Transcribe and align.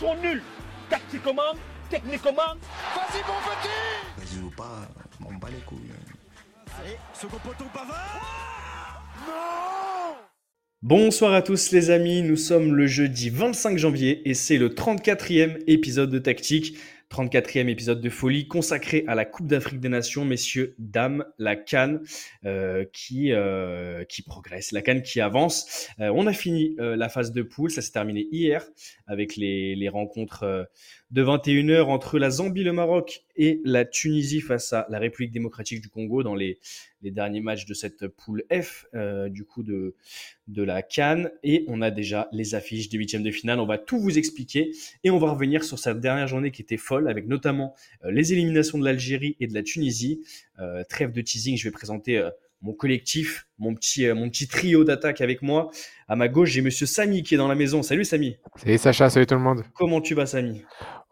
sont 0.00 0.14
nuls. 0.22 0.42
Tactiquement, 0.88 1.52
techniquement. 1.90 2.32
Vas-y, 2.32 3.20
mon 3.28 3.38
petit 3.50 3.68
Vas-y 4.16 4.42
ou 4.42 4.50
pas, 4.50 4.88
on 5.24 5.34
bat 5.34 5.48
les 5.50 5.62
couilles. 5.66 5.92
Allez, 6.80 6.96
second 7.12 7.36
poteau 7.44 7.66
Pavard 7.72 9.02
Non 9.26 10.16
Bonsoir 10.82 11.34
à 11.34 11.42
tous 11.42 11.72
les 11.72 11.90
amis, 11.90 12.22
nous 12.22 12.36
sommes 12.36 12.74
le 12.74 12.86
jeudi 12.86 13.28
25 13.28 13.76
janvier 13.76 14.26
et 14.28 14.32
c'est 14.32 14.56
le 14.56 14.70
34e 14.70 15.62
épisode 15.66 16.10
de 16.10 16.18
Tactique. 16.18 16.78
34e 17.10 17.68
épisode 17.68 18.00
de 18.00 18.08
folie 18.08 18.46
consacré 18.46 19.04
à 19.08 19.16
la 19.16 19.24
Coupe 19.24 19.48
d'Afrique 19.48 19.80
des 19.80 19.88
Nations, 19.88 20.24
messieurs, 20.24 20.76
dames, 20.78 21.24
la 21.38 21.56
Cannes 21.56 22.02
euh, 22.44 22.84
qui, 22.92 23.32
euh, 23.32 24.04
qui 24.04 24.22
progresse, 24.22 24.70
la 24.70 24.80
Cannes 24.80 25.02
qui 25.02 25.20
avance. 25.20 25.88
Euh, 25.98 26.12
on 26.14 26.28
a 26.28 26.32
fini 26.32 26.76
la 26.78 27.08
phase 27.08 27.32
de 27.32 27.42
poule, 27.42 27.70
ça 27.70 27.82
s'est 27.82 27.90
terminé 27.92 28.28
hier 28.30 28.64
avec 29.06 29.36
les, 29.36 29.74
les 29.74 29.88
rencontres 29.88 30.68
de 31.10 31.24
21h 31.24 31.82
entre 31.84 32.18
la 32.18 32.30
Zambie, 32.30 32.62
le 32.62 32.72
Maroc 32.72 33.24
et 33.36 33.60
la 33.64 33.84
Tunisie 33.84 34.40
face 34.40 34.72
à 34.72 34.86
la 34.90 34.98
République 34.98 35.32
démocratique 35.32 35.80
du 35.80 35.88
Congo 35.88 36.22
dans 36.22 36.36
les, 36.36 36.58
les 37.02 37.10
derniers 37.10 37.40
matchs 37.40 37.66
de 37.66 37.74
cette 37.74 38.06
poule 38.06 38.44
F 38.52 38.86
euh, 38.94 39.28
du 39.28 39.44
coup 39.44 39.62
de, 39.62 39.96
de 40.46 40.62
la 40.62 40.82
Cannes. 40.82 41.30
Et 41.42 41.64
on 41.66 41.82
a 41.82 41.90
déjà 41.90 42.28
les 42.32 42.54
affiches 42.54 42.88
des 42.88 42.98
huitièmes 42.98 43.22
de 43.22 43.30
finale. 43.30 43.58
On 43.58 43.66
va 43.66 43.78
tout 43.78 43.98
vous 43.98 44.18
expliquer 44.18 44.72
et 45.02 45.10
on 45.10 45.18
va 45.18 45.32
revenir 45.32 45.64
sur 45.64 45.78
cette 45.78 46.00
dernière 46.00 46.28
journée 46.28 46.52
qui 46.52 46.62
était 46.62 46.76
folle 46.76 47.08
avec 47.08 47.26
notamment 47.26 47.74
euh, 48.04 48.10
les 48.12 48.32
éliminations 48.32 48.78
de 48.78 48.84
l'Algérie 48.84 49.36
et 49.40 49.48
de 49.48 49.54
la 49.54 49.62
Tunisie. 49.62 50.22
Euh, 50.60 50.84
trêve 50.88 51.12
de 51.12 51.20
teasing, 51.20 51.56
je 51.56 51.64
vais 51.64 51.72
présenter 51.72 52.18
euh, 52.18 52.30
mon 52.62 52.72
collectif, 52.72 53.46
mon 53.58 53.74
petit, 53.74 54.06
euh, 54.06 54.14
mon 54.14 54.28
petit 54.28 54.48
trio 54.48 54.84
d'attaque 54.84 55.20
avec 55.20 55.42
moi. 55.42 55.70
À 56.08 56.16
ma 56.16 56.28
gauche, 56.28 56.50
j'ai 56.50 56.62
monsieur 56.62 56.86
Samy 56.86 57.22
qui 57.22 57.34
est 57.34 57.38
dans 57.38 57.48
la 57.48 57.54
maison. 57.54 57.82
Salut 57.82 58.04
Samy. 58.04 58.36
Salut 58.56 58.78
Sacha, 58.78 59.10
salut 59.10 59.26
tout 59.26 59.34
le 59.34 59.40
monde. 59.40 59.62
Comment 59.74 60.00
tu 60.00 60.14
vas 60.14 60.26
Samy? 60.26 60.62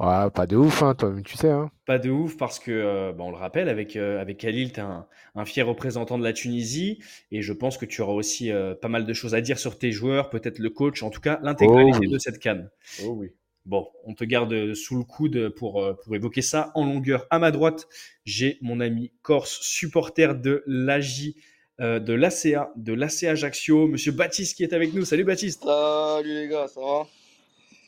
Ouais, 0.01 0.30
pas 0.30 0.47
de 0.47 0.56
ouf, 0.56 0.83
hein, 0.84 0.95
toi, 0.95 1.12
tu 1.25 1.37
sais. 1.37 1.51
Hein. 1.51 1.70
Pas 1.84 1.98
de 1.98 2.09
ouf 2.09 2.37
parce 2.37 2.61
que, 2.61 2.70
euh, 2.70 3.12
bah, 3.12 3.25
on 3.25 3.31
le 3.31 3.37
rappelle, 3.37 3.69
avec, 3.69 3.97
euh, 3.97 4.20
avec 4.20 4.39
Khalil, 4.39 4.72
tu 4.72 4.78
es 4.78 4.83
un, 4.83 5.06
un, 5.34 5.45
fier 5.45 5.67
représentant 5.67 6.19
de 6.19 6.25
la 6.25 6.33
Tunisie 6.33 7.00
et 7.33 7.42
je 7.42 7.53
pense 7.53 7.78
que 7.78 7.84
tu 7.84 8.00
auras 8.00 8.12
aussi 8.12 8.53
euh, 8.53 8.77
pas 8.77 8.89
mal 8.89 9.06
de 9.06 9.12
choses 9.12 9.34
à 9.34 9.41
dire 9.41 9.59
sur 9.59 9.77
tes 9.77 9.91
joueurs, 9.91 10.31
peut-être 10.31 10.61
le 10.61 10.70
coach, 10.70 11.03
en 11.03 11.11
tout 11.11 11.20
cas 11.20 11.41
l'intégralité 11.42 11.98
oh, 11.98 12.00
oui. 12.03 12.12
de 12.12 12.19
cette 12.19 12.39
canne. 12.39 12.70
Oh 13.05 13.15
oui. 13.17 13.33
Bon, 13.69 13.86
on 14.05 14.14
te 14.14 14.24
garde 14.24 14.72
sous 14.72 14.97
le 14.97 15.05
coude 15.05 15.50
pour, 15.50 15.83
euh, 15.83 15.92
pour 15.92 16.16
évoquer 16.16 16.41
ça 16.41 16.72
en 16.74 16.86
longueur. 16.86 17.27
À 17.28 17.38
ma 17.38 17.50
droite, 17.50 17.86
j'ai 18.25 18.56
mon 18.62 18.80
ami 18.80 19.12
Corse, 19.20 19.60
supporter 19.60 20.34
de 20.41 20.64
l'AJ, 20.66 21.34
euh, 21.78 22.00
de 22.00 22.14
l'ACA, 22.14 22.72
de 22.77 22.94
l'ACA 22.94 23.33
Ajaccio, 23.33 23.86
monsieur 23.86 24.12
Baptiste 24.12 24.56
qui 24.56 24.62
est 24.62 24.72
avec 24.72 24.94
nous. 24.94 25.05
Salut 25.05 25.25
Baptiste. 25.25 25.64
Salut 25.64 26.33
les 26.33 26.48
gars, 26.48 26.66
ça 26.66 26.80
va? 26.80 27.06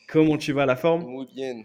Comment 0.07 0.37
tu 0.37 0.51
vas, 0.53 0.67
la 0.67 0.75
forme? 0.75 1.03
Muy 1.03 1.25
bien. 1.33 1.63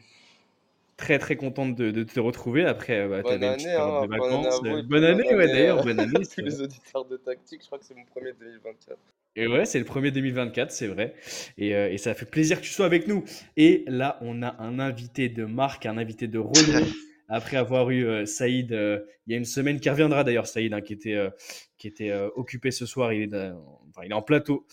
Très 0.96 1.18
très 1.18 1.36
contente 1.36 1.74
de, 1.74 1.90
de 1.90 2.02
te 2.04 2.18
retrouver 2.18 2.64
après 2.64 3.06
bah, 3.06 3.20
bonne 3.20 3.44
année, 3.44 3.74
hein, 3.74 4.02
de 4.02 4.08
vacances. 4.08 4.62
Bonne 4.62 4.72
année, 4.72 4.82
bonne 4.84 5.04
année, 5.04 5.34
ouais, 5.34 5.46
d'ailleurs, 5.46 5.84
bonne 5.84 6.00
année. 6.00 6.24
tous 6.24 6.40
les 6.42 6.62
auditeurs 6.62 7.04
de 7.04 7.18
tactique, 7.18 7.60
je 7.60 7.66
crois 7.66 7.78
que 7.78 7.84
c'est 7.84 7.94
mon 7.94 8.04
premier 8.06 8.32
2024. 8.32 8.98
Et 9.36 9.46
ouais, 9.46 9.66
c'est 9.66 9.78
le 9.78 9.84
premier 9.84 10.10
2024, 10.10 10.70
c'est 10.70 10.86
vrai. 10.86 11.14
Et, 11.58 11.74
euh, 11.74 11.92
et, 11.92 11.98
ça 11.98 12.14
fait 12.14 12.24
plaisir 12.24 12.58
que 12.58 12.64
tu 12.64 12.72
sois 12.72 12.86
avec 12.86 13.06
nous. 13.06 13.24
Et 13.58 13.84
là, 13.86 14.18
on 14.22 14.42
a 14.42 14.56
un 14.62 14.78
invité 14.78 15.28
de 15.28 15.44
marque, 15.44 15.84
un 15.84 15.98
invité 15.98 16.26
de 16.26 16.38
renom. 16.38 16.86
Après 17.28 17.56
avoir 17.56 17.90
eu 17.90 18.06
euh, 18.06 18.26
Saïd 18.26 18.72
euh, 18.72 19.00
il 19.26 19.32
y 19.32 19.34
a 19.34 19.38
une 19.38 19.44
semaine, 19.44 19.80
qui 19.80 19.90
reviendra 19.90 20.22
d'ailleurs, 20.22 20.46
Saïd, 20.46 20.72
hein, 20.72 20.80
qui 20.80 20.92
était, 20.92 21.14
euh, 21.14 21.30
qui 21.78 21.88
était 21.88 22.12
occupé 22.36 22.70
ce 22.70 22.86
soir. 22.86 23.12
Il 23.12 23.34
est, 23.34 24.12
en 24.12 24.22
plateau 24.22 24.66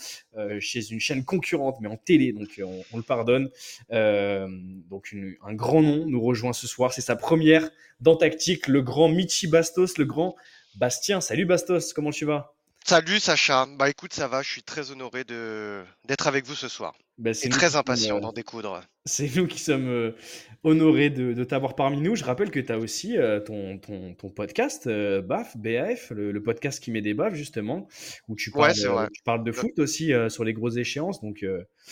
chez 0.59 0.91
une 0.91 0.99
chaîne 0.99 1.25
concurrente, 1.25 1.77
mais 1.81 1.87
en 1.87 1.97
télé, 1.97 2.33
donc 2.33 2.61
on, 2.91 2.97
le 2.97 3.03
pardonne. 3.03 3.49
donc 3.89 5.15
un 5.43 5.53
grand 5.53 5.81
nom 5.81 6.05
nous 6.05 6.21
rejoint 6.21 6.53
ce 6.53 6.67
soir. 6.67 6.93
C'est 6.93 7.01
sa 7.01 7.15
première 7.15 7.71
dans 7.99 8.15
Tactique, 8.15 8.67
le 8.67 8.83
grand 8.83 9.09
Michi 9.09 9.47
Bastos, 9.47 9.97
le 9.97 10.05
grand 10.05 10.35
Bastien. 10.75 11.19
Salut 11.19 11.45
Bastos, 11.45 11.93
comment 11.93 12.11
tu 12.11 12.25
vas? 12.25 12.53
Salut 12.85 13.19
Sacha, 13.19 13.65
bah 13.77 13.89
écoute 13.89 14.13
ça 14.13 14.27
va, 14.27 14.43
je 14.43 14.51
suis 14.51 14.63
très 14.63 14.91
honoré 14.91 15.23
d'être 15.23 16.27
avec 16.27 16.45
vous 16.45 16.55
ce 16.55 16.67
soir. 16.67 16.93
Bah, 17.19 17.29
et 17.29 17.49
très 17.49 17.75
impatient 17.75 18.17
euh, 18.17 18.19
d'en 18.19 18.33
découdre. 18.33 18.81
C'est 19.05 19.35
nous 19.35 19.45
qui 19.45 19.59
sommes 19.59 19.87
euh, 19.87 20.15
honorés 20.63 21.11
de, 21.11 21.33
de 21.33 21.43
t'avoir 21.43 21.75
parmi 21.75 22.01
nous. 22.01 22.15
Je 22.15 22.23
rappelle 22.23 22.49
que 22.49 22.59
tu 22.59 22.71
as 22.71 22.79
aussi 22.79 23.19
euh, 23.19 23.39
ton, 23.39 23.77
ton, 23.77 24.15
ton, 24.15 24.31
podcast 24.31 24.87
euh, 24.87 25.21
BAF, 25.21 25.55
BAF, 25.55 26.09
le, 26.09 26.31
le, 26.31 26.41
podcast 26.41 26.81
qui 26.81 26.89
met 26.89 27.01
des 27.01 27.13
baffes 27.13 27.35
justement, 27.35 27.87
où 28.27 28.35
tu 28.35 28.49
parles, 28.49 28.71
ouais, 28.71 29.07
tu 29.13 29.21
parles 29.21 29.43
de 29.43 29.51
foot 29.51 29.77
aussi 29.77 30.11
sur 30.29 30.43
les 30.43 30.53
grosses 30.53 30.77
échéances. 30.77 31.21
Donc, 31.21 31.45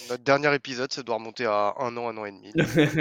Notre 0.10 0.24
dernier 0.24 0.56
épisode, 0.56 0.92
ça 0.92 1.04
doit 1.04 1.16
remonter 1.16 1.46
à 1.46 1.76
un 1.78 1.96
an, 1.98 2.10
un 2.10 2.18
an 2.18 2.26
et 2.26 2.32
demi. 2.32 2.52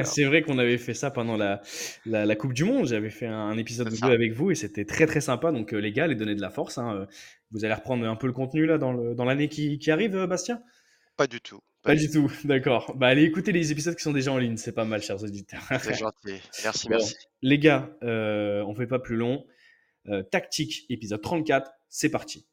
c'est 0.05 0.25
vrai 0.25 0.43
qu'on 0.43 0.59
avait 0.59 0.79
fait 0.79 0.95
ça 0.95 1.11
pendant 1.11 1.39
la, 1.39 1.63
la, 2.05 2.27
la 2.27 2.37
Coupe 2.37 2.53
du 2.53 2.65
Monde. 2.65 2.87
J'avais 2.87 3.11
fait 3.11 3.27
un, 3.27 3.33
un 3.33 3.57
épisode 3.57 3.89
de 3.89 3.97
deux 3.97 4.13
avec 4.13 4.35
vous 4.35 4.51
et 4.51 4.55
c'était 4.55 4.85
très 4.85 5.07
très 5.07 5.23
sympa. 5.23 5.53
Donc 5.53 5.73
les 5.73 5.93
gars, 5.93 6.07
les 6.07 6.17
donner 6.17 6.35
de 6.35 6.43
la 6.43 6.51
force. 6.51 6.77
Hein. 6.77 7.07
Vous 7.51 7.65
allez 7.65 7.75
reprendre 7.75 8.07
un 8.07 8.17
peu 8.17 8.27
le 8.27 8.35
contenu 8.35 8.67
là 8.67 8.77
dans 8.77 8.93
l'année 8.93 9.47
dans 9.47 9.55
qui, 9.55 9.79
qui 9.79 9.91
arrive, 9.91 10.27
Bastien? 10.27 10.63
Pas 11.17 11.27
du 11.27 11.41
tout. 11.41 11.61
Pas, 11.83 11.91
pas 11.91 11.97
du 11.97 12.11
tout, 12.11 12.31
d'accord. 12.45 12.95
Bah 12.97 13.09
allez 13.09 13.23
écouter 13.23 13.53
les 13.53 13.73
épisodes 13.73 13.95
qui 13.95 14.03
sont 14.03 14.13
déjà 14.13 14.33
en 14.33 14.39
ligne, 14.39 14.57
c'est 14.57 14.73
pas 14.73 14.85
mal, 14.85 15.03
chers 15.03 15.23
auditeurs. 15.23 15.63
C'est 15.81 15.95
gentil, 15.95 16.41
merci, 16.63 16.89
bon, 16.89 16.97
merci. 16.97 17.15
Les 17.43 17.59
gars, 17.59 17.91
euh, 18.03 18.63
on 18.63 18.75
fait 18.75 18.87
pas 18.87 18.99
plus 18.99 19.17
long. 19.17 19.45
Euh, 20.09 20.23
tactique, 20.23 20.87
épisode 20.89 21.21
34, 21.21 21.71
c'est 21.89 22.11
parti. 22.11 22.47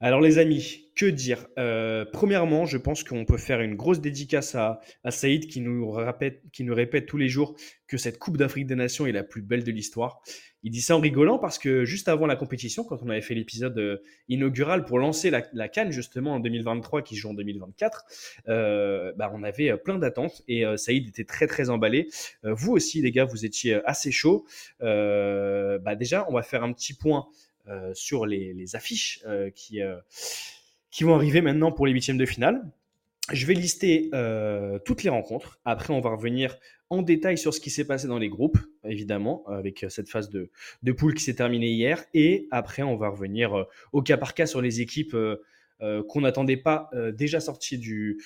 Alors 0.00 0.20
les 0.20 0.36
amis, 0.38 0.90
que 0.94 1.06
dire? 1.06 1.46
Euh, 1.58 2.04
Premièrement, 2.12 2.66
je 2.66 2.76
pense 2.76 3.02
qu'on 3.02 3.24
peut 3.24 3.38
faire 3.38 3.62
une 3.62 3.76
grosse 3.76 4.00
dédicace 4.00 4.54
à, 4.54 4.80
Saïd 5.08 5.46
qui 5.46 5.62
nous, 5.62 5.90
répète, 5.90 7.06
tous 7.06 7.16
les 7.16 7.28
jours 7.28 7.56
que 7.86 7.96
cette 7.96 8.18
Coupe 8.18 8.36
d'Afrique 8.36 8.66
des 8.66 8.74
Nations 8.74 9.06
est 9.06 9.12
la 9.12 9.22
plus 9.22 9.40
belle 9.40 9.64
de 9.64 9.72
l'histoire. 9.72 10.20
Il 10.62 10.70
dit 10.70 10.80
ça 10.80 10.96
en 10.96 11.00
rigolant 11.00 11.38
parce 11.38 11.58
que 11.58 11.84
juste 11.84 12.08
avant 12.08 12.26
la 12.26 12.34
compétition, 12.34 12.82
quand 12.82 13.02
on 13.02 13.08
avait 13.08 13.22
fait 13.22 13.34
l'épisode 13.34 13.78
euh, 13.78 14.02
inaugural 14.28 14.84
pour 14.84 14.98
lancer 14.98 15.30
la, 15.30 15.68
Cannes 15.68 15.92
justement 15.92 16.34
en 16.34 16.40
2023 16.40 17.02
qui 17.02 17.14
joue 17.14 17.30
en 17.30 17.34
2024, 17.34 18.04
euh, 18.48 19.12
bah, 19.16 19.30
on 19.32 19.44
avait 19.44 19.76
plein 19.76 19.98
d'attentes 19.98 20.42
et 20.48 20.66
euh, 20.66 20.76
Saïd 20.76 21.08
était 21.08 21.24
très 21.24 21.46
très 21.46 21.70
emballé. 21.70 22.08
Euh, 22.44 22.52
vous 22.52 22.72
aussi 22.72 23.00
les 23.00 23.12
gars, 23.12 23.24
vous 23.24 23.46
étiez 23.46 23.80
assez 23.84 24.10
chaud. 24.10 24.44
Euh, 24.82 25.78
bah, 25.78 25.94
déjà, 25.94 26.26
on 26.28 26.34
va 26.34 26.42
faire 26.42 26.64
un 26.64 26.72
petit 26.72 26.94
point 26.94 27.28
euh, 27.28 27.45
sur 27.94 28.26
les, 28.26 28.76
affiches 28.76 29.20
euh, 29.26 29.50
qui, 29.50 29.80
euh, 29.80 29.96
qui 30.90 31.04
vont 31.04 31.14
arriver 31.14 31.40
maintenant 31.40 31.72
pour 31.72 31.86
les 31.86 31.92
huitièmes 31.92 32.18
de 32.18 32.26
finale. 32.26 32.62
Je 33.32 33.44
vais 33.46 33.54
lister 33.54 34.08
euh, 34.14 34.78
toutes 34.84 35.02
les 35.02 35.10
rencontres. 35.10 35.58
Après, 35.64 35.92
on 35.92 36.00
va 36.00 36.10
revenir 36.10 36.56
en 36.90 37.02
détail 37.02 37.36
sur 37.36 37.52
ce 37.52 37.58
qui 37.60 37.70
s'est 37.70 37.86
passé 37.86 38.06
dans 38.06 38.18
les 38.18 38.28
groupes, 38.28 38.58
évidemment, 38.84 39.44
avec 39.48 39.84
cette 39.88 40.08
phase 40.08 40.30
de, 40.30 40.50
de 40.84 40.92
poule 40.92 41.14
qui 41.14 41.24
s'est 41.24 41.34
terminée 41.34 41.70
hier. 41.70 42.04
Et 42.14 42.46
après, 42.52 42.82
on 42.82 42.96
va 42.96 43.08
revenir 43.08 43.54
euh, 43.54 43.64
au 43.92 44.02
cas 44.02 44.16
par 44.16 44.34
cas 44.34 44.46
sur 44.46 44.60
les 44.60 44.80
équipes 44.80 45.14
euh, 45.14 45.42
euh, 45.82 46.02
qu'on 46.02 46.22
n'attendait 46.22 46.56
pas 46.56 46.88
euh, 46.94 47.12
déjà 47.12 47.38
sorties 47.38 47.76
du, 47.76 48.18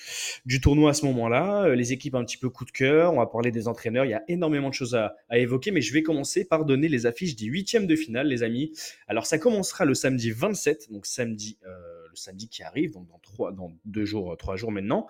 du 0.45 0.61
tournoi 0.61 0.91
à 0.91 0.93
ce 0.93 1.05
moment-là. 1.07 1.65
Euh, 1.65 1.75
les 1.75 1.91
équipes 1.91 2.15
un 2.15 2.23
petit 2.23 2.37
peu 2.37 2.49
coup 2.49 2.63
de 2.63 2.71
cœur. 2.71 3.13
On 3.13 3.17
va 3.17 3.25
parler 3.25 3.51
des 3.51 3.67
entraîneurs. 3.67 4.05
Il 4.05 4.11
y 4.11 4.13
a 4.13 4.23
énormément 4.29 4.69
de 4.69 4.73
choses 4.73 4.95
à, 4.95 5.17
à 5.27 5.37
évoquer, 5.37 5.71
mais 5.71 5.81
je 5.81 5.91
vais 5.91 6.01
commencer 6.01 6.45
par 6.45 6.63
donner 6.63 6.87
les 6.87 7.05
affiches 7.05 7.35
des 7.35 7.47
huitièmes 7.47 7.87
de 7.87 7.95
finale, 7.97 8.27
les 8.27 8.43
amis. 8.43 8.71
Alors, 9.09 9.25
ça 9.25 9.37
commencera 9.37 9.83
le 9.83 9.93
samedi 9.95 10.31
27, 10.31 10.93
donc 10.93 11.05
samedi, 11.05 11.57
le 11.63 12.15
samedi 12.15 12.47
qui 12.47 12.63
arrive, 12.63 12.93
donc 12.93 13.09
dans, 13.09 13.19
trois, 13.19 13.51
dans 13.51 13.73
deux 13.83 14.05
jours, 14.05 14.37
trois 14.37 14.55
jours 14.55 14.71
maintenant. 14.71 15.07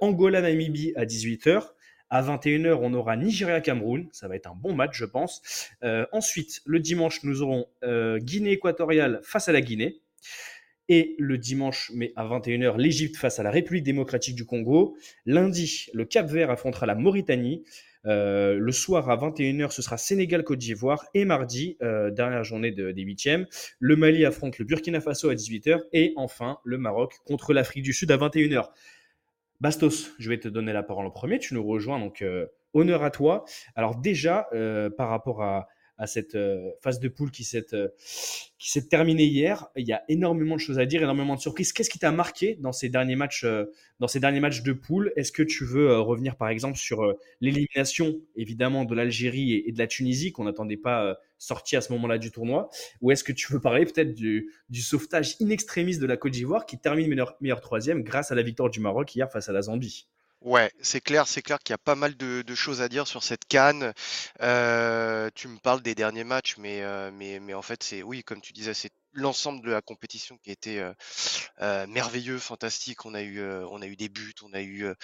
Angola-Namibie 0.00 0.92
à 0.96 1.04
18h. 1.04 1.62
À 2.10 2.22
21h, 2.22 2.78
on 2.80 2.92
aura 2.94 3.16
Nigeria-Cameroun. 3.16 4.08
Ça 4.10 4.26
va 4.26 4.34
être 4.34 4.50
un 4.50 4.56
bon 4.56 4.74
match, 4.74 4.96
je 4.96 5.04
pense. 5.04 5.70
Ensuite, 6.10 6.60
le 6.64 6.80
dimanche, 6.80 7.22
nous 7.22 7.42
aurons 7.42 7.66
Guinée 7.82 8.52
équatoriale 8.52 9.20
face 9.22 9.48
à 9.48 9.52
la 9.52 9.60
Guinée. 9.60 10.00
Et 10.88 11.16
le 11.18 11.36
dimanche, 11.36 11.92
mais 11.94 12.12
à 12.16 12.24
21h, 12.24 12.78
l'Égypte 12.78 13.16
face 13.16 13.38
à 13.38 13.42
la 13.42 13.50
République 13.50 13.84
démocratique 13.84 14.34
du 14.34 14.46
Congo. 14.46 14.96
Lundi, 15.26 15.86
le 15.92 16.04
Cap 16.04 16.26
Vert 16.26 16.50
affrontera 16.50 16.86
la 16.86 16.94
Mauritanie. 16.94 17.64
Euh, 18.06 18.56
le 18.58 18.72
soir 18.72 19.10
à 19.10 19.16
21h, 19.16 19.70
ce 19.70 19.82
sera 19.82 19.98
Sénégal-Côte 19.98 20.58
d'Ivoire. 20.58 21.04
Et 21.12 21.26
mardi, 21.26 21.76
euh, 21.82 22.10
dernière 22.10 22.42
journée 22.42 22.70
de, 22.70 22.90
des 22.90 23.02
huitièmes, 23.02 23.46
le 23.78 23.96
Mali 23.96 24.24
affronte 24.24 24.58
le 24.58 24.64
Burkina 24.64 25.00
Faso 25.00 25.28
à 25.28 25.34
18h. 25.34 25.80
Et 25.92 26.14
enfin, 26.16 26.58
le 26.64 26.78
Maroc 26.78 27.16
contre 27.26 27.52
l'Afrique 27.52 27.82
du 27.82 27.92
Sud 27.92 28.10
à 28.10 28.16
21h. 28.16 28.68
Bastos, 29.60 30.12
je 30.18 30.28
vais 30.30 30.38
te 30.38 30.48
donner 30.48 30.72
la 30.72 30.82
parole 30.82 31.04
en 31.04 31.10
premier. 31.10 31.38
Tu 31.38 31.52
nous 31.52 31.64
rejoins, 31.66 31.98
donc 31.98 32.22
euh, 32.22 32.46
honneur 32.72 33.02
à 33.02 33.10
toi. 33.10 33.44
Alors 33.74 33.96
déjà, 33.96 34.48
par 34.96 35.08
rapport 35.08 35.42
à, 35.42 35.68
à 35.98 36.06
cette 36.06 36.34
euh, 36.34 36.70
phase 36.80 37.00
de 37.00 37.08
poule 37.08 37.30
qui 37.30 37.44
s'est 37.44 37.74
euh, 37.74 37.88
qui 38.58 38.70
s'est 38.70 38.88
terminée 38.88 39.24
hier. 39.24 39.68
Il 39.76 39.86
y 39.86 39.92
a 39.92 40.02
énormément 40.08 40.56
de 40.56 40.60
choses 40.60 40.78
à 40.78 40.86
dire, 40.86 41.02
énormément 41.02 41.36
de 41.36 41.40
surprises. 41.40 41.72
Qu'est-ce 41.72 41.90
qui 41.90 41.98
t'a 41.98 42.10
marqué 42.10 42.56
dans 42.60 42.72
ces 42.72 42.88
derniers 42.88 43.16
matchs 43.16 43.44
euh, 43.44 43.66
dans 44.00 44.08
ces 44.08 44.20
derniers 44.20 44.40
matchs 44.40 44.62
de 44.62 44.72
poule? 44.72 45.12
Est-ce 45.16 45.32
que 45.32 45.42
tu 45.42 45.64
veux 45.64 45.98
revenir 46.00 46.36
par 46.36 46.48
exemple 46.48 46.76
sur 46.76 47.14
l'élimination 47.40 48.20
évidemment 48.36 48.84
de 48.84 48.94
l'Algérie 48.94 49.62
et, 49.66 49.72
de 49.72 49.78
la 49.78 49.86
Tunisie 49.86 50.32
qu'on 50.32 50.44
n'attendait 50.44 50.76
pas 50.76 51.04
euh, 51.04 51.14
sorti 51.38 51.76
à 51.76 51.80
ce 51.80 51.92
moment-là 51.92 52.18
du 52.18 52.30
tournoi? 52.30 52.68
Ou 53.00 53.12
est-ce 53.12 53.24
que 53.24 53.32
tu 53.32 53.52
veux 53.52 53.60
parler 53.60 53.84
peut-être 53.84 54.14
du, 54.14 54.52
du 54.68 54.82
sauvetage 54.82 55.36
in 55.40 55.50
extremis 55.50 55.98
de 55.98 56.06
la 56.06 56.16
Côte 56.16 56.32
d'Ivoire 56.32 56.66
qui 56.66 56.78
termine 56.78 57.08
meilleur, 57.08 57.36
meilleur 57.40 57.60
troisième 57.60 58.02
grâce 58.02 58.32
à 58.32 58.34
la 58.34 58.42
victoire 58.42 58.70
du 58.70 58.80
Maroc 58.80 59.14
hier 59.14 59.30
face 59.30 59.48
à 59.48 59.52
la 59.52 59.62
Zambie? 59.62 60.08
Ouais, 60.40 60.70
c'est 60.80 61.00
clair, 61.00 61.26
c'est 61.26 61.42
clair 61.42 61.58
qu'il 61.58 61.72
y 61.72 61.74
a 61.74 61.78
pas 61.78 61.96
mal 61.96 62.16
de, 62.16 62.42
de 62.42 62.54
choses 62.54 62.80
à 62.80 62.88
dire 62.88 63.08
sur 63.08 63.24
cette 63.24 63.44
CAN. 63.48 63.92
Euh, 64.40 65.30
tu 65.34 65.48
me 65.48 65.58
parles 65.58 65.82
des 65.82 65.96
derniers 65.96 66.22
matchs, 66.22 66.56
mais, 66.58 66.82
euh, 66.82 67.10
mais, 67.12 67.40
mais 67.40 67.54
en 67.54 67.62
fait, 67.62 67.82
c'est 67.82 68.04
oui, 68.04 68.22
comme 68.22 68.40
tu 68.40 68.52
disais, 68.52 68.72
c'est 68.72 68.90
l'ensemble 69.12 69.64
de 69.66 69.70
la 69.72 69.82
compétition 69.82 70.38
qui 70.38 70.50
a 70.50 70.52
été 70.52 70.78
euh, 70.80 70.92
euh, 71.60 71.86
merveilleux, 71.88 72.38
fantastique. 72.38 73.04
On 73.04 73.14
a 73.14 73.22
eu, 73.22 73.40
euh, 73.40 73.66
on 73.70 73.82
a 73.82 73.86
eu 73.86 73.96
des 73.96 74.08
buts, 74.08 74.34
on 74.44 74.52
a 74.54 74.60
eu 74.60 74.84
euh, 74.84 74.94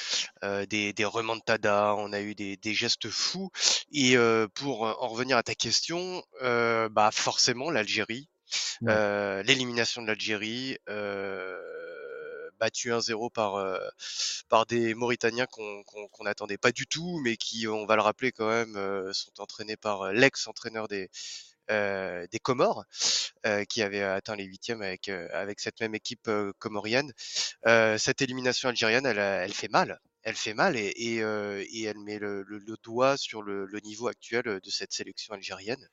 euh, 0.45 0.67
des, 0.67 0.93
des 0.93 1.05
remontadas, 1.05 1.95
on 1.99 2.13
a 2.13 2.21
eu 2.21 2.35
des, 2.37 2.57
des 2.57 2.75
gestes 2.75 3.11
fous. 3.11 3.51
Et 3.93 4.17
euh, 4.17 4.47
pour 4.55 4.83
en 4.83 5.09
revenir 5.09 5.37
à 5.37 5.43
ta 5.43 5.55
question, 5.57 6.23
euh, 6.43 6.89
bah 6.91 7.11
forcément 7.13 7.71
l'Algérie, 7.71 8.29
Ouais. 8.81 9.01
euh, 9.01 9.43
l'élimination 9.45 10.03
de 10.03 10.09
l'Algérie. 10.09 10.79
Euh, 10.89 11.61
battu 12.61 12.93
1-0 12.93 13.31
par, 13.31 13.56
euh, 13.56 13.79
par 14.49 14.67
des 14.67 14.95
Mauritaniens 14.95 15.47
qu'on 15.47 16.25
n'attendait 16.25 16.59
pas 16.59 16.73
du 16.73 16.87
tout, 16.87 17.19
mais 17.25 17.37
qui, 17.37 17.67
on 17.69 17.87
va 17.87 17.97
le 17.97 18.03
rappeler 18.03 18.33
quand 18.33 18.49
même, 18.49 18.77
euh, 18.77 19.12
sont 19.12 19.41
entraînés 19.41 19.77
par 19.77 20.03
euh, 20.03 20.12
l'ex-entraîneur 20.12 20.89
des, 20.89 21.11
euh, 21.71 22.27
des 22.31 22.39
Comores, 22.39 22.85
euh, 23.47 23.65
qui 23.65 23.83
avait 23.83 24.03
atteint 24.03 24.37
les 24.37 24.45
huitièmes 24.45 24.83
avec, 24.83 25.09
euh, 25.09 25.29
avec 25.33 25.61
cette 25.61 25.81
même 25.81 25.95
équipe 25.95 26.29
euh, 26.29 26.53
comorienne. 26.59 27.12
Euh, 27.67 27.99
cette 27.99 28.23
élimination 28.23 28.69
algérienne, 28.69 29.06
elle, 29.06 29.19
elle 29.19 29.55
fait 29.55 29.69
mal. 29.71 30.01
Elle 30.23 30.37
fait 30.37 30.55
mal 30.55 30.77
et, 30.77 30.93
et, 30.97 31.23
euh, 31.23 31.62
et 31.71 31.83
elle 31.83 31.99
met 31.99 32.19
le, 32.19 32.43
le- 32.45 32.59
le 32.59 32.77
doigt 32.83 33.17
sur 33.19 33.43
le, 33.43 33.67
le 33.67 33.81
niveau 33.81 34.09
actuel 34.09 34.45
de 34.45 34.71
cette 34.71 34.93
sélection 34.93 35.35
algérienne. 35.35 35.87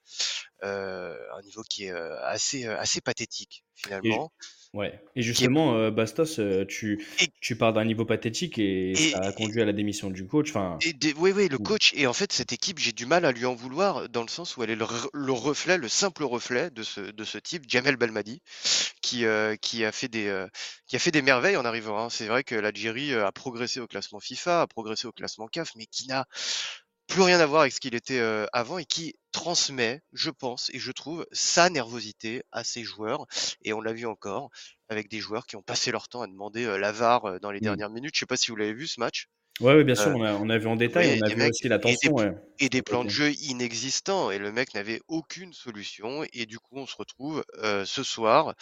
Euh, 0.63 1.17
un 1.37 1.41
niveau 1.41 1.63
qui 1.63 1.85
est 1.85 1.91
euh, 1.91 2.17
assez, 2.23 2.65
euh, 2.65 2.77
assez 2.79 3.01
pathétique 3.01 3.63
Et, 4.03 4.19
finalement. 4.19 4.31
Ouais. 4.73 4.99
Et 5.15 5.19
est- 5.19 5.23
justement, 5.23 5.75
euh, 5.75 5.91
Bastos, 5.91 6.39
euh, 6.39 6.65
tu, 6.65 7.05
et, 7.21 7.27
tu 7.41 7.55
parles 7.55 7.73
d'un 7.73 7.85
niveau 7.85 8.05
pathétique 8.05 8.57
et 8.57 8.91
et, 8.91 8.95
ça 8.95 9.19
a 9.19 9.31
conduit 9.31 9.61
à 9.61 9.65
la 9.65 9.73
démission 9.73 10.09
du 10.09 10.25
coach. 10.25 10.49
Enfin, 10.49 10.77
oui, 11.17 11.31
oui, 11.35 11.49
le 11.49 11.57
coach. 11.57 11.93
Et 11.95 12.07
en 12.07 12.13
fait, 12.13 12.31
cette 12.31 12.53
équipe, 12.53 12.79
j'ai 12.79 12.91
du 12.91 13.05
mal 13.05 13.25
à 13.25 13.31
lui 13.31 13.45
en 13.45 13.55
vouloir 13.55 14.09
dans 14.09 14.21
le 14.21 14.27
sens 14.29 14.57
où 14.57 14.63
elle 14.63 14.69
est 14.69 14.75
le, 14.75 14.85
re- 14.85 15.09
le 15.13 15.31
reflet, 15.31 15.77
le 15.77 15.87
simple 15.89 16.23
reflet 16.23 16.69
de 16.71 16.83
ce, 16.83 17.01
de 17.01 17.23
ce 17.23 17.37
type, 17.37 17.63
Jamel 17.67 17.97
Belmadi, 17.97 18.41
qui, 19.01 19.25
euh, 19.25 19.55
qui, 19.55 19.83
a 19.85 19.91
fait 19.91 20.07
des, 20.07 20.27
euh, 20.27 20.47
qui 20.87 20.95
a 20.95 20.99
fait 20.99 21.11
des 21.11 21.21
merveilles 21.21 21.57
en 21.57 21.65
arrivant. 21.65 21.97
hein. 22.05 22.09
C'est 22.09 22.27
vrai 22.27 22.43
que 22.43 22.55
l'Algérie 22.55 23.13
a 23.13 23.31
progressé 23.31 23.79
au 23.79 23.87
classement 23.87 24.19
FIFA, 24.19 24.61
a 24.61 24.67
progressé 24.67 25.07
au 25.07 25.11
classement 25.11 25.47
CAF, 25.47 25.71
mais 25.75 25.85
qui 25.85 26.07
n'a 26.07 26.25
plus 27.11 27.23
rien 27.23 27.41
à 27.41 27.45
voir 27.45 27.61
avec 27.61 27.73
ce 27.73 27.81
qu'il 27.81 27.93
était 27.93 28.19
euh, 28.19 28.45
avant 28.53 28.77
et 28.77 28.85
qui 28.85 29.15
transmet, 29.33 30.01
je 30.13 30.29
pense, 30.29 30.69
et 30.73 30.79
je 30.79 30.91
trouve, 30.93 31.27
sa 31.33 31.69
nervosité 31.69 32.41
à 32.53 32.63
ses 32.63 32.85
joueurs. 32.85 33.25
Et 33.63 33.73
on 33.73 33.81
l'a 33.81 33.91
vu 33.91 34.05
encore 34.05 34.49
avec 34.87 35.09
des 35.09 35.19
joueurs 35.19 35.45
qui 35.45 35.57
ont 35.57 35.61
passé 35.61 35.91
leur 35.91 36.07
temps 36.07 36.21
à 36.21 36.27
demander 36.27 36.63
euh, 36.63 36.77
la 36.77 36.93
VAR 36.93 37.25
euh, 37.25 37.39
dans 37.39 37.51
les 37.51 37.59
hmm. 37.59 37.63
dernières 37.63 37.89
minutes. 37.89 38.15
Je 38.15 38.19
sais 38.21 38.25
pas 38.25 38.37
si 38.37 38.49
vous 38.49 38.55
l'avez 38.55 38.73
vu 38.73 38.87
ce 38.87 39.01
match. 39.01 39.27
Ouais, 39.61 39.75
ouais, 39.75 39.83
bien 39.83 39.95
sûr, 39.95 40.07
Euh, 40.07 40.15
on 40.15 40.23
a, 40.23 40.33
on 40.33 40.49
a 40.49 40.57
vu 40.57 40.67
en 40.67 40.75
détail, 40.75 41.13
oui, 41.13 41.19
on 41.21 41.25
a 41.25 41.29
vu 41.29 41.35
mecs 41.37 41.49
aussi 41.51 41.67
la 41.67 41.75
et 41.75 41.79
des, 41.79 41.83
tension, 41.83 42.13
ouais, 42.13 42.31
et 42.59 42.69
des 42.69 42.81
plans 42.81 43.03
de 43.03 43.09
jeu 43.09 43.31
inexistants 43.43 44.31
et 44.31 44.39
le 44.39 44.51
mec 44.51 44.73
n'avait 44.73 44.99
aucune 45.07 45.53
solution 45.53 46.23
et 46.33 46.45
du 46.45 46.57
coup 46.57 46.77
on 46.77 46.85
se 46.85 46.95
retrouve 46.95 47.43
euh, 47.63 47.85
ce 47.85 48.03
soir 48.03 48.55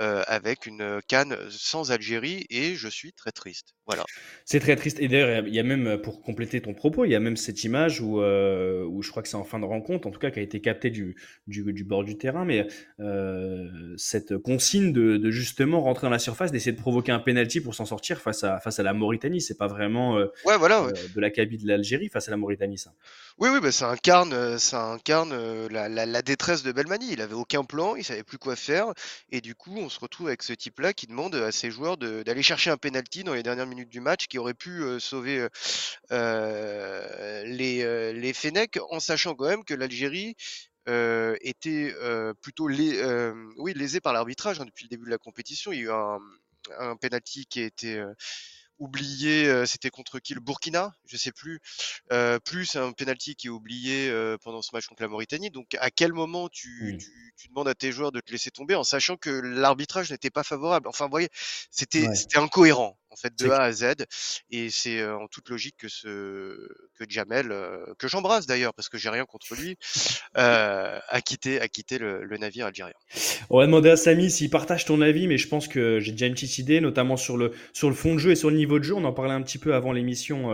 euh, 0.00 0.22
avec 0.26 0.66
une 0.66 1.00
canne 1.08 1.36
sans 1.50 1.90
Algérie 1.90 2.46
et 2.50 2.74
je 2.74 2.88
suis 2.88 3.12
très 3.12 3.32
triste. 3.32 3.74
Voilà. 3.86 4.04
C'est 4.44 4.60
très 4.60 4.74
triste. 4.74 4.98
Et 5.00 5.08
d'ailleurs, 5.08 5.46
il 5.46 5.54
y 5.54 5.60
a 5.60 5.62
même, 5.62 6.00
pour 6.02 6.20
compléter 6.22 6.60
ton 6.60 6.74
propos, 6.74 7.04
il 7.04 7.10
y 7.12 7.14
a 7.14 7.20
même 7.20 7.36
cette 7.36 7.62
image 7.62 8.00
où, 8.00 8.18
où 8.18 9.02
je 9.02 9.10
crois 9.10 9.22
que 9.22 9.28
c'est 9.28 9.36
en 9.36 9.44
fin 9.44 9.60
de 9.60 9.64
rencontre, 9.64 10.08
en 10.08 10.10
tout 10.10 10.18
cas, 10.18 10.30
qui 10.32 10.40
a 10.40 10.42
été 10.42 10.60
captée 10.60 10.90
du, 10.90 11.16
du, 11.46 11.62
du 11.72 11.84
bord 11.84 12.02
du 12.02 12.18
terrain, 12.18 12.44
mais 12.44 12.66
cette 13.96 14.38
consigne 14.38 14.92
de, 14.92 15.18
de 15.18 15.30
justement 15.30 15.82
rentrer 15.82 16.06
dans 16.08 16.10
la 16.10 16.18
surface, 16.18 16.50
d'essayer 16.50 16.72
de 16.72 16.80
provoquer 16.80 17.12
un 17.12 17.20
penalty 17.20 17.60
pour 17.60 17.76
s'en 17.76 17.84
sortir 17.84 18.20
face 18.20 18.42
à, 18.42 18.58
face 18.58 18.80
à 18.80 18.82
la 18.82 18.92
Mauritanie. 18.92 19.40
C'est 19.40 19.56
pas 19.56 19.68
vraiment 19.68 20.18
Ouais, 20.46 20.56
voilà. 20.56 20.82
ouais. 20.82 20.92
euh, 20.96 21.08
de 21.08 21.66
l'Algérie 21.66 22.08
face 22.08 22.28
à 22.28 22.30
la 22.30 22.36
Mauritanie, 22.36 22.78
ça. 22.78 22.92
Oui, 23.38 23.50
oui, 23.52 23.60
bah, 23.60 23.72
ça 23.72 23.90
incarne, 23.90 24.32
euh, 24.32 24.58
ça 24.58 24.84
incarne 24.84 25.32
euh, 25.32 25.68
la, 25.70 25.88
la, 25.88 26.06
la 26.06 26.22
détresse 26.22 26.62
de 26.62 26.72
Belmani. 26.72 27.12
Il 27.12 27.20
avait 27.20 27.34
aucun 27.34 27.64
plan, 27.64 27.96
il 27.96 28.04
savait 28.04 28.22
plus 28.22 28.38
quoi 28.38 28.56
faire, 28.56 28.92
et 29.30 29.40
du 29.40 29.54
coup, 29.54 29.76
on 29.76 29.88
se 29.88 30.00
retrouve 30.00 30.28
avec 30.28 30.42
ce 30.42 30.52
type-là 30.52 30.92
qui 30.94 31.06
demande 31.06 31.34
à 31.34 31.52
ses 31.52 31.70
joueurs 31.70 31.96
d'aller 31.98 32.42
chercher 32.42 32.70
un 32.70 32.76
penalty 32.76 33.24
dans 33.24 33.34
les 33.34 33.42
dernières 33.42 33.66
minutes 33.66 33.90
du 33.90 34.00
match 34.00 34.26
qui 34.26 34.38
aurait 34.38 34.54
pu 34.54 34.82
euh, 34.82 34.98
sauver 34.98 35.46
euh, 36.12 37.44
les 37.44 38.12
les 38.12 38.32
Fennecs, 38.32 38.78
en 38.90 39.00
sachant 39.00 39.34
quand 39.34 39.48
même 39.48 39.64
que 39.64 39.74
l'Algérie 39.74 40.36
euh, 40.88 41.36
était 41.40 41.94
euh, 42.00 42.32
plutôt 42.40 42.68
lé- 42.68 43.00
euh, 43.02 43.34
oui 43.58 43.74
lésée 43.74 44.00
par 44.00 44.12
l'arbitrage 44.12 44.60
hein, 44.60 44.64
depuis 44.64 44.84
le 44.84 44.88
début 44.88 45.06
de 45.06 45.10
la 45.10 45.18
compétition. 45.18 45.72
Il 45.72 45.78
y 45.78 45.82
a 45.82 45.84
eu 45.84 45.90
un 45.90 46.18
un 46.78 46.96
penalty 46.96 47.46
qui 47.46 47.60
a 47.60 47.64
été 47.64 48.02
oublié, 48.78 49.46
euh, 49.46 49.66
c'était 49.66 49.90
contre 49.90 50.18
qui? 50.18 50.34
Le 50.34 50.40
Burkina, 50.40 50.94
je 51.06 51.16
sais 51.16 51.32
plus. 51.32 51.60
Euh, 52.12 52.38
plus 52.38 52.76
un 52.76 52.92
penalty 52.92 53.34
qui 53.36 53.46
est 53.48 53.50
oublié 53.50 54.08
euh, 54.10 54.36
pendant 54.42 54.62
ce 54.62 54.70
match 54.72 54.86
contre 54.86 55.02
la 55.02 55.08
Mauritanie. 55.08 55.50
Donc, 55.50 55.74
à 55.80 55.90
quel 55.90 56.12
moment 56.12 56.48
tu, 56.48 56.96
tu, 56.98 57.34
tu 57.36 57.48
demandes 57.48 57.68
à 57.68 57.74
tes 57.74 57.92
joueurs 57.92 58.12
de 58.12 58.20
te 58.20 58.30
laisser 58.32 58.50
tomber 58.50 58.74
en 58.74 58.84
sachant 58.84 59.16
que 59.16 59.30
l'arbitrage 59.30 60.10
n'était 60.10 60.30
pas 60.30 60.42
favorable? 60.44 60.88
Enfin, 60.88 61.06
vous 61.06 61.10
voyez, 61.10 61.28
c'était 61.70 62.06
Ouais. 62.08 62.14
c'était 62.14 62.38
incohérent 62.38 62.98
en 63.16 63.20
fait 63.20 63.38
de 63.38 63.50
A 63.50 63.62
à 63.62 63.72
Z. 63.72 63.94
Et 64.50 64.68
c'est 64.70 65.00
euh, 65.00 65.16
en 65.16 65.26
toute 65.28 65.48
logique 65.48 65.76
que 65.78 65.88
ce 65.88 66.68
que 66.98 67.04
Jamel, 67.08 67.50
euh, 67.50 67.84
que 67.98 68.08
j'embrasse 68.08 68.46
d'ailleurs 68.46 68.74
parce 68.74 68.88
que 68.88 68.98
j'ai 68.98 69.08
rien 69.08 69.24
contre 69.24 69.54
lui, 69.54 69.76
euh, 70.36 70.98
a 71.08 71.20
quitté 71.20 71.60
a 71.60 71.68
quitté 71.68 71.98
le, 71.98 72.24
le 72.24 72.38
navire 72.38 72.66
algérien. 72.66 72.94
On 73.50 73.58
va 73.58 73.66
demander 73.66 73.90
à 73.90 73.96
Samy 73.96 74.30
s'il 74.30 74.50
partage 74.50 74.84
ton 74.84 75.00
avis, 75.00 75.28
mais 75.28 75.38
je 75.38 75.48
pense 75.48 75.68
que 75.68 76.00
j'ai 76.00 76.12
déjà 76.12 76.26
une 76.26 76.34
petite 76.34 76.58
idée, 76.58 76.80
notamment 76.80 77.16
sur 77.16 77.36
le, 77.36 77.52
sur 77.72 77.88
le 77.88 77.94
fond 77.94 78.14
de 78.14 78.18
jeu 78.18 78.32
et 78.32 78.36
sur 78.36 78.50
le 78.50 78.56
niveau 78.56 78.78
de 78.78 78.84
jeu. 78.84 78.94
On 78.94 79.04
en 79.04 79.12
parlait 79.12 79.34
un 79.34 79.42
petit 79.42 79.58
peu 79.58 79.74
avant 79.74 79.92
l'émission 79.92 80.50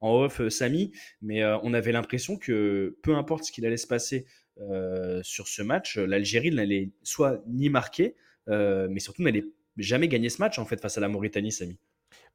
en 0.00 0.14
off, 0.14 0.46
Samy, 0.48 0.92
mais 1.22 1.44
on 1.44 1.74
avait 1.74 1.92
l'impression 1.92 2.36
que 2.36 2.96
peu 3.02 3.14
importe 3.14 3.44
ce 3.44 3.52
qu'il 3.52 3.66
allait 3.66 3.76
se 3.76 3.86
passer 3.86 4.26
euh, 4.60 5.20
sur 5.22 5.46
ce 5.46 5.62
match, 5.62 5.96
l'Algérie 5.98 6.50
n'allait 6.50 6.90
soit 7.04 7.42
ni 7.46 7.68
marquer, 7.68 8.16
euh, 8.48 8.88
mais 8.90 8.98
surtout 8.98 9.22
n'allait 9.22 9.44
jamais 9.76 10.08
gagner 10.08 10.30
ce 10.30 10.40
match 10.40 10.58
en 10.58 10.64
fait 10.64 10.80
face 10.80 10.98
à 10.98 11.00
la 11.00 11.08
Mauritanie, 11.08 11.52
Samy. 11.52 11.78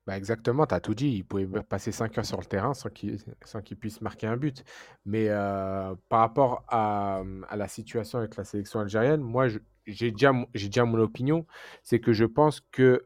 Bah 0.05 0.17
exactement, 0.17 0.65
tu 0.65 0.75
as 0.75 0.81
tout 0.81 0.93
dit. 0.93 1.09
Il 1.15 1.23
pouvait 1.23 1.47
passer 1.63 1.93
5 1.93 2.17
heures 2.17 2.25
sur 2.25 2.39
le 2.39 2.45
terrain 2.45 2.73
sans 2.73 2.89
qu'il 2.89 3.77
puisse 3.79 4.01
marquer 4.01 4.27
un 4.27 4.35
but. 4.35 4.63
Mais 5.05 5.29
par 6.09 6.19
rapport 6.19 6.65
à, 6.67 7.23
à 7.49 7.55
la 7.55 7.67
situation 7.69 8.19
avec 8.19 8.35
la 8.35 8.43
sélection 8.43 8.81
algérienne, 8.81 9.21
moi, 9.21 9.47
j'ai 9.85 10.11
déjà, 10.11 10.33
mon- 10.33 10.99
opinion. 10.99 11.45
C'est 11.83 11.99
que 12.01 12.11
je 12.11 12.25
pense 12.25 12.59
que 12.71 13.05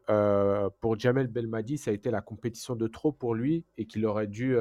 pour 0.80 0.98
Jamel 0.98 1.28
Belmadi, 1.28 1.78
ça 1.78 1.92
a 1.92 1.94
été 1.94 2.10
la 2.10 2.20
compétition 2.20 2.74
de 2.74 2.88
trop 2.88 3.12
pour 3.12 3.34
lui 3.36 3.64
et 3.76 3.86
qu'il 3.86 4.04
aurait 4.04 4.26
dû 4.26 4.56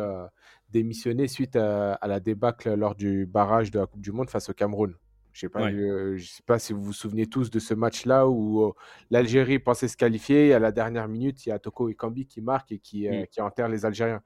démissionner 0.69 1.27
suite 1.27 1.55
à 1.55 1.97
la 2.07 2.19
débâcle 2.19 2.75
lors 2.75 2.93
du 2.93 3.25
barrage 3.25 3.71
de 3.71 3.79
la 3.79 3.87
Coupe 3.87 4.01
du 4.01 4.11
Monde 4.11 4.29
face 4.29 4.49
au 4.49 4.53
Cameroun. 4.53 4.93
Je 5.37 5.41
sais 5.41 5.49
pas, 5.49 5.65
Ouais. 5.65 5.71
euh, 5.71 6.17
je 6.17 6.25
sais 6.27 6.41
pas 6.43 6.57
si 6.57 6.73
vous 6.73 6.81
vous 6.81 6.93
souvenez 6.93 7.27
tous 7.27 7.51
de 7.51 7.59
ce 7.59 7.75
match-là 7.75 8.27
où 8.27 8.63
euh, 8.63 8.71
l'Algérie 9.11 9.59
pensait 9.59 9.87
se 9.87 9.95
qualifier 9.95 10.47
et 10.47 10.53
à 10.55 10.57
la 10.57 10.71
dernière 10.71 11.07
minute, 11.07 11.45
il 11.45 11.49
y 11.49 11.51
a 11.51 11.59
Toko 11.59 11.89
Ekambi 11.89 12.25
qui 12.25 12.41
marque 12.41 12.71
et 12.71 12.79
qui, 12.79 13.07
euh, 13.07 13.21
Mm. 13.21 13.27
qui 13.27 13.41
enterre 13.41 13.69
les 13.69 13.85
Algériens. 13.85 14.23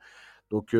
Donc 0.50 0.74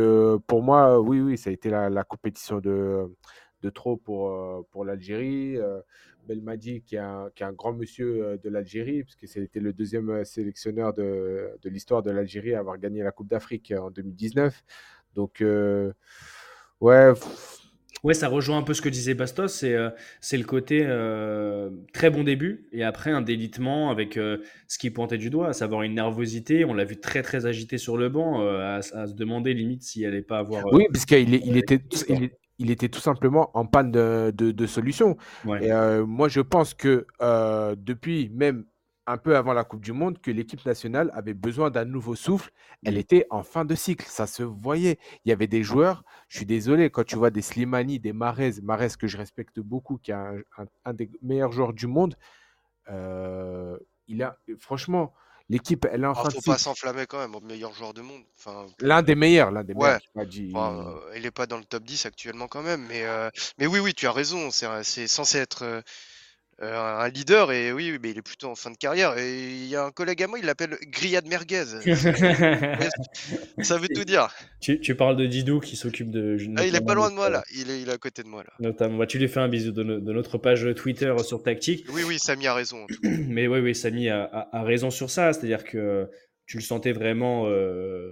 pour 0.48 0.64
moi, 0.64 1.02
oui, 1.02 1.20
oui, 1.20 1.38
ça 1.38 1.50
a 1.50 1.54
été 1.54 1.70
la, 1.70 1.90
la 1.90 2.06
compétition 2.06 2.62
de, 2.62 3.14
de 3.62 3.70
trop 3.70 3.98
pour, 3.98 4.66
pour 4.70 4.86
l'Algérie. 4.86 5.58
Belmadi, 6.26 6.82
qui 6.84 6.96
est 6.96 7.00
un, 7.00 7.30
qui 7.36 7.44
est 7.44 7.46
un 7.46 7.52
grand 7.52 7.74
monsieur 7.74 8.38
de 8.42 8.50
l'Algérie, 8.50 9.04
puisque 9.04 9.28
c'était 9.28 9.60
le 9.60 9.74
deuxième 9.74 10.24
sélectionneur 10.24 10.94
de, 10.94 11.58
de 11.62 11.70
l'histoire 11.70 12.04
de 12.04 12.12
l'Algérie 12.12 12.54
à 12.54 12.60
avoir 12.60 12.78
gagné 12.78 13.04
la 13.04 13.12
Coupe 13.12 13.28
d'Afrique 13.28 13.74
en 13.78 13.92
2019. 13.92 14.64
Donc, 15.16 15.44
ouais, 16.82 17.14
pff, 17.14 17.61
Ouais, 18.04 18.16
ça 18.16 18.28
rejoint 18.28 18.58
un 18.58 18.64
peu 18.64 18.74
ce 18.74 18.82
que 18.82 18.90
disait 18.90 19.14
Bastos, 19.14 19.54
c'est 19.54 19.76
euh, 19.76 19.90
c'est 20.22 20.38
le 20.38 20.44
côté 20.44 20.82
euh, 20.84 21.70
très 21.94 22.10
bon 22.10 22.24
début 22.24 22.68
et 22.72 22.84
après 22.84 23.12
un 23.12 23.22
délitement 23.22 23.92
avec 23.92 24.18
euh, 24.18 24.38
ce 24.68 24.80
qui 24.80 24.90
pointait 24.90 25.20
du 25.20 25.30
doigt, 25.30 25.50
à 25.50 25.54
savoir 25.54 25.84
une 25.84 25.94
nervosité. 25.94 26.66
On 26.66 26.74
l'a 26.74 26.84
vu 26.84 26.98
très 26.98 27.22
très 27.22 27.46
agité 27.46 27.78
sur 27.78 27.98
le 27.98 28.10
banc, 28.10 28.42
à, 28.42 28.78
à 28.78 28.82
se 28.82 29.14
demander 29.14 29.54
limite 29.54 29.84
s'il 29.84 30.06
allait 30.06 30.24
pas 30.24 30.40
avoir. 30.40 30.66
oui, 30.74 30.86
parce 30.92 31.06
qu'il 31.06 31.34
il 31.34 31.58
était, 31.58 31.80
il, 32.58 32.72
était 32.72 32.90
tout 32.90 33.00
simplement 33.00 33.52
en 33.54 33.68
panne 33.68 33.92
de, 33.92 34.34
de, 34.36 34.52
de 34.52 34.66
solutions. 34.66 35.16
ouais. 35.46 35.66
Et 35.66 35.72
euh, 35.72 36.04
moi, 36.06 36.28
je 36.28 36.42
pense 36.42 36.74
que 36.74 37.06
depuis 37.76 38.32
même 38.34 38.66
un 39.08 39.18
peu 39.18 39.36
avant 39.36 39.54
la 39.54 39.64
Coupe 39.64 39.82
du 39.82 39.94
Monde, 39.94 40.20
que 40.22 40.32
l'équipe 40.32 40.66
nationale 40.66 41.12
avait 41.14 41.34
besoin 41.34 41.70
d'un 41.72 41.86
nouveau 41.86 42.16
souffle. 42.16 42.52
Elle 42.86 42.98
était 42.98 43.26
en 43.30 43.44
fin 43.44 43.66
de 43.66 43.76
cycle, 43.76 44.06
ça 44.08 44.28
se 44.28 44.44
voyait. 44.44 45.00
Il 45.26 45.30
y 45.30 45.32
avait 45.32 45.48
des 45.48 45.64
joueurs, 45.64 46.04
je 46.30 46.38
suis 46.38 46.46
désolé, 46.46 46.90
quand 46.90 47.04
tu 47.04 47.16
vois 47.18 47.32
des 47.32 47.42
Slimani, 47.42 48.00
des 48.00 48.14
Marez, 48.14 48.54
Marez 48.64 48.90
que 49.00 49.08
je 49.08 49.18
respecte 49.18 49.60
beaucoup, 49.60 49.98
qui 49.98 50.12
est 50.12 50.16
un, 50.16 50.38
un- 50.58 50.66
un 50.86 50.94
des 50.94 51.10
meilleurs 51.22 51.52
joueurs 51.52 51.74
du 51.74 51.88
monde, 51.88 52.16
euh, 52.90 53.78
il 54.08 54.24
a, 54.24 54.38
franchement, 54.60 55.14
l'équipe, 55.50 55.86
elle 55.92 56.04
est 56.04 56.08
en 56.08 56.14
Ah, 56.14 56.24
fin 56.24 56.30
de 56.30 56.34
faut 56.34 56.42
pas 56.42 56.58
cycle. 56.58 56.60
s'enflammer 56.60 57.06
quand 57.08 57.20
même, 57.20 57.36
au 57.36 57.42
meilleur 57.42 57.74
joueur 57.74 57.94
du 57.94 58.02
monde. 58.02 58.24
Enfin, 58.38 58.68
L'un 58.80 59.02
des 59.02 59.16
meilleurs, 59.16 59.50
l'un 59.52 59.64
des 59.64 59.74
ouais. 59.74 59.98
meilleurs. 59.98 60.02
pas 60.14 60.26
dit- 60.26 60.54
euh, 60.56 61.14
il 61.16 61.26
est 61.26 61.32
pas 61.32 61.48
dans 61.48 61.58
le 61.58 61.66
top 61.66 61.84
10 61.84 62.06
actuellement 62.06 62.48
quand 62.48 62.62
même, 62.64 62.86
mais, 62.88 63.06
euh, 63.06 63.30
mais 63.58 63.68
oui, 63.68 63.80
oui, 63.80 63.94
tu 63.94 64.08
as 64.08 64.12
raison. 64.12 64.52
C'est 64.52 65.08
censé 65.08 65.38
être 65.40 65.84
un 66.62 67.08
leader 67.10 67.52
et 67.52 67.72
oui, 67.72 67.98
mais 68.02 68.12
il 68.12 68.18
est 68.18 68.22
plutôt 68.22 68.48
en 68.50 68.56
fin 68.56 68.70
de 68.72 68.78
carrière. 68.78 69.18
Et 69.18 69.40
il 69.50 69.66
y 69.68 69.76
a 69.76 69.84
un 69.84 69.92
collègue 69.92 70.22
à 70.24 70.28
moi, 70.28 70.38
il 70.40 70.46
l'appelle 70.46 70.78
Grillade 70.88 71.28
Merguez. 71.28 71.66
Ça 73.64 73.78
veut 73.78 73.88
tout 73.88 74.04
dire. 74.04 74.30
tu, 74.60 74.80
tu 74.80 74.96
parles 74.96 75.16
de 75.18 75.26
Didou 75.26 75.60
qui 75.60 75.76
s'occupe 75.76 76.12
de. 76.12 76.38
Ah, 76.58 76.66
il 76.66 76.76
est 76.76 76.86
pas 76.86 76.94
loin 76.94 77.10
de 77.10 77.16
moi 77.16 77.30
là. 77.30 77.44
Il 77.56 77.70
est, 77.70 77.82
il 77.82 77.90
est 77.90 77.94
à 77.94 77.98
côté 77.98 78.24
de 78.24 78.28
moi 78.28 78.44
là. 78.44 78.52
Notamment, 78.60 78.98
bah, 78.98 79.08
tu 79.08 79.18
lui 79.20 79.28
fais 79.28 79.40
un 79.40 79.48
bisou 79.50 79.72
de, 79.72 79.84
no- 79.84 80.00
de 80.00 80.14
notre 80.14 80.38
page 80.38 80.68
Twitter 80.76 81.14
sur 81.26 81.42
Tactique. 81.44 81.86
Oui, 81.94 82.04
oui, 82.08 82.20
Samy 82.20 82.48
a 82.48 82.54
raison. 82.54 82.84
en 82.84 82.88
tout 82.88 83.00
cas. 83.02 83.10
Mais 83.28 83.48
oui, 83.48 83.60
oui, 83.60 83.76
Samy 83.76 84.10
a, 84.10 84.24
a- 84.24 84.58
a 84.58 84.64
raison 84.64 84.90
sur 84.92 85.10
ça. 85.10 85.34
C'est-à-dire 85.34 85.64
que 85.64 86.10
tu 86.46 86.58
le 86.58 86.64
sentais 86.64 86.92
vraiment 86.92 87.46
euh, 87.48 88.10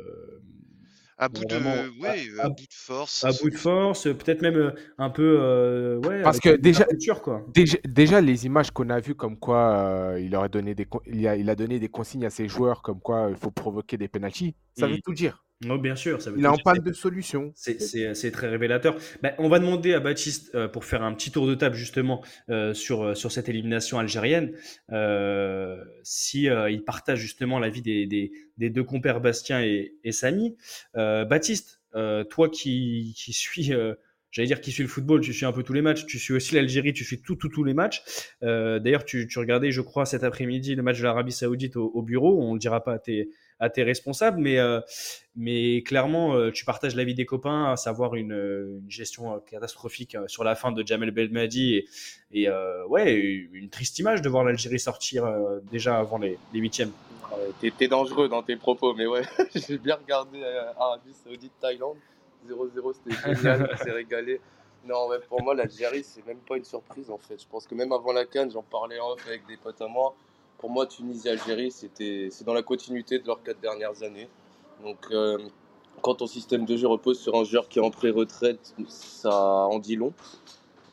À 1.21 1.27
bout 1.27 1.43
de, 1.43 1.53
Vraiment, 1.55 1.75
oui, 2.01 2.07
à- 2.39 2.45
à, 2.45 2.47
bout 2.49 2.55
de 2.55 2.67
force. 2.73 3.25
à 3.25 3.31
bout 3.33 3.49
de 3.49 3.55
force, 3.57 4.03
peut-être 4.03 4.41
même 4.41 4.55
euh, 4.55 4.71
un 4.97 5.09
peu. 5.09 5.37
euh, 5.41 5.97
ouais, 5.99 6.21
Parce 6.23 6.39
que 6.39 6.55
déjà- 6.55 6.85
culture, 6.85 7.21
quoi. 7.21 7.45
Déjà, 7.53 7.77
déjà, 7.85 8.21
les 8.21 8.45
images 8.45 8.71
qu'on 8.71 8.89
a 8.89 9.01
vues 9.01 9.15
comme 9.15 9.37
quoi 9.37 9.77
euh, 10.13 10.19
il 10.21 10.33
aurait 10.33 10.47
donné 10.47 10.75
des 10.75 10.87
il 11.07 11.27
a, 11.27 11.35
il 11.35 11.49
a 11.49 11.55
donné 11.55 11.77
des 11.77 11.89
consignes 11.89 12.25
à 12.25 12.29
ses 12.29 12.47
joueurs 12.47 12.81
comme 12.81 13.01
quoi 13.01 13.27
il 13.29 13.35
faut 13.35 13.51
provoquer 13.51 13.97
des 13.97 14.07
pénalties, 14.07 14.55
ça 14.77 14.87
veut 14.87 14.99
tout 15.03 15.13
dire. 15.13 15.43
Oh, 15.67 15.77
bien 15.77 15.95
sûr, 15.97 16.21
ça 16.21 16.31
veut 16.31 16.37
Il 16.39 16.45
est 16.45 16.47
en 16.47 16.57
panne 16.57 16.79
de 16.79 16.93
solutions. 16.93 17.51
C'est- 17.55 18.31
très 18.31 18.47
révélateur. 18.47 18.95
Ben, 19.21 19.33
on 19.39 19.49
va 19.49 19.59
demander 19.59 19.93
à 19.93 19.99
Baptiste, 19.99 20.55
euh, 20.55 20.69
pour 20.69 20.85
faire 20.85 21.03
un 21.03 21.13
petit 21.13 21.31
tour 21.31 21.47
de 21.47 21.55
table 21.55 21.75
justement 21.75 22.23
euh, 22.49 22.73
sur, 22.73 23.03
euh, 23.03 23.13
sur 23.13 23.31
cette 23.31 23.49
élimination 23.49 23.99
algérienne, 23.99 24.53
euh, 24.91 25.83
si 26.03 26.43
il 26.43 26.83
partage 26.85 27.19
justement 27.19 27.59
l'avis 27.59 27.81
des, 27.81 28.05
des, 28.05 28.31
des 28.57 28.69
deux 28.69 28.83
compères 28.85 29.19
Bastien 29.19 29.61
et, 29.61 29.95
et 30.03 30.11
Samy. 30.13 30.55
Baptiste, 30.93 31.81
toi 32.29 32.49
qui, 32.49 33.13
qui 33.17 33.33
suis, 33.33 33.73
j'allais 34.31 34.47
dire 34.47 34.61
qui 34.61 34.71
suis 34.71 34.83
le 34.83 34.89
football, 34.89 35.19
tu 35.19 35.33
suis 35.33 35.45
un 35.45 35.51
peu 35.51 35.63
tous 35.63 35.73
les 35.73 35.81
matchs, 35.81 36.05
tu 36.05 36.19
suis 36.19 36.33
aussi 36.33 36.55
l'Algérie, 36.55 36.93
tu 36.93 37.03
suis 37.03 37.21
tout, 37.21 37.35
tout, 37.35 37.49
tous 37.49 37.65
les 37.65 37.73
matchs. 37.73 38.01
D'ailleurs, 38.41 39.03
tu, 39.03 39.27
tu 39.27 39.39
regardais, 39.39 39.71
je 39.71 39.81
crois, 39.81 40.05
cet 40.05 40.23
après-midi 40.23 40.75
le 40.75 40.83
match 40.83 40.99
de 40.99 41.03
l'Arabie 41.03 41.33
Saoudite 41.33 41.75
au, 41.75 41.87
au 41.93 42.01
bureau. 42.01 42.41
On 42.41 42.49
ne 42.49 42.53
le 42.53 42.59
dira 42.59 42.81
pas 42.83 42.93
à 42.93 42.99
tes, 42.99 43.29
à 43.59 43.69
tes 43.69 43.83
responsables, 43.83 44.39
mais 44.39 44.57
euh, 44.59 44.79
mais 45.35 45.83
clairement, 45.83 46.35
euh, 46.35 46.51
tu 46.51 46.65
partages 46.65 46.95
l'avis 46.95 47.13
des 47.13 47.25
copains, 47.25 47.71
à 47.71 47.75
savoir 47.77 48.15
une, 48.15 48.33
euh, 48.33 48.79
une 48.83 48.89
gestion 48.91 49.39
catastrophique 49.41 50.17
sur 50.27 50.43
la 50.43 50.55
fin 50.55 50.71
de 50.71 50.85
Jamel 50.85 51.11
Belmadi 51.11 51.75
et, 51.75 51.85
et 52.31 52.49
euh, 52.49 52.85
ouais, 52.87 53.13
une 53.15 53.69
triste 53.69 53.99
image 53.99 54.21
de 54.21 54.29
voir 54.29 54.43
l'Algérie 54.43 54.79
sortir 54.79 55.25
euh, 55.25 55.59
déjà 55.71 55.97
avant 55.99 56.17
les, 56.17 56.37
les 56.53 56.59
huitièmes. 56.59 56.91
T'es- 57.59 57.71
T'es 57.71 57.87
dangereux 57.87 58.27
dans 58.27 58.43
tes 58.43 58.55
propos, 58.55 58.93
mais 58.93 59.05
ouais, 59.05 59.21
j'ai 59.55 59.77
bien 59.77 59.95
regardé 59.95 60.43
Arabie 60.77 61.13
Saoudite, 61.13 61.53
Thaïlande. 61.59 61.97
0-0, 62.47 62.93
c'était 62.93 63.35
génial, 63.35 63.67
on 63.71 63.77
s'est 63.77 63.91
régalé. 63.91 64.39
Non, 64.85 65.07
ouais, 65.09 65.19
pour 65.27 65.41
moi, 65.43 65.53
l'Algérie, 65.53 66.03
c'est 66.03 66.25
même 66.25 66.37
pas 66.39 66.55
une 66.57 66.63
surprise 66.63 67.09
en 67.11 67.17
fait. 67.17 67.41
Je 67.41 67.47
pense 67.47 67.67
que 67.67 67.75
même 67.75 67.91
avant 67.91 68.13
la 68.13 68.25
Cannes, 68.25 68.49
j'en 68.51 68.63
parlais 68.63 68.99
en 68.99 69.09
off 69.11 69.27
avec 69.27 69.45
des 69.47 69.57
potes 69.57 69.81
à 69.81 69.87
moi. 69.87 70.15
Pour 70.59 70.69
moi, 70.69 70.85
Tunisie, 70.85 71.29
Algérie, 71.29 71.71
c'était, 71.71 72.27
c'est 72.31 72.43
dans 72.43 72.53
la 72.53 72.63
continuité 72.63 73.17
de 73.19 73.25
leurs 73.27 73.41
quatre 73.41 73.59
dernières 73.61 74.03
années. 74.03 74.27
Donc, 74.83 74.97
euh, 75.11 75.37
quand 76.01 76.15
ton 76.15 76.27
système 76.27 76.65
de 76.65 76.75
jeu 76.77 76.87
repose 76.87 77.19
sur 77.19 77.35
un 77.35 77.43
joueur 77.43 77.67
qui 77.69 77.79
est 77.79 77.81
en 77.81 77.91
pré-retraite, 77.91 78.73
ça 78.87 79.31
en 79.33 79.79
dit 79.79 79.95
long. 79.95 80.13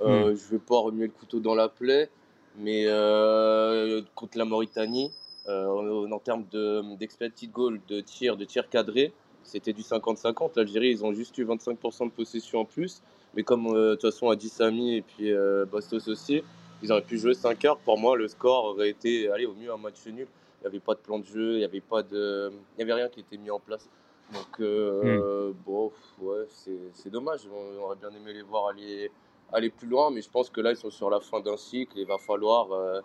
Euh, 0.01 0.35
Je 0.37 0.51
vais 0.51 0.59
pas 0.59 0.79
remuer 0.79 1.07
le 1.07 1.13
couteau 1.13 1.41
dans 1.41 1.55
la 1.55 1.69
plaie, 1.69 2.11
mais 2.59 2.85
euh, 2.87 4.03
contre 4.15 4.39
la 4.39 4.45
Mauritanie, 4.45 5.11
en, 5.49 6.11
en 6.11 6.19
termes 6.19 6.45
de- 6.51 6.97
d'expected 6.97 7.51
goal, 7.53 7.81
de 7.89 8.01
tir, 8.01 8.37
de 8.37 8.45
tir 8.45 8.69
cadré, 8.69 9.13
c'était 9.45 9.73
du 9.73 9.83
50-50. 9.83 10.51
L'Algérie, 10.57 10.91
ils 10.91 11.05
ont 11.05 11.13
juste 11.13 11.39
eu 11.39 11.45
25% 11.45 12.07
de 12.07 12.11
possession 12.11 12.61
en 12.61 12.65
plus. 12.65 13.01
Mais 13.35 13.45
comme 13.45 13.73
de 13.73 13.95
toute 13.95 14.11
façon, 14.11 14.29
a 14.29 14.35
dit 14.37 14.49
Samy 14.49 14.97
et 14.97 15.03
puis 15.03 15.31
Bastos 15.71 16.09
aussi, 16.09 16.43
ils 16.83 16.93
auraient 16.93 17.03
pu 17.03 17.19
jouer 17.19 17.35
5 17.35 17.65
heures. 17.65 17.79
Pour 17.79 17.99
moi, 17.99 18.17
le 18.17 18.29
score 18.29 18.65
aurait 18.67 18.91
été, 18.91 19.31
allez, 19.31 19.47
au 19.47 19.55
mieux 19.55 19.73
un 19.73 19.77
match 19.77 20.07
nul. 20.07 20.27
Il 20.61 20.63
n'y 20.63 20.67
avait 20.67 20.81
pas 20.81 20.95
de 20.95 21.01
plan 21.01 21.19
de 21.19 21.25
jeu, 21.25 21.55
il 21.55 21.59
n'y 21.59 21.65
avait, 21.65 21.81
pas 21.81 22.03
de... 22.03 22.53
il 22.77 22.81
y 22.81 22.83
avait 22.83 22.95
rien 22.95 23.09
qui 23.09 23.21
était 23.21 23.37
mis 23.37 23.51
en 23.51 23.61
place. 23.61 23.89
Donc, 24.33 24.61
euh, 24.61 25.53
bon, 25.65 25.93
ouais, 26.21 26.47
c'est 26.49 26.79
c'est 26.95 27.11
dommage. 27.11 27.41
On 27.53 27.83
aurait 27.83 27.97
bien 27.97 28.11
aimé 28.11 28.33
les 28.33 28.43
voir 28.43 28.69
aller, 28.69 29.11
aller 29.53 29.71
plus 29.71 29.87
loin, 29.87 30.11
mais 30.11 30.21
je 30.21 30.31
pense 30.31 30.51
que 30.51 30.61
là, 30.61 30.73
ils 30.73 30.77
sont 30.77 30.91
sur 30.91 31.11
la 31.11 31.21
fin 31.21 31.41
d'un 31.41 31.57
cycle 31.57 31.97
et 31.99 32.03
il 32.03 32.07
va 32.07 32.19
falloir, 32.19 32.73
euh, 32.73 33.01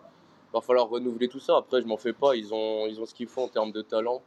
va 0.51 0.61
falloir 0.61 0.89
renouveler 0.89 1.27
tout 1.27 1.39
ça. 1.39 1.57
Après, 1.57 1.81
je 1.81 1.87
m'en 1.87 1.97
fais 1.97 2.13
pas, 2.13 2.35
ils 2.35 2.53
ont, 2.53 2.87
ils 2.87 2.99
ont 2.99 3.05
ce 3.05 3.13
qu'il 3.13 3.27
faut 3.27 3.41
en 3.41 3.47
termes 3.47 3.71
de 3.71 3.83
talent, 3.83 4.23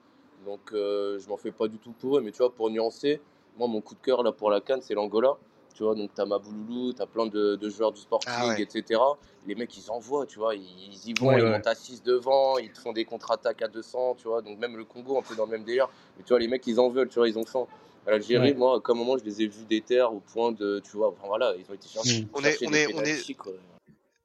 donc 0.46 0.60
euh, 0.72 1.18
je 1.18 1.28
m'en 1.28 1.36
fais 1.36 1.50
pas 1.50 1.66
du 1.66 1.78
tout 1.78 1.92
pour 1.92 2.18
eux. 2.18 2.20
Mais 2.20 2.30
tu 2.30 2.38
vois, 2.38 2.54
pour 2.54 2.70
nuancer, 2.70 3.20
moi, 3.58 3.66
mon 3.66 3.80
coup 3.80 3.94
de 3.94 4.00
cœur 4.00 4.22
là 4.22 4.30
pour 4.30 4.50
la 4.50 4.60
Cannes, 4.60 4.82
c'est 4.82 4.94
l'Angola. 4.94 5.36
Tu 5.74 5.82
vois, 5.82 5.94
donc 5.96 6.10
t'as 6.14 6.24
Mabouloulou, 6.24 6.92
t'as 6.92 7.06
plein 7.06 7.26
de, 7.26 7.56
de 7.56 7.68
joueurs 7.68 7.90
du 7.92 8.00
Sporting, 8.00 8.30
Ah 8.32 8.46
ouais. 8.48 8.62
etc. 8.62 9.00
Les 9.46 9.56
mecs, 9.56 9.76
ils 9.76 9.90
envoient, 9.90 10.24
tu 10.24 10.38
vois, 10.38 10.54
ils, 10.54 10.62
ils 10.62 11.10
y 11.10 11.14
vont, 11.14 11.26
Ouais, 11.28 11.38
ils 11.38 11.42
ouais. 11.44 11.50
montent 11.50 11.66
à 11.66 11.74
6 11.74 12.02
devant, 12.02 12.58
ils 12.58 12.70
te 12.70 12.78
font 12.78 12.92
des 12.92 13.04
contre-attaques 13.04 13.60
à 13.60 13.68
200, 13.68 14.14
tu 14.16 14.28
vois. 14.28 14.40
Donc 14.40 14.58
même 14.58 14.76
le 14.76 14.84
Congo, 14.84 15.18
un 15.18 15.22
peu 15.22 15.34
dans 15.34 15.46
le 15.46 15.50
même 15.50 15.64
délire. 15.64 15.88
Mais 16.16 16.22
tu 16.22 16.28
vois, 16.28 16.38
les 16.38 16.46
mecs, 16.48 16.64
ils 16.68 16.78
en 16.78 16.88
veulent, 16.90 17.08
tu 17.08 17.18
vois, 17.18 17.28
ils 17.28 17.36
ont 17.38 17.44
faim. 17.44 17.66
À 18.06 18.12
l'Algérie, 18.12 18.50
Ouais. 18.50 18.54
moi, 18.54 18.80
à 18.86 18.90
un 18.92 18.94
moment, 18.94 19.18
je 19.18 19.24
les 19.24 19.42
ai 19.42 19.46
vus 19.48 19.64
déter 19.68 20.00
au 20.02 20.20
point 20.20 20.52
de, 20.52 20.80
tu 20.84 20.96
vois, 20.96 21.08
enfin 21.08 21.26
voilà, 21.26 21.54
ils 21.58 21.68
ont 21.70 21.74
été 21.74 21.88
chercher. 21.88 22.22
Mm. 22.22 22.28
On 22.34 22.38
est- 22.38 22.42
chercher 22.52 22.66
on 22.66 22.70
des 22.70 22.76
est- 22.78 22.86
on 22.86 22.90
est- 22.90 23.02
pénaltys, 23.02 23.34
quoi. 23.34 23.52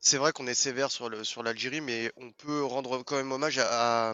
C'est 0.02 0.18
vrai 0.18 0.32
qu'on 0.32 0.48
est 0.48 0.54
sévère 0.54 0.92
sur 0.92 1.10
le 1.10 1.24
sur 1.26 1.44
l'Algérie, 1.44 1.82
mais 1.82 2.10
on 2.16 2.32
peut 2.32 2.64
rendre 2.64 3.04
quand 3.04 3.18
même 3.18 3.32
hommage 3.34 3.58
à, 3.60 4.12
à 4.12 4.14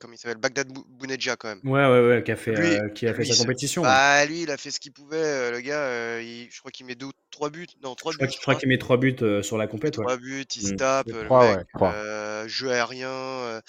comment 0.00 0.12
il 0.14 0.18
s'appelle 0.18 0.38
Bagdad 0.38 0.66
Bou- 0.72 0.84
Bounedjah 0.88 1.36
quand 1.36 1.48
même. 1.48 1.60
Ouais, 1.62 1.86
ouais, 1.86 2.08
ouais, 2.08 2.22
qui 2.24 2.32
a 2.32 2.36
fait, 2.36 2.52
Lui- 2.52 2.74
euh, 2.80 2.88
qui 2.88 3.06
a 3.06 3.14
fait 3.14 3.22
lui, 3.22 3.32
sa 3.32 3.36
compétition. 3.40 3.82
Bah 3.82 4.24
lui, 4.26 4.42
il 4.42 4.50
a 4.50 4.56
fait 4.56 4.72
ce 4.72 4.80
qu'il 4.80 4.92
pouvait, 4.92 5.16
euh, 5.16 5.50
le 5.52 5.60
gars. 5.60 5.78
euh, 5.84 6.20
il- 6.22 6.48
je 6.50 6.58
crois 6.58 6.72
qu'il 6.72 6.84
met 6.86 6.96
deux, 6.96 7.06
ou 7.06 7.12
trois 7.30 7.48
buts. 7.48 7.68
Non, 7.84 7.94
trois 7.94 8.10
je 8.10 8.16
crois, 8.16 8.26
buts. 8.26 8.32
je 8.36 8.40
crois 8.40 8.54
qu'il 8.56 8.68
met 8.68 8.78
trois 8.78 8.96
buts 8.96 9.16
euh, 9.22 9.40
sur 9.42 9.56
la 9.56 9.68
compète. 9.68 9.98
ouais. 9.98 10.04
Trois 10.04 10.16
buts, 10.16 10.44
il 10.56 10.62
se 10.66 10.72
Mm. 10.72 10.76
tape, 10.76 11.06
Les 11.06 11.12
le 11.12 11.24
trois, 11.24 11.46
mec, 11.48 11.58
ouais, 11.58 11.64
trois. 11.74 11.92
euh, 11.94 12.48
jeu 12.48 12.70
aérien. 12.72 13.08
euh, 13.10 13.60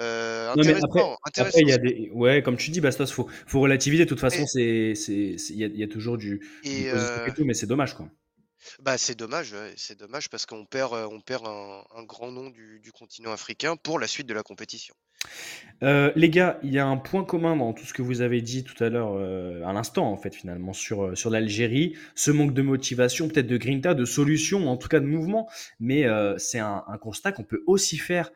euh, 0.00 0.48
Non, 0.48 0.54
mais 0.56 0.60
intéressant, 0.62 0.86
après, 0.86 1.02
intéressant. 1.26 1.48
après, 1.58 1.60
il 1.62 1.68
y 1.68 1.72
a 1.72 1.78
des. 1.78 2.10
Ouais, 2.14 2.42
comme 2.42 2.56
tu 2.56 2.70
dis, 2.70 2.80
Bastos, 2.80 3.12
faut, 3.12 3.28
faut 3.46 3.60
relativiser. 3.60 4.04
De 4.04 4.08
toute 4.08 4.20
façon, 4.20 4.44
Et- 4.44 4.46
c'est, 4.46 4.94
c'est, 4.94 5.36
c'est- 5.38 5.52
il 5.52 5.58
y 5.60 5.64
a, 5.64 5.66
il 5.66 5.76
y 5.78 5.82
a 5.82 5.88
toujours 5.88 6.16
du, 6.16 6.38
du 6.38 6.70
Et 6.70 6.90
positif 6.90 7.18
euh, 7.18 7.26
et 7.26 7.32
tout, 7.34 7.44
mais 7.44 7.52
c'est 7.54 7.66
dommage, 7.66 7.94
quoi. 7.94 8.08
Bah 8.80 8.98
c'est 8.98 9.16
dommage, 9.16 9.54
c'est 9.76 9.98
dommage 9.98 10.28
parce 10.28 10.46
qu'on 10.46 10.64
perd, 10.64 10.92
on 10.92 11.20
perd 11.20 11.46
un, 11.46 12.04
grand 12.04 12.30
nom 12.30 12.50
du, 12.50 12.92
continent 12.92 13.32
africain 13.32 13.76
pour 13.76 13.98
la 13.98 14.06
suite 14.06 14.26
de 14.26 14.34
la 14.34 14.42
compétition. 14.42 14.94
Les 15.82 16.30
gars, 16.30 16.58
il 16.62 16.72
y 16.72 16.78
a 16.78 16.86
un 16.86 16.96
point 16.96 17.24
commun 17.24 17.56
dans 17.56 17.72
tout 17.72 17.84
ce 17.84 17.92
que 17.92 18.02
vous 18.02 18.20
avez 18.20 18.40
dit 18.40 18.64
tout 18.64 18.82
à 18.82 18.88
l'heure, 18.88 19.16
à 19.66 19.72
l'instant, 19.72 20.10
en 20.10 20.16
fait, 20.16 20.34
finalement, 20.34 20.72
sur, 20.72 21.16
sur 21.16 21.30
l'Algérie. 21.30 21.96
Ce 22.14 22.30
manque 22.30 22.54
de 22.54 22.62
motivation, 22.62 23.28
peut-être 23.28 23.46
de 23.46 23.56
grinta, 23.56 23.94
de 23.94 24.04
solution, 24.04 24.68
en 24.68 24.76
tout 24.76 24.88
cas 24.88 25.00
de 25.00 25.06
mouvement. 25.06 25.48
Mais 25.80 26.06
c'est 26.38 26.60
un, 26.60 26.84
constat 27.00 27.32
qu'on 27.32 27.44
peut 27.44 27.62
aussi 27.66 27.98
faire 27.98 28.30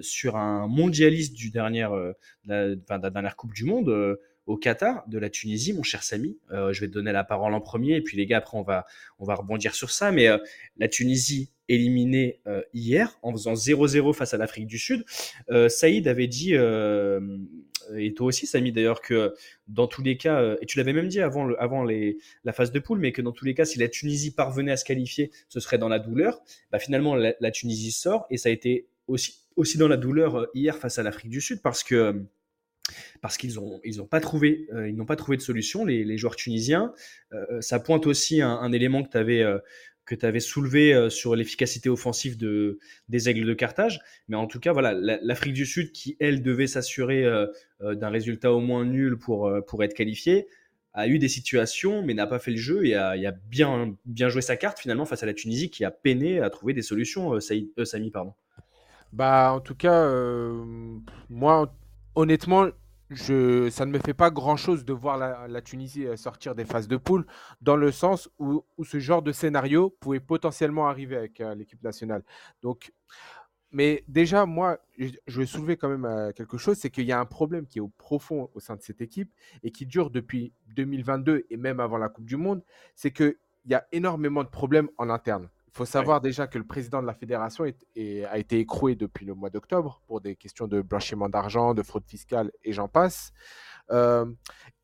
sur 0.00 0.36
un 0.36 0.66
mondialiste 0.66 1.34
du 1.34 1.50
dernier, 1.50 1.84
euh, 1.84 2.12
de, 2.44 2.74
de 2.74 2.82
la 2.88 3.10
dernière 3.10 3.36
Coupe 3.36 3.54
du 3.54 3.64
Monde. 3.64 4.18
Au 4.46 4.56
Qatar, 4.56 5.04
de 5.08 5.18
la 5.18 5.30
Tunisie, 5.30 5.72
mon 5.72 5.82
cher 5.82 6.02
Samy. 6.02 6.38
Euh, 6.50 6.72
je 6.72 6.80
vais 6.80 6.88
te 6.88 6.92
donner 6.92 7.12
la 7.12 7.24
parole 7.24 7.54
en 7.54 7.60
premier, 7.60 7.96
et 7.96 8.00
puis 8.00 8.16
les 8.16 8.26
gars, 8.26 8.38
après, 8.38 8.58
on 8.58 8.62
va, 8.62 8.86
on 9.18 9.24
va 9.24 9.34
rebondir 9.34 9.74
sur 9.74 9.90
ça. 9.90 10.10
Mais 10.10 10.28
euh, 10.28 10.38
la 10.76 10.88
Tunisie 10.88 11.50
éliminée 11.68 12.40
euh, 12.46 12.62
hier 12.74 13.18
en 13.22 13.32
faisant 13.32 13.54
0-0 13.54 14.12
face 14.12 14.34
à 14.34 14.38
l'Afrique 14.38 14.66
du 14.66 14.78
Sud. 14.78 15.04
Saïd 15.68 16.08
avait 16.08 16.26
dit, 16.26 16.54
et 16.54 18.14
toi 18.14 18.26
aussi, 18.26 18.46
Samy, 18.46 18.72
d'ailleurs, 18.72 19.00
que 19.00 19.34
dans 19.68 19.86
tous 19.86 20.02
les 20.02 20.16
cas, 20.16 20.56
et 20.60 20.66
tu 20.66 20.78
l'avais 20.78 20.92
même 20.92 21.08
dit 21.08 21.20
avant, 21.20 21.44
le, 21.44 21.60
avant 21.62 21.84
les, 21.84 22.18
la 22.44 22.52
phase 22.52 22.72
de 22.72 22.78
poule, 22.80 22.98
mais 22.98 23.12
que 23.12 23.22
dans 23.22 23.32
tous 23.32 23.44
les 23.44 23.54
cas, 23.54 23.64
si 23.64 23.78
la 23.78 23.88
Tunisie 23.88 24.34
parvenait 24.34 24.72
à 24.72 24.76
se 24.76 24.84
qualifier, 24.84 25.30
ce 25.48 25.60
serait 25.60 25.78
dans 25.78 25.88
la 25.88 25.98
douleur. 25.98 26.40
Bah, 26.72 26.78
finalement, 26.78 27.14
la, 27.14 27.34
la 27.38 27.50
Tunisie 27.50 27.92
sort, 27.92 28.26
et 28.30 28.36
ça 28.36 28.48
a 28.48 28.52
été 28.52 28.88
aussi, 29.06 29.42
aussi 29.56 29.78
dans 29.78 29.88
la 29.88 29.96
douleur 29.96 30.48
hier 30.54 30.76
face 30.76 30.98
à 30.98 31.02
l'Afrique 31.02 31.30
du 31.30 31.40
Sud, 31.40 31.62
parce 31.62 31.84
que 31.84 32.24
parce 33.20 33.36
qu'ils 33.36 33.58
ont 33.60 33.80
ils 33.84 34.00
ont 34.02 34.06
pas 34.06 34.20
trouvé 34.20 34.66
euh, 34.72 34.90
n'ont 34.92 35.06
pas 35.06 35.16
trouvé 35.16 35.36
de 35.36 35.42
solution 35.42 35.84
les, 35.84 36.04
joueurs 36.18 36.36
tunisiens 36.36 36.92
Euh, 37.32 37.60
ça 37.60 37.78
pointe 37.80 38.06
aussi 38.06 38.42
un, 38.42 38.72
élément 38.72 39.02
que 39.04 39.10
tu 39.10 39.16
avais 39.18 39.44
avais 40.22 40.40
soulevé 40.40 40.92
euh, 40.92 41.08
sur 41.10 41.36
l'efficacité 41.36 41.88
offensive 41.88 42.36
de, 42.36 42.78
des 43.08 43.28
Aigles 43.28 43.46
de 43.46 43.54
Carthage. 43.54 44.00
Mais 44.28 44.36
en 44.36 44.46
tout 44.46 44.58
cas, 44.60 44.72
voilà, 44.72 44.92
la- 44.92 45.18
l'Afrique 45.22 45.52
du 45.54 45.66
Sud, 45.66 45.92
qui, 45.92 46.16
elle, 46.20 46.42
devait 46.42 46.66
s'assurer 46.66 47.24
euh, 47.24 47.46
euh, 47.82 47.94
d'un 47.94 48.08
résultat 48.10 48.52
au 48.52 48.60
moins 48.60 48.84
nul 48.84 49.18
pour, 49.18 49.46
euh, 49.46 49.60
pour 49.60 49.84
être 49.84 49.94
qualifiée, 49.94 50.48
a 50.94 51.06
eu 51.06 51.18
des 51.20 51.28
situations, 51.28 52.02
mais 52.02 52.14
n'a 52.14 52.26
pas 52.26 52.40
fait 52.40 52.50
le 52.50 52.56
jeu 52.56 52.84
et 52.84 52.94
a, 52.96 53.14
bien, 53.48 53.96
bien 54.04 54.28
joué 54.28 54.42
sa 54.42 54.56
carte 54.56 54.80
finalement 54.80 55.04
face 55.04 55.22
à 55.22 55.26
la 55.26 55.34
Tunisie, 55.34 55.70
qui 55.70 55.84
a 55.84 55.92
peiné 55.92 56.40
à 56.40 56.50
trouver 56.50 56.72
des 56.74 56.82
solutions, 56.82 57.34
euh, 57.34 57.40
Saïd- 57.40 57.70
euh, 57.78 57.84
Samy. 57.84 58.10
Pardon. 58.10 58.34
Bah, 59.12 59.52
en 59.54 59.60
tout 59.60 59.74
cas, 59.74 60.04
euh, 60.06 60.64
moi, 61.28 61.72
honnêtement, 62.14 62.68
je, 63.10 63.68
ça 63.70 63.86
ne 63.86 63.90
me 63.90 63.98
fait 63.98 64.14
pas 64.14 64.30
grand-chose 64.30 64.84
de 64.84 64.92
voir 64.92 65.18
la, 65.18 65.62
Tunisie 65.62 66.06
euh, 66.06 66.16
sortir 66.16 66.54
des 66.54 66.64
phases 66.64 66.88
de 66.88 66.96
poule, 66.96 67.26
dans 67.60 67.76
le 67.76 67.90
sens 67.90 68.30
où, 68.38 68.64
ce 68.84 68.98
genre 69.00 69.22
de 69.22 69.32
scénario 69.32 69.90
pouvait 70.00 70.20
potentiellement 70.20 70.88
arriver 70.88 71.16
avec 71.16 71.40
euh, 71.40 71.54
l'équipe 71.54 71.82
nationale. 71.82 72.22
Donc, 72.62 72.92
mais 73.72 74.04
déjà, 74.08 74.46
moi, 74.46 74.78
je 74.98 75.08
je 75.26 75.40
vais 75.40 75.46
soulever 75.46 75.76
quand 75.76 75.88
même 75.88 76.04
euh, 76.04 76.32
quelque 76.32 76.56
chose, 76.56 76.76
c'est 76.78 76.90
qu'il 76.90 77.04
y 77.04 77.12
a 77.12 77.20
un 77.20 77.26
problème 77.26 77.66
qui 77.66 77.78
est 77.78 77.82
au 77.82 77.88
profond 77.98 78.50
au 78.54 78.60
sein 78.60 78.76
de 78.76 78.82
cette 78.82 79.00
équipe 79.00 79.32
et 79.62 79.70
qui 79.70 79.86
dure 79.86 80.10
depuis 80.10 80.52
2022 80.74 81.46
et 81.50 81.56
même 81.56 81.80
avant 81.80 81.98
la 81.98 82.08
Coupe 82.08 82.24
du 82.26 82.36
Monde, 82.36 82.62
c'est 82.94 83.12
qu'il 83.12 83.36
y 83.66 83.74
a 83.74 83.86
énormément 83.92 84.44
de 84.44 84.48
problèmes 84.48 84.88
en 84.98 85.10
interne. 85.10 85.48
Il 85.72 85.76
faut 85.76 85.84
savoir 85.84 86.20
déjà 86.20 86.46
que 86.48 86.58
le 86.58 86.64
président 86.66 87.00
de 87.00 87.06
la 87.06 87.14
fédération 87.14 87.64
est- 87.64 87.86
est- 87.94 88.24
a 88.24 88.38
été 88.38 88.58
écroué 88.58 88.96
depuis 88.96 89.24
le 89.24 89.34
mois 89.34 89.50
d'octobre 89.50 90.02
pour 90.06 90.20
des 90.20 90.34
questions 90.34 90.66
de 90.66 90.82
blanchiment 90.82 91.28
d'argent, 91.28 91.74
de 91.74 91.82
fraude 91.82 92.04
fiscale 92.06 92.50
et 92.64 92.72
j'en 92.72 92.88
passe. 92.88 93.32
Euh, 93.90 94.26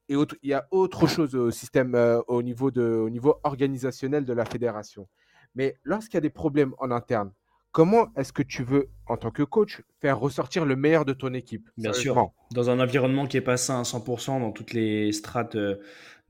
et 0.08 0.14
autre- 0.14 0.36
il 0.42 0.50
y 0.50 0.54
a 0.54 0.66
autre 0.70 1.06
chose 1.08 1.34
au 1.34 1.50
système, 1.50 1.94
euh, 1.96 2.20
au, 2.28 2.40
niveau 2.42 2.70
de, 2.70 2.82
au 2.82 3.10
niveau 3.10 3.40
organisationnel 3.42 4.24
de 4.24 4.32
la 4.32 4.44
fédération. 4.44 5.08
Mais 5.56 5.76
lorsqu'il 5.82 6.14
y 6.14 6.18
a 6.18 6.20
des 6.20 6.30
problèmes 6.30 6.74
en 6.78 6.90
interne, 6.92 7.32
comment 7.72 8.06
est-ce 8.16 8.32
que 8.32 8.42
tu 8.44 8.62
veux, 8.62 8.88
en 9.06 9.16
tant 9.16 9.30
que 9.32 9.42
coach, 9.42 9.82
faire 10.00 10.18
ressortir 10.20 10.64
le 10.64 10.76
meilleur 10.76 11.04
de 11.04 11.12
ton 11.12 11.34
équipe? 11.34 11.68
Bien 11.76 11.92
sûr. 11.92 12.30
Dans 12.52 12.70
un 12.70 12.78
environnement 12.78 13.26
qui 13.26 13.36
est 13.38 13.40
pas 13.42 13.56
sain 13.56 13.80
à 13.80 13.82
100% 13.84 14.38
dans 14.40 14.52
toutes 14.52 14.72
les 14.72 15.10
strates, 15.12 15.56
euh, 15.56 15.76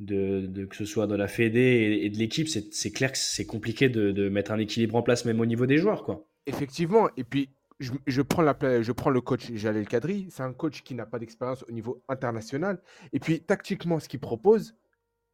de, 0.00 0.64
que 0.66 0.76
ce 0.76 0.84
soit 0.84 1.06
de 1.06 1.14
la 1.14 1.28
Fédé 1.28 2.00
et, 2.02 2.10
de 2.10 2.18
l'équipe, 2.18 2.48
c'est 2.48 2.90
clair 2.92 3.12
que 3.12 3.18
c'est 3.18 3.46
compliqué 3.46 3.88
de, 3.88 4.10
de 4.10 4.28
mettre 4.28 4.52
un 4.52 4.58
équilibre 4.58 4.96
en 4.96 5.02
place, 5.02 5.24
même 5.24 5.40
au 5.40 5.46
niveau 5.46 5.66
des 5.66 5.78
joueurs, 5.78 6.04
quoi. 6.04 6.26
Effectivement, 6.46 7.08
et 7.16 7.24
puis 7.24 7.50
je, 7.80 7.92
je 8.06 8.22
prends 8.22 8.42
la, 8.42 8.56
je 8.82 8.92
prends 8.92 9.10
le 9.10 9.20
coach 9.20 9.50
Jalel 9.52 9.86
Kadri, 9.88 10.28
c'est 10.30 10.42
un 10.42 10.52
coach 10.52 10.82
qui 10.82 10.94
n'a 10.94 11.06
pas 11.06 11.18
d'expérience 11.18 11.64
au 11.68 11.72
niveau 11.72 12.02
international. 12.08 12.80
Et 13.12 13.20
puis 13.20 13.40
tactiquement, 13.40 13.98
ce 13.98 14.08
qu'il 14.08 14.20
propose, 14.20 14.76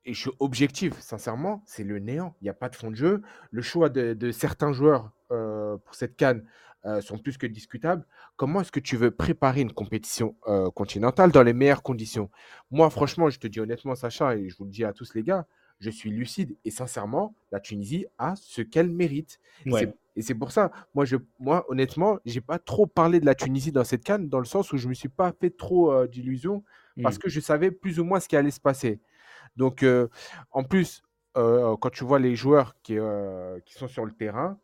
et 0.05 0.15
je 0.15 0.21
suis 0.21 0.31
objectif, 0.41 0.99
sincèrement, 0.99 1.63
c'est 1.67 1.85
le 1.85 1.99
néant. 1.99 2.35
Il 2.41 2.45
n'y 2.45 2.51
a 2.51 2.55
pas 2.55 2.69
de 2.69 2.75
fond 2.75 2.91
de 2.91 2.97
jeu. 2.97 3.23
Le 3.51 3.63
choix 3.63 3.89
de, 3.89 4.15
de 4.15 4.33
certains 4.33 4.73
joueurs 4.73 5.13
euh, 5.31 5.77
pour 5.77 5.95
cette 5.95 6.17
canne 6.17 6.45
euh, 6.85 7.01
sont 7.01 7.19
plus 7.19 7.39
que 7.39 7.47
discutables. 7.47 8.07
Comment 8.37 8.61
est-ce 8.63 8.73
que 8.73 8.81
tu 8.81 8.97
veux 8.97 9.11
préparer 9.11 9.61
une 9.61 9.73
compétition 9.73 10.37
euh, 10.49 10.71
continentale 10.71 11.31
dans 11.33 11.43
les 11.43 11.53
meilleures 11.53 11.83
conditions? 11.83 12.31
Moi, 12.71 12.91
franchement, 12.91 13.31
je 13.31 13.39
te 13.39 13.47
dis 13.47 13.61
honnêtement, 13.61 13.95
Sacha, 13.95 14.37
et 14.37 14.49
je 14.49 14.57
vous 14.57 14.65
le 14.65 14.71
dis 14.71 14.85
à 14.85 14.93
tous 14.93 15.15
les 15.15 15.23
gars, 15.23 15.47
je 15.81 15.91
suis 15.91 16.11
lucide 16.11 16.57
et 16.65 16.71
sincèrement, 16.71 17.35
la 17.51 17.61
Tunisie 17.61 18.07
a 18.19 18.35
ce 18.37 18.63
qu'elle 18.63 18.89
mérite. 18.91 19.39
Et 19.67 19.71
Ouais. 19.73 19.81
c'est- 19.81 19.97
Et 20.15 20.21
c'est 20.21 20.35
pour 20.35 20.53
ça, 20.53 20.71
moi, 20.95 21.07
je, 21.07 21.17
moi 21.39 21.65
honnêtement, 21.71 22.19
j'ai 22.27 22.43
pas 22.43 22.59
trop 22.59 22.87
parlé 22.87 23.19
de 23.19 23.25
la 23.25 23.35
Tunisie 23.35 23.73
dans 23.73 23.83
cette 23.83 24.05
canne, 24.05 24.29
dans 24.29 24.41
le 24.41 24.45
sens 24.45 24.71
où 24.71 24.77
je 24.77 24.87
me 24.87 24.93
suis 24.93 25.09
pas 25.09 25.33
fait 25.41 25.49
trop 25.49 25.91
euh, 25.91 26.07
d'illusions, 26.07 26.65
parce 27.03 27.17
Mm. 27.17 27.21
que 27.21 27.29
je 27.31 27.41
savais 27.41 27.71
plus 27.71 27.99
ou 27.99 28.05
moins 28.05 28.21
ce 28.21 28.29
qui 28.29 28.37
allait 28.37 28.51
se 28.51 28.61
passer. 28.61 29.01
Donc, 29.57 29.83
en 30.51 30.65
plus, 30.65 31.03
quand 31.35 31.91
tu 31.91 32.05
vois 32.05 32.19
les 32.19 32.37
joueurs 32.37 32.75
qui, 32.83 32.99
qui 33.65 33.73
sont 33.75 33.89
sur 33.89 34.05
le 34.05 34.13
terrain, 34.13 34.59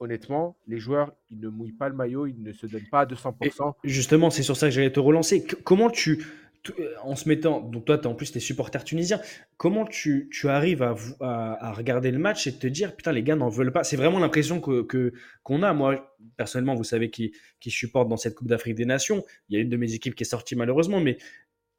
honnêtement, 0.00 0.56
les 0.66 0.78
joueurs, 0.78 1.12
ils 1.30 1.40
ne 1.40 1.48
mouillent 1.48 1.72
pas 1.72 1.88
le 1.88 1.94
maillot, 1.94 2.26
ils 2.26 2.42
ne 2.42 2.52
se 2.52 2.66
donnent 2.66 2.88
pas 2.90 3.00
à 3.00 3.06
200%. 3.06 3.74
Justement, 3.84 4.30
c'est 4.30 4.42
sur 4.42 4.56
ça 4.56 4.68
que 4.68 4.72
j'allais 4.74 4.92
te 4.92 5.00
relancer. 5.00 5.44
Comment 5.64 5.90
tu, 5.90 6.24
euh, 6.78 6.94
en 7.02 7.16
se 7.16 7.28
mettant, 7.28 7.60
donc 7.60 7.84
toi, 7.86 7.98
t'es- 7.98 8.06
en 8.06 8.14
plus, 8.14 8.30
tu 8.32 8.38
es 8.38 8.40
supporter 8.40 8.82
tunisien, 8.84 9.20
comment 9.56 9.84
tu, 9.86 10.28
tu 10.32 10.48
arrives 10.48 10.82
à, 10.82 10.92
vous- 10.92 11.14
à, 11.20 11.66
à 11.68 11.72
regarder 11.72 12.10
le 12.10 12.18
match 12.18 12.46
et 12.46 12.52
te 12.58 12.66
dire, 12.66 12.94
putain, 12.94 13.12
les 13.12 13.22
gars 13.22 13.36
n'en 13.36 13.48
veulent 13.48 13.72
pas? 13.72 13.84
C'est 13.84 13.96
vraiment 13.96 14.18
l'impression 14.18 14.60
que, 14.60 14.82
que- 14.82 15.12
qu'on 15.42 15.62
a. 15.62 15.72
Moi, 15.72 16.14
personnellement, 16.36 16.74
vous 16.74 16.84
savez 16.84 17.10
qui, 17.10 17.32
qui 17.60 17.70
supporte 17.70 18.08
dans 18.08 18.16
cette 18.16 18.34
Coupe 18.34 18.48
d'Afrique 18.48 18.74
des 18.74 18.84
Nations. 18.86 19.24
Il 19.48 19.56
y 19.56 19.58
a 19.58 19.62
une 19.62 19.68
de 19.70 19.76
mes 19.76 19.94
équipes 19.94 20.14
qui 20.14 20.22
est 20.24 20.26
sortie 20.26 20.56
malheureusement, 20.56 21.00
mais 21.00 21.18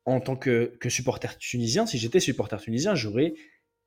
en 0.05 0.19
tant 0.21 0.35
que, 0.35 0.73
que 0.79 0.89
supporter 0.89 1.37
tunisien, 1.37 1.85
si 1.85 1.97
j'étais 1.99 2.19
supporter 2.19 2.57
tunisien, 2.59 2.95
j'aurais 2.95 3.33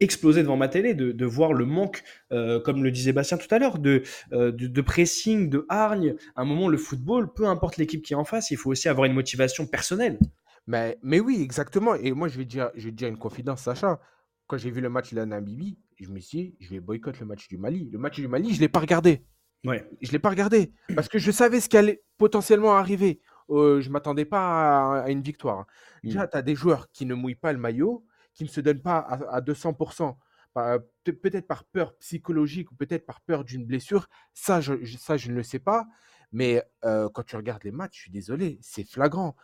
explosé 0.02 0.42
devant 0.42 0.56
ma 0.56 0.68
télé 0.68 0.94
de, 0.94 1.12
de 1.12 1.25
voir 1.26 1.52
le 1.52 1.64
manque, 1.64 2.02
euh, 2.32 2.61
comme 2.61 2.82
le 2.82 2.90
disait 2.90 3.12
Bastien 3.12 3.38
tout 3.38 3.52
à 3.54 3.59
l'heure, 3.59 3.78
de, 3.78 4.02
euh, 4.32 4.52
de, 4.52 4.66
de 4.66 4.80
pressing, 4.80 5.49
de 5.49 5.64
hargne. 5.68 6.14
À 6.37 6.42
un 6.42 6.44
moment, 6.44 6.68
le 6.68 6.78
football, 6.78 7.32
peu 7.32 7.47
importe 7.47 7.76
l'équipe 7.76 8.02
qui 8.02 8.12
est 8.12 8.16
en 8.16 8.25
face, 8.25 8.50
il 8.50 8.56
faut 8.56 8.71
aussi 8.71 8.88
avoir 8.88 9.06
une 9.06 9.14
motivation 9.14 9.66
personnelle. 9.66 10.18
Mais, 10.66 10.99
mais 11.02 11.21
oui, 11.21 11.40
exactement. 11.42 11.94
Et 11.94 12.12
moi, 12.12 12.28
je 12.28 12.38
vais 12.38 12.44
te 12.44 12.50
dire, 12.50 12.71
je 12.76 12.85
vais 12.87 12.92
dire 12.92 13.09
une 13.09 13.18
confidence, 13.18 13.62
Sacha. 13.62 14.00
Quand 14.47 14.59
j'ai 14.59 14.71
vu 14.71 14.80
le 14.80 14.90
match 14.90 15.11
de 15.12 15.16
la 15.16 15.26
Namibie, 15.26 15.78
je 15.99 16.09
me 16.09 16.21
suis 16.21 16.38
dit, 16.38 16.56
je 16.61 16.71
vais 16.71 16.80
boycotter 16.80 17.21
le 17.21 17.26
match 17.26 17.49
du 17.49 17.59
Mali. 17.59 17.88
Le 17.90 17.99
match 17.99 18.16
du 18.16 18.28
Mali, 18.28 18.50
je 18.50 18.56
ne 18.56 18.61
l'ai 18.61 18.68
pas 18.68 18.80
regardé. 18.80 19.25
Ouais. 19.64 19.88
Je 20.00 20.09
ne 20.09 20.12
l'ai 20.12 20.18
pas 20.18 20.30
regardé 20.30 20.73
parce 20.94 21.09
que 21.09 21.18
je 21.18 21.30
savais 21.30 21.61
ce 21.61 21.68
qui 21.68 21.76
allait 21.76 22.02
potentiellement 22.18 22.75
arriver. 22.75 23.21
Euh, 23.50 23.80
je 23.80 23.88
ne 23.88 23.92
m'attendais 23.92 24.25
pas 24.25 24.40
à, 24.40 25.02
à 25.04 25.11
une 25.11 25.23
victoire. 25.23 25.66
Déjà, 26.02 26.26
tu 26.26 26.37
as 26.37 26.42
des 26.42 26.54
joueurs 26.54 26.90
qui 26.90 27.06
ne 27.06 27.14
mouillent 27.14 27.35
pas 27.35 27.52
le 27.52 27.59
maillot, 27.59 28.04
qui 28.34 28.44
ne 28.44 28.48
se 28.48 28.60
donnent 28.60 28.82
pas 28.82 28.98
à, 28.98 29.36
à 29.36 29.40
200%, 29.40 30.16
par- 30.54 30.78
peut- 31.04 31.12
peut-être 31.16 31.46
par 31.46 31.64
peur 31.64 31.96
psychologique 31.98 32.71
ou 32.73 32.75
peut-être 32.75 33.06
par 33.06 33.21
peur 33.23 33.45
d'une 33.45 33.64
blessure. 33.64 34.08
Ça 34.34 34.60
je, 34.60 34.82
je- 34.84 34.99
ça, 34.99 35.16
je 35.16 35.30
ne 35.30 35.36
le 35.36 35.42
sais 35.42 35.58
pas. 35.58 35.86
Mais 36.34 36.62
euh, 36.86 37.10
quand 37.12 37.25
tu 37.25 37.36
regardes 37.36 37.62
les 37.64 37.73
matchs, 37.73 37.97
je 37.97 38.00
suis 38.02 38.10
désolé, 38.10 38.58
c'est 38.62 38.84
flagrant. 38.84 39.36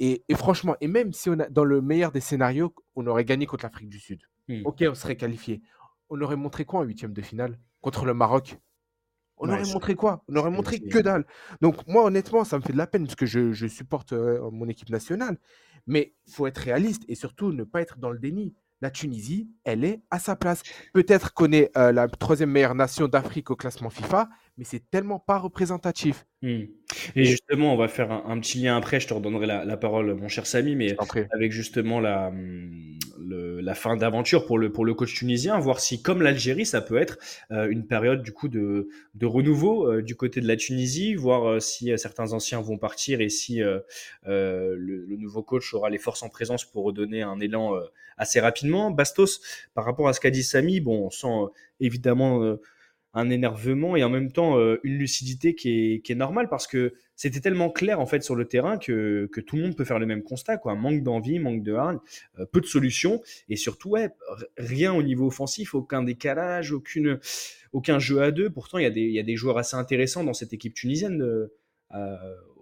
Et, 0.00 0.24
et 0.28 0.34
franchement, 0.34 0.74
et 0.80 0.88
même 0.88 1.12
si 1.12 1.30
on 1.30 1.38
a, 1.38 1.48
dans 1.48 1.64
le 1.64 1.80
meilleur 1.80 2.10
des 2.10 2.20
scénarios, 2.20 2.74
on 2.96 3.06
aurait 3.06 3.24
gagné 3.24 3.46
contre 3.46 3.64
l'Afrique 3.64 3.88
du 3.88 4.00
Sud, 4.00 4.22
Mm. 4.48 4.62
ok, 4.66 4.84
on 4.90 4.94
serait 4.94 5.14
qualifié. 5.16 5.62
On 6.10 6.20
aurait 6.20 6.34
montré 6.34 6.64
quoi 6.64 6.80
en 6.80 6.82
huitième 6.82 7.12
de 7.12 7.22
finale 7.22 7.60
contre 7.80 8.04
le 8.04 8.12
Maroc? 8.12 8.58
On 9.44 9.50
Ouais, 9.50 9.54
aurait 9.54 9.64
montré 9.72 9.94
quoi? 9.96 10.24
On 10.28 10.36
aurait 10.36 10.50
montré 10.50 10.80
que 10.80 10.98
dalle. 11.00 11.26
Donc 11.60 11.86
moi, 11.88 12.04
honnêtement, 12.04 12.44
ça 12.44 12.58
me 12.58 12.62
fait 12.62 12.72
de 12.72 12.78
la 12.78 12.86
peine 12.86 13.04
parce 13.04 13.16
que 13.16 13.26
je, 13.26 13.52
je 13.52 13.66
supporte 13.66 14.12
euh, 14.12 14.50
mon 14.52 14.68
équipe 14.68 14.88
nationale. 14.90 15.36
Mais 15.86 16.14
il 16.26 16.32
faut 16.32 16.46
être 16.46 16.58
réaliste 16.58 17.02
et 17.08 17.16
surtout 17.16 17.52
ne 17.52 17.64
pas 17.64 17.80
être 17.82 17.98
dans 17.98 18.10
le 18.10 18.18
déni. 18.20 18.54
La 18.80 18.90
Tunisie, 18.90 19.48
elle 19.64 19.84
est 19.84 20.02
à 20.10 20.18
sa 20.20 20.36
place. 20.36 20.62
Peut-être 20.92 21.34
qu'on 21.34 21.52
est 21.52 21.76
euh, 21.76 21.92
la 21.92 22.08
troisième 22.08 22.50
meilleure 22.50 22.74
nation 22.76 23.08
d'Afrique 23.08 23.50
au 23.50 23.56
classement 23.56 23.90
FIFA, 23.90 24.28
mais 24.58 24.64
c'est 24.64 24.90
tellement 24.90 25.18
pas 25.18 25.38
représentatif. 25.38 26.26
Hmm. 26.42 26.64
Et 27.14 27.24
justement, 27.24 27.72
on 27.72 27.76
va 27.76 27.88
faire 27.88 28.10
un, 28.12 28.24
un 28.26 28.38
petit 28.40 28.58
lien 28.58 28.76
après, 28.76 29.00
je 29.00 29.06
te 29.08 29.14
redonnerai 29.14 29.46
la, 29.46 29.64
la 29.64 29.76
parole, 29.76 30.14
mon 30.14 30.28
cher 30.28 30.46
Samy, 30.46 30.76
mais 30.76 30.96
avec 31.32 31.52
justement 31.52 32.00
la, 32.00 32.32
le- 33.18 33.60
la 33.60 33.74
fin 33.74 33.96
d'aventure 33.96 34.44
pour 34.44 34.58
le, 34.58 34.70
pour 34.72 34.84
le 34.84 34.92
coach 34.92 35.14
tunisien, 35.14 35.58
voir 35.58 35.80
si, 35.80 36.02
comme 36.02 36.20
l'Algérie, 36.20 36.66
ça 36.66 36.80
peut 36.80 36.98
être 36.98 37.18
euh, 37.50 37.68
une 37.70 37.86
période 37.86 38.22
du 38.22 38.32
coup 38.32 38.48
de, 38.48 38.88
de 39.14 39.26
renouveau 39.26 39.90
euh, 39.90 40.02
du 40.02 40.16
côté 40.16 40.40
de 40.40 40.48
la 40.48 40.56
Tunisie, 40.56 41.14
voir 41.14 41.48
euh, 41.48 41.60
si 41.60 41.96
certains 41.96 42.32
anciens 42.32 42.60
vont 42.60 42.76
partir 42.76 43.20
et 43.20 43.28
si 43.28 43.60
le, 43.60 43.84
le 44.76 45.16
nouveau 45.16 45.42
coach 45.42 45.72
aura 45.74 45.88
les 45.90 45.98
forces 45.98 46.22
en 46.22 46.28
présence 46.28 46.64
pour 46.64 46.84
redonner 46.84 47.22
un 47.22 47.40
élan 47.40 47.72
assez 48.18 48.40
rapidement. 48.40 48.90
Bastos, 48.90 49.40
par 49.74 49.84
rapport 49.84 50.08
à 50.08 50.12
ce 50.12 50.20
qu'a 50.20 50.30
dit 50.30 50.42
Samy, 50.42 50.80
bon, 50.80 51.06
on 51.06 51.10
sent 51.10 51.52
évidemment 51.80 52.56
un 53.14 53.30
énervement 53.30 53.96
et 53.96 54.04
en 54.04 54.10
même 54.10 54.32
temps 54.32 54.58
euh, 54.58 54.80
une 54.84 54.96
lucidité 54.98 55.54
qui 55.54 55.94
est, 55.94 56.00
qui 56.00 56.12
est 56.12 56.16
normale 56.16 56.48
parce 56.48 56.66
que 56.66 56.94
c'était 57.14 57.40
tellement 57.40 57.70
clair 57.70 58.00
en 58.00 58.06
fait 58.06 58.22
sur 58.22 58.34
le 58.34 58.46
terrain 58.46 58.78
que, 58.78 59.28
que 59.32 59.40
tout 59.40 59.56
le 59.56 59.62
monde 59.62 59.76
peut 59.76 59.84
faire 59.84 59.98
le 59.98 60.06
même 60.06 60.22
constat 60.22 60.56
quoi. 60.56 60.74
Manque 60.74 61.02
d'envie 61.02 61.38
manque 61.38 61.62
de 61.62 61.74
hargne 61.74 61.98
euh, 62.38 62.46
peu 62.50 62.60
de 62.60 62.66
solutions 62.66 63.20
et 63.48 63.56
surtout 63.56 63.90
ouais 63.90 64.10
rien 64.56 64.94
au 64.94 65.02
niveau 65.02 65.26
offensif 65.26 65.74
aucun 65.74 66.02
décalage 66.02 66.72
aucune 66.72 67.18
aucun 67.72 67.98
jeu 67.98 68.22
à 68.22 68.30
deux. 68.30 68.50
Pourtant 68.50 68.78
il 68.78 68.84
y 68.84 68.86
a 68.86 68.90
des 68.90 69.02
il 69.02 69.12
y 69.12 69.20
a 69.20 69.24
des 69.24 69.36
joueurs 69.36 69.58
assez 69.58 69.76
intéressants 69.76 70.24
dans 70.24 70.34
cette 70.34 70.52
équipe 70.52 70.74
tunisienne 70.74 71.48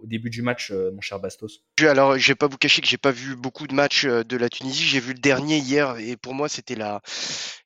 au 0.02 0.06
début 0.06 0.30
du 0.30 0.42
match 0.42 0.70
euh, 0.70 0.90
mon 0.92 1.00
cher 1.00 1.18
Bastos 1.20 1.62
Alors, 1.80 2.18
je 2.18 2.28
vais 2.28 2.34
pas 2.34 2.48
vous 2.48 2.56
cacher 2.56 2.80
que 2.80 2.88
j'ai 2.88 2.98
pas 2.98 3.10
vu 3.10 3.36
beaucoup 3.36 3.66
de 3.66 3.74
matchs 3.74 4.04
euh, 4.04 4.24
de 4.24 4.36
la 4.36 4.48
Tunisie. 4.48 4.84
J'ai 4.84 5.00
vu 5.00 5.12
le 5.12 5.18
dernier 5.18 5.58
hier 5.58 5.96
et 5.98 6.16
pour 6.16 6.34
moi, 6.34 6.48
c'était 6.48 6.74
la, 6.74 7.00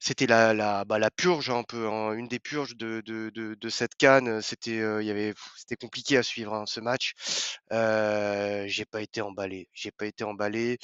c'était 0.00 0.26
la, 0.26 0.54
la, 0.54 0.84
bah, 0.84 0.98
purge 1.10 1.50
un 1.50 1.62
peu, 1.62 1.88
hein, 1.88 2.12
une 2.12 2.28
des 2.28 2.38
purges 2.38 2.76
de, 2.76 3.02
de, 3.04 3.30
de, 3.30 3.68
cette 3.68 3.94
canne. 3.96 4.42
C'était, 4.42 4.80
euh, 4.80 5.02
y 5.02 5.10
avait, 5.10 5.34
c'était 5.56 5.76
compliqué 5.76 6.16
à 6.16 6.22
suivre 6.22 6.54
hein, 6.54 6.64
ce 6.66 6.80
match. 6.80 7.14
Euh, 7.72 8.64
j'ai 8.66 8.84
pas 8.84 9.00
été 9.00 9.20
emballé. 9.20 9.68
J'ai 9.72 9.90
pas 9.90 10.06
été 10.06 10.24
emballé. 10.24 10.78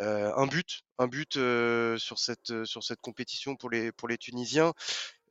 Euh, 0.00 0.32
un 0.36 0.46
but, 0.46 0.82
un 0.98 1.06
but 1.06 1.36
euh, 1.36 1.98
sur 1.98 2.18
cette, 2.18 2.50
euh, 2.50 2.64
sur 2.64 2.82
cette 2.82 3.00
compétition 3.00 3.56
pour 3.56 3.70
les, 3.70 3.92
pour 3.92 4.08
les 4.08 4.18
Tunisiens. 4.18 4.72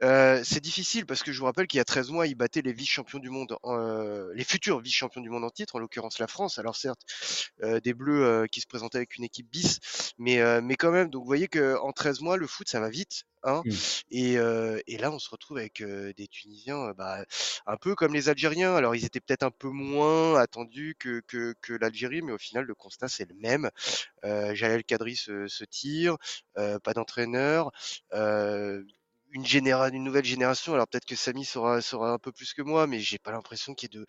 Euh, 0.03 0.41
c'est 0.43 0.59
difficile 0.59 1.05
parce 1.05 1.23
que 1.23 1.31
je 1.31 1.39
vous 1.39 1.45
rappelle 1.45 1.67
qu'il 1.67 1.77
y 1.77 1.81
a 1.81 1.85
13 1.85 2.11
mois, 2.11 2.27
ils 2.27 2.35
battaient 2.35 2.61
les 2.61 2.73
vice-champions 2.73 3.19
du 3.19 3.29
monde, 3.29 3.57
euh, 3.65 4.31
les 4.35 4.43
futurs 4.43 4.79
vice-champions 4.79 5.21
du 5.21 5.29
monde 5.29 5.43
en 5.43 5.49
titre, 5.49 5.75
en 5.75 5.79
l'occurrence 5.79 6.19
la 6.19 6.27
France. 6.27 6.59
Alors 6.59 6.75
certes, 6.75 7.01
euh, 7.63 7.79
des 7.79 7.93
Bleus 7.93 8.47
qui 8.51 8.61
se 8.61 8.67
présentaient 8.67 8.97
avec 8.97 9.15
une 9.17 9.23
équipe 9.23 9.49
bis, 9.49 9.79
mais, 10.17 10.61
mais 10.61 10.75
quand 10.75 10.91
même, 10.91 11.09
donc 11.09 11.21
vous 11.21 11.27
voyez 11.27 11.47
qu'en 11.47 11.91
13 11.91 12.21
mois, 12.21 12.37
le 12.37 12.47
foot, 12.47 12.67
ça 12.67 12.79
va 12.79 12.89
vite. 12.89 13.25
Hein 13.43 13.61
Mm. 13.65 13.71
et, 14.11 14.37
euh, 14.37 14.79
et 14.87 14.97
là, 14.97 15.11
on 15.11 15.19
se 15.19 15.29
retrouve 15.29 15.57
avec 15.57 15.81
euh, 15.81 16.13
des 16.15 16.27
Tunisiens 16.27 16.89
euh, 16.89 16.93
bah, 16.93 17.25
un 17.65 17.77
peu 17.77 17.93
comme 17.95 18.13
les 18.13 18.29
Algériens. 18.29 18.75
Alors, 18.75 18.95
ils 18.95 19.05
étaient 19.05 19.19
peut-être 19.19 19.43
un 19.43 19.51
peu 19.51 19.69
moins 19.69 20.39
attendus 20.39 20.95
que, 20.97 21.21
que, 21.27 21.53
que 21.61 21.73
l'Algérie, 21.73 22.21
mais 22.21 22.31
au 22.31 22.37
final, 22.37 22.65
le 22.65 22.75
constat, 22.75 23.09
c'est 23.09 23.27
le 23.27 23.35
même. 23.35 23.69
Jalel 24.23 24.83
Kadri 24.85 25.15
se, 25.15 25.47
se 25.47 25.65
tire, 25.65 26.17
pas 26.55 26.93
d'entraîneur. 26.93 27.71
Une, 29.35 29.43
une 29.45 30.03
nouvelle 30.03 30.23
génération, 30.23 30.75
alors 30.75 30.87
peut-être 30.87 31.05
que 31.05 31.15
Samy 31.15 31.43
saura, 31.43 31.81
saura 31.81 32.11
un 32.13 32.19
peu 32.19 32.31
plus 32.31 32.53
que 32.53 32.61
moi, 32.61 32.85
mais 32.87 32.99
j'ai 32.99 33.17
pas 33.17 33.31
l'impression 33.31 33.73
qu'il 33.73 33.89
y 33.91 33.95
ait 33.95 33.99
de, 33.99 34.05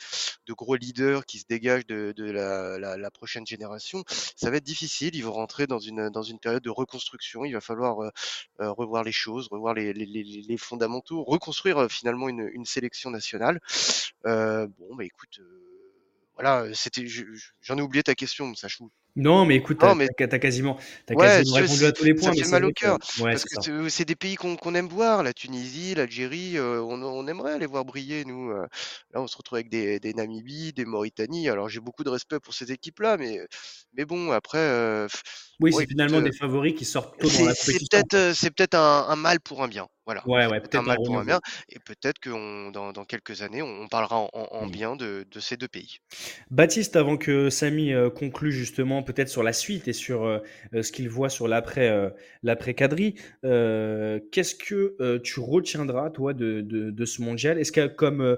de 0.47 0.53
gros 0.53 0.77
leaders 0.77 1.25
qui 1.25 1.39
se 1.39 1.47
dégagent 1.49 1.87
de, 1.87 2.13
de 2.15 2.31
la, 2.31 2.79
la, 2.79 2.97
la 2.99 3.11
prochaine 3.11 3.47
génération. 3.47 4.05
Ça 4.37 4.51
va 4.51 4.59
être 4.59 4.65
difficile, 4.65 5.17
ils 5.17 5.25
vont 5.25 5.33
rentrer 5.33 5.67
dans 5.67 5.79
une, 5.79 6.11
dans 6.11 6.23
une 6.23 6.39
période 6.39 6.63
de 6.63 6.69
reconstruction, 6.71 7.45
il 7.47 7.55
va 7.55 7.63
falloir 7.63 8.01
euh, 8.03 8.11
euh, 8.61 8.71
revoir 8.73 9.03
les 9.03 9.13
choses, 9.13 9.49
revoir 9.51 9.73
les, 9.73 9.95
les, 9.95 10.05
les, 10.07 10.23
les 10.47 10.57
fondamentaux, 10.59 11.25
reconstruire 11.25 11.79
euh, 11.79 11.89
finalement 11.89 12.29
une, 12.29 12.49
une 12.53 12.67
sélection 12.67 13.11
nationale. 13.11 13.61
Euh, 14.27 14.67
bon, 14.79 14.95
bah 14.97 15.05
écoute, 15.05 15.41
voilà, 16.35 16.67
c'était, 16.75 17.07
je- 17.07 17.25
je- 17.35 17.51
j'en 17.63 17.79
ai 17.79 17.83
oublié 17.83 18.03
ta 18.03 18.15
question, 18.15 18.55
Sachou. 18.55 18.91
Non, 19.17 19.45
mais 19.45 19.55
écoute, 19.57 19.79
t'as 19.79 19.95
mais- 19.95 20.09
t'as 20.09 20.39
quasiment, 20.41 20.77
Ouais, 21.11 21.27
quasiment 21.29 21.55
répondu 21.57 21.85
à 21.85 21.93
tous 21.93 22.03
les 22.05 22.17
ça 22.17 22.21
points. 22.21 22.31
me 22.31 22.35
mais 22.35 22.41
fait 22.41 22.45
c'est 22.47 22.51
mal 22.51 22.65
au 22.65 22.69
que- 22.71 22.75
cœur, 22.75 22.99
Ouais, 23.21 23.31
Parce 23.31 23.43
c'est 23.43 23.49
que 23.49 23.55
ça. 23.55 23.61
c'est 23.63 23.91
c'est 23.91 24.05
des 24.05 24.17
pays 24.17 24.35
qu'on 24.35 24.75
aime 24.75 24.89
voir, 24.89 25.23
la 25.23 25.33
Tunisie, 25.33 25.95
l'Algérie, 25.95 26.59
euh, 26.59 26.83
on, 26.83 27.01
on 27.01 27.27
aimerait 27.29 27.59
les 27.61 27.67
voir 27.67 27.85
briller, 27.85 28.25
nous. 28.25 28.51
euh. 28.51 28.67
Là, 29.13 29.21
on 29.23 29.29
se 29.29 29.37
retrouve 29.37 29.57
avec 29.59 29.69
des, 29.69 30.01
des 30.01 30.15
Namibie, 30.15 30.73
des 30.73 30.85
Mauritanie. 30.85 31.49
Alors, 31.49 31.69
j'ai 31.69 31.79
beaucoup 31.81 32.03
de 32.03 32.11
respect 32.11 32.41
pour 32.41 32.55
ces 32.55 32.73
équipes-là, 32.73 33.17
mais, 33.17 33.39
mais 33.93 34.05
bon, 34.05 34.33
après, 34.33 34.59
euh, 34.59 35.07
Oui, 35.61 35.73
c'est 35.73 35.87
finalement 35.87 36.19
euh, 36.19 36.23
des 36.23 36.33
favoris 36.33 36.75
qui 36.75 36.85
sortent 36.85 37.19
tôt 37.21 37.29
dans 37.29 37.45
la 37.47 37.55
c'est 37.55 37.79
peut-être 37.79 38.15
euh, 38.15 38.35
c'est 38.35 38.51
peut-être 38.51 38.75
un, 38.75 39.07
un 39.09 39.17
mal 39.17 39.41
pour 39.41 39.63
un 39.63 39.69
bien. 39.69 39.87
Voilà. 40.07 40.23
Ouais, 40.27 40.47
ouais, 40.47 40.61
peut-être 40.61 40.75
un 40.77 40.83
mal 40.83 40.99
pour 41.03 41.17
un 41.19 41.25
bien. 41.25 41.41
Et 41.71 41.79
peut-être 41.79 42.19
que 42.19 42.29
dans, 42.73 42.93
dans 42.93 43.05
quelques 43.05 43.41
années, 43.41 43.63
on, 43.63 43.89
parlera 43.89 44.19
en, 44.19 44.29
en- 44.35 44.49
en 44.51 44.67
Mm. 44.67 44.71
bien 44.71 44.97
de, 44.97 45.25
de 45.31 45.41
ces 45.41 45.57
deux 45.57 45.69
pays. 45.69 45.97
Baptiste, 46.51 46.97
avant 46.97 47.17
que 47.17 47.49
Samy 47.49 47.93
euh, 47.93 48.11
conclue 48.11 48.53
justement 48.53 49.03
peut-être 49.03 49.31
sur 49.31 49.43
la 49.43 49.55
suite 49.55 49.89
et 49.89 49.95
sur 49.95 50.25
euh, 50.25 50.41
ce 50.83 50.93
qu'il 50.93 51.09
voit 51.09 51.31
sur 51.31 51.49
l'après 51.49 51.89
euh, 51.89 52.11
l'après 52.43 52.75
euh, 53.45 54.21
qu'est-ce 54.31 54.55
que 54.55 55.19
tu 55.19 55.41
retiendras 55.41 56.11
toi 56.11 56.35
de, 56.35 56.61
de, 56.61 56.91
de 56.91 57.05
ce 57.07 57.23
mondial? 57.23 57.59
Est-ce 57.59 57.73
que 57.73 57.87
comme 57.87 58.37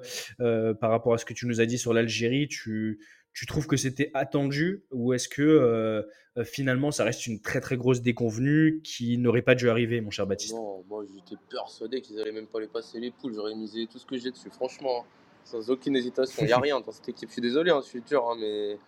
par 0.80 0.90
rapport 0.90 1.14
à 1.14 1.18
ce 1.18 1.24
que 1.24 1.34
tu 1.34 1.46
nous 1.46 1.60
as 1.60 1.66
dit 1.66 1.78
sur 1.78 1.92
l'Algérie, 1.92 2.46
tu, 2.46 3.00
tu 3.36 3.44
trouves 3.44 3.66
que 3.66 3.76
c'était 3.76 4.10
attendu 4.14 4.82
ou 4.90 5.12
est-ce 5.12 5.28
que 5.28 5.42
euh, 5.42 6.02
euh, 6.38 6.44
finalement 6.44 6.90
ça 6.90 7.04
reste 7.04 7.26
une 7.26 7.38
très 7.38 7.60
très 7.60 7.76
grosse 7.76 8.00
déconvenue 8.00 8.80
qui 8.82 9.18
n'aurait 9.18 9.42
pas 9.42 9.54
dû 9.54 9.68
arriver, 9.68 10.00
mon 10.00 10.10
cher 10.10 10.26
Baptiste? 10.26 10.54
Non, 10.54 10.82
moi 10.88 11.04
j'étais 11.04 11.38
persuadé 11.50 12.00
qu'ils 12.00 12.18
allaient 12.18 12.32
même 12.32 12.46
pas 12.46 12.60
les 12.60 12.66
passer 12.66 12.98
les 12.98 13.10
poules. 13.10 13.34
J'aurais 13.34 13.54
misé 13.54 13.86
tout 13.92 13.98
ce 13.98 14.06
que 14.06 14.16
j'ai 14.16 14.30
dessus, 14.30 14.48
franchement. 14.48 15.02
hein. 15.02 15.06
Sans 15.44 15.70
aucune 15.70 15.96
hésitation. 15.96 16.44
Il 16.44 16.46
n'y 16.46 16.52
a 16.52 16.58
rien 16.58 16.80
dans 16.80 16.90
cette 16.90 17.10
équipe. 17.10 17.28
Je 17.28 17.34
suis 17.34 17.42
désolé, 17.42 17.70
hein, 17.70 17.80
je 17.84 17.88
suis 17.90 18.00
dur, 18.00 18.26
hein, 18.26 18.36
mais 18.40 18.78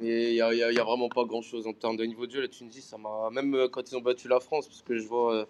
il 0.00 0.34
n'y 0.34 0.40
a, 0.40 0.84
vraiment 0.84 1.08
pas 1.08 1.24
grand 1.24 1.42
chose 1.42 1.66
en 1.66 1.72
termes 1.72 1.96
de 1.96 2.04
niveau 2.04 2.28
de 2.28 2.30
jeu. 2.30 2.40
La 2.42 2.48
Tunisie, 2.48 2.82
ça 2.82 2.96
m'a. 2.96 3.28
Même 3.32 3.52
euh, 3.56 3.68
quand 3.68 3.90
ils 3.90 3.96
ont 3.96 4.00
battu 4.00 4.28
la 4.28 4.38
France, 4.38 4.68
parce 4.68 4.82
que 4.82 4.96
je 4.96 5.06
vois 5.08 5.48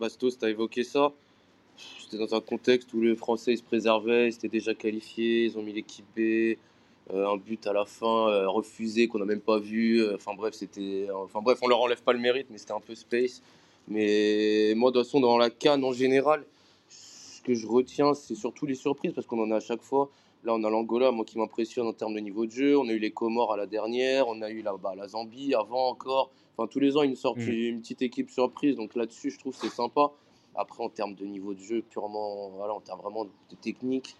Bastos, 0.00 0.38
tu 0.38 0.44
as 0.46 0.48
évoqué 0.48 0.82
ça. 0.82 1.12
C'était 1.76 2.16
dans 2.16 2.34
un 2.34 2.40
contexte 2.40 2.94
où 2.94 3.02
les 3.02 3.16
Français 3.16 3.54
se 3.54 3.62
préservaient, 3.62 4.28
ils 4.28 4.34
étaient 4.34 4.48
déjà 4.48 4.74
qualifiés, 4.74 5.44
ils 5.44 5.58
ont 5.58 5.62
mis 5.62 5.74
l'équipe 5.74 6.06
B. 6.16 6.56
euh, 7.12 7.28
un 7.28 7.36
but 7.36 7.66
à 7.66 7.72
la 7.72 7.84
fin 7.84 8.28
euh, 8.28 8.48
refusé 8.48 9.08
qu'on 9.08 9.18
n'a 9.18 9.24
même 9.24 9.40
pas 9.40 9.58
vu. 9.58 10.00
euh, 10.02 10.14
Enfin 10.14 10.34
bref, 10.34 10.54
c'était. 10.54 11.08
Enfin 11.14 11.40
bref, 11.42 11.58
on 11.62 11.68
leur 11.68 11.80
enlève 11.80 12.02
pas 12.02 12.12
le 12.12 12.18
mérite, 12.20 12.46
mais 12.50 12.58
c'était 12.58 12.72
un 12.72 12.80
peu 12.80 12.94
space. 12.94 13.42
Mais 13.88 14.74
moi, 14.76 14.90
de 14.90 14.98
toute 14.98 15.06
façon, 15.06 15.20
dans 15.20 15.36
la 15.38 15.50
canne 15.50 15.84
en 15.84 15.92
général, 15.92 16.44
ce 16.88 17.42
que 17.42 17.54
je 17.54 17.66
retiens, 17.66 18.14
c'est 18.14 18.34
surtout 18.36 18.66
les 18.66 18.74
surprises 18.76 19.12
parce 19.12 19.26
qu'on 19.26 19.42
en 19.42 19.50
a 19.50 19.56
à 19.56 19.60
chaque 19.60 19.82
fois. 19.82 20.08
Là, 20.44 20.54
on 20.54 20.64
a 20.64 20.70
l'Angola, 20.70 21.10
moi 21.12 21.24
qui 21.24 21.38
m'impressionne 21.38 21.86
en 21.86 21.92
termes 21.92 22.14
de 22.14 22.20
niveau 22.20 22.46
de 22.46 22.50
jeu. 22.50 22.76
On 22.78 22.88
a 22.88 22.92
eu 22.92 22.98
les 22.98 23.10
Comores 23.12 23.52
à 23.52 23.56
la 23.56 23.66
dernière. 23.66 24.26
On 24.28 24.42
a 24.42 24.50
eu 24.50 24.62
la, 24.62 24.72
bah, 24.76 24.94
la 24.96 25.08
Zambie 25.08 25.54
avant 25.54 25.88
encore. 25.88 26.30
Enfin, 26.56 26.68
tous 26.68 26.80
les 26.80 26.96
ans, 26.96 27.02
ils 27.02 27.10
nous 27.10 27.16
sortent 27.16 27.38
Mm. 27.38 27.50
une 27.50 27.80
petite 27.80 28.02
équipe 28.02 28.30
surprise. 28.30 28.76
Donc 28.76 28.94
là-dessus, 28.94 29.30
je 29.30 29.38
trouve 29.38 29.54
que 29.56 29.60
c'est 29.68 29.74
sympa. 29.74 30.10
Après, 30.54 30.82
en 30.84 30.88
termes 30.88 31.14
de 31.14 31.24
niveau 31.24 31.54
de 31.54 31.60
jeu, 31.60 31.82
purement, 31.88 32.50
voilà, 32.56 32.74
en 32.74 32.80
termes 32.80 33.00
vraiment 33.00 33.24
de 33.24 33.56
technique, 33.60 34.16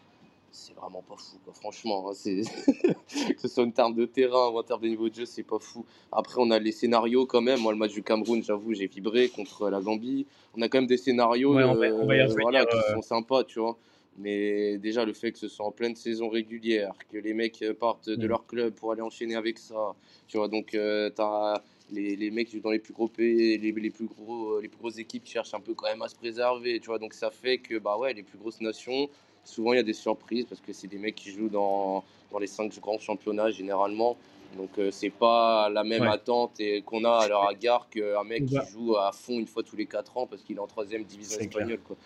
c'est 0.53 0.75
vraiment 0.75 1.03
pas 1.03 1.17
fou, 1.17 1.39
quoi. 1.45 1.53
franchement. 1.55 2.09
hein, 2.09 2.13
c'est... 2.15 2.43
que 3.35 3.41
ce 3.41 3.49
soit 3.49 3.65
en 3.65 3.71
termes 3.71 3.95
de 3.95 4.05
terrain 4.05 4.49
ou 4.51 4.59
en 4.59 4.63
termes 4.63 4.83
de 4.83 4.89
niveau 4.89 5.09
de 5.09 5.15
jeu, 5.15 5.25
c'est 5.25 5.43
pas 5.43 5.59
fou. 5.59 5.85
Après, 6.13 6.37
on 6.39 6.51
a 6.51 6.59
les 6.59 6.73
scénarios 6.73 7.27
quand 7.27 7.41
même. 7.41 7.61
Moi, 7.61 7.73
le 7.73 7.79
match 7.79 7.93
du 7.93 8.03
Cameroun, 8.03 8.43
j'avoue, 8.43 8.75
j'ai 8.75 8.87
vibré 8.87 9.29
contre 9.29 9.71
la 9.71 9.81
Gambie. 9.81 10.27
On 10.55 10.61
a 10.63 10.69
quand 10.69 10.79
même 10.79 10.87
des 10.87 10.99
scénarios 10.99 11.55
Ouais, 11.57 11.65
on 11.65 11.75
va- 11.75 11.87
on 11.87 12.07
va 12.07 12.17
y 12.17 12.21
euh, 12.21 12.35
voilà, 12.41 12.67
qui 12.67 12.77
euh. 12.77 12.95
sont 12.95 13.03
sympas, 13.03 13.45
tu 13.45 13.61
vois. 13.61 13.79
Mais 14.19 14.77
déjà, 14.77 15.07
le 15.07 15.15
fait 15.15 15.33
que 15.33 15.39
ce 15.39 15.49
soit 15.49 15.65
en 15.65 15.71
pleine 15.73 15.97
saison 15.97 16.29
régulière, 16.29 16.93
que 17.11 17.17
les 17.17 17.33
mecs 17.33 17.63
euh, 17.63 17.73
partent 17.73 18.11
de 18.11 18.27
Mm. 18.27 18.29
leur 18.29 18.47
club 18.47 18.75
pour 18.75 18.93
aller 18.93 19.01
enchaîner 19.01 19.37
avec 19.37 19.59
ça, 19.59 19.95
tu 20.29 20.37
vois. 20.37 20.49
Donc, 20.49 20.75
euh, 20.75 21.09
t'as 21.09 21.63
les, 21.91 22.15
les 22.17 22.31
mecs 22.31 22.55
dans 22.61 22.71
les 22.71 22.79
plus 22.79 22.93
gros 22.93 23.09
pays, 23.09 23.57
les, 23.57 23.73
les 23.73 23.91
plus 23.91 24.05
gros, 24.07 24.61
les 24.61 24.69
plus 24.69 24.79
grosses 24.79 24.99
équipes 24.99 25.25
qui 25.25 25.33
cherchent 25.33 25.55
un 25.55 25.61
peu 25.61 25.73
quand 25.73 25.87
même 25.89 26.03
à 26.03 26.09
se 26.09 26.15
préserver, 26.15 26.79
tu 26.81 26.89
vois. 26.89 26.99
Donc, 26.99 27.15
ça 27.15 27.31
fait 27.31 27.57
que, 27.57 27.79
bah 27.79 27.97
ouais, 27.97 28.13
les 28.13 28.23
plus 28.23 28.37
grosses 28.37 28.61
nations, 28.61 29.09
souvent 29.45 29.73
il 29.73 29.77
y 29.77 29.81
a 29.81 29.83
des 29.85 29.93
surprises 29.93 30.47
parce 30.47 30.61
que 30.61 30.73
c'est 30.73 30.89
des 30.89 30.99
mecs 30.99 31.15
qui 31.17 31.31
jouent 31.31 31.49
dans, 31.49 32.05
dans 32.31 32.39
les 32.39 32.47
cinq 32.47 32.79
grands 32.81 32.99
championnats 32.99 33.51
généralement. 33.51 34.17
Donc, 34.57 34.79
euh, 34.79 34.91
c'est 34.91 35.11
pas 35.11 35.71
la 35.71 35.83
même 35.83 36.03
Ouais. 36.03 36.09
attente 36.09 36.61
et 36.61 36.83
qu'on 36.83 37.05
a 37.05 37.11
à 37.13 37.29
leur 37.29 37.51
égard 37.51 37.89
qu'un 37.89 38.23
mec 38.25 38.45
qui 38.47 38.61
joue 38.71 38.97
à 38.97 39.11
fond 39.13 39.39
une 39.39 39.47
fois 39.47 39.63
tous 39.63 39.77
les 39.77 39.87
4 39.87 40.17
ans 40.19 40.27
parce 40.27 40.43
qu'il 40.43 40.57
est 40.57 40.61
en 40.61 40.67
troisième 40.67 41.05
division 41.05 41.39
espagnole, 41.39 41.81
quoi. 41.83 41.97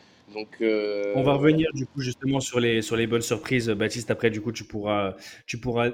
Euh, 0.60 1.12
On 1.14 1.22
va 1.22 1.34
revenir 1.34 1.70
justement 1.96 2.40
sur 2.40 2.60
les, 2.60 3.06
bonnes 3.06 3.22
surprises, 3.22 3.68
Baptiste. 3.68 4.10
Après, 4.10 4.30
du 4.30 4.40
coup, 4.40 4.52
tu 4.52 4.64
pourras, 4.64 5.14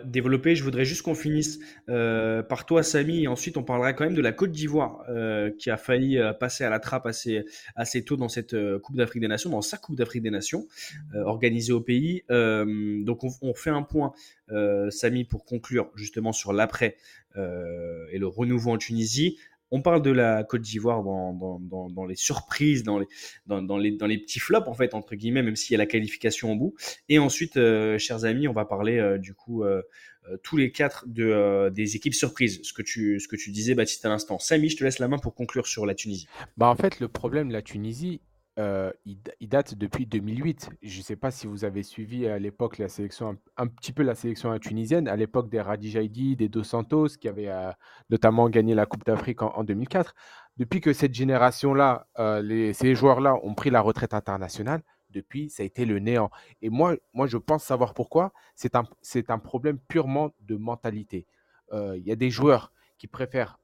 développer. 0.04 0.56
Je 0.56 0.64
voudrais 0.64 0.84
juste 0.84 1.02
qu'on 1.02 1.14
finisse 1.14 1.58
euh, 1.88 2.42
par 2.42 2.66
toi, 2.66 2.82
Samy, 2.82 3.24
et 3.24 3.28
ensuite 3.28 3.56
on 3.56 3.62
parlera 3.62 3.92
quand 3.92 4.04
même 4.04 4.14
de 4.14 4.22
la 4.22 4.32
Côte 4.32 4.52
d'Ivoire 4.52 5.04
euh, 5.08 5.50
qui 5.58 5.70
a 5.70 5.76
failli 5.76 6.18
euh, 6.18 6.32
passer 6.32 6.64
à 6.64 6.70
la 6.70 6.80
trappe 6.80 7.06
assez, 7.06 8.04
tôt 8.04 8.16
dans 8.16 8.28
cette 8.28 8.54
euh, 8.54 8.78
Coupe 8.78 8.96
d'Afrique 8.96 9.20
des 9.20 9.28
Nations, 9.28 9.50
dans 9.50 9.62
sa 9.62 9.76
Coupe 9.76 9.96
d'Afrique 9.96 10.22
des 10.22 10.30
Nations 10.30 10.66
euh, 11.14 11.22
organisée 11.24 11.72
au 11.72 11.80
pays. 11.80 12.22
Euh, 12.30 13.02
donc 13.04 13.24
on, 13.24 13.30
on 13.42 13.54
fait 13.54 13.70
un 13.70 13.82
point, 13.82 14.12
euh, 14.50 14.90
Samy, 14.90 15.24
pour 15.24 15.44
conclure 15.44 15.90
justement 15.94 16.32
sur 16.32 16.52
l'après 16.52 16.96
euh, 17.36 18.06
et 18.10 18.18
le 18.18 18.26
renouveau 18.26 18.72
en 18.72 18.78
Tunisie. 18.78 19.38
On 19.74 19.80
parle 19.80 20.02
de 20.02 20.10
la 20.10 20.44
Côte 20.44 20.60
d'Ivoire 20.60 21.02
dans, 21.02 22.06
les 22.06 22.14
surprises, 22.14 22.82
dans 22.84 22.98
les, 22.98 23.08
petits 24.18 24.38
flops, 24.38 24.68
en 24.68 24.74
fait, 24.74 24.92
entre 24.92 25.14
guillemets, 25.14 25.42
même 25.42 25.56
s'il 25.56 25.72
y 25.72 25.74
a 25.76 25.78
la 25.78 25.86
qualification 25.86 26.52
au 26.52 26.56
bout. 26.56 26.74
Et 27.08 27.18
ensuite, 27.18 27.56
euh, 27.56 27.96
chers 27.96 28.26
amis, 28.26 28.46
on 28.46 28.52
va 28.52 28.66
parler 28.66 28.98
euh, 28.98 29.16
du 29.16 29.32
coup 29.32 29.64
euh, 29.64 29.82
tous 30.42 30.58
les 30.58 30.70
quatre 30.70 31.06
de, 31.08 31.70
des 31.70 31.96
équipes 31.96 32.14
surprises, 32.14 32.60
ce 32.62 32.74
que, 32.74 32.82
tu, 32.82 33.18
ce 33.18 33.26
que 33.26 33.36
tu 33.36 33.50
disais, 33.50 33.74
Baptiste, 33.74 34.04
à 34.04 34.10
l'instant. 34.10 34.38
Samy, 34.38 34.68
je 34.68 34.76
te 34.76 34.84
laisse 34.84 34.98
la 34.98 35.08
main 35.08 35.18
pour 35.18 35.34
conclure 35.34 35.66
sur 35.66 35.86
la 35.86 35.94
Tunisie. 35.94 36.28
Bah, 36.58 36.68
en 36.68 36.76
fait, 36.76 37.00
le 37.00 37.08
problème 37.08 37.48
de 37.48 37.54
la 37.54 37.62
Tunisie, 37.62 38.20
euh, 38.58 38.92
il, 39.06 39.48
date 39.48 39.74
depuis 39.74 40.04
2008. 40.04 40.70
Je 40.82 40.98
ne 40.98 41.02
sais 41.02 41.16
pas 41.16 41.30
si 41.30 41.46
vous 41.46 41.64
avez 41.64 41.82
suivi 41.82 42.26
à 42.26 42.38
l'époque 42.38 42.76
la 42.78 42.88
sélection, 42.88 43.38
un, 43.56 43.66
petit 43.66 43.92
peu 43.92 44.02
la 44.02 44.14
sélection 44.14 44.56
tunisienne, 44.58 45.08
à 45.08 45.16
l'époque 45.16 45.48
des 45.48 45.60
Radijaidi, 45.60 46.36
des 46.36 46.48
Dos 46.48 46.62
Santos, 46.62 47.08
qui 47.20 47.28
avaient 47.28 47.48
euh, 47.48 47.70
notamment 48.10 48.50
gagné 48.50 48.74
la 48.74 48.84
Coupe 48.84 49.04
d'Afrique 49.06 49.40
en, 49.42 49.52
en 49.56 49.64
2004. 49.64 50.14
Depuis 50.58 50.82
que 50.82 50.92
cette 50.92 51.14
génération-là, 51.14 52.06
euh, 52.18 52.72
ces 52.74 52.94
joueurs-là 52.94 53.36
ont 53.42 53.54
pris 53.54 53.70
la 53.70 53.80
retraite 53.80 54.12
internationale, 54.12 54.82
depuis, 55.08 55.48
ça 55.48 55.62
a 55.62 55.66
été 55.66 55.86
le 55.86 55.98
néant. 55.98 56.30
Et 56.60 56.68
moi, 56.68 56.96
moi 57.14 57.26
je 57.26 57.38
pense 57.38 57.64
savoir 57.64 57.94
pourquoi. 57.94 58.32
C'est 58.54 58.76
un, 58.76 58.84
un 59.28 59.38
problème 59.38 59.78
purement 59.78 60.30
de 60.40 60.56
mentalité. 60.56 61.26
Il 61.74 62.02
y 62.04 62.12
a 62.12 62.16
des 62.16 62.28
joueurs 62.28 62.70
qui 62.98 63.06
préfèrent 63.06 63.58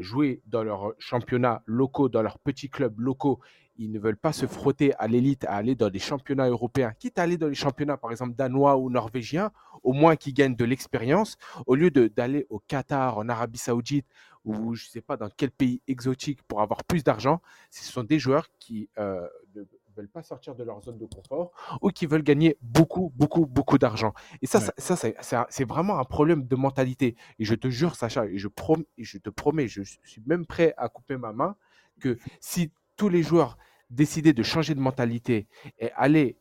jouer 0.00 0.42
dans 0.46 0.62
leurs 0.62 0.92
championnats 0.98 1.62
locaux, 1.66 2.08
dans 2.08 2.22
leurs 2.22 2.38
petits 2.38 2.70
clubs 2.70 2.98
locaux. 2.98 3.40
Ils 3.78 3.90
ne 3.92 3.98
veulent 3.98 4.16
pas 4.16 4.32
se 4.32 4.46
frotter 4.46 4.94
à 4.98 5.06
l'élite, 5.06 5.44
à 5.44 5.52
aller 5.54 5.74
dans 5.74 5.90
des 5.90 5.98
championnats 5.98 6.48
européens, 6.48 6.92
quitte 6.98 7.18
à 7.18 7.22
aller 7.22 7.36
dans 7.36 7.48
les 7.48 7.54
championnats, 7.54 7.96
par 7.96 8.10
exemple, 8.10 8.34
danois 8.34 8.76
ou 8.76 8.90
norvégiens, 8.90 9.50
au 9.82 9.92
moins 9.92 10.16
qu'ils 10.16 10.34
gagnent 10.34 10.56
de 10.56 10.64
l'expérience, 10.64 11.36
au 11.66 11.74
lieu 11.74 11.90
d'aller 11.90 12.46
au 12.48 12.58
Qatar, 12.58 13.18
en 13.18 13.28
Arabie 13.28 13.58
Saoudite, 13.58 14.06
ou 14.44 14.74
je 14.74 14.84
ne 14.86 14.90
sais 14.90 15.00
pas 15.00 15.16
dans 15.16 15.28
quel 15.36 15.50
pays 15.50 15.82
exotique 15.88 16.42
pour 16.44 16.60
avoir 16.62 16.84
plus 16.84 17.02
d'argent. 17.04 17.40
Ce 17.70 17.84
sont 17.84 18.04
des 18.04 18.18
joueurs 18.18 18.46
qui 18.58 18.88
euh, 18.98 19.26
ne 19.54 19.62
veulent 19.96 20.08
pas 20.08 20.22
sortir 20.22 20.54
de 20.54 20.62
leur 20.62 20.80
zone 20.82 20.98
de 20.98 21.06
confort 21.06 21.50
ou 21.82 21.88
qui 21.90 22.06
veulent 22.06 22.22
gagner 22.22 22.56
beaucoup, 22.62 23.12
beaucoup, 23.16 23.44
beaucoup 23.46 23.76
d'argent. 23.78 24.12
Et 24.42 24.46
ça, 24.46 24.58
Ouais. 24.58 24.70
ça, 24.78 24.96
ça, 25.20 25.46
c'est- 25.50 25.64
vraiment 25.64 25.98
un 25.98 26.04
problème 26.04 26.46
de 26.46 26.56
mentalité. 26.56 27.16
Et 27.38 27.44
je 27.44 27.54
te 27.54 27.68
jure, 27.68 27.96
Sacha, 27.96 28.26
et 28.26 28.38
je, 28.38 28.48
prom- 28.48 28.84
et 28.98 29.04
je 29.04 29.18
te 29.18 29.30
promets, 29.30 29.68
je 29.68 29.82
suis 29.82 30.22
même 30.26 30.46
prêt 30.46 30.74
à 30.76 30.88
couper 30.88 31.16
ma 31.16 31.32
main, 31.32 31.56
que 32.00 32.18
si 32.40 32.70
tous 32.96 33.08
les 33.08 33.22
joueurs 33.22 33.56
décidaient 33.90 34.32
de 34.32 34.42
changer 34.42 34.74
de 34.74 34.80
mentalité 34.80 35.46
et 35.78 35.90
aller, 35.96 36.36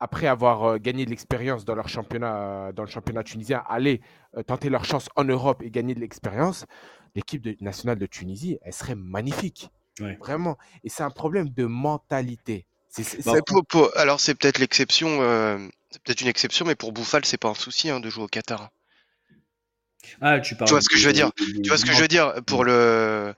après 0.00 0.26
avoir 0.26 0.64
euh, 0.64 0.78
gagné 0.78 1.04
de 1.04 1.10
l'expérience 1.10 1.64
dans 1.64 1.74
leur 1.74 1.88
championnat, 1.88 2.36
euh, 2.68 2.72
dans 2.72 2.82
le 2.82 2.88
championnat 2.88 3.22
tunisien, 3.22 3.62
aller 3.68 4.00
euh, 4.36 4.42
tenter 4.42 4.68
leur 4.68 4.84
chance 4.84 5.08
en 5.16 5.24
Europe 5.24 5.62
et 5.62 5.70
gagner 5.70 5.94
de 5.94 6.00
l'expérience, 6.00 6.66
l'équipe 7.14 7.40
de- 7.42 7.56
nationale 7.60 7.98
de 7.98 8.06
Tunisie, 8.06 8.58
elle 8.62 8.72
serait 8.72 8.94
magnifique. 8.94 9.70
Ouais. 10.00 10.16
Vraiment. 10.16 10.56
Et 10.84 10.88
c'est 10.88 11.02
un 11.02 11.10
problème 11.10 11.50
de 11.50 11.64
mentalité. 11.66 12.66
C'est- 12.88 13.02
c'est- 13.04 13.24
Bon, 13.24 13.34
Mais 13.34 13.42
pour- 13.46 13.64
pour- 13.64 13.90
alors 13.96 14.20
c'est 14.20 14.34
peut-être 14.34 14.58
l'exception, 14.58 15.22
euh, 15.22 15.58
c'est 15.90 16.02
peut-être 16.02 16.20
une 16.22 16.28
exception, 16.28 16.64
mais 16.66 16.74
pour 16.74 16.92
Bouffal, 16.92 17.24
c'est 17.24 17.36
pas 17.38 17.48
un 17.48 17.54
souci 17.54 17.88
hein, 17.90 18.00
de 18.00 18.10
jouer 18.10 18.24
au 18.24 18.28
Qatar. 18.28 18.70
Ah, 20.20 20.40
tu 20.40 20.56
parles. 20.56 20.68
Tu 20.68 20.72
vois 20.74 20.80
ce 20.82 20.88
que 20.88 20.98
je 20.98 21.06
veux 21.06 21.12
dire 21.12 21.30
Tu 21.62 21.68
vois 21.68 21.78
ce 21.78 21.84
que 21.84 21.92
je 21.92 22.00
veux 22.00 22.08
dire 22.08 22.34
Pour 22.46 22.64
le, 22.64 23.34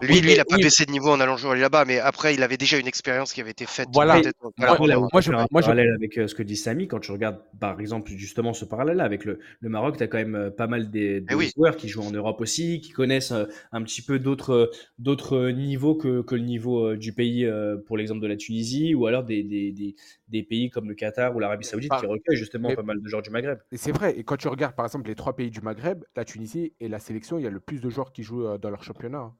Lui, 0.00 0.14
Oui, 0.14 0.20
lui, 0.20 0.32
il 0.32 0.40
a 0.40 0.44
pas 0.44 0.56
oui. 0.56 0.62
baissé 0.62 0.84
de 0.86 0.92
niveau 0.92 1.10
en 1.10 1.18
allant 1.18 1.36
jouer 1.36 1.58
là-bas, 1.58 1.84
mais 1.84 1.98
après, 1.98 2.34
il 2.34 2.42
avait 2.44 2.56
déjà 2.56 2.78
une 2.78 2.86
expérience 2.86 3.32
qui 3.32 3.40
avait 3.40 3.50
été 3.50 3.66
faite. 3.66 3.88
Voilà. 3.92 4.20
peut-être, 4.20 4.36
Moi, 4.42 4.52
là, 4.68 4.76
je- 4.76 4.96
moi, 5.10 5.20
je- 5.20 5.60
parallèle 5.60 5.92
avec 5.94 6.18
euh, 6.18 6.28
ce 6.28 6.34
que 6.36 6.42
dit 6.44 6.56
Samy. 6.56 6.86
Quand 6.86 7.00
tu 7.00 7.10
regardes, 7.10 7.40
par 7.58 7.80
exemple, 7.80 8.10
justement, 8.12 8.52
ce 8.52 8.64
parallèle 8.64 9.00
avec 9.00 9.24
le, 9.24 9.40
le 9.60 9.68
Maroc, 9.68 9.96
tu 9.96 10.02
as 10.04 10.06
quand 10.06 10.18
même 10.18 10.36
euh, 10.36 10.50
pas 10.50 10.68
mal 10.68 10.90
des, 10.90 11.20
des 11.20 11.26
Eh 11.30 11.34
oui. 11.34 11.50
joueurs 11.56 11.76
qui 11.76 11.88
jouent 11.88 12.02
en 12.02 12.10
Europe 12.12 12.40
aussi, 12.40 12.80
qui 12.80 12.90
connaissent 12.90 13.32
euh, 13.32 13.46
un 13.72 13.82
petit 13.82 14.02
peu 14.02 14.18
d'autres 14.20 14.50
euh, 14.52 14.70
d'autres 14.98 15.36
euh, 15.36 15.50
niveaux 15.52 15.96
que, 15.96 16.22
que 16.22 16.34
le 16.36 16.42
niveau 16.42 16.90
euh, 16.90 16.96
du 16.96 17.12
pays, 17.12 17.44
euh, 17.44 17.76
pour 17.76 17.96
l'exemple 17.96 18.20
de 18.20 18.26
la 18.28 18.36
Tunisie, 18.36 18.94
ou 18.94 19.06
alors 19.06 19.24
des, 19.24 19.42
des, 19.42 19.72
des, 19.72 19.96
des 20.28 20.42
pays 20.44 20.70
comme 20.70 20.88
le 20.88 20.94
Qatar 20.94 21.34
ou 21.34 21.40
l'Arabie 21.40 21.64
Saoudite 21.66 21.92
qui 21.98 22.06
recueillent 22.06 22.36
justement 22.36 22.68
mais- 22.68 22.76
pas 22.76 22.82
mal 22.82 23.00
de 23.02 23.08
joueurs 23.08 23.22
du 23.22 23.30
Maghreb. 23.30 23.58
Et 23.72 23.76
c'est 23.76 23.92
vrai, 23.92 24.16
et 24.16 24.22
quand 24.22 24.36
tu 24.36 24.46
regardes 24.48 24.76
par 24.76 24.86
exemple 24.86 25.08
les 25.08 25.14
trois 25.16 25.34
pays 25.34 25.50
du 25.50 25.60
Maghreb, 25.60 26.04
la 26.14 26.24
Tunisie 26.24 26.72
et 26.78 26.88
la 26.88 27.00
sélection, 27.00 27.38
il 27.38 27.44
y 27.44 27.46
a 27.46 27.50
le 27.50 27.60
plus 27.60 27.80
de 27.80 27.90
joueurs 27.90 28.12
qui 28.12 28.22
jouent 28.22 28.46
euh, 28.46 28.58
dans 28.58 28.70
leur 28.70 28.84
championnat. 28.84 29.18
hein. 29.18 29.34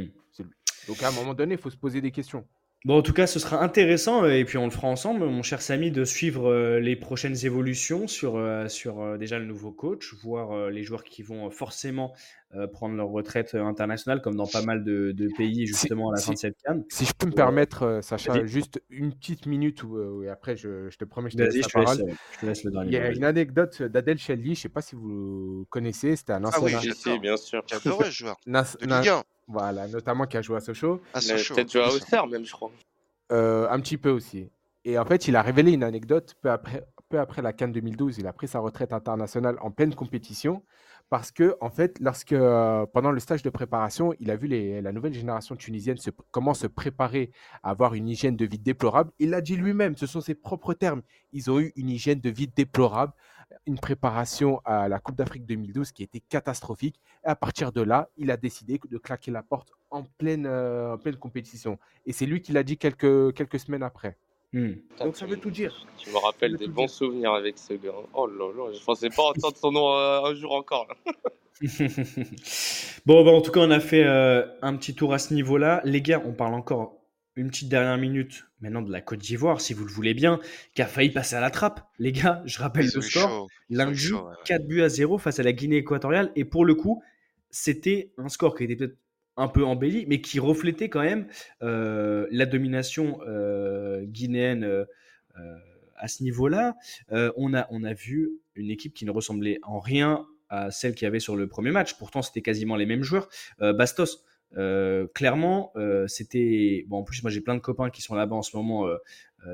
Mhm. 0.00 0.50
Donc 0.88 1.02
à 1.02 1.08
un 1.08 1.12
moment 1.12 1.34
donné, 1.34 1.54
il 1.54 1.60
faut 1.60 1.70
se 1.70 1.76
poser 1.76 2.00
des 2.00 2.10
questions. 2.10 2.44
Bon, 2.86 2.96
en 2.96 3.02
tout 3.02 3.12
cas, 3.12 3.26
ce 3.26 3.38
sera 3.38 3.62
intéressant, 3.62 4.24
euh, 4.24 4.30
et 4.30 4.44
puis 4.46 4.56
on 4.56 4.64
le 4.64 4.70
fera 4.70 4.88
ensemble, 4.88 5.26
mon 5.26 5.42
cher 5.42 5.60
Samy, 5.60 5.90
de 5.90 6.06
suivre 6.06 6.50
euh, 6.50 6.80
les 6.80 6.96
prochaines 6.96 7.36
évolutions 7.44 8.08
sur, 8.08 8.36
euh, 8.36 8.68
sur 8.68 9.18
déjà 9.18 9.38
le 9.38 9.44
nouveau 9.44 9.70
coach, 9.70 10.14
voir 10.22 10.70
les 10.70 10.82
joueurs 10.82 11.04
qui 11.04 11.22
vont 11.22 11.50
forcément 11.50 12.14
euh, 12.56 12.66
prendre 12.66 12.96
leur 12.96 13.08
retraite 13.08 13.54
euh, 13.54 13.64
internationale, 13.64 14.20
comme 14.22 14.34
dans 14.34 14.46
pas 14.46 14.62
mal 14.62 14.82
de, 14.82 15.12
de 15.12 15.28
pays, 15.36 15.66
justement, 15.66 16.10
à 16.10 16.16
la 16.16 16.20
fin 16.20 16.32
de 16.32 16.38
cette 16.38 16.56
canne. 16.64 16.84
Si 16.88 17.04
je 17.04 17.12
peux 17.14 17.26
me 17.26 17.32
permettre, 17.32 17.84
euh, 17.84 18.02
Sacha, 18.02 18.44
juste 18.44 18.82
une 18.90 19.12
petite 19.14 19.46
minute, 19.46 19.82
où, 19.84 20.22
et 20.24 20.28
après 20.28 20.56
je, 20.56 20.90
je 20.90 20.98
te 20.98 21.04
promets, 21.04 21.30
je 21.30 21.36
te 21.36 21.42
laisse 21.42 21.54
je 21.54 21.78
la 21.78 21.84
parole. 21.84 22.12
je 22.34 22.38
te 22.40 22.46
laisse 22.46 22.64
le 22.64 22.70
dernier 22.72 22.88
Il 22.88 22.92
y 22.94 22.96
a 22.98 23.10
une 23.12 23.24
anecdote 23.24 23.82
d'Adel 23.82 24.18
Shelly, 24.18 24.46
je 24.46 24.50
ne 24.50 24.54
sais 24.56 24.68
pas 24.68 24.82
si 24.82 24.96
vous 24.96 25.64
connaissez, 25.70 26.16
c'était 26.16 26.32
un 26.32 26.42
Ah 26.44 26.48
ancien 26.48 26.62
oui, 26.64 26.72
na- 26.72 26.80
Si, 26.80 26.86
j'adore. 26.88 27.02
si, 27.14 27.18
bien 27.20 27.36
sûr. 27.36 27.62
J'adorais 27.68 28.10
joueur. 28.10 28.36
nas- 28.46 28.76
De 28.80 28.86
na- 28.86 29.00
Ligue 29.00 29.10
1. 29.10 29.22
voilà, 29.46 29.86
notamment 29.86 30.26
qui 30.26 30.36
a 30.36 30.42
joué 30.42 30.56
à 30.56 30.60
Sochaux, 30.60 31.00
Ah, 31.14 31.20
Il 31.22 31.30
a 31.32 31.38
Sochaux. 31.38 31.54
peut-être 31.54 31.72
joué 31.72 31.82
à 31.82 31.88
Oui. 31.88 31.96
Auxerre, 31.96 32.26
même, 32.26 32.44
je 32.44 32.52
crois. 32.52 32.72
euh, 33.32 33.68
un 33.70 33.78
petit 33.78 33.96
peu 33.96 34.10
aussi. 34.10 34.50
Et 34.84 34.98
en 34.98 35.04
fait, 35.04 35.28
il 35.28 35.36
a 35.36 35.42
révélé 35.42 35.70
une 35.72 35.84
anecdote 35.84 36.34
peu 36.42 36.50
après, 36.50 36.84
peu 37.10 37.20
après 37.20 37.42
la 37.42 37.52
Cannes 37.52 37.70
2012. 37.70 38.18
Il 38.18 38.26
a 38.26 38.32
pris 38.32 38.48
sa 38.48 38.58
retraite 38.58 38.92
internationale 38.92 39.56
en 39.60 39.70
pleine 39.70 39.94
compétition 39.94 40.62
parce 41.10 41.32
que, 41.32 41.56
en 41.60 41.70
fait, 41.70 41.98
lorsque 41.98 42.32
euh, 42.32 42.86
pendant 42.86 43.10
le 43.10 43.18
stage 43.18 43.42
de 43.42 43.50
préparation, 43.50 44.14
il 44.20 44.30
a 44.30 44.36
vu 44.36 44.46
la 44.80 44.92
nouvelle 44.92 45.12
génération 45.12 45.56
tunisienne 45.56 45.96
comment 46.30 46.54
se 46.54 46.68
préparer 46.68 47.32
à 47.64 47.70
avoir 47.70 47.94
une 47.94 48.08
hygiène 48.08 48.36
de 48.36 48.46
vie 48.46 48.60
déplorable. 48.60 49.10
Il 49.18 49.30
l'a 49.30 49.40
dit 49.40 49.56
lui-même, 49.56 49.96
ce 49.96 50.06
sont 50.06 50.20
ses 50.20 50.36
propres 50.36 50.72
termes. 50.72 51.02
Ils 51.32 51.50
ont 51.50 51.58
eu 51.58 51.72
une 51.74 51.90
hygiène 51.90 52.20
de 52.20 52.30
vie 52.30 52.46
déplorable, 52.46 53.12
une 53.66 53.80
préparation 53.80 54.60
à 54.64 54.88
la 54.88 55.00
Coupe 55.00 55.16
d'Afrique 55.16 55.46
2012 55.46 55.90
qui 55.90 56.04
était 56.04 56.20
catastrophique. 56.20 57.00
Et 57.24 57.28
à 57.28 57.34
partir 57.34 57.72
de 57.72 57.80
là, 57.80 58.08
il 58.16 58.30
a 58.30 58.36
décidé 58.36 58.80
de 58.88 58.98
claquer 58.98 59.32
la 59.32 59.42
porte 59.42 59.72
en 59.90 60.04
pleine, 60.04 60.46
euh, 60.46 60.94
en 60.94 60.98
pleine 60.98 61.16
compétition. 61.16 61.76
Et 62.06 62.12
c'est 62.12 62.26
lui 62.26 62.40
qui 62.40 62.52
l'a 62.52 62.62
dit 62.62 62.78
quelques 62.78 63.58
semaines 63.58 63.82
après. 63.82 64.16
Hmm. 64.52 64.72
Putain, 64.72 65.04
Donc 65.04 65.16
ça 65.16 65.26
veut 65.26 65.36
tout 65.36 65.50
dire. 65.50 65.86
Tu 65.98 66.10
me 66.10 66.16
rappelles 66.16 66.56
des 66.56 66.66
bons 66.66 66.86
dire. 66.86 66.90
souvenirs 66.90 67.32
avec 67.32 67.56
ce 67.58 67.74
gars. 67.74 67.92
Oh 68.14 68.26
là 68.26 68.52
là, 68.56 68.72
je 68.72 68.82
pensais 68.84 69.08
pas 69.08 69.22
entendre 69.22 69.56
son 69.56 69.72
nom 69.72 69.94
euh, 69.94 70.24
un 70.24 70.34
jour 70.34 70.52
encore. 70.52 70.88
bon, 73.06 73.24
bah, 73.24 73.32
en 73.32 73.42
tout 73.42 73.52
cas, 73.52 73.60
on 73.60 73.70
a 73.70 73.80
fait 73.80 74.04
euh, 74.04 74.46
un 74.62 74.76
petit 74.76 74.94
tour 74.94 75.12
à 75.12 75.18
ce 75.18 75.34
niveau-là. 75.34 75.82
Les 75.84 76.00
gars, 76.00 76.22
on 76.24 76.32
parle 76.32 76.54
encore 76.54 76.96
une 77.36 77.48
petite 77.48 77.68
dernière 77.68 77.98
minute 77.98 78.46
maintenant 78.60 78.82
de 78.82 78.90
la 78.90 79.00
Côte 79.00 79.20
d'Ivoire, 79.20 79.60
si 79.60 79.72
vous 79.72 79.84
le 79.84 79.90
voulez 79.90 80.14
bien, 80.14 80.40
qui 80.74 80.82
a 80.82 80.86
failli 80.86 81.10
passer 81.10 81.36
à 81.36 81.40
la 81.40 81.50
trappe. 81.50 81.86
Les 81.98 82.12
gars, 82.12 82.42
je 82.44 82.58
rappelle 82.58 82.90
le 82.94 83.00
score. 83.00 83.46
Lundi, 83.68 83.98
chaud, 83.98 84.16
ouais, 84.16 84.30
ouais. 84.30 84.36
4 84.44 84.66
buts 84.66 84.82
à 84.82 84.88
0 84.88 85.18
face 85.18 85.38
à 85.38 85.42
la 85.42 85.52
Guinée 85.52 85.76
équatoriale. 85.76 86.32
Et 86.34 86.44
pour 86.44 86.64
le 86.64 86.74
coup, 86.74 87.02
c'était 87.50 88.10
un 88.16 88.28
score 88.28 88.56
qui 88.56 88.64
était 88.64 88.76
peut-être 88.76 88.96
un 89.40 89.48
peu 89.48 89.64
embelli, 89.64 90.04
mais 90.06 90.20
qui 90.20 90.38
reflétait 90.38 90.90
quand 90.90 91.02
même 91.02 91.26
euh, 91.62 92.26
la 92.30 92.44
domination 92.44 93.20
euh, 93.26 94.04
guinéenne 94.04 94.64
euh, 94.64 94.84
à 95.96 96.08
ce 96.08 96.22
niveau-là. 96.22 96.76
On, 97.10 97.54
a, 97.54 97.66
on 97.70 97.82
a 97.82 97.94
vu 97.94 98.30
une 98.54 98.70
équipe 98.70 98.94
qui 98.94 99.04
ne 99.04 99.10
ressemblait 99.10 99.58
en 99.62 99.80
rien 99.80 100.26
à 100.48 100.70
celle 100.70 100.94
qu'il 100.94 101.06
y 101.06 101.08
avait 101.08 101.20
sur 101.20 101.36
le 101.36 101.46
premier 101.46 101.70
match. 101.70 101.94
Pourtant, 101.98 102.22
c'était 102.22 102.42
quasiment 102.42 102.76
les 102.76 102.86
mêmes 102.86 103.02
joueurs. 103.02 103.28
Bastos, 103.58 104.24
euh, 104.56 105.06
clairement, 105.14 105.72
euh, 105.76 106.06
c'était. 106.08 106.84
Bon, 106.88 106.98
en 106.98 107.02
plus, 107.02 107.22
moi, 107.22 107.30
j'ai 107.30 107.40
plein 107.40 107.54
de 107.54 107.60
copains 107.60 107.90
qui 107.90 108.02
sont 108.02 108.14
là-bas 108.14 108.36
en 108.36 108.42
ce 108.42 108.56
moment. 108.56 108.86
euh, 108.86 108.96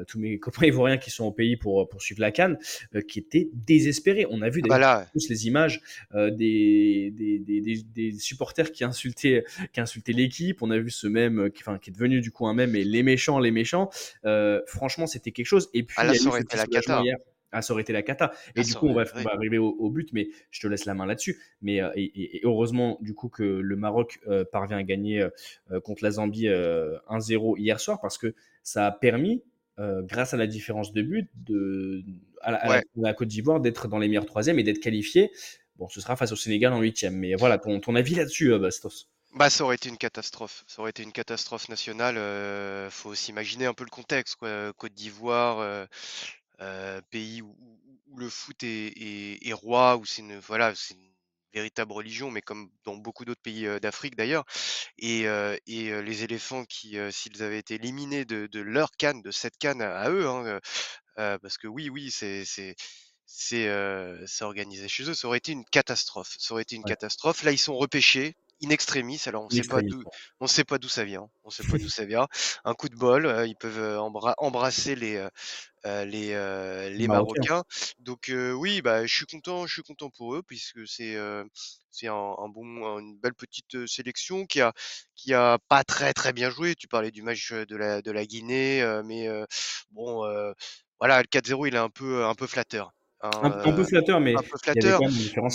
tous 0.09 0.18
mes 0.18 0.38
copains 0.40 0.66
ivoiriens 0.66 0.96
qui 0.98 1.11
sont 1.11 1.26
au 1.26 1.30
pays 1.30 1.56
pour, 1.56 1.88
pour 1.88 2.02
suivre 2.02 2.20
la 2.20 2.32
Cannes, 2.32 2.59
qui 3.09 3.20
étaient 3.20 3.50
désespérés. 3.52 4.26
On 4.30 4.42
a 4.42 4.48
vu 4.48 4.61
d'ailleurs 4.62 5.06
tous 5.12 5.28
les 5.28 5.46
images 5.46 5.80
des, 6.12 7.12
des, 7.14 7.38
des, 7.38 7.82
des- 7.94 8.12
supporters 8.18 8.72
qui 8.72 8.82
insultaient, 8.82 9.44
qui 9.72 9.80
insultaient 9.80 10.12
l'équipe. 10.12 10.61
On 10.61 10.72
a 10.72 10.78
vu 10.78 10.90
ce 10.90 11.06
même, 11.06 11.50
qui, 11.52 11.62
enfin, 11.62 11.78
qui 11.78 11.90
est 11.90 11.92
devenu 11.92 12.20
du 12.20 12.32
coup 12.32 12.48
un 12.48 12.54
même, 12.54 12.74
et 12.74 12.82
les 12.82 13.04
méchants, 13.04 13.38
les 13.38 13.52
méchants. 13.52 13.88
Franchement, 14.66 15.06
c'était 15.06 15.30
quelque 15.30 15.46
chose. 15.46 15.68
Et 15.72 15.85
puis, 15.85 16.00
Ah 16.00 16.04
là, 16.04 16.14
il 16.14 16.14
y 16.14 16.18
a 16.18 16.20
ça 16.20 16.24
eu 16.24 16.28
aurait 16.30 16.40
ce 16.40 16.44
été 16.44 16.56
la 16.56 16.66
cata. 16.66 17.00
hier. 17.04 17.16
Ah, 17.58 17.62
ça 17.62 17.72
aurait 17.72 17.82
été 17.82 17.92
la 17.92 18.02
cata. 18.02 18.32
Et 18.54 18.60
Ah, 18.60 18.62
du 18.62 18.74
coup, 18.74 18.86
on 18.88 18.92
va, 18.94 19.04
on 19.14 19.22
va 19.22 19.32
arriver 19.34 19.58
au, 19.58 19.68
au 19.78 19.90
but, 19.90 20.12
mais 20.12 20.28
je 20.50 20.60
te 20.60 20.66
laisse 20.66 20.84
la 20.84 20.94
main 20.94 21.06
là-dessus. 21.06 21.38
Mais 21.62 21.80
euh, 21.80 21.90
et, 21.94 22.04
et- 22.04 22.36
et 22.36 22.40
heureusement, 22.44 22.98
du 23.00 23.14
coup, 23.14 23.28
que 23.28 23.42
le 23.42 23.76
Maroc 23.76 24.18
euh, 24.28 24.44
parvient 24.44 24.76
à 24.78 24.82
gagner 24.82 25.22
euh, 25.70 25.80
contre 25.80 26.04
la 26.04 26.10
Zambie 26.10 26.48
euh, 26.48 26.98
1-0 27.08 27.56
hier 27.56 27.80
soir 27.80 28.00
parce 28.00 28.18
que 28.18 28.34
ça 28.62 28.86
a 28.86 28.92
permis, 28.92 29.42
grâce 29.78 30.34
à 30.34 30.36
la 30.38 30.46
différence 30.46 30.92
de 30.92 31.02
but, 31.02 31.28
de, 31.36 32.02
à, 32.40 32.50
la, 32.52 32.58
à 32.58 32.68
la- 32.68 32.74
Ouais. 32.76 32.78
à 32.78 33.00
la 33.08 33.14
Côte 33.14 33.28
d'Ivoire 33.28 33.60
d'être 33.60 33.88
dans 33.88 33.98
les 33.98 34.08
meilleurs 34.08 34.26
troisièmes 34.26 34.58
et 34.58 34.62
d'être 34.62 34.80
qualifié. 34.80 35.30
Bon, 35.76 35.88
ce 35.88 36.00
sera 36.00 36.16
face 36.16 36.32
au 36.32 36.36
Sénégal 36.36 36.72
en 36.72 36.80
huitième. 36.80 37.14
Mais 37.16 37.34
voilà, 37.34 37.58
ton, 37.58 37.78
ton 37.80 37.94
avis 37.94 38.14
là-dessus, 38.14 38.58
Bastos. 38.58 39.08
Bah, 39.34 39.50
ça 39.50 39.64
aurait 39.64 39.74
été 39.74 39.88
une 39.90 39.98
catastrophe. 39.98 40.64
Ça 40.66 40.80
aurait 40.80 40.90
été 40.90 41.02
une 41.02 41.12
catastrophe 41.12 41.68
nationale. 41.68 42.16
euh, 42.16 42.88
faut 42.90 43.14
s'imaginer 43.14 43.66
un 43.66 43.74
peu 43.74 43.84
le 43.84 43.90
contexte, 43.90 44.36
quoi. 44.36 44.72
Côte 44.72 44.94
d'Ivoire, 44.94 45.58
euh, 45.60 45.84
euh, 46.60 47.00
pays 47.10 47.42
où, 47.42 47.48
où- 47.58 48.00
où 48.08 48.18
le 48.18 48.28
foot 48.30 48.62
est, 48.62 48.88
est- 48.96 49.46
est 49.48 49.52
roi, 49.52 49.96
où 49.96 50.04
c'est 50.04 50.22
une, 50.22 50.38
voilà, 50.38 50.74
c'est 50.74 50.94
une 50.94 51.10
véritable 51.54 51.92
religion, 51.92 52.30
mais 52.30 52.42
comme 52.42 52.70
dans 52.84 52.96
beaucoup 52.96 53.24
d'autres 53.24 53.40
pays 53.42 53.66
euh, 53.66 53.78
d'Afrique 53.80 54.16
d'ailleurs. 54.16 54.44
Et, 54.98 55.28
euh, 55.28 55.56
et 55.66 56.02
les 56.02 56.24
éléphants 56.24 56.64
qui, 56.66 56.98
euh, 56.98 57.10
s'ils 57.12 57.42
avaient 57.42 57.58
été 57.60 57.74
éliminés 57.76 58.24
de, 58.26 58.46
de 58.48 58.60
leur 58.60 58.92
canne, 58.92 59.22
de 59.22 59.30
cette 59.32 59.58
canne 59.58 59.82
à, 59.82 59.98
à 60.00 60.10
eux, 60.10 60.28
hein, 60.28 60.60
euh, 61.18 61.38
parce 61.38 61.58
que 61.58 61.66
oui, 61.68 61.88
oui, 61.90 62.10
c'est, 62.10 62.44
c'est, 62.44 62.76
organisé 64.44 64.88
chez 64.88 65.04
eux, 65.10 65.14
ça 65.14 65.28
aurait 65.28 65.38
été 65.38 65.52
une 65.52 65.64
catastrophe. 65.64 66.36
Ça 66.38 66.54
aurait 66.54 66.62
été 66.62 66.76
une 66.76 66.84
Ouais. 66.84 66.96
catastrophe. 66.96 67.42
Là, 67.42 67.52
ils 67.52 67.58
sont 67.58 67.76
repêchés 67.76 68.34
in 68.62 68.70
extremis. 68.70 69.20
Alors, 69.26 69.44
on 69.44 69.50
In 69.50 69.56
sait 69.56 69.64
pas 69.64 69.82
d'où, 69.82 70.04
on 70.40 70.46
sait 70.46 70.64
pas 70.64 70.78
d'où 70.78 70.88
ça 70.88 71.04
vient. 71.04 71.28
On 71.44 71.50
sait 71.50 71.64
pas 71.64 71.78
d'où 71.78 71.88
ça 71.90 72.04
vient. 72.04 72.26
Un 72.64 72.74
coup 72.74 72.88
de 72.88 72.96
bol, 72.96 73.26
euh, 73.26 73.46
ils 73.46 73.56
peuvent 73.56 73.78
euh, 73.78 73.98
embra- 74.00 74.34
embrasser 74.38 74.94
les, 74.96 75.16
euh, 75.86 76.04
les, 76.04 76.32
euh, 76.34 76.90
les 76.90 77.08
Marocains. 77.08 77.64
Donc 77.98 78.30
oui, 78.32 78.82
bah, 78.82 79.06
je 79.06 79.14
suis 79.14 79.26
content, 79.26 79.66
je 79.66 79.74
suis 79.74 79.82
content 79.82 80.10
pour 80.10 80.34
eux 80.36 80.42
puisque 80.46 80.86
c'est 80.88 81.16
c'est 81.90 82.08
un, 82.08 82.14
un 82.38 82.48
bon, 82.48 82.98
une 82.98 83.18
belle 83.18 83.34
petite 83.34 83.86
sélection 83.86 84.46
qui 84.46 84.60
a 84.60 84.72
qui 85.14 85.34
a 85.34 85.58
pas 85.68 85.84
très 85.84 86.12
très 86.14 86.32
bien 86.32 86.50
joué. 86.50 86.74
Tu 86.74 86.88
parlais 86.88 87.10
du 87.10 87.22
match 87.22 87.52
de 87.52 87.76
la 87.76 88.02
de 88.02 88.10
la 88.10 88.26
Guinée, 88.26 88.82
mais 89.04 89.28
bon, 89.90 90.24
voilà, 91.00 91.20
le 91.22 91.26
4-0, 91.28 91.66
il 91.66 91.74
est 91.74 91.78
un 91.78 91.90
peu 91.90 92.24
un 92.26 92.34
peu 92.34 92.46
flatteur. 92.46 92.92
Hein, 93.22 93.31
Un, 93.42 93.50
un 93.64 93.72
peu 93.72 93.83
euh, 93.83 93.85
flatteur, 93.85 94.20
mais 94.20 94.35
un 94.35 94.42
peu 94.42 94.57
flatteur. 94.62 95.00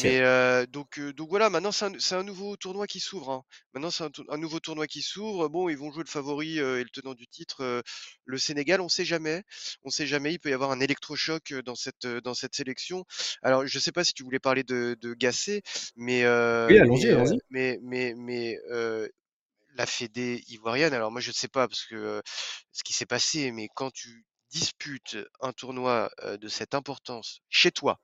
Mais 0.04 0.22
euh, 0.22 0.66
donc, 0.66 1.00
euh, 1.00 1.14
donc 1.14 1.30
voilà, 1.30 1.50
maintenant 1.50 1.72
c'est 1.72 1.86
un, 1.86 2.20
un 2.20 2.24
nouveau 2.24 2.56
tournoi 2.58 2.88
qui 2.88 3.00
s'ouvre. 3.00 3.32
hein. 3.32 3.44
Maintenant 3.74 3.92
c'est 3.92 4.04
un, 4.04 4.10
un 4.30 4.38
nouveau 4.38 4.60
tournoi 4.60 4.88
qui 4.88 5.02
s'ouvre. 5.02 5.48
Bon, 5.50 5.70
ils 5.70 5.78
vont 5.78 5.92
jouer 5.92 6.04
le 6.06 6.10
favori 6.10 6.60
euh, 6.60 6.80
et 6.80 6.84
le 6.84 6.90
tenant 6.90 7.14
du 7.14 7.28
titre, 7.28 7.62
euh, 7.64 7.82
le 8.26 8.38
Sénégal. 8.38 8.82
On 8.82 8.90
sait 8.90 9.06
jamais. 9.06 9.44
On 9.84 9.90
sait 9.90 10.08
jamais. 10.08 10.34
Il 10.34 10.40
peut 10.40 10.50
y 10.50 10.54
avoir 10.54 10.72
un 10.72 10.80
électrochoc 10.80 11.52
euh, 11.52 11.62
dans 11.62 11.76
cette 11.76 12.08
dans 12.08 12.34
cette 12.34 12.56
sélection. 12.56 13.06
Alors, 13.42 13.66
je 13.68 13.80
sais 13.80 13.92
pas 13.92 14.04
si 14.04 14.14
tu 14.14 14.24
voulais 14.24 14.40
parler 14.40 14.64
de, 14.64 14.98
de 15.00 15.14
Gasset, 15.14 15.62
mais 15.96 16.24
euh, 16.24 16.68
Oui, 16.68 17.06
mais, 17.50 17.80
mais 17.80 17.80
mais 17.82 18.14
mais 18.16 18.58
euh, 18.72 19.08
la 19.76 19.86
Fédé 19.86 20.44
ivoirienne. 20.48 20.94
Alors 20.94 21.12
moi 21.12 21.22
je 21.22 21.30
ne 21.30 21.34
sais 21.34 21.48
pas 21.48 21.68
parce 21.68 21.86
que 21.86 21.96
euh, 21.96 22.22
ce 22.74 22.84
qui 22.84 22.94
s'est 22.94 23.06
passé, 23.06 23.52
mais 23.52 23.70
quand 23.76 23.92
tu 23.92 24.26
disputes 24.52 25.18
un 25.42 25.54
tournoi 25.54 26.12
de 26.24 26.48
cette 26.48 26.76
importance 26.76 27.42
chez 27.50 27.72
toi, 27.72 28.02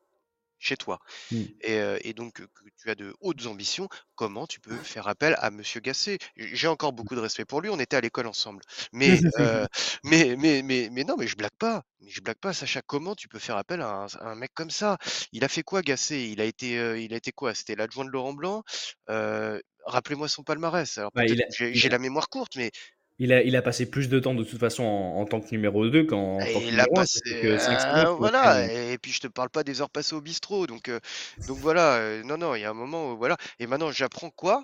chez 0.60 0.78
toi 0.78 1.00
Mm. 1.32 1.54
et, 1.62 1.80
et 2.02 2.14
donc 2.14 2.34
que 2.36 2.44
tu 2.78 2.90
as 2.90 2.96
de 2.96 3.16
hautes 3.22 3.46
ambitions, 3.48 3.88
comment 4.16 4.46
tu 4.48 4.60
peux 4.60 4.82
faire 4.84 5.08
appel 5.08 5.36
à 5.40 5.50
Monsieur 5.52 5.80
Gasset? 5.82 6.20
J'ai 6.36 6.68
encore 6.68 6.94
beaucoup 6.94 7.16
de 7.16 7.20
respect 7.20 7.46
pour 7.46 7.62
lui, 7.62 7.70
on 7.70 7.80
était 7.80 7.96
à 7.98 8.02
l'école 8.02 8.28
ensemble. 8.28 8.62
Mais, 8.94 9.24
euh, 9.40 9.66
mais, 10.04 10.36
mais, 10.38 10.62
mais, 10.64 10.90
mais 10.92 11.04
non, 11.04 11.16
mais 11.18 11.28
je 11.28 11.36
blague 11.36 11.56
pas. 11.58 11.84
Mais 12.00 12.10
je 12.10 12.22
blague 12.22 12.38
pas, 12.38 12.54
Sacha. 12.54 12.82
Comment 12.84 13.16
tu 13.16 13.28
peux 13.28 13.40
faire 13.40 13.58
appel 13.58 13.82
à 13.82 13.90
un, 13.90 14.06
à 14.06 14.26
un 14.32 14.36
mec 14.36 14.52
comme 14.54 14.70
ça? 14.70 14.98
Il 15.32 15.44
a 15.44 15.48
fait 15.50 15.64
quoi, 15.64 15.82
Gasset? 15.82 16.30
Il 16.30 16.42
a 16.42 16.46
été, 16.46 16.78
euh, 16.78 17.00
il 17.00 17.14
a 17.14 17.18
été 17.18 17.32
quoi? 17.32 17.54
C'était 17.56 17.76
l'adjoint 17.76 18.06
de 18.06 18.10
Laurent 18.12 18.34
Blanc? 18.34 18.64
Euh, 19.10 19.60
Rappelez-moi 19.86 20.28
son 20.28 20.44
palmarès. 20.44 20.98
Alors 20.98 21.12
Bah, 21.14 21.26
j'ai 21.26 21.74
il 21.74 21.74
j'ai 21.74 21.88
a- 21.88 21.90
la 21.90 21.98
mémoire 22.00 22.28
courte, 22.30 22.56
mais 22.58 22.72
Il 23.20 23.34
a, 23.34 23.42
il 23.42 23.56
a 23.56 23.62
passé 23.64 23.90
plus 23.90 24.10
de 24.10 24.20
temps 24.20 24.36
de 24.36 24.44
toute 24.44 24.60
façon 24.60 24.84
en, 24.84 25.20
en 25.20 25.26
tant 25.26 25.42
que 25.42 25.50
numéro 25.52 25.90
2 25.90 26.04
qu'en 26.06 26.36
en 26.36 26.40
tant 26.40 26.46
que 26.46 26.50
il 26.66 26.80
a 26.80 26.84
numéro 26.84 26.92
1. 26.92 26.94
passé. 27.02 27.20
que 27.42 27.48
euh, 27.48 28.04
le 28.04 28.10
voilà. 28.12 28.72
Et 28.92 28.98
puis 29.00 29.12
je 29.12 29.20
te 29.22 29.28
parle 29.28 29.50
pas 29.50 29.64
des 29.64 29.82
heures 29.82 29.90
passées 29.90 30.16
au 30.16 30.22
bistrot. 30.22 30.68
Donc, 30.68 30.88
euh, 30.90 31.00
donc 31.48 31.58
voilà. 31.58 31.96
euh, 31.96 32.24
non, 32.24 32.38
non. 32.38 32.54
Il 32.56 32.62
y 32.62 32.66
a 32.66 32.70
un 32.70 32.76
moment 32.76 33.12
où 33.12 33.18
voilà. 33.18 33.36
Et 33.60 33.66
maintenant, 33.66 33.92
j'apprends 33.92 34.30
quoi? 34.30 34.64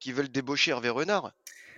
Qu'ils 0.00 0.14
veulent 0.14 0.28
débaucher 0.30 0.72
Hervé 0.72 0.88
Renard. 0.88 1.32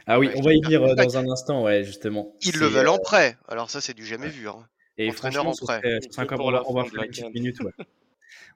Ah 0.06 0.18
oui, 0.18 0.28
Ouais, 0.28 0.34
on 0.36 0.42
va 0.42 0.52
y 0.54 0.60
venir 0.62 0.82
euh, 0.82 0.94
dans 0.94 1.18
un 1.18 1.28
instant, 1.28 1.62
ouais, 1.62 1.84
justement. 1.84 2.34
Ils 2.42 2.58
le 2.58 2.66
veulent 2.66 2.88
en 2.88 2.98
prêt. 2.98 3.36
Alors 3.48 3.68
ça, 3.70 3.80
c'est 3.82 3.94
du 3.94 4.04
jamais 4.06 4.28
vu. 4.28 4.48
hein. 4.48 4.66
Et 4.96 5.10
Entraîneur 5.10 5.42
franchement, 5.44 5.74
en 5.74 5.80
prêt. 5.80 6.00
On 6.38 6.50
va, 6.50 6.62
on 6.66 6.84
faire 6.84 7.02
une 7.02 7.08
petite 7.10 7.34
minute, 7.34 7.60
ouais. 7.60 7.72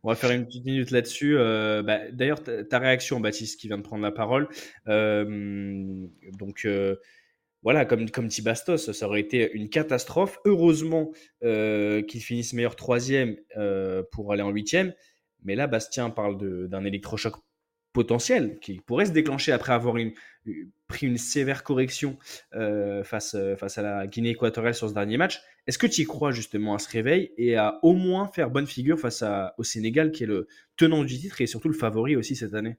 On 0.04 0.10
va 0.10 0.14
faire 0.14 0.30
une 0.30 0.46
petite 0.46 0.64
minute 0.64 0.90
là-dessus. 0.90 1.36
Euh, 1.36 1.82
bah, 1.82 1.98
D'ailleurs, 2.12 2.42
ta, 2.42 2.64
ta 2.64 2.78
réaction, 2.78 3.18
Baptiste, 3.20 3.60
qui 3.60 3.66
vient 3.68 3.78
de 3.78 3.82
prendre 3.82 4.02
la 4.02 4.12
parole. 4.12 4.48
Euh, 4.86 6.06
donc, 6.38 6.64
euh, 6.64 6.96
voilà, 7.62 7.84
comme, 7.84 8.08
comme 8.10 8.28
dit 8.28 8.42
Bastos, 8.42 8.92
ça 8.92 9.06
aurait 9.06 9.20
été 9.20 9.52
une 9.52 9.68
catastrophe. 9.68 10.38
Heureusement 10.44 11.10
euh, 11.44 12.02
qu'ils 12.02 12.20
finissent 12.22 12.52
meilleur 12.54 12.76
troisième 12.76 13.36
euh, 13.56 14.02
pour 14.12 14.32
aller 14.32 14.42
en 14.42 14.50
huitième. 14.50 14.94
Mais 15.42 15.54
là, 15.54 15.66
Bastien 15.66 16.10
parle 16.10 16.68
d'un 16.68 16.84
électrochoc 16.84 17.34
potentiel 17.92 18.58
qui 18.60 18.80
pourrait 18.80 19.06
se 19.06 19.12
déclencher 19.12 19.50
après 19.52 19.72
avoir 19.72 19.96
une- 19.96 20.12
eu- 20.44 20.68
pris 20.86 21.06
une 21.06 21.16
sévère 21.18 21.64
correction 21.64 22.16
euh, 22.54 23.02
face, 23.02 23.34
euh, 23.34 23.56
face 23.56 23.78
à 23.78 23.82
la 23.82 24.06
Guinée 24.06 24.30
équatoriale 24.30 24.74
sur 24.74 24.88
ce 24.88 24.94
dernier 24.94 25.16
match. 25.16 25.40
Est-ce 25.66 25.78
que 25.78 25.86
tu 25.86 26.02
y 26.02 26.04
crois 26.04 26.30
justement 26.32 26.74
à 26.74 26.78
ce 26.78 26.88
réveil 26.90 27.32
et 27.38 27.56
à 27.56 27.78
au 27.82 27.94
moins 27.94 28.28
faire 28.28 28.50
bonne 28.50 28.66
figure 28.66 28.98
face 29.00 29.24
au 29.58 29.64
Sénégal 29.64 30.12
qui 30.12 30.24
est 30.24 30.26
le 30.26 30.46
tenant 30.76 31.02
du 31.04 31.18
titre 31.18 31.40
et 31.40 31.46
surtout 31.46 31.68
le 31.68 31.74
favori 31.74 32.14
aussi 32.16 32.36
cette 32.36 32.54
année? 32.54 32.76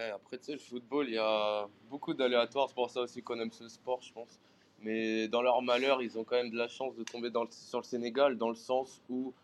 Ouais, 0.00 0.08
après, 0.14 0.38
tu 0.38 0.44
sais, 0.44 0.52
le 0.52 0.58
football, 0.58 1.08
il 1.08 1.14
y 1.14 1.18
a 1.18 1.68
beaucoup 1.90 2.14
d'aléatoires. 2.14 2.68
C'est 2.68 2.74
pour 2.74 2.88
ça 2.88 3.02
aussi 3.02 3.22
qu'on 3.22 3.38
aime 3.38 3.52
ce 3.52 3.68
sport, 3.68 4.00
je 4.00 4.10
pense. 4.14 4.38
Mais 4.80 5.28
dans 5.28 5.42
leur 5.42 5.60
malheur, 5.60 6.00
ils 6.00 6.18
ont 6.18 6.24
quand 6.24 6.36
même 6.36 6.48
de 6.50 6.56
la 6.56 6.68
chance 6.68 6.96
de 6.96 7.04
tomber 7.04 7.28
dans 7.28 7.42
le- 7.42 7.50
sur 7.50 7.80
le 7.80 7.84
Sénégal, 7.84 8.38
dans 8.38 8.48
le 8.48 8.54
sens 8.54 9.02
où, 9.10 9.34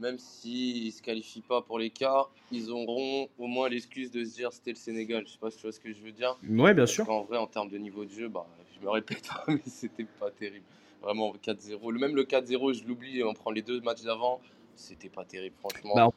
même 0.00 0.18
s'ils 0.18 0.86
ne 0.86 0.90
se 0.90 1.02
qualifient 1.02 1.42
pas 1.42 1.62
pour 1.62 1.78
les 1.78 1.90
quarts, 1.90 2.32
ils 2.50 2.68
auront 2.72 3.28
au 3.38 3.46
moins 3.46 3.68
l'excuse 3.68 4.10
de 4.10 4.24
se 4.24 4.34
dire 4.34 4.52
c'était 4.52 4.72
le 4.72 4.76
Sénégal. 4.76 5.24
Je 5.24 5.34
sais 5.34 5.38
pas 5.38 5.52
si 5.52 5.58
tu 5.58 5.62
vois 5.62 5.72
ce 5.72 5.78
que 5.78 5.92
je 5.92 6.02
veux 6.02 6.10
dire. 6.10 6.36
Ouais, 6.48 6.74
bien 6.74 6.82
Parce 6.82 6.90
sûr. 6.94 7.06
qu'en 7.06 7.22
vrai, 7.22 7.38
en 7.38 7.46
termes 7.46 7.68
de 7.68 7.78
niveau 7.78 8.04
de 8.04 8.10
jeu, 8.10 8.26
bah, 8.26 8.44
je 8.74 8.84
me 8.84 8.90
répète, 8.90 9.28
mais 9.46 9.62
c'était 9.66 10.06
pas 10.18 10.32
terrible. 10.32 10.64
Vraiment, 11.00 11.32
4-0. 11.40 11.92
Le- 11.92 12.00
Même 12.00 12.16
le 12.16 12.24
4-0, 12.24 12.72
je 12.72 12.82
l'oublie, 12.84 13.22
on 13.22 13.34
prend 13.34 13.52
les 13.52 13.62
deux 13.62 13.80
matchs 13.80 14.02
d'avant, 14.02 14.40
c'était 14.74 15.08
pas 15.10 15.24
terrible, 15.24 15.54
franchement. 15.60 15.94
Bah, 15.94 16.10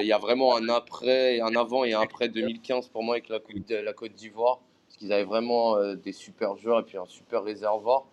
Il 0.00 0.06
y 0.06 0.12
a 0.12 0.18
vraiment 0.18 0.56
un 0.56 0.68
après, 0.68 1.40
un 1.40 1.54
avant 1.54 1.84
et 1.84 1.92
un 1.92 2.00
après 2.00 2.28
2015 2.28 2.88
pour 2.88 3.02
moi 3.02 3.16
avec 3.16 3.28
la, 3.28 3.38
Côte- 3.40 3.70
la 3.70 3.92
Côte 3.92 4.12
d'Ivoire. 4.12 4.60
Parce 4.86 4.96
qu'ils 4.98 5.12
avaient 5.12 5.24
vraiment 5.24 5.76
euh, 5.76 5.94
des 5.94 6.12
super 6.12 6.56
joueurs 6.56 6.80
et 6.80 6.82
puis 6.82 6.96
un 6.98 7.06
super 7.06 7.42
réservoir. 7.44 8.04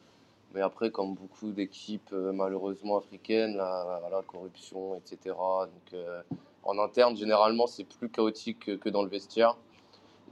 Mais 0.54 0.62
après, 0.62 0.92
comme 0.92 1.14
beaucoup 1.16 1.52
d'équipes 1.52 2.10
euh, 2.14 2.32
malheureusement 2.34 2.98
africaines, 2.98 3.56
la, 3.58 4.02
la 4.12 4.22
corruption, 4.22 4.96
etc. 4.96 5.36
Donc 5.66 5.94
euh, 5.94 6.22
en 6.64 6.78
interne, 6.80 7.16
généralement, 7.18 7.68
c'est 7.68 7.84
plus 7.84 8.10
chaotique 8.10 8.60
que, 8.66 8.72
que 8.74 8.90
dans 8.90 9.04
le 9.04 9.10
vestiaire. 9.10 9.58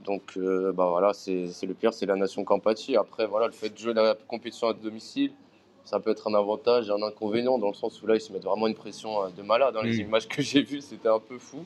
Donc 0.04 0.36
euh, 0.36 0.72
bah 0.72 0.88
voilà, 0.88 1.12
c'est 1.14 1.46
le 1.62 1.74
pire, 1.74 1.92
c'est 1.94 2.06
la 2.06 2.16
nation 2.16 2.44
Campati. 2.44 2.96
Après, 2.96 3.26
voilà, 3.26 3.46
le 3.46 3.52
fait 3.52 3.70
de 3.70 3.78
jouer 3.78 3.94
la 3.94 4.14
compétition 4.28 4.68
à 4.68 4.74
domicile, 4.74 5.32
ça 5.86 5.98
peut 6.00 6.10
être 6.10 6.28
un 6.28 6.34
avantage 6.34 6.88
et 6.88 6.92
un 6.92 7.02
inconvénient 7.02 7.56
dans 7.58 7.68
le 7.68 7.74
sens 7.74 8.02
où 8.02 8.06
là, 8.06 8.16
ils 8.16 8.20
se 8.20 8.32
mettent 8.32 8.44
vraiment 8.44 8.66
une 8.66 8.74
pression 8.74 9.22
euh, 9.24 9.28
de 9.34 9.42
malade. 9.42 9.72
Dans 9.72 9.82
les 9.82 9.96
Mm. 9.98 10.08
images 10.08 10.28
que 10.28 10.42
j'ai 10.42 10.62
vues, 10.62 10.82
c'était 10.82 11.08
un 11.08 11.20
peu 11.20 11.38
fou. 11.38 11.64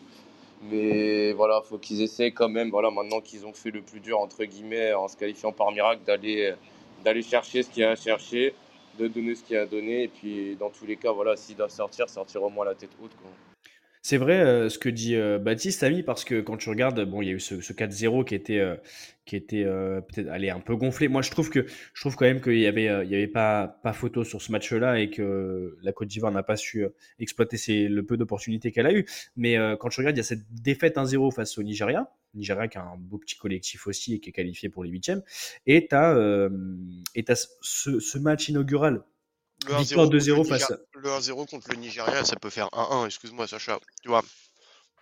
Mais 0.71 1.33
voilà, 1.33 1.63
faut 1.63 1.79
qu'ils 1.79 2.03
essayent 2.03 2.33
quand 2.35 2.51
même, 2.51 2.71
voilà, 2.71 2.91
maintenant 2.91 3.21
qu'ils 3.21 3.47
ont 3.47 3.53
fait 3.55 3.71
le 3.71 3.81
plus 3.81 4.01
dur, 4.01 4.21
entre 4.21 4.45
guillemets, 4.45 4.93
en 4.93 5.09
se 5.09 5.17
qualifiant 5.17 5.53
par 5.53 5.73
miracle, 5.73 6.03
d'aller 6.07 6.55
d'aller 7.03 7.23
chercher 7.23 7.63
ce 7.63 7.71
qu'il 7.71 7.81
y 7.81 7.85
a 7.85 7.93
à 7.93 7.97
chercher, 7.97 8.55
de 8.99 9.09
donner 9.09 9.35
ce 9.35 9.43
qu'il 9.43 9.57
y 9.57 9.59
a 9.59 9.63
à 9.63 9.67
donner. 9.67 10.03
Et 10.03 10.09
puis, 10.09 10.55
dans 10.57 10.69
tous 10.69 10.85
les 10.85 10.97
cas, 10.97 11.13
voilà, 11.13 11.35
s'ils 11.35 11.57
doivent 11.57 11.71
sortir, 11.71 12.11
sortir 12.11 12.43
au 12.43 12.51
moins 12.51 12.67
la 12.67 12.75
tête 12.75 12.91
haute. 13.03 13.13
Quoi. 13.23 13.31
C'est 14.03 14.17
vrai 14.17 14.41
euh, 14.41 14.71
ce 14.71 14.79
que 14.79 14.89
dit 14.89 15.15
euh, 15.15 15.39
Baptiste, 15.39 15.83
Ami, 15.83 16.03
parce 16.03 16.25
que 16.25 16.41
quand 16.41 16.57
tu 16.57 16.71
regardes, 16.71 17.05
bon, 17.05 17.21
il 17.21 17.29
y 17.29 17.31
a 17.31 17.35
eu 17.35 17.41
ce, 17.41 17.61
ce 17.61 17.75
4-0 17.75 18.25
qui 18.25 18.35
était, 18.35 18.59
euh, 18.59 18.77
qui 19.27 19.37
était 19.37 19.65
peut-être 19.65 20.29
un 20.29 20.61
peu 20.61 20.75
gonflé. 20.75 21.09
Moi, 21.09 21.21
je 21.21 21.31
trouve 21.31 21.51
que 21.51 21.67
je 21.67 22.01
trouve 22.01 22.17
quand 22.17 22.25
même 22.25 22.41
qu'il 22.41 22.59
y 22.59 22.67
avait, 22.67 22.85
y 22.85 23.15
avait 23.15 23.27
pas, 23.29 23.79
photo 23.93 24.25
sur 24.25 24.41
ce 24.41 24.51
match-là 24.53 24.99
et 24.99 25.11
que 25.11 25.77
la 25.83 25.93
Côte 25.93 26.09
d'Ivoire 26.09 26.33
n'a 26.33 26.43
pas 26.43 26.57
su 26.57 26.85
exploiter 27.19 27.89
le 27.89 28.03
peu 28.05 28.17
d'opportunités 28.17 28.73
qu'elle 28.73 28.87
a 28.87 28.93
eu. 28.93 29.07
Mais 29.37 29.57
quand 29.79 29.89
tu 29.91 30.01
regardes, 30.01 30.17
il 30.17 30.21
y 30.21 30.23
a 30.23 30.25
cette 30.25 30.51
défaite 30.51 30.97
1-0 30.97 31.33
face 31.33 31.59
au 31.59 31.63
Nigeria. 31.63 32.11
Nigeria 32.35 32.67
qui 32.67 32.79
a 32.79 32.83
un 32.83 32.97
beau 32.97 33.19
petit 33.19 33.37
collectif 33.37 33.87
aussi 33.87 34.15
et 34.15 34.21
qui 34.21 34.31
est 34.31 34.33
qualifié 34.33 34.69
pour 34.69 34.83
les 34.83 34.91
huitièmes. 34.91 35.23
Et 35.67 35.87
tu 35.89 35.95
as, 35.95 36.17
ce 37.61 38.19
match 38.19 38.49
inaugural 38.49 39.05
Le 39.67 39.75
1-0 39.75 39.79
Victoire 39.81 40.07
contre 40.07 40.13
le 40.15 40.21
2-0 40.21 40.43
Niger- 40.43 40.59
face 40.59 40.71
à- 40.71 40.79
Le 40.95 41.09
1-0 41.11 41.47
contre 41.47 41.71
le 41.71 41.77
Nigeria, 41.77 42.25
ça 42.25 42.37
peut 42.37 42.51
faire 42.51 42.69
1-1, 42.73 43.07
excuse-moi 43.07 43.47
Sacha. 43.47 43.79
Tu 44.03 44.09
vois, 44.09 44.23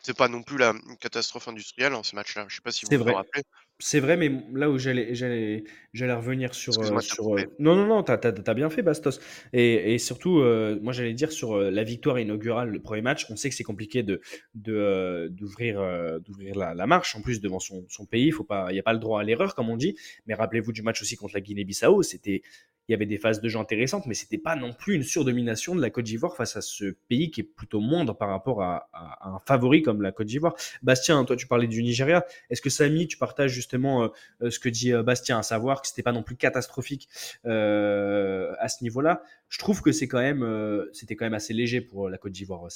c'est 0.02 0.16
pas 0.16 0.28
non 0.28 0.42
plus 0.42 0.58
la 0.58 0.74
catastrophe 1.00 1.48
industrielle 1.48 1.92
hein, 1.92 2.02
ce 2.02 2.14
match-là. 2.14 2.46
Je 2.48 2.56
sais 2.56 2.62
pas 2.62 2.70
si 2.70 2.86
vous 2.86 2.96
vous 2.96 3.10
en 3.10 3.14
rappelez. 3.14 3.42
C'est 3.80 4.00
vrai, 4.00 4.16
mais 4.16 4.28
là 4.54 4.68
où 4.70 4.76
j'allais, 4.78 5.14
j'allais, 5.14 5.62
j'allais 5.92 6.12
revenir 6.12 6.52
sur, 6.52 6.72
euh, 6.80 6.98
sur 7.00 7.36
euh, 7.36 7.42
non, 7.60 7.76
non, 7.76 7.86
non, 7.86 8.02
t'as, 8.02 8.54
bien 8.54 8.70
fait, 8.70 8.82
Bastos. 8.82 9.20
Et, 9.52 9.94
et 9.94 9.98
surtout, 9.98 10.40
euh, 10.40 10.78
moi, 10.82 10.92
j'allais 10.92 11.14
dire 11.14 11.30
sur 11.30 11.56
la 11.58 11.84
victoire 11.84 12.18
inaugurale, 12.18 12.70
le 12.70 12.82
premier 12.82 13.02
match. 13.02 13.26
On 13.30 13.36
sait 13.36 13.48
que 13.50 13.54
c'est 13.54 13.62
compliqué 13.62 14.02
de, 14.02 14.20
d'ouvrir, 14.54 15.80
d'ouvrir 16.20 16.56
la, 16.56 16.74
la 16.74 16.86
marche. 16.86 17.14
En 17.14 17.20
plus, 17.20 17.40
devant 17.40 17.60
son, 17.60 17.84
son 17.88 18.04
pays, 18.04 18.26
il 18.26 18.32
faut 18.32 18.42
pas, 18.44 18.66
il 18.70 18.74
n'y 18.74 18.80
a 18.80 18.84
pas 18.84 18.92
le 18.92 18.98
droit 18.98 19.20
à 19.20 19.24
l'erreur, 19.24 19.54
comme 19.54 19.70
on 19.70 19.76
dit. 19.76 19.96
Mais 20.26 20.34
rappelez-vous 20.34 20.72
du 20.72 20.82
match 20.82 21.00
aussi 21.00 21.16
contre 21.16 21.34
la 21.34 21.40
Guinée-Bissau. 21.40 22.02
C'était, 22.02 22.42
il 22.88 22.92
y 22.92 22.94
avait 22.94 23.06
des 23.06 23.18
phases 23.18 23.40
de 23.40 23.48
jeu 23.48 23.58
intéressantes, 23.58 24.06
mais 24.06 24.14
c'était 24.14 24.38
pas 24.38 24.56
non 24.56 24.72
plus 24.72 24.94
une 24.94 25.02
surdomination 25.02 25.74
de 25.74 25.80
la 25.82 25.90
Côte 25.90 26.06
d'Ivoire 26.06 26.34
face 26.34 26.56
à 26.56 26.62
ce 26.62 26.96
pays 27.08 27.30
qui 27.30 27.42
est 27.42 27.44
plutôt 27.44 27.80
moindre 27.80 28.16
par 28.16 28.30
rapport 28.30 28.62
à, 28.62 28.88
un 29.22 29.38
favori 29.40 29.82
comme 29.82 30.00
la 30.00 30.10
Côte 30.10 30.26
d'Ivoire. 30.26 30.54
Bastien, 30.82 31.22
toi, 31.24 31.36
tu 31.36 31.46
parlais 31.46 31.66
du 31.66 31.82
Nigeria. 31.82 32.24
Est-ce 32.48 32.62
que 32.62 32.70
Samy, 32.70 33.06
tu 33.06 33.18
partages 33.18 33.52
justement 33.52 34.04
euh, 34.04 34.08
euh, 34.42 34.50
ce 34.50 34.58
que 34.58 34.70
dit 34.70 34.92
euh, 34.92 35.02
Bastien, 35.02 35.38
à 35.38 35.42
savoir 35.42 35.82
que 35.82 35.88
c'était 35.88 36.02
pas 36.02 36.12
non 36.12 36.22
plus 36.22 36.36
catastrophique 36.36 37.08
à 37.44 38.68
ce 38.68 38.82
niveau-là? 38.82 39.22
Je 39.48 39.58
trouve 39.58 39.82
que 39.82 39.92
c'est 39.92 40.08
quand 40.08 40.20
même, 40.20 40.42
euh, 40.42 40.88
c'était 40.92 41.16
quand 41.16 41.24
même 41.26 41.34
assez 41.34 41.54
léger 41.54 41.80
pour 41.80 42.06
euh, 42.06 42.10
la 42.10 42.18
Côte 42.18 42.32
d'Ivoire, 42.32 42.64
euh. 42.64 42.68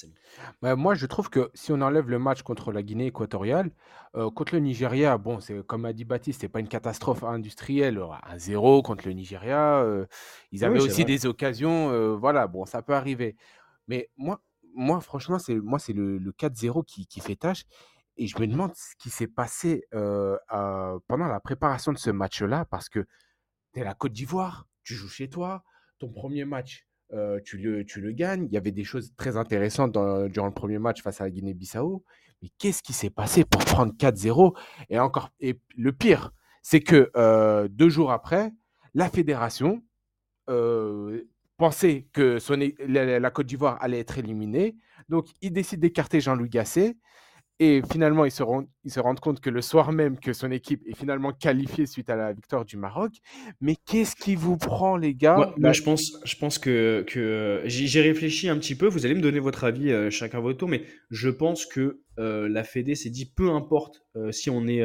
Bah, 0.62 0.76
moi, 0.76 0.94
je 0.94 1.06
trouve 1.06 1.28
que 1.30 1.50
si 1.54 1.72
on 1.72 1.80
enlève 1.80 2.08
le 2.08 2.18
match 2.18 2.42
contre 2.42 2.72
la 2.72 2.82
Guinée 2.82 3.06
équatoriale, 3.06 3.70
euh, 4.16 4.30
contre 4.30 4.54
le 4.54 4.60
Nigeria, 4.60 5.18
bon, 5.18 5.40
c'est 5.40 5.64
comme 5.66 5.84
a 5.84 5.92
dit 5.92 6.04
Baptiste, 6.04 6.40
c'est 6.40 6.48
pas 6.48 6.60
une 6.60 6.68
catastrophe 6.68 7.24
industrielle. 7.24 8.00
Un 8.24 8.38
0 8.38 8.82
contre 8.82 9.06
le 9.06 9.12
Nigeria, 9.14 9.80
euh, 9.82 10.06
ils 10.52 10.64
Oui, 10.64 10.68
avaient 10.68 10.80
aussi 10.80 11.04
vrai. 11.04 11.04
des 11.04 11.26
occasions, 11.26 12.16
voilà, 12.16 12.46
bon, 12.46 12.64
ça 12.66 12.82
peut 12.82 12.94
arriver. 12.94 13.36
Mais 13.88 14.10
moi, 14.16 14.42
moi 14.74 15.00
franchement, 15.00 15.38
c'est 15.38 15.54
moi, 15.56 15.78
c'est 15.78 15.92
le, 15.92 16.18
le 16.18 16.32
4-0 16.32 16.82
qui, 16.82 17.06
qui 17.06 17.20
fait 17.20 17.36
tâche. 17.36 17.64
Et 18.18 18.26
je 18.26 18.38
me 18.38 18.46
demande 18.46 18.72
ce 18.74 18.94
qui 18.98 19.10
s'est 19.10 19.26
passé 19.26 19.84
à- 19.92 20.94
pendant 21.08 21.26
la 21.26 21.40
préparation 21.40 21.92
de 21.92 21.98
ce 21.98 22.10
match-là, 22.10 22.64
parce 22.66 22.88
que 22.88 23.06
tu 23.74 23.80
es 23.80 23.84
la 23.84 23.94
Côte 23.94 24.12
d'Ivoire, 24.12 24.66
tu 24.84 24.94
joues 24.94 25.08
chez 25.08 25.28
toi, 25.28 25.64
ton 26.02 26.08
premier 26.08 26.44
match, 26.44 26.86
euh, 27.12 27.38
tu, 27.44 27.58
le, 27.58 27.84
tu 27.84 28.00
le 28.00 28.10
gagnes. 28.12 28.46
Il 28.46 28.52
y 28.52 28.56
avait 28.56 28.72
des 28.72 28.84
choses 28.84 29.12
très 29.16 29.36
intéressantes 29.36 29.92
dans- 29.92 30.28
durant 30.28 30.46
le 30.48 30.52
premier 30.54 30.78
match 30.78 31.00
face 31.02 31.20
à 31.20 31.24
la 31.24 31.30
Guinée-Bissau. 31.30 32.04
Mais 32.42 32.48
qu'est-ce 32.58 32.82
qui 32.82 32.92
s'est 32.92 33.10
passé 33.10 33.44
pour 33.44 33.64
prendre 33.64 33.92
4-0 33.96 34.56
Et 34.90 34.98
encore, 34.98 35.30
et 35.40 35.60
le 35.76 35.92
pire, 35.92 36.32
c'est 36.62 36.80
que 36.80 37.10
euh, 37.16 37.68
deux 37.68 37.88
jours 37.88 38.10
après, 38.10 38.50
la 38.94 39.08
fédération 39.08 39.82
euh, 40.50 41.22
pensait 41.56 42.08
que 42.12 42.38
son 42.40 42.58
la, 42.86 43.20
la 43.20 43.30
Côte 43.30 43.46
d'Ivoire 43.46 43.78
allait 43.80 44.00
être 44.00 44.18
éliminée. 44.18 44.74
Donc, 45.08 45.28
il 45.40 45.52
décide 45.52 45.80
d'écarter 45.80 46.20
Jean-Louis 46.20 46.48
Gasset. 46.48 46.96
Et 47.64 47.80
finalement, 47.92 48.24
ils 48.24 48.32
se, 48.32 48.42
rendent, 48.42 48.66
ils 48.82 48.90
se 48.90 48.98
rendent 48.98 49.20
compte 49.20 49.38
que 49.40 49.48
le 49.48 49.62
soir 49.62 49.92
même 49.92 50.18
que 50.18 50.32
son 50.32 50.50
équipe 50.50 50.82
est 50.84 50.96
finalement 50.96 51.30
qualifiée 51.32 51.86
suite 51.86 52.10
à 52.10 52.16
la 52.16 52.32
victoire 52.32 52.64
du 52.64 52.76
Maroc. 52.76 53.12
Mais 53.60 53.76
qu'est-ce 53.86 54.16
qui 54.16 54.34
vous 54.34 54.56
prend, 54.56 54.96
les 54.96 55.14
gars? 55.14 55.36
Là, 55.58 55.72
je 55.72 55.82
pense, 55.82 56.18
je 56.24 56.34
pense 56.34 56.58
que, 56.58 57.04
que 57.06 57.62
j'ai 57.66 58.00
réfléchi 58.00 58.48
un 58.48 58.56
petit 58.58 58.74
peu. 58.74 58.88
Vous 58.88 59.06
allez 59.06 59.14
me 59.14 59.20
donner 59.20 59.38
votre 59.38 59.62
avis 59.62 59.92
euh, 59.92 60.10
chacun 60.10 60.40
votre 60.40 60.58
tour, 60.58 60.68
mais 60.68 60.82
je 61.10 61.28
pense 61.28 61.64
que 61.64 62.00
euh, 62.18 62.48
la 62.48 62.64
Fédé 62.64 62.96
s'est 62.96 63.10
dit 63.10 63.26
peu 63.26 63.50
importe 63.50 64.02
euh, 64.16 64.32
si 64.32 64.50
on 64.50 64.66
est 64.66 64.82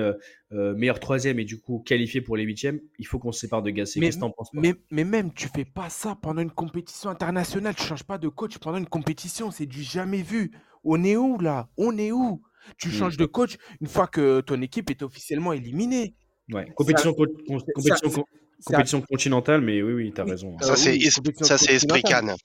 meilleur 0.51 0.99
troisième 0.99 1.39
et 1.39 1.45
du 1.45 1.59
coup 1.59 1.79
qualifié 1.79 2.21
pour 2.21 2.37
les 2.37 2.43
huitièmes, 2.43 2.79
il 2.99 3.07
faut 3.07 3.17
qu'on 3.17 3.31
se 3.31 3.39
sépare 3.39 3.63
de 3.63 3.71
Gasset. 3.71 3.99
Mais- 4.05 4.11
mais, 4.61 4.75
mais 4.91 5.03
même, 5.03 5.33
tu 5.33 5.47
fais 5.47 5.65
pas 5.65 5.89
ça 5.89 6.15
pendant 6.21 6.43
une 6.43 6.51
compétition 6.51 7.09
internationale. 7.09 7.73
Tu 7.73 7.81
changes 7.83 8.03
pas 8.03 8.19
de 8.19 8.27
coach 8.27 8.59
pendant 8.59 8.77
une 8.77 8.85
compétition. 8.87 9.49
C'est 9.49 9.65
du 9.65 9.81
jamais 9.81 10.21
vu. 10.21 10.51
On 10.83 11.03
est 11.03 11.17
où, 11.17 11.39
là? 11.39 11.69
On 11.75 11.97
est 11.97 12.11
où? 12.11 12.43
Tu 12.77 12.89
Mm. 12.89 12.91
changes 12.91 13.17
de 13.17 13.25
coach 13.25 13.55
une 13.81 13.87
fois 13.87 14.07
que 14.07 14.41
ton 14.41 14.61
équipe 14.61 14.89
est 14.89 15.01
officiellement 15.01 15.53
éliminée. 15.53 16.13
Ouais, 16.51 16.65
compétition, 16.75 17.13
co- 17.13 17.25
con- 17.47 17.59
compétition, 17.75 18.09
ça- 18.09 18.15
co- 18.15 18.25
compétition 18.65 19.01
continentale, 19.01 19.59
mais 19.61 19.81
oui, 19.81 19.93
oui, 19.93 20.11
t'as 20.15 20.23
Oui. 20.23 20.31
raison. 20.31 20.55
hein. 20.55 20.65
Ça, 20.65 20.75
c'est 20.77 20.91
oui, 20.91 21.05
es- 21.05 21.11
compétition 21.11 21.45
ça, 21.45 21.57
c'est 21.57 21.73
esprit. 21.75 22.01
Cannes. 22.03 22.35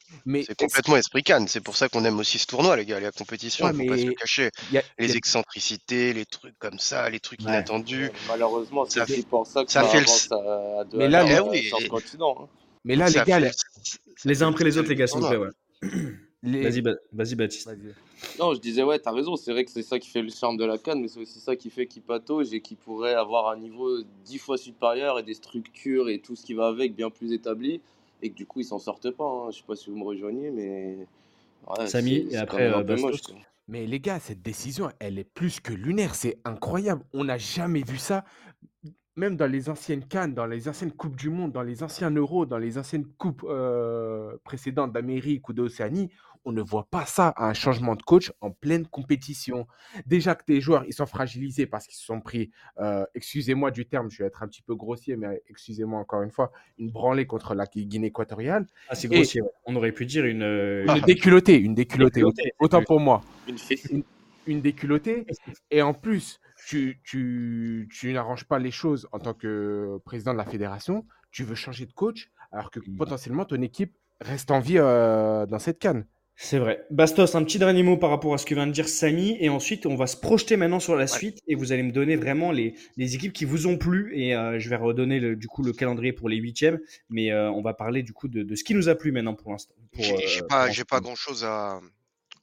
C'est 0.44 0.56
complètement 0.58 0.96
esprit 0.96 1.22
Cannes. 1.22 1.46
C'est 1.48 1.60
pour 1.60 1.76
ça 1.76 1.88
qu'on 1.88 2.04
aime 2.04 2.18
aussi 2.18 2.38
ce 2.38 2.46
tournoi, 2.46 2.76
les 2.76 2.84
gars, 2.84 2.98
la 2.98 3.12
compétition. 3.12 3.64
Ouais, 3.66 3.72
faut 3.72 3.86
pas 3.86 3.96
se 3.98 4.06
le 4.06 4.12
cacher. 4.14 4.50
il 4.72 4.78
a- 4.78 4.82
il 4.98 5.06
Les 5.06 5.12
a- 5.12 5.16
excentricités, 5.16 6.12
les 6.12 6.26
trucs 6.26 6.58
comme 6.58 6.78
ça, 6.80 7.08
les 7.10 7.20
trucs 7.20 7.40
Ouais. 7.40 7.46
inattendus. 7.48 8.06
Ouais, 8.06 8.12
malheureusement, 8.28 8.84
c'est 8.86 8.98
Ça 8.98 9.04
aussi 9.04 9.14
fait- 9.16 9.26
pour 9.28 9.46
ça 9.46 9.64
que 9.64 9.70
ça 9.70 9.84
fait 9.84 9.98
le- 10.00 10.04
avance 10.04 10.32
à, 10.32 10.80
à 10.80 10.84
deux 10.84 10.98
Mais 10.98 11.08
là, 11.08 11.22
les- 11.22 11.88
continent. 11.88 12.48
mais 12.84 12.96
là, 12.96 13.08
les 13.08 13.22
gars, 13.24 13.38
les- 13.38 14.42
uns 14.42 14.48
après 14.48 14.64
les 14.64 14.78
autres, 14.78 14.88
les 14.88 14.96
gars, 14.96 15.04
plaît. 15.06 15.12
tournoi. 15.20 15.38
Ouais. 15.38 15.90
Les- 16.42 16.62
Vas-y, 16.62 16.82
Ba- 16.82 16.96
vas-y, 17.12 17.34
Baptiste. 17.34 17.70
Non, 18.38 18.54
je 18.54 18.60
disais, 18.60 18.82
ouais, 18.82 18.98
t'as 18.98 19.12
raison. 19.12 19.36
C'est 19.36 19.52
vrai 19.52 19.64
que 19.64 19.70
c'est 19.70 19.82
ça 19.82 19.98
qui 19.98 20.08
fait 20.08 20.22
le 20.22 20.30
charme 20.30 20.56
de 20.56 20.64
la 20.64 20.78
canne, 20.78 21.00
mais 21.00 21.08
c'est 21.08 21.20
aussi 21.20 21.38
ça 21.40 21.56
qui 21.56 21.70
fait 21.70 21.86
qu'il 21.86 22.02
patauge 22.02 22.52
et 22.52 22.60
qui 22.60 22.74
pourrait 22.76 23.14
avoir 23.14 23.48
un 23.50 23.56
niveau 23.56 24.02
dix 24.24 24.38
fois 24.38 24.56
supérieur 24.58 25.18
et 25.18 25.22
des 25.22 25.34
structures 25.34 26.08
et 26.08 26.18
tout 26.20 26.36
ce 26.36 26.44
qui 26.44 26.54
va 26.54 26.68
avec 26.68 26.94
bien 26.94 27.10
plus 27.10 27.32
établi. 27.32 27.80
Et 28.22 28.30
que 28.30 28.36
du 28.36 28.46
coup, 28.46 28.60
ils 28.60 28.64
s'en 28.64 28.78
sortent 28.78 29.10
pas. 29.10 29.24
hein. 29.24 29.50
Je 29.50 29.58
sais 29.58 29.64
pas 29.66 29.74
si 29.76 29.90
vous 29.90 29.96
me 29.96 30.04
rejoignez, 30.04 30.50
mais. 30.50 31.06
ouais, 31.68 31.86
Samy, 31.86 32.26
c'est- 32.28 32.34
et 32.34 32.36
après, 32.36 32.68
euh, 32.72 32.82
Bastos. 32.82 33.34
Mais 33.68 33.86
les 33.86 34.00
gars, 34.00 34.18
cette 34.18 34.42
décision, 34.42 34.90
elle 34.98 35.18
est 35.18 35.24
plus 35.24 35.60
que 35.60 35.72
lunaire. 35.72 36.14
C'est 36.14 36.38
incroyable. 36.44 37.04
On 37.12 37.24
n'a 37.24 37.38
jamais 37.38 37.82
vu 37.82 37.96
ça. 37.98 38.24
Même 39.14 39.36
dans 39.36 39.46
les 39.46 39.68
anciennes 39.68 40.04
Cannes, 40.06 40.34
dans 40.34 40.46
les 40.46 40.68
anciennes 40.68 40.90
Coupes 40.92 41.16
du 41.16 41.28
Monde, 41.28 41.52
dans 41.52 41.62
les 41.62 41.82
anciens 41.82 42.10
Euros, 42.10 42.46
dans 42.46 42.58
les 42.58 42.78
anciennes 42.78 43.06
Coupes 43.18 43.44
euh, 43.44 44.36
précédentes 44.42 44.92
d'Amérique 44.92 45.48
ou 45.48 45.52
d'Océanie, 45.52 46.08
on 46.44 46.52
ne 46.52 46.62
voit 46.62 46.88
pas 46.90 47.06
ça, 47.06 47.34
un 47.36 47.52
changement 47.54 47.94
de 47.94 48.02
coach 48.02 48.32
en 48.40 48.50
pleine 48.50 48.86
compétition. 48.86 49.66
Déjà 50.06 50.34
que 50.34 50.44
tes 50.44 50.60
joueurs, 50.60 50.84
ils 50.86 50.92
sont 50.92 51.06
fragilisés 51.06 51.66
parce 51.66 51.86
qu'ils 51.86 51.96
se 51.96 52.04
sont 52.04 52.20
pris, 52.20 52.50
euh, 52.78 53.04
excusez-moi 53.14 53.70
du 53.70 53.86
terme, 53.86 54.10
je 54.10 54.22
vais 54.22 54.26
être 54.26 54.42
un 54.42 54.48
petit 54.48 54.62
peu 54.62 54.74
grossier, 54.74 55.16
mais 55.16 55.42
excusez-moi 55.48 56.00
encore 56.00 56.22
une 56.22 56.30
fois, 56.30 56.52
une 56.78 56.90
branlée 56.90 57.26
contre 57.26 57.54
la 57.54 57.66
Guinée 57.66 58.08
équatoriale. 58.08 58.66
Ah, 58.88 58.94
c'est 58.94 59.08
grossier. 59.08 59.42
ouais. 59.42 59.48
On 59.66 59.76
aurait 59.76 59.92
pu 59.92 60.06
dire 60.06 60.24
une. 60.24 60.42
euh, 60.42 60.84
Une 60.94 61.02
déculottée, 61.04 61.56
une 61.58 61.74
déculottée, 61.74 62.22
autant 62.58 62.78
plus. 62.78 62.86
pour 62.86 63.00
moi 63.00 63.22
Une 63.48 63.58
fessée. 63.58 64.04
une 64.46 64.60
déculottée. 64.60 65.26
Et 65.70 65.82
en 65.82 65.94
plus, 65.94 66.40
tu, 66.66 67.00
tu, 67.04 67.88
tu 67.92 68.12
n'arranges 68.12 68.44
pas 68.44 68.58
les 68.58 68.70
choses 68.72 69.08
en 69.12 69.18
tant 69.20 69.34
que 69.34 69.98
président 70.04 70.32
de 70.32 70.38
la 70.38 70.44
fédération. 70.44 71.06
Tu 71.30 71.44
veux 71.44 71.54
changer 71.54 71.86
de 71.86 71.92
coach 71.92 72.30
alors 72.50 72.70
que 72.70 72.80
Mm. 72.80 72.96
potentiellement 72.96 73.44
ton 73.44 73.62
équipe 73.62 73.96
reste 74.20 74.50
en 74.50 74.60
vie 74.60 74.78
euh, 74.78 75.46
dans 75.46 75.58
cette 75.58 75.78
canne. 75.78 76.04
C'est 76.44 76.58
vrai. 76.58 76.84
Bastos, 76.90 77.36
un 77.36 77.44
petit 77.44 77.60
dernier 77.60 77.84
mot 77.84 77.96
par 77.96 78.10
rapport 78.10 78.34
à 78.34 78.38
ce 78.38 78.44
que 78.44 78.54
vient 78.56 78.66
de 78.66 78.72
dire 78.72 78.88
Samy. 78.88 79.36
Et 79.38 79.48
ensuite, 79.48 79.86
on 79.86 79.94
va 79.94 80.08
se 80.08 80.16
projeter 80.16 80.56
maintenant 80.56 80.80
sur 80.80 80.96
la 80.96 81.06
suite. 81.06 81.38
Et 81.46 81.54
vous 81.54 81.70
allez 81.70 81.84
me 81.84 81.92
donner 81.92 82.16
vraiment 82.16 82.50
les, 82.50 82.74
les 82.96 83.14
équipes 83.14 83.32
qui 83.32 83.44
vous 83.44 83.68
ont 83.68 83.78
plu. 83.78 84.12
Et 84.18 84.34
euh, 84.34 84.58
je 84.58 84.68
vais 84.68 84.74
redonner 84.74 85.20
le- 85.20 85.36
du 85.36 85.46
coup 85.46 85.62
le 85.62 85.72
calendrier 85.72 86.12
pour 86.12 86.28
les 86.28 86.36
huitièmes. 86.38 86.80
Mais 87.10 87.30
euh, 87.30 87.48
on 87.52 87.62
va 87.62 87.74
parler 87.74 88.02
du 88.02 88.12
coup 88.12 88.26
de, 88.26 88.42
de 88.42 88.56
ce 88.56 88.64
qui 88.64 88.74
nous 88.74 88.88
a 88.88 88.96
plu 88.96 89.12
maintenant 89.12 89.34
pour 89.34 89.52
l'instant. 89.52 89.72
J'ai 89.96 90.14
euh, 90.42 90.46
pas, 90.48 90.68
grand 91.00 91.14
chose 91.14 91.44
à, 91.44 91.80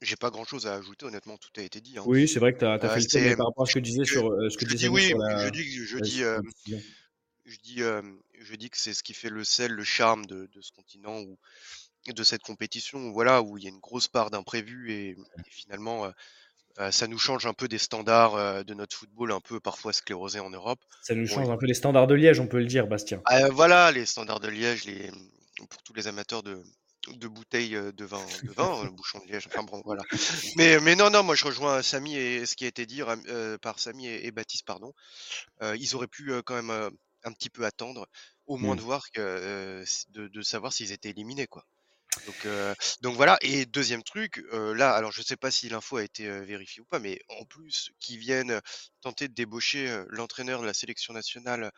j'ai 0.00 0.16
pas 0.16 0.30
grand 0.30 0.44
chose 0.44 0.66
à 0.66 0.76
ajouter. 0.76 1.04
Honnêtement, 1.04 1.36
tout 1.36 1.50
a 1.60 1.62
été 1.62 1.82
dit. 1.82 1.98
hein. 1.98 2.02
Oui, 2.06 2.26
c'est 2.26 2.40
vrai 2.40 2.54
que 2.54 2.60
tu 2.60 2.64
as, 2.64 2.78
fait 2.78 2.86
le 2.88 2.94
mais 2.94 3.00
c'est- 3.02 3.36
par 3.36 3.48
rapport 3.48 3.64
à 3.64 3.66
ce 3.66 3.74
que 3.74 3.80
tu 3.80 3.90
disais 3.90 4.06
sur, 4.06 4.22
ce 4.48 4.56
que 4.56 4.64
Je 4.66 4.76
disait 4.76 4.88
dis 4.88 4.94
Samy 4.96 5.12
oui, 5.12 5.20
la. 5.28 5.44
je 5.44 5.50
dis, 5.50 5.62
je 5.84 5.96
la- 5.96 6.00
dis, 6.00 6.20
la 6.20 6.40
décision. 6.40 6.78
je 7.44 7.56
dis, 7.62 7.80
je 8.40 8.54
dis 8.56 8.70
que 8.70 8.78
c'est 8.78 8.94
ce 8.94 9.02
qui 9.02 9.12
fait 9.12 9.28
le 9.28 9.44
sel, 9.44 9.72
le 9.72 9.84
charme 9.84 10.24
de, 10.24 10.48
de 10.54 10.60
ce 10.62 10.72
continent 10.72 11.20
ou 11.20 11.36
de 12.08 12.22
cette 12.24 12.42
compétition, 12.42 12.98
où, 12.98 13.12
voilà, 13.12 13.42
où 13.42 13.58
il 13.58 13.64
y 13.64 13.66
a 13.66 13.70
une 13.70 13.78
grosse 13.80 14.08
part 14.08 14.30
d'imprévu 14.30 14.92
et, 14.92 15.08
et 15.10 15.16
finalement, 15.50 16.06
euh, 16.06 16.10
euh, 16.78 16.90
ça 16.90 17.06
nous 17.08 17.18
change 17.18 17.46
un 17.46 17.52
peu 17.52 17.68
des 17.68 17.78
standards 17.78 18.34
euh, 18.36 18.62
de 18.62 18.74
notre 18.74 18.96
football, 18.96 19.32
un 19.32 19.40
peu 19.40 19.60
parfois 19.60 19.92
sclérosé 19.92 20.40
en 20.40 20.50
Europe. 20.50 20.80
Ça 21.02 21.14
nous 21.14 21.26
change 21.26 21.48
un 21.50 21.56
peu 21.56 21.66
les 21.66 21.74
standards 21.74 22.06
de 22.06 22.14
Liège, 22.14 22.40
on 22.40 22.46
peut 22.46 22.58
le 22.58 22.66
dire, 22.66 22.86
Bastien. 22.86 23.20
Ah, 23.26 23.44
euh, 23.44 23.50
voilà, 23.50 23.92
les 23.92 24.06
standards 24.06 24.40
de 24.40 24.48
Liège, 24.48 24.84
les, 24.84 25.10
pour 25.68 25.82
tous 25.82 25.92
les 25.94 26.06
amateurs 26.06 26.42
de, 26.42 26.62
de 27.08 27.28
bouteilles 27.28 27.76
de 27.94 28.04
vin, 28.04 28.24
de 28.44 28.52
vin, 28.52 28.84
le 28.84 28.90
bouchon 28.90 29.18
de 29.18 29.30
Liège, 29.30 29.46
enfin 29.48 29.62
bon, 29.64 29.82
voilà. 29.84 30.02
Mais, 30.56 30.80
mais 30.80 30.96
non, 30.96 31.10
non, 31.10 31.22
moi 31.22 31.34
je 31.34 31.44
rejoins 31.44 31.82
Samy 31.82 32.16
et 32.16 32.46
ce 32.46 32.56
qui 32.56 32.64
a 32.64 32.68
été 32.68 32.86
dit 32.86 33.02
euh, 33.02 33.58
par 33.58 33.78
Samy 33.78 34.06
et, 34.06 34.26
et 34.26 34.30
Baptiste, 34.30 34.64
pardon. 34.64 34.92
Euh, 35.62 35.76
ils 35.78 35.94
auraient 35.96 36.08
pu 36.08 36.32
quand 36.44 36.60
même 36.62 36.90
un 37.24 37.32
petit 37.32 37.50
peu 37.50 37.64
attendre, 37.66 38.06
au 38.46 38.56
moins 38.56 38.74
Mm. 38.74 38.78
de 38.78 38.82
voir 38.82 39.02
que, 39.12 39.80
s- 39.82 40.06
de, 40.10 40.28
de 40.28 40.42
savoir 40.42 40.72
s'ils 40.72 40.92
étaient 40.92 41.10
éliminés, 41.10 41.46
quoi. 41.46 41.64
Donc, 42.26 42.46
euh, 42.46 42.74
donc 43.02 43.16
voilà. 43.16 43.38
Et 43.40 43.66
deuxième 43.66 44.02
truc, 44.02 44.44
euh, 44.52 44.74
là, 44.74 44.92
alors 44.92 45.12
je 45.12 45.22
sais 45.22 45.36
pas 45.36 45.50
si 45.50 45.68
l'info 45.68 45.96
a 45.96 46.02
été 46.02 46.26
euh, 46.26 46.40
vérifiée 46.40 46.82
ou 46.82 46.84
pas, 46.84 46.98
mais 46.98 47.20
en 47.28 47.44
plus 47.44 47.92
qu'ils 47.98 48.18
viennent 48.18 48.60
tenter 49.00 49.28
de 49.28 49.34
débaucher 49.34 50.04
l'entraîneur 50.08 50.60
de 50.60 50.66
la 50.66 50.74
sélection 50.74 51.14
nationale 51.14 51.70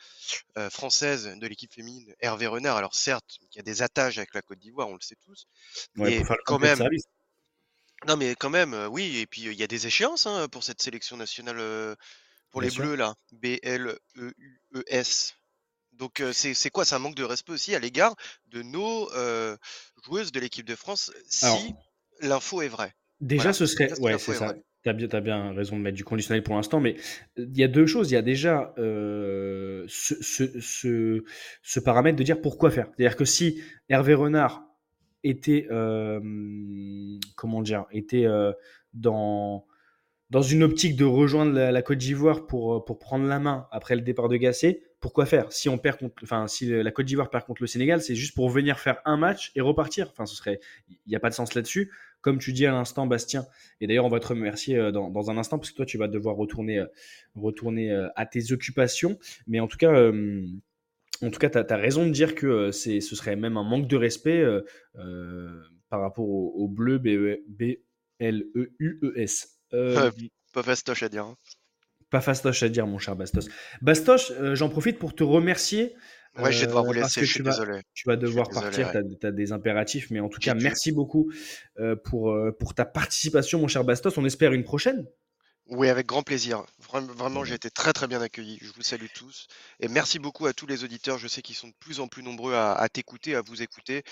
française 0.70 1.36
de 1.36 1.46
l'équipe 1.46 1.72
féminine, 1.72 2.12
Hervé 2.20 2.46
Renard. 2.46 2.76
Alors 2.76 2.94
certes, 2.94 3.38
il 3.52 3.56
y 3.56 3.60
a 3.60 3.62
des 3.62 3.82
attaches 3.82 4.18
avec 4.18 4.34
la 4.34 4.42
Côte 4.42 4.58
d'Ivoire, 4.58 4.88
on 4.88 4.94
le 4.94 5.00
sait 5.00 5.16
tous, 5.24 5.46
Ouais, 5.96 6.18
mais 6.20 6.36
quand 6.46 6.58
même, 6.58 6.82
non 8.08 8.16
mais 8.16 8.34
quand 8.34 8.50
même, 8.50 8.74
oui. 8.90 9.18
Et 9.18 9.26
puis 9.26 9.42
il 9.42 9.52
y 9.54 9.62
a 9.62 9.68
des 9.68 9.86
échéances 9.86 10.26
hein, 10.26 10.48
pour 10.48 10.64
cette 10.64 10.82
sélection 10.82 11.16
nationale 11.16 11.96
pour 12.50 12.60
Bien 12.60 12.68
les 12.68 12.74
sûr. 12.74 12.84
Bleus 12.84 12.96
là, 12.96 13.14
B 13.30 13.58
L 13.62 13.96
E 14.16 14.32
U 14.36 14.60
E 14.74 14.82
S. 14.88 15.34
Donc 15.92 16.22
c'est 16.32 16.70
quoi? 16.70 16.84
C'est 16.84 16.94
un 16.94 16.98
manque 16.98 17.14
de 17.16 17.24
respect 17.24 17.52
aussi 17.52 17.74
à 17.74 17.78
l'égard 17.78 18.14
de 18.50 18.62
nos 18.62 19.08
joueuses 20.04 20.32
de 20.32 20.40
l'équipe 20.40 20.66
de 20.66 20.74
France 20.74 21.12
si 21.28 21.74
l'info 22.20 22.62
est 22.62 22.68
vraie. 22.68 22.94
Déjà, 23.20 23.42
Voilà. 23.42 23.52
ce 23.52 23.66
serait. 23.66 24.00
Ouais, 24.00 24.18
c'est 24.18 24.32
est 24.32 24.34
ça. 24.34 24.54
Tu 24.84 24.88
as 24.88 25.20
bien, 25.20 25.52
raison 25.52 25.76
de 25.76 25.82
mettre 25.82 25.96
du 25.96 26.02
conditionnel 26.02 26.42
pour 26.42 26.56
l'instant, 26.56 26.80
mais 26.80 26.96
il 27.36 27.56
y 27.56 27.62
a 27.62 27.68
deux 27.68 27.86
choses. 27.86 28.10
Il 28.10 28.14
y 28.14 28.16
a 28.16 28.22
déjà 28.22 28.74
euh, 28.78 29.84
ce, 29.86 30.20
ce- 30.20 30.58
ce- 30.60 31.22
ce 31.62 31.78
paramètre 31.80 32.16
de 32.18 32.24
dire 32.24 32.40
pourquoi 32.40 32.70
faire. 32.72 32.88
C'est-à-dire 32.96 33.16
que 33.16 33.24
si 33.24 33.62
Hervé 33.88 34.14
Renard 34.14 34.64
était, 35.22 35.68
euh, 35.70 36.18
comment 37.36 37.62
dire, 37.62 37.84
était 37.92 38.24
euh, 38.26 38.52
dans, 38.92 39.66
dans 40.30 40.42
une 40.42 40.64
optique 40.64 40.96
de 40.96 41.04
rejoindre 41.04 41.52
la, 41.52 41.70
la 41.70 41.82
Côte 41.82 41.98
d'Ivoire 41.98 42.46
pour, 42.46 42.84
pour 42.84 42.98
prendre 42.98 43.26
la 43.26 43.38
main 43.38 43.68
après 43.70 43.94
le 43.94 44.02
départ 44.02 44.28
de 44.28 44.36
Gassé, 44.36 44.82
pourquoi 45.02 45.26
faire? 45.26 45.52
Si 45.52 45.68
on 45.68 45.76
perd 45.78 45.98
contre, 45.98 46.22
enfin, 46.22 46.46
si 46.46 46.66
la 46.68 46.90
Côte 46.92 47.06
d'Ivoire 47.06 47.28
perd 47.28 47.44
contre 47.44 47.60
le 47.60 47.66
Sénégal, 47.66 48.00
c'est 48.00 48.14
juste 48.14 48.34
pour 48.36 48.48
venir 48.48 48.78
faire 48.78 49.00
un 49.04 49.16
match 49.16 49.50
et 49.56 49.60
repartir. 49.60 50.08
Enfin, 50.10 50.24
ce 50.26 50.36
serait, 50.36 50.60
il 50.88 50.96
n'y 51.08 51.16
a 51.16 51.20
pas 51.20 51.28
de 51.28 51.34
sens 51.34 51.54
là-dessus. 51.54 51.90
Comme 52.20 52.38
tu 52.38 52.52
dis 52.52 52.66
à 52.66 52.70
l'instant, 52.70 53.06
Bastien, 53.08 53.44
et 53.80 53.88
d'ailleurs, 53.88 54.04
on 54.04 54.08
va 54.08 54.20
te 54.20 54.28
remercier 54.28 54.78
euh, 54.78 54.92
dans, 54.92 55.10
dans 55.10 55.28
un 55.28 55.36
instant 55.38 55.58
parce 55.58 55.72
que 55.72 55.76
toi, 55.76 55.84
tu 55.84 55.98
vas 55.98 56.06
devoir 56.06 56.36
retourner, 56.36 56.78
euh, 56.78 56.86
retourner 57.34 57.90
euh, 57.90 58.08
à 58.14 58.26
tes 58.26 58.52
occupations. 58.52 59.18
Mais 59.48 59.58
en 59.58 59.66
tout 59.66 59.76
cas, 59.76 59.92
euh, 59.92 60.46
en 61.20 61.30
tout 61.30 61.40
cas, 61.40 61.50
tu 61.50 61.58
as, 61.58 61.76
raison 61.76 62.06
de 62.06 62.12
dire 62.12 62.36
que 62.36 62.70
c'est, 62.70 63.00
ce 63.00 63.16
serait 63.16 63.34
même 63.34 63.56
un 63.56 63.64
manque 63.64 63.88
de 63.88 63.96
respect 63.96 64.40
euh, 64.40 64.60
euh, 64.96 65.60
par 65.88 66.00
rapport 66.00 66.28
au, 66.28 66.52
au 66.56 66.68
bleu 66.68 66.98
B-L-E-U-E-S. 66.98 67.78
Euh, 69.72 70.10
Ouais, 70.10 70.10
pas 70.52 70.62
fastoche 70.62 71.02
à 71.02 71.08
dire. 71.08 71.24
hein. 71.24 71.36
Pas 72.12 72.20
fastoche 72.20 72.62
à 72.62 72.68
dire, 72.68 72.86
mon 72.86 72.98
cher 72.98 73.16
Bastos. 73.16 73.48
Bastos, 73.80 74.30
euh, 74.30 74.54
j'en 74.54 74.68
profite 74.68 74.98
pour 75.00 75.14
te 75.14 75.24
remercier. 75.24 75.96
Ouais, 76.38 76.52
je 76.52 76.60
vais 76.60 76.66
devoir 76.66 76.84
vous 76.84 76.92
euh, 76.92 77.00
parce 77.00 77.16
laisser, 77.16 77.26
je 77.26 77.32
suis 77.32 77.36
tu 77.38 77.42
vas, 77.42 77.50
désolé. 77.50 77.80
tu 77.92 78.04
vas 78.06 78.16
devoir 78.16 78.48
désolé, 78.48 78.64
partir, 78.64 78.86
ouais. 78.94 79.16
tu 79.20 79.26
as, 79.26 79.32
des 79.32 79.52
impératifs, 79.52 80.10
mais 80.10 80.20
en 80.20 80.28
tout 80.28 80.38
cas, 80.38 80.54
dû. 80.54 80.62
merci 80.62 80.92
beaucoup 80.92 81.30
euh, 81.78 81.96
pour, 81.96 82.30
euh, 82.30 82.52
pour 82.58 82.74
ta 82.74 82.84
participation, 82.84 83.58
mon 83.58 83.68
cher 83.68 83.82
Bastos. 83.84 84.16
On 84.16 84.24
espère 84.24 84.52
une 84.52 84.64
prochaine. 84.64 85.06
Oui, 85.66 85.88
avec 85.88 86.06
grand 86.06 86.22
plaisir. 86.22 86.64
Vraiment, 86.90 87.44
j'ai 87.44 87.54
été 87.54 87.70
très 87.70 87.92
très 87.92 88.06
bien 88.06 88.20
accueilli. 88.20 88.58
Je 88.60 88.72
vous 88.74 88.82
salue 88.82 89.06
tous. 89.14 89.46
Et 89.80 89.88
merci 89.88 90.18
beaucoup 90.18 90.46
à 90.46 90.52
tous 90.52 90.66
les 90.66 90.84
auditeurs. 90.84 91.18
Je 91.18 91.28
sais 91.28 91.40
qu'ils 91.40 91.54
sont 91.54 91.68
de 91.68 91.74
plus 91.80 92.00
en 92.00 92.08
plus 92.08 92.22
nombreux 92.22 92.54
à, 92.54 92.74
à 92.74 92.88
t'écouter, 92.88 93.34
à 93.34 93.42
vous 93.42 93.62
écouter. 93.62 94.02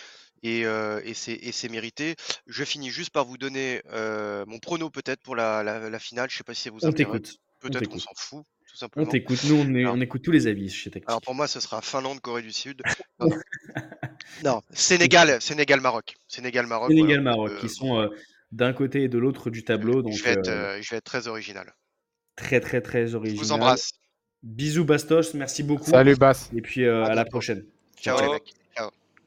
Et, 0.43 0.65
euh, 0.65 1.01
et 1.05 1.13
c'est 1.15 1.69
mérité. 1.69 2.17
Je 2.47 2.65
finis 2.65 2.91
juste 2.91 3.11
par 3.11 3.25
vous 3.25 3.37
donner 3.37 3.83
euh, 3.93 4.45
mon 4.47 4.59
prono 4.59 4.89
peut-être 4.91 5.23
pour 5.23 5.37
la, 5.37 5.63
la, 5.63 5.91
la 5.91 5.99
finale. 5.99 6.31
Je 6.31 6.37
sais 6.37 6.45
pas 6.45 6.55
si 6.55 6.63
ça 6.63 6.71
vous 6.71 6.79
On 6.83 6.93
t'écoute. 6.93 7.39
On 7.63 7.69
Peut-être 7.69 7.81
qu'on 7.89 7.97
t'écoute. 7.97 8.01
s'en 8.01 8.11
fout, 8.17 8.45
tout 8.67 8.73
On 8.75 8.77
simplement. 8.79 9.07
t'écoute. 9.07 9.39
Nous, 9.45 9.55
on, 9.57 9.75
est- 9.75 9.81
Alors, 9.81 9.95
on 9.95 10.01
écoute 10.01 10.23
tous 10.23 10.31
les 10.31 10.47
avis 10.47 10.71
chez 10.71 10.91
Tactique. 10.91 11.09
alors 11.09 11.21
pour 11.21 11.35
moi, 11.35 11.47
ce 11.47 11.61
sera 11.61 11.83
Finlande, 11.83 12.21
Corée 12.21 12.43
du 12.43 12.53
Sud. 12.53 12.83
Non, 14.43 14.53
non, 14.55 14.63
Sénégal, 14.71 15.41
Sénégal, 15.43 15.81
Maroc. 15.81 16.15
Sénégal, 16.29 16.67
Maroc. 16.67 16.89
Sénégal, 16.91 17.21
Maroc, 17.21 17.51
Euh, 17.51 17.59
qui 17.61 17.69
sont 17.69 17.99
euh, 18.01 18.09
d'un 18.53 18.73
côté 18.73 19.03
et 19.03 19.09
de 19.09 19.19
l'autre 19.19 19.51
du 19.51 19.65
tableau. 19.65 20.01
Donc, 20.03 20.13
je 20.15 20.23
vais 20.25 20.31
être, 20.31 20.49
euh, 20.49 20.79
euh, 20.79 20.83
je 20.83 20.91
vais 20.91 20.97
être 20.97 21.05
très 21.05 21.29
original. 21.29 21.75
très, 22.37 22.61
très, 22.61 22.81
très 22.81 23.07
Je 23.09 23.17
original. 23.17 23.45
vous 23.45 23.53
embrasse. 23.53 23.91
Bisous, 24.43 24.85
Bastos. 24.87 25.35
Merci 25.35 25.63
beaucoup. 25.63 25.91
Salut 25.91 26.17
Bass. 26.17 26.49
Et 26.57 26.63
puis, 26.63 26.85
euh, 26.87 27.05
À 27.05 27.09
à 27.11 27.15
la 27.15 27.27
prochaine. 27.27 27.67
Ciao, 28.01 28.17
Ciao. 28.17 28.27
les 28.29 28.33
mecs. 28.35 28.55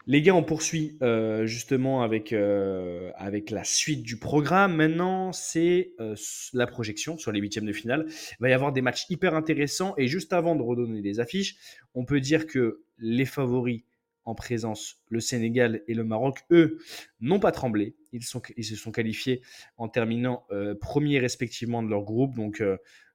Les 0.06 0.22
gars, 0.22 0.36
on 0.36 0.44
poursuit 0.44 0.98
euh, 1.02 1.46
justement 1.46 2.02
avec, 2.02 2.34
euh, 2.34 3.12
avec 3.16 3.52
la 3.52 3.64
suite 3.64 4.04
du 4.04 4.18
programme. 4.18 4.76
Maintenant, 4.76 5.32
c'est 5.32 5.94
euh, 6.02 6.16
la 6.52 6.68
projection 6.68 7.18
sur 7.18 7.32
les 7.32 7.40
huitièmes 7.40 7.66
de 7.66 7.72
finale. 7.72 8.08
Il 8.10 8.42
va 8.42 8.50
y 8.50 8.54
avoir 8.54 8.74
des 8.74 8.82
matchs 8.82 9.06
hyper 9.10 9.34
intéressants. 9.34 9.94
Et 9.98 10.08
juste 10.08 10.34
avant 10.34 10.56
de 10.58 10.62
redonner 10.62 11.02
les 11.02 11.22
affiches, 11.22 11.56
on 11.94 12.04
peut 12.04 12.20
dire 12.20 12.48
que 12.48 12.84
les 12.98 13.26
favoris 13.26 13.84
en 14.26 14.36
présence, 14.36 15.02
le 15.10 15.22
Sénégal 15.22 15.82
et 15.88 15.94
le 15.94 16.04
Maroc, 16.04 16.40
eux, 16.52 16.80
n'ont 17.22 17.40
pas 17.40 17.52
tremblé. 17.52 17.96
Ils, 18.12 18.24
se 18.24 18.76
sont 18.76 18.92
qualifiés 18.92 19.42
en 19.78 19.90
terminant 19.90 20.46
premiers 20.80 21.20
respectivement 21.20 21.84
de 21.84 21.90
leur 21.90 22.04
groupe. 22.04 22.36
Donc, 22.36 22.64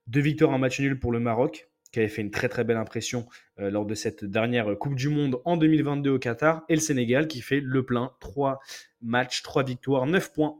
deux 0.06 0.20
victoires, 0.20 0.52
un 0.52 0.58
match 0.58 0.80
nul 0.80 0.98
pour 0.98 1.12
le 1.12 1.20
Maroc, 1.20 1.67
qui 1.92 2.00
avait 2.00 2.08
fait 2.08 2.22
une 2.22 2.30
très 2.30 2.48
très 2.48 2.64
belle 2.64 2.76
impression 2.76 3.26
euh, 3.58 3.70
lors 3.70 3.86
de 3.86 3.94
cette 3.94 4.24
dernière 4.24 4.76
Coupe 4.78 4.94
du 4.94 5.08
Monde 5.08 5.40
en 5.44 5.56
2022 5.56 6.10
au 6.10 6.18
Qatar, 6.18 6.64
et 6.68 6.74
le 6.74 6.80
Sénégal 6.80 7.28
qui 7.28 7.40
fait 7.40 7.60
le 7.60 7.84
plein, 7.84 8.12
3 8.20 8.60
matchs, 9.02 9.42
3 9.42 9.64
victoires, 9.64 10.06
9 10.06 10.32
points 10.32 10.58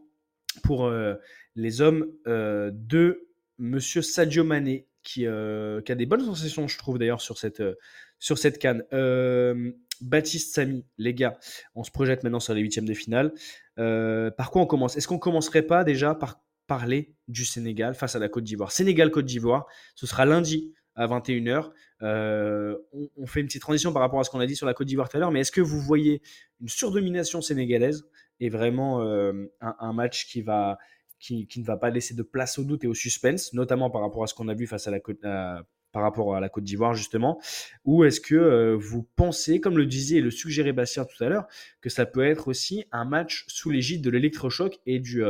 pour 0.63 0.87
euh, 0.87 1.15
les 1.55 1.81
hommes 1.81 2.07
euh, 2.27 2.71
de 2.73 3.29
Monsieur 3.59 4.03
Sadio 4.03 4.45
Mané, 4.45 4.87
qui, 5.03 5.27
euh, 5.27 5.81
a 5.89 5.95
des 5.95 6.07
bonnes 6.07 6.25
sensations, 6.25 6.69
je 6.69 6.79
trouve 6.79 6.99
d'ailleurs, 6.99 7.21
sur 7.21 7.39
cette, 7.39 7.61
euh, 7.61 7.75
sur 8.19 8.39
cette 8.39 8.59
canne. 8.59 8.85
Euh, 8.93 9.73
Baptiste, 10.01 10.55
Samy, 10.55 10.85
les 10.97 11.15
gars, 11.15 11.39
on 11.75 11.83
se 11.83 11.91
projette 11.91 12.23
maintenant 12.23 12.41
sur 12.41 12.55
les 12.55 12.61
huitièmes 12.61 12.87
de 12.87 12.95
finale. 12.95 13.33
Euh, 13.79 14.31
par 14.31 14.51
quoi 14.51 14.63
on 14.63 14.67
commence? 14.67 14.97
Est-ce 14.97 15.09
qu'on 15.09 15.19
commencerait 15.19 15.63
pas 15.63 15.83
déjà 15.83 16.15
par 16.15 16.41
parler 16.67 17.15
du 17.27 17.45
Sénégal 17.45 17.95
face 17.95 18.15
à 18.15 18.19
la 18.19 18.29
Côte 18.29 18.45
d'Ivoire? 18.45 18.71
Sénégal-Côte 18.71 19.25
d'Ivoire, 19.25 19.67
ce 19.95 20.07
sera 20.07 20.25
lundi 20.25 20.73
à 20.99 21.07
21h. 21.07 21.71
Euh, 22.03 22.77
on, 23.17 23.27
fait 23.27 23.41
une 23.41 23.47
petite 23.47 23.63
transition 23.63 23.93
par 23.93 24.03
rapport 24.03 24.21
à 24.21 24.25
ce 24.25 24.31
qu'on 24.31 24.41
a 24.41 24.47
dit 24.47 24.57
sur 24.57 24.67
la 24.67 24.75
Côte 24.75 24.89
d'Ivoire 24.89 25.09
tout 25.09 25.17
à 25.17 25.21
l'heure, 25.21 25.31
mais 25.31 25.41
est-ce 25.41 25.53
que 25.53 25.61
vous 25.61 25.81
voyez 25.81 26.21
une 26.61 26.69
surdomination 26.69 27.41
sénégalaise 27.41 28.05
et 28.41 28.51
vraiment 28.51 29.03
euh, 29.03 29.51
un, 29.61 29.93
match 29.93 30.27
qui, 30.27 30.43
va, 30.43 30.79
qui, 31.19 31.49
ne 31.57 31.65
va 31.65 31.77
pas 31.77 31.91
laisser 31.91 32.15
de 32.15 32.23
place 32.23 32.59
au 32.59 32.65
doute 32.65 32.85
et 32.85 32.89
au 32.89 32.95
suspense, 32.95 33.53
notamment 33.53 33.91
par 33.91 34.03
rapport 34.03 34.25
à 34.25 34.27
ce 34.27 34.35
qu'on 34.35 34.49
a 34.49 34.55
vu 34.55 34.67
face 34.67 34.87
à 34.87 34.91
la 34.91 35.01
Côte, 35.01 35.21
par 35.21 36.03
rapport 36.03 36.35
à 36.37 36.41
la 36.41 36.49
Côte 36.49 36.65
d'Ivoire 36.65 36.95
justement? 36.95 37.41
Ou 37.85 38.05
est-ce 38.05 38.21
que 38.21 38.35
euh, 38.35 38.77
vous 38.77 39.05
pensez, 39.17 39.61
comme 39.61 39.77
le 39.77 39.87
disait 39.87 40.17
et 40.17 40.21
le 40.21 40.33
suggérait 40.33 40.73
Bastien 40.73 41.05
tout 41.05 41.23
à 41.23 41.29
l'heure, 41.29 41.47
que 41.81 41.91
ça 41.91 42.07
peut 42.07 42.25
être 42.25 42.49
aussi 42.49 42.87
un 42.91 43.05
match 43.05 43.45
sous 43.49 43.71
l'égide 43.71 44.03
de 44.03 44.11
l'électrochoc 44.11 44.79
et, 44.87 44.99
du 44.99 45.23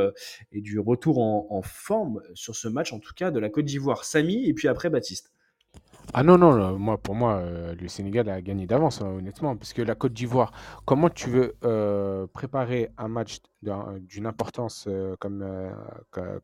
et 0.51 0.61
du 0.61 0.79
retour 0.79 1.19
en, 1.19 1.47
en, 1.51 1.61
forme 1.61 2.21
sur 2.33 2.55
ce 2.55 2.67
match, 2.67 2.91
en 2.91 2.99
tout 2.99 3.13
cas 3.15 3.29
de 3.29 3.39
la 3.39 3.49
Côte 3.49 3.65
d'Ivoire? 3.65 4.03
Samy 4.03 4.47
et 4.47 4.53
puis 4.53 4.67
après 4.67 4.89
Baptiste 4.89 5.31
ah 6.13 6.23
non, 6.23 6.37
non, 6.37 6.77
moi, 6.79 6.97
pour 6.97 7.13
moi, 7.13 7.35
euh, 7.35 7.75
le 7.75 7.87
Sénégal 7.87 8.29
a 8.29 8.41
gagné 8.41 8.65
d'avance, 8.65 9.01
hein, 9.01 9.07
honnêtement, 9.07 9.55
parce 9.55 9.73
que 9.73 9.81
la 9.81 9.93
Côte 9.95 10.13
d'Ivoire, 10.13 10.51
comment 10.85 11.09
tu 11.09 11.29
veux 11.29 11.55
euh, 11.63 12.25
préparer 12.27 12.89
un 12.97 13.07
match 13.07 13.39
d'une 13.61 14.25
importance 14.25 14.85
euh, 14.87 15.15
comme, 15.19 15.45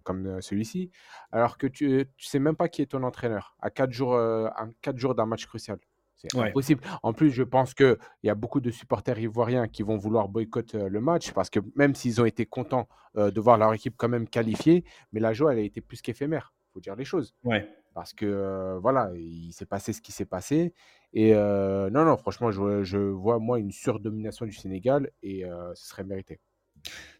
comme 0.03 0.41
celui-ci, 0.41 0.91
alors 1.31 1.57
que 1.57 1.65
tu 1.67 1.87
ne 1.89 2.03
sais 2.17 2.39
même 2.39 2.55
pas 2.55 2.69
qui 2.69 2.81
est 2.83 2.87
ton 2.87 3.03
entraîneur 3.03 3.55
à 3.59 3.69
4 3.71 3.91
jours, 3.91 4.15
à 4.15 4.67
quatre 4.81 4.97
jours 4.97 5.15
d'un 5.15 5.25
match 5.25 5.45
crucial? 5.47 5.79
C'est 6.15 6.33
Ouais. 6.35 6.49
impossible. 6.49 6.81
En 7.03 7.13
plus, 7.13 7.31
je 7.31 7.43
pense 7.43 7.73
qu'il 7.73 7.97
y 8.23 8.29
a 8.29 8.35
beaucoup 8.35 8.61
de 8.61 8.71
supporters 8.71 9.19
ivoiriens 9.19 9.67
qui 9.67 9.83
vont 9.83 9.97
vouloir 9.97 10.29
boycotter 10.29 10.89
le 10.89 11.01
match 11.01 11.31
parce 11.33 11.49
que 11.49 11.59
même 11.75 11.93
s'ils 11.93 12.21
ont 12.21 12.25
été 12.25 12.45
contents 12.45 12.87
de 13.15 13.39
voir 13.41 13.57
leur 13.57 13.73
équipe 13.73 13.95
quand 13.97 14.09
même 14.09 14.27
qualifiée, 14.27 14.85
mais 15.11 15.19
la 15.19 15.33
joie, 15.33 15.53
elle 15.53 15.59
a 15.59 15.63
été 15.63 15.81
plus 15.81 16.01
qu'éphémère. 16.01 16.53
Il 16.69 16.73
faut 16.73 16.79
dire 16.79 16.95
les 16.95 17.05
choses. 17.05 17.35
Ouais. 17.43 17.67
Parce 17.95 18.13
que 18.13 18.77
voilà, 18.81 19.09
il 19.15 19.53
s'est 19.53 19.65
passé 19.65 19.93
ce 19.93 20.01
qui 20.01 20.11
s'est 20.11 20.25
passé. 20.25 20.73
Et 21.13 21.33
non, 21.33 22.03
non, 22.05 22.17
franchement, 22.17 22.51
je, 22.51 22.97
vois 22.97 23.39
moi 23.39 23.57
une 23.57 23.71
surdomination 23.71 24.45
du 24.45 24.51
Sénégal 24.51 25.09
et 25.23 25.43
ce 25.73 25.87
serait 25.87 26.03
mérité. 26.03 26.39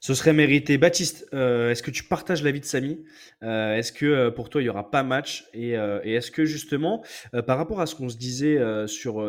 Ce 0.01 0.13
serait 0.13 0.34
mérité. 0.34 0.78
Baptiste, 0.78 1.28
est-ce 1.32 1.82
que 1.82 1.91
tu 1.91 2.03
partages 2.03 2.43
l'avis 2.43 2.59
de 2.59 2.65
Samy? 2.65 3.05
Est-ce 3.41 3.93
que 3.93 4.30
pour 4.30 4.49
toi, 4.49 4.61
il 4.61 4.65
n'y 4.65 4.69
aura 4.69 4.91
pas 4.91 5.01
match 5.01 5.47
et 5.53 5.71
est-ce 5.71 6.30
que 6.30 6.43
justement, 6.43 7.05
par 7.47 7.57
rapport 7.57 7.80
à 7.80 7.86
ce 7.86 7.95
qu'on 7.95 8.09
se 8.09 8.17
disait 8.17 8.59
sur 8.88 9.26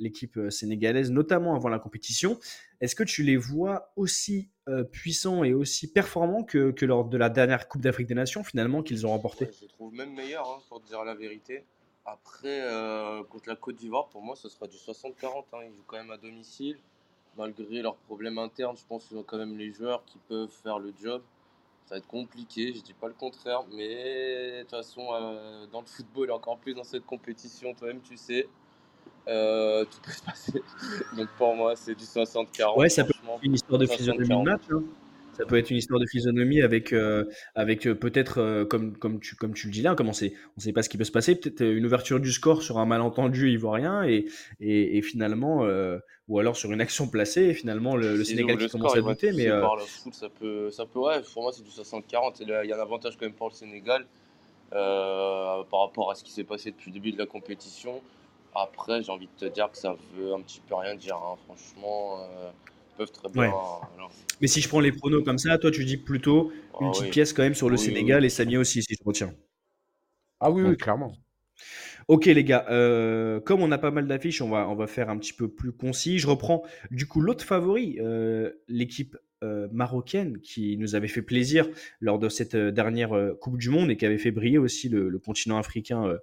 l'équipe 0.00 0.38
sénégalaise, 0.50 1.12
notamment 1.12 1.54
avant 1.54 1.68
la 1.68 1.78
compétition, 1.78 2.40
est-ce 2.80 2.96
que 2.96 3.04
tu 3.04 3.22
les 3.22 3.36
vois 3.36 3.92
aussi 3.94 4.50
puissants 4.92 5.44
et 5.44 5.54
aussi 5.54 5.90
performants 5.90 6.44
que, 6.44 6.74
lors 6.84 7.04
de 7.04 7.16
la 7.16 7.28
dernière 7.28 7.68
Coupe 7.68 7.82
d'Afrique 7.82 8.06
des 8.06 8.14
Nations, 8.14 8.44
finalement, 8.44 8.82
qu'ils 8.82 9.06
ont 9.06 9.10
remporté 9.10 9.48
Je 9.52 9.62
les 9.62 9.68
trouve 9.68 9.92
même 9.92 10.12
meilleurs, 10.14 10.48
hein, 10.48 10.62
pour 10.68 10.80
dire 10.80 11.04
la 11.04 11.14
vérité. 11.14 11.64
Après, 12.04 12.60
contre 13.28 13.48
la 13.48 13.56
Côte 13.56 13.76
d'Ivoire, 13.76 14.08
pour 14.08 14.22
moi, 14.22 14.36
ce 14.36 14.48
sera 14.48 14.66
du 14.66 14.76
60-40. 14.76 15.44
Hein. 15.52 15.58
Ils 15.64 15.74
jouent 15.74 15.84
quand 15.86 15.98
même 15.98 16.10
à 16.10 16.16
domicile 16.16 16.78
malgré 17.36 17.82
leurs 17.82 17.96
problèmes 17.96 18.38
internes, 18.38 18.76
je 18.76 18.84
pense 18.86 19.06
qu'ils 19.06 19.16
ont 19.16 19.22
quand 19.22 19.38
même 19.38 19.56
les 19.56 19.72
joueurs 19.72 20.04
qui 20.04 20.18
peuvent 20.28 20.50
faire 20.62 20.78
le 20.78 20.92
job. 21.00 21.22
Ça 21.86 21.94
va 21.94 21.98
être 21.98 22.06
compliqué, 22.06 22.72
je 22.74 22.80
dis 22.80 22.94
pas 22.94 23.08
le 23.08 23.14
contraire, 23.14 23.64
mais 23.72 24.58
de 24.58 24.60
toute 24.62 24.70
façon, 24.70 25.08
euh, 25.12 25.66
dans 25.66 25.80
le 25.80 25.86
football, 25.86 26.28
et 26.28 26.32
encore 26.32 26.58
plus 26.58 26.74
dans 26.74 26.84
cette 26.84 27.04
compétition, 27.04 27.74
toi-même 27.74 28.00
tu 28.02 28.16
sais, 28.16 28.48
euh, 29.28 29.84
tout 29.84 29.98
peut 30.02 30.10
se 30.12 30.22
passer. 30.22 30.62
Donc 31.16 31.28
pour 31.38 31.54
moi, 31.54 31.74
c'est 31.76 31.94
du 31.94 32.04
60-40. 32.04 32.78
Ouais, 32.78 32.88
ça 32.88 33.04
peut 33.04 33.10
être 33.10 33.42
une 33.42 33.54
histoire 33.54 33.78
de 33.78 33.86
physionomie 33.86 34.28
de 34.28 34.42
match. 34.42 34.62
Hein. 34.70 34.82
Ça 35.32 35.46
peut 35.46 35.56
être 35.56 35.70
une 35.70 35.78
histoire 35.78 35.98
de 35.98 36.06
physionomie 36.06 36.60
avec, 36.60 36.92
euh, 36.92 37.24
avec 37.54 37.86
euh, 37.86 37.94
peut-être, 37.94 38.38
euh, 38.38 38.64
comme, 38.64 38.96
comme, 38.96 39.18
tu, 39.18 39.34
comme 39.34 39.54
tu 39.54 39.66
le 39.66 39.72
dis 39.72 39.80
là, 39.80 39.94
comme 39.94 40.08
on 40.08 40.12
sait, 40.12 40.34
on 40.56 40.60
sait 40.60 40.72
pas 40.72 40.82
ce 40.82 40.88
qui 40.88 40.98
peut 40.98 41.04
se 41.04 41.12
passer, 41.12 41.34
peut-être 41.34 41.62
une 41.62 41.86
ouverture 41.86 42.20
du 42.20 42.30
score 42.30 42.62
sur 42.62 42.78
un 42.78 42.84
malentendu 42.84 43.50
ivoirien 43.50 44.04
et, 44.04 44.26
et, 44.60 44.98
et 44.98 45.02
finalement, 45.02 45.64
euh, 45.64 45.98
ou 46.28 46.38
alors 46.38 46.56
sur 46.56 46.70
une 46.72 46.82
action 46.82 47.08
placée, 47.08 47.44
et 47.44 47.54
finalement 47.54 47.96
le, 47.96 48.16
le 48.16 48.24
Sénégal 48.24 48.58
qui 48.58 48.68
commence 48.68 48.94
à 48.94 49.00
douter. 49.00 49.32
Mais 49.32 49.48
par 49.48 49.76
le 49.76 49.82
foot, 49.82 50.14
ça 50.14 50.28
peut, 50.28 50.70
ça 50.70 50.84
peut, 50.84 51.00
ouais, 51.00 51.22
pour 51.32 51.42
moi 51.42 51.52
c'est 51.52 51.64
du 51.64 51.70
60-40. 51.70 52.36
Il 52.40 52.48
y 52.48 52.72
a 52.72 52.76
un 52.76 52.80
avantage 52.80 53.16
quand 53.16 53.24
même 53.24 53.32
pour 53.32 53.48
le 53.48 53.54
Sénégal 53.54 54.04
par 54.70 55.80
rapport 55.80 56.10
à 56.10 56.14
ce 56.14 56.24
qui 56.24 56.32
s'est 56.32 56.44
passé 56.44 56.72
depuis 56.72 56.90
le 56.90 56.94
début 56.94 57.12
de 57.12 57.18
la 57.18 57.26
compétition. 57.26 58.02
Après, 58.54 59.02
j'ai 59.02 59.12
envie 59.12 59.28
de 59.28 59.32
te 59.48 59.52
dire 59.52 59.70
que 59.70 59.76
ça 59.78 59.96
veut 60.14 60.34
un 60.34 60.40
petit 60.42 60.60
peu 60.60 60.74
rien 60.74 60.94
dire, 60.94 61.16
hein. 61.16 61.36
franchement 61.46 62.18
peuvent 62.96 63.12
très 63.12 63.28
bien. 63.30 63.42
Ouais. 63.42 63.62
Mais 64.40 64.46
si 64.48 64.60
je 64.60 64.68
prends 64.68 64.80
les 64.80 64.92
pronos 64.92 65.22
comme 65.24 65.38
ça, 65.38 65.58
toi 65.58 65.70
tu 65.70 65.84
dis 65.84 65.96
plutôt 65.96 66.52
une 66.80 66.88
Ah 66.88 66.90
petite 66.90 67.08
oui. 67.08 67.10
pièce 67.10 67.32
quand 67.32 67.42
même 67.42 67.54
sur 67.54 67.70
le 67.70 67.76
Oui, 67.76 67.78
Sénégal 67.78 68.24
oui. 68.24 68.26
et 68.26 68.30
Samy 68.30 68.56
aussi, 68.58 68.82
si 68.82 68.94
je 68.94 69.04
retiens. 69.04 69.34
Ah 70.40 70.50
oui, 70.50 70.62
oui, 70.62 70.76
clairement. 70.76 71.14
Ok 72.08 72.26
les 72.26 72.44
gars, 72.44 72.66
euh, 72.70 73.40
comme 73.40 73.62
on 73.62 73.70
a 73.72 73.78
pas 73.78 73.90
mal 73.90 74.06
d'affiches, 74.06 74.42
on 74.42 74.48
va, 74.50 74.68
on 74.68 74.74
va 74.74 74.86
faire 74.86 75.10
un 75.10 75.18
petit 75.18 75.32
peu 75.32 75.48
plus 75.48 75.72
concis. 75.72 76.18
Je 76.18 76.26
reprends 76.26 76.62
du 76.90 77.06
coup 77.06 77.20
l'autre 77.20 77.44
favori, 77.44 77.98
euh, 78.00 78.50
l'équipe 78.68 79.16
euh, 79.42 79.66
marocaine 79.72 80.38
qui 80.40 80.76
nous 80.76 80.94
avait 80.94 81.08
fait 81.08 81.22
plaisir 81.22 81.68
lors 82.00 82.18
de 82.18 82.28
cette 82.28 82.54
euh, 82.54 82.70
dernière 82.70 83.12
euh, 83.16 83.34
Coupe 83.40 83.58
du 83.58 83.70
Monde 83.70 83.90
et 83.90 83.96
qui 83.96 84.06
avait 84.06 84.18
fait 84.18 84.30
briller 84.30 84.58
aussi 84.58 84.88
le, 84.88 85.08
le 85.08 85.18
continent 85.18 85.58
africain 85.58 86.16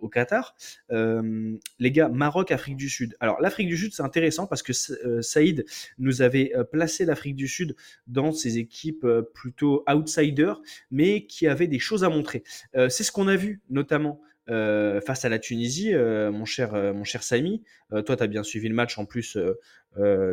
au 0.00 0.08
Qatar. 0.08 0.56
Les 0.90 1.92
gars, 1.92 2.08
Maroc, 2.08 2.50
Afrique 2.50 2.76
du 2.76 2.88
Sud. 2.88 3.16
Alors 3.20 3.40
l'Afrique 3.40 3.68
du 3.68 3.76
Sud, 3.76 3.92
c'est 3.94 4.02
intéressant 4.02 4.48
parce 4.48 4.64
que 4.64 4.72
Saïd 5.22 5.64
nous 5.98 6.22
avait 6.22 6.52
placé 6.72 7.04
l'Afrique 7.04 7.36
du 7.36 7.46
Sud 7.46 7.76
dans 8.08 8.32
ses 8.32 8.58
équipes 8.58 9.06
plutôt 9.32 9.84
outsiders, 9.88 10.60
mais 10.90 11.26
qui 11.26 11.46
avaient 11.46 11.68
des 11.68 11.78
choses 11.78 12.02
à 12.02 12.08
montrer. 12.08 12.42
C'est 12.74 13.04
ce 13.04 13.12
qu'on 13.12 13.28
a 13.28 13.36
vu 13.36 13.60
notamment 13.70 14.20
face 14.46 15.24
à 15.24 15.28
la 15.28 15.38
Tunisie, 15.38 15.94
mon 15.94 16.44
cher, 16.44 17.22
Samy. 17.22 17.62
Toi, 17.90 18.16
tu 18.16 18.22
as 18.22 18.26
bien 18.26 18.42
suivi 18.42 18.68
le 18.68 18.74
match 18.74 18.98
en 18.98 19.04
plus, 19.04 19.38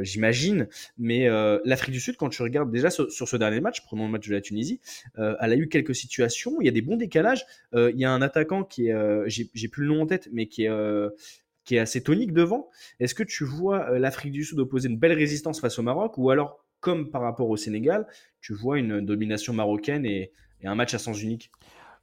j'imagine. 0.02 0.68
Mais 0.98 1.28
l'Afrique 1.66 1.94
du 1.94 2.00
Sud, 2.00 2.18
quand 2.18 2.30
tu 2.30 2.42
regardes 2.42 2.72
déjà 2.72 2.90
sur, 2.90 3.10
ce 3.10 3.38
dernier 3.38 3.62
match, 3.62 3.82
prenons 3.86 4.06
le 4.06 4.12
match 4.12 4.28
de 4.28 4.34
la 4.34 4.42
Tunisie, 4.42 4.80
elle 5.16 5.52
a 5.52 5.56
eu 5.56 5.68
quelques 5.68 5.96
situations. 5.96 6.60
Il 6.60 6.66
y 6.66 6.70
a 6.70 6.72
des 6.72 6.82
bons 6.82 6.98
décalages. 6.98 7.46
Il 7.74 7.98
y 7.98 8.06
a 8.06 8.12
un 8.12 8.22
attaquant 8.22 8.64
qui 8.64 8.90
est, 8.90 8.96
j'ai 9.28 9.68
plus 9.68 9.84
le 9.84 9.88
nom 9.88 10.02
en 10.02 10.08
tête, 10.08 10.30
mais 10.32 10.48
qui 10.48 10.66
est, 10.66 11.80
assez 11.80 12.04
tonique 12.04 12.34
devant. 12.34 12.70
Est-ce 13.00 13.16
que 13.16 13.24
tu 13.24 13.46
vois 13.46 13.98
l'Afrique 13.98 14.34
du 14.34 14.44
Sud 14.44 14.60
opposer 14.60 14.90
une 14.90 14.98
belle 14.98 15.14
résistance 15.14 15.62
face 15.62 15.80
au 15.80 15.84
Maroc 15.84 16.18
ou 16.18 16.30
alors, 16.30 16.66
comme 16.82 17.12
par 17.12 17.22
rapport 17.22 17.50
au 17.50 17.56
Sénégal, 17.56 18.08
tu 18.42 18.54
vois 18.54 18.78
une 18.80 19.02
domination 19.06 19.54
marocaine 19.54 20.06
et 20.06 20.32
un 20.64 20.76
match 20.76 20.94
à 20.94 21.00
sens 21.00 21.22
unique? 21.22 21.52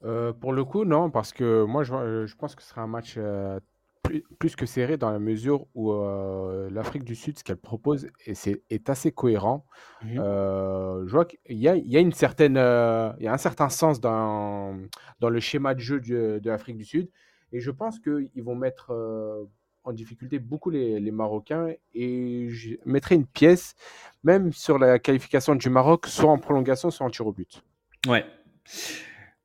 Euh, 0.05 0.33
pour 0.33 0.53
le 0.53 0.65
coup, 0.65 0.85
non, 0.85 1.11
parce 1.11 1.33
que 1.33 1.65
moi, 1.65 1.83
je, 1.83 2.27
je 2.27 2.37
pense 2.37 2.55
que 2.55 2.63
ce 2.63 2.69
sera 2.69 2.83
un 2.83 2.87
match 2.87 3.15
euh, 3.17 3.59
plus, 4.03 4.23
plus 4.39 4.55
que 4.57 4.65
serré 4.65 4.97
dans 4.97 5.11
la 5.11 5.19
mesure 5.19 5.67
où 5.75 5.93
euh, 5.93 6.71
l'Afrique 6.71 7.05
du 7.05 7.15
Sud, 7.17 7.39
ce 7.39 7.45
qu'elle 7.45 7.57
propose, 7.57 8.09
est 8.27 8.89
assez 8.91 9.13
cohérent. 9.13 9.67
Mhm. 10.03 10.19
Euh, 10.19 11.07
je 11.07 11.13
vois 11.13 11.25
qu'il 11.25 11.59
y 11.59 11.69
a, 11.69 11.75
il 11.77 11.89
y 11.89 11.97
a 11.97 12.01
une 12.01 12.13
certaine, 12.13 12.57
euh, 12.57 13.11
il 13.19 13.25
y 13.25 13.29
a 13.29 13.33
un 13.33 13.39
certain 13.39 13.69
sens 13.69 14.01
dans, 14.01 14.79
dans 15.21 15.31
le 15.31 15.41
schéma 15.41 15.75
de 15.75 15.81
jeu 15.81 16.01
du- 16.01 16.13
de 16.41 16.49
l'Afrique 16.51 16.77
du 16.77 16.85
Sud. 16.85 17.11
Et 17.53 17.61
je 17.61 17.71
pense 17.71 17.99
qu'ils 17.99 18.43
vont 18.45 18.55
mettre 18.55 18.93
euh, 18.93 19.45
en 19.83 19.93
difficulté 19.93 20.39
beaucoup 20.39 20.71
les, 20.71 21.01
les 21.01 21.11
Marocains. 21.11 21.73
Et 21.93 22.49
je 22.51 22.77
mettrai 22.85 23.17
une 23.17 23.27
pièce, 23.27 23.75
même 24.23 24.53
sur 24.53 24.79
la 24.79 24.99
qualification 24.99 25.57
du 25.57 25.71
Maroc, 25.71 26.07
soit 26.07 26.31
en 26.31 26.39
prolongation, 26.39 26.91
soit 26.91 27.05
en 27.07 27.11
tir 27.11 27.27
au 27.27 27.33
but. 27.33 27.63
Ouais. 28.07 28.25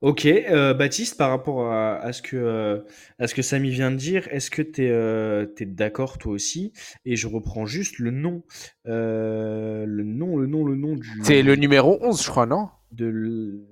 Ok, 0.03 0.25
euh, 0.25 0.73
Baptiste, 0.73 1.17
par 1.17 1.29
rapport 1.29 1.71
à, 1.71 1.95
à 1.95 2.13
ce 2.13 2.21
que, 2.21 2.35
euh, 2.35 2.81
à 3.19 3.27
ce 3.27 3.33
que 3.33 3.41
Samy 3.41 3.71
vient 3.71 3.89
de 3.89 3.95
dire, 3.95 4.27
est-ce 4.29 4.51
que 4.51 4.61
tu 4.61 4.83
es, 4.83 5.65
d'accord 5.65 6.17
toi 6.17 6.33
aussi? 6.33 6.73
Et 7.05 7.15
je 7.15 7.27
reprends 7.27 7.65
juste 7.65 7.97
le 7.97 8.11
nom, 8.11 8.43
euh, 8.85 9.85
le 9.87 10.03
nom, 10.03 10.37
le 10.37 10.45
nom, 10.45 10.65
le 10.65 10.75
nom 10.75 10.95
du, 10.95 11.09
C'est 11.23 11.41
le 11.41 11.55
numéro 11.55 11.97
11, 12.01 12.21
je 12.21 12.29
crois, 12.29 12.45
non? 12.45 12.67
de 12.93 13.05
le 13.05 13.65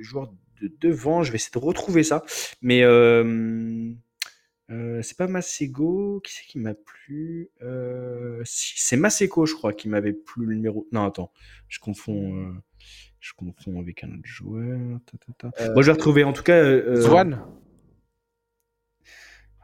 joueur 0.00 0.32
de 0.60 0.70
devant. 0.80 1.22
Je 1.22 1.32
vais 1.32 1.36
essayer 1.36 1.52
de 1.52 1.58
retrouver 1.58 2.02
ça. 2.02 2.24
Mais 2.60 2.82
euh, 2.82 3.92
euh, 4.70 5.02
c'est 5.02 5.16
pas 5.16 5.28
Masego. 5.28 6.20
Qui 6.20 6.32
c'est 6.32 6.44
qui 6.46 6.58
m'a 6.58 6.74
plu? 6.74 7.50
Euh, 7.62 8.40
si, 8.44 8.74
C'est 8.76 8.96
Maseko, 8.96 9.46
je 9.46 9.54
crois, 9.54 9.72
qui 9.72 9.88
m'avait 9.88 10.12
plu 10.12 10.46
le 10.46 10.54
numéro. 10.54 10.86
Non, 10.92 11.04
attends, 11.04 11.32
je 11.68 11.78
confonds. 11.78 12.54
Euh, 13.24 13.28
je 13.28 13.32
confonds 13.34 13.80
avec 13.80 14.04
un 14.04 14.08
autre 14.08 14.20
joueur. 14.24 14.78
Ta, 15.06 15.18
ta, 15.18 15.50
ta. 15.50 15.72
Moi, 15.72 15.82
je 15.82 15.86
vais 15.86 15.92
retrouver. 15.92 16.24
En 16.24 16.32
tout 16.32 16.42
cas, 16.42 16.56
euh, 16.56 17.00
Zwan? 17.00 17.40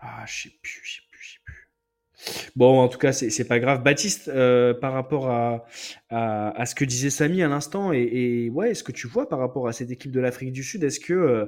ah, 0.00 0.24
je 0.26 0.42
sais 0.42 0.50
plus, 0.62 0.80
je 0.82 0.94
sais 0.94 1.00
plus, 1.10 1.18
je 1.22 1.32
sais 1.34 1.38
plus. 1.44 2.50
Bon, 2.56 2.80
en 2.80 2.88
tout 2.88 2.98
cas, 2.98 3.12
c'est 3.12 3.30
c'est 3.30 3.46
pas 3.46 3.58
grave. 3.60 3.82
Baptiste, 3.82 4.28
euh, 4.28 4.74
par 4.74 4.92
rapport 4.92 5.28
à, 5.30 5.66
à, 6.10 6.50
à 6.50 6.66
ce 6.66 6.74
que 6.74 6.84
disait 6.84 7.10
Samy 7.10 7.42
à 7.42 7.48
l'instant, 7.48 7.92
et, 7.92 8.00
et 8.02 8.50
ouais, 8.50 8.70
est-ce 8.70 8.82
que 8.84 8.92
tu 8.92 9.06
vois 9.06 9.28
par 9.28 9.38
rapport 9.38 9.68
à 9.68 9.72
cette 9.72 9.90
équipe 9.90 10.10
de 10.12 10.20
l'Afrique 10.20 10.52
du 10.52 10.62
Sud, 10.62 10.82
est-ce 10.84 11.00
que, 11.00 11.12
euh, 11.14 11.46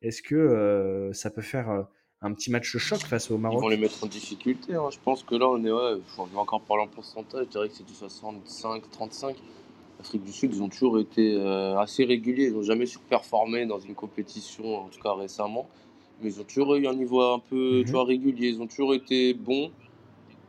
est-ce 0.00 0.22
que 0.22 0.34
euh, 0.36 1.12
ça 1.12 1.30
peut 1.30 1.42
faire 1.42 1.70
euh, 1.70 1.82
un 2.20 2.32
petit 2.34 2.50
match 2.52 2.76
choc 2.76 3.00
face 3.00 3.30
au 3.32 3.36
Ils 3.36 3.40
Maroc 3.40 3.60
vont 3.62 3.68
les 3.68 3.76
mettre 3.76 4.02
en 4.04 4.06
difficulté. 4.06 4.74
hein. 4.74 4.90
Je 4.92 4.98
pense 5.04 5.24
que 5.24 5.34
là, 5.34 5.48
on 5.48 5.64
est, 5.64 5.72
ouais, 5.72 6.00
on 6.18 6.24
va 6.26 6.40
encore 6.40 6.62
parler 6.62 6.84
en 6.84 6.88
pourcentage. 6.88 7.46
Je 7.46 7.50
dirais 7.50 7.68
que 7.68 7.74
c'est 7.74 7.86
du 7.86 7.92
65-35. 7.92 9.34
L'Afrique 10.02 10.24
du 10.24 10.32
Sud, 10.32 10.52
ils 10.52 10.60
ont 10.64 10.68
toujours 10.68 10.98
été 10.98 11.36
euh, 11.36 11.78
assez 11.78 12.04
réguliers. 12.04 12.46
Ils 12.46 12.54
n'ont 12.54 12.62
jamais 12.64 12.86
surperformé 12.86 13.66
dans 13.66 13.78
une 13.78 13.94
compétition, 13.94 14.78
en 14.78 14.88
tout 14.88 14.98
cas 15.00 15.14
récemment. 15.14 15.68
Mais 16.20 16.30
ils 16.30 16.40
ont 16.40 16.44
toujours 16.44 16.74
eu 16.74 16.88
un 16.88 16.94
niveau 16.94 17.20
un 17.22 17.38
peu 17.38 17.78
Mhm. 17.78 17.84
tu 17.84 17.90
vois, 17.92 18.04
régulier. 18.04 18.48
Ils 18.48 18.60
ont 18.60 18.66
toujours 18.66 18.94
été 18.94 19.32
bons, 19.32 19.70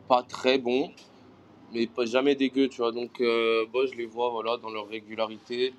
pas 0.08 0.24
très 0.24 0.58
bons, 0.58 0.90
mais 1.72 1.86
pas 1.86 2.04
jamais 2.04 2.34
dégueux. 2.34 2.68
Tu 2.68 2.78
vois. 2.78 2.90
Donc, 2.90 3.20
euh, 3.20 3.64
je 3.72 3.96
les 3.96 4.06
vois 4.06 4.30
voilà, 4.30 4.56
dans 4.56 4.70
leur 4.70 4.88
régularité. 4.88 5.72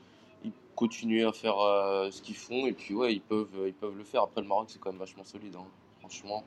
Ils 0.45 0.51
continuent 0.73 1.27
à 1.27 1.33
faire 1.33 1.59
euh, 1.59 2.09
ce 2.11 2.21
qu'ils 2.21 2.35
font. 2.37 2.67
Et 2.67 2.71
puis, 2.71 2.93
ouais, 2.93 3.11
ils 3.11 3.21
peuvent, 3.21 3.49
ils 3.67 3.73
peuvent 3.73 3.97
le 3.97 4.05
faire. 4.05 4.23
Après, 4.23 4.39
le 4.41 4.47
Maroc, 4.47 4.67
c'est 4.69 4.79
quand 4.79 4.91
même 4.91 4.99
vachement 4.99 5.25
solide. 5.25 5.55
hein. 5.57 5.65
Franchement, 5.99 6.45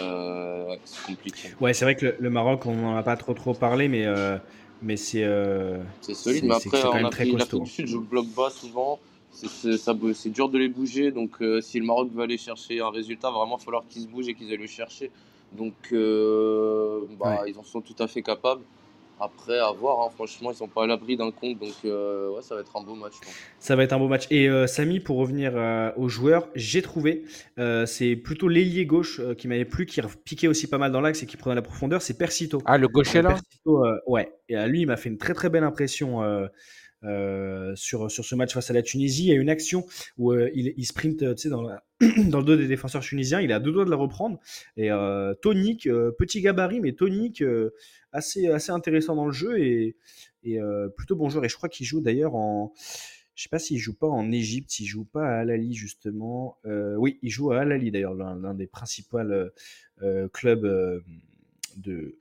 euh, 0.00 0.66
ouais, 0.70 0.80
c'est 0.84 1.02
compliqué. 1.06 1.48
Ouais, 1.60 1.72
c'est 1.72 1.84
vrai 1.84 1.94
que 1.94 2.06
le, 2.06 2.16
le 2.18 2.30
Maroc, 2.30 2.66
on 2.66 2.74
n'en 2.74 2.96
a 2.96 3.02
pas 3.04 3.16
trop 3.16 3.34
trop 3.34 3.54
parlé, 3.54 3.86
mais, 3.86 4.04
mais 4.82 4.96
c'est. 4.96 5.24
euh, 5.24 5.82
C'est 6.00 6.14
solide, 6.14 6.44
mais 6.44 6.54
après, 6.54 6.70
c'est 6.78 6.82
quand 6.82 6.94
même 6.94 7.02
l'Afrique 7.04 7.62
du 7.64 7.70
Sud 7.70 7.86
joue 7.86 8.00
bloc 8.02 8.26
bas 8.28 8.50
souvent. 8.50 8.98
C'est 9.32 10.30
dur 10.30 10.48
de 10.48 10.58
les 10.58 10.68
bouger. 10.68 11.10
Donc, 11.12 11.40
euh, 11.40 11.60
si 11.60 11.78
le 11.78 11.86
Maroc 11.86 12.08
veut 12.12 12.22
aller 12.22 12.38
chercher 12.38 12.80
un 12.80 12.90
résultat, 12.90 13.30
vraiment, 13.30 13.56
il 13.56 13.60
va 13.60 13.64
falloir 13.64 13.84
qu'ils 13.88 14.02
se 14.02 14.08
bougent 14.08 14.28
et 14.28 14.34
qu'ils 14.34 14.50
aillent 14.50 14.56
le 14.56 14.66
chercher. 14.66 15.10
Donc, 15.52 15.74
euh, 15.92 17.00
bah, 17.18 17.44
ils 17.46 17.58
en 17.58 17.62
sont 17.62 17.80
tout 17.80 17.94
à 17.98 18.06
fait 18.08 18.22
capables. 18.22 18.62
Après, 19.20 19.58
à 19.58 19.72
voir, 19.72 20.00
hein, 20.00 20.10
franchement, 20.14 20.52
ils 20.52 20.56
sont 20.56 20.68
pas 20.68 20.84
à 20.84 20.86
l'abri 20.86 21.16
d'un 21.16 21.30
compte. 21.30 21.58
Donc, 21.58 21.74
euh, 21.84 22.30
ouais, 22.30 22.42
ça 22.42 22.54
va 22.54 22.60
être 22.60 22.76
un 22.76 22.82
beau 22.82 22.94
match. 22.94 23.14
je 23.20 23.26
pense. 23.26 23.34
Ça 23.58 23.74
va 23.74 23.82
être 23.82 23.92
un 23.92 23.98
beau 23.98 24.08
match. 24.08 24.26
Et 24.30 24.48
euh, 24.48 24.66
Samy, 24.66 25.00
pour 25.00 25.16
revenir 25.18 25.52
euh, 25.56 25.90
aux 25.96 26.08
joueurs, 26.08 26.48
j'ai 26.54 26.82
trouvé, 26.82 27.24
euh, 27.58 27.84
c'est 27.86 28.14
plutôt 28.14 28.48
l'ailier 28.48 28.86
gauche 28.86 29.20
euh, 29.20 29.34
qui 29.34 29.48
m'avait 29.48 29.64
plu, 29.64 29.86
qui 29.86 30.00
piquait 30.24 30.46
aussi 30.46 30.68
pas 30.68 30.78
mal 30.78 30.92
dans 30.92 31.00
l'axe 31.00 31.22
et 31.22 31.26
qui 31.26 31.36
prenait 31.36 31.56
la 31.56 31.62
profondeur, 31.62 32.00
c'est 32.00 32.16
Persito. 32.16 32.62
Ah, 32.64 32.78
le 32.78 32.88
gaucher 32.88 33.22
là 33.22 33.30
Persito, 33.30 33.84
euh, 33.84 33.98
ouais. 34.06 34.32
Et 34.48 34.56
à 34.56 34.66
lui, 34.66 34.82
il 34.82 34.86
m'a 34.86 34.96
fait 34.96 35.08
une 35.08 35.18
très 35.18 35.34
très 35.34 35.50
belle 35.50 35.64
impression 35.64 36.22
euh, 37.04 37.74
sur, 37.76 38.10
sur 38.10 38.24
ce 38.24 38.34
match 38.34 38.54
face 38.54 38.70
à 38.70 38.74
la 38.74 38.82
Tunisie. 38.82 39.24
Il 39.24 39.28
y 39.28 39.32
a 39.32 39.36
une 39.36 39.50
action 39.50 39.86
où 40.16 40.32
euh, 40.32 40.50
il, 40.54 40.74
il 40.76 40.84
sprint 40.84 41.22
euh, 41.22 41.34
dans, 41.46 41.62
dans 42.28 42.38
le 42.38 42.44
dos 42.44 42.56
des 42.56 42.66
défenseurs 42.66 43.02
tunisiens. 43.02 43.40
Il 43.40 43.52
à 43.52 43.60
deux 43.60 43.72
doigts 43.72 43.84
de 43.84 43.90
la 43.90 43.96
reprendre. 43.96 44.40
Et 44.76 44.90
euh, 44.90 45.34
tonique, 45.34 45.88
petit 46.18 46.40
gabarit, 46.40 46.80
mais 46.80 46.92
tonique, 46.92 47.42
assez, 48.12 48.48
assez 48.48 48.72
intéressant 48.72 49.14
dans 49.14 49.26
le 49.26 49.32
jeu 49.32 49.60
et, 49.60 49.96
et 50.42 50.58
plutôt 50.96 51.16
bon 51.16 51.28
joueur. 51.28 51.44
Et 51.44 51.48
je 51.48 51.56
crois 51.56 51.68
qu'il 51.68 51.86
joue 51.86 52.00
d'ailleurs 52.00 52.34
en. 52.34 52.72
Je 53.34 53.44
sais 53.44 53.48
pas 53.48 53.60
s'il 53.60 53.78
joue 53.78 53.94
pas 53.94 54.08
en 54.08 54.32
Égypte, 54.32 54.68
s'il 54.68 54.86
joue 54.86 55.04
pas 55.04 55.24
à 55.24 55.40
Al 55.40 55.50
Ahly 55.50 55.72
justement. 55.72 56.58
Oui, 56.64 57.20
il 57.22 57.30
joue 57.30 57.52
à 57.52 57.60
Al 57.60 57.70
Ahly 57.70 57.92
d'ailleurs, 57.92 58.14
l'un 58.14 58.54
des 58.54 58.66
principaux 58.66 59.18
clubs 60.32 61.02
de, 61.76 62.18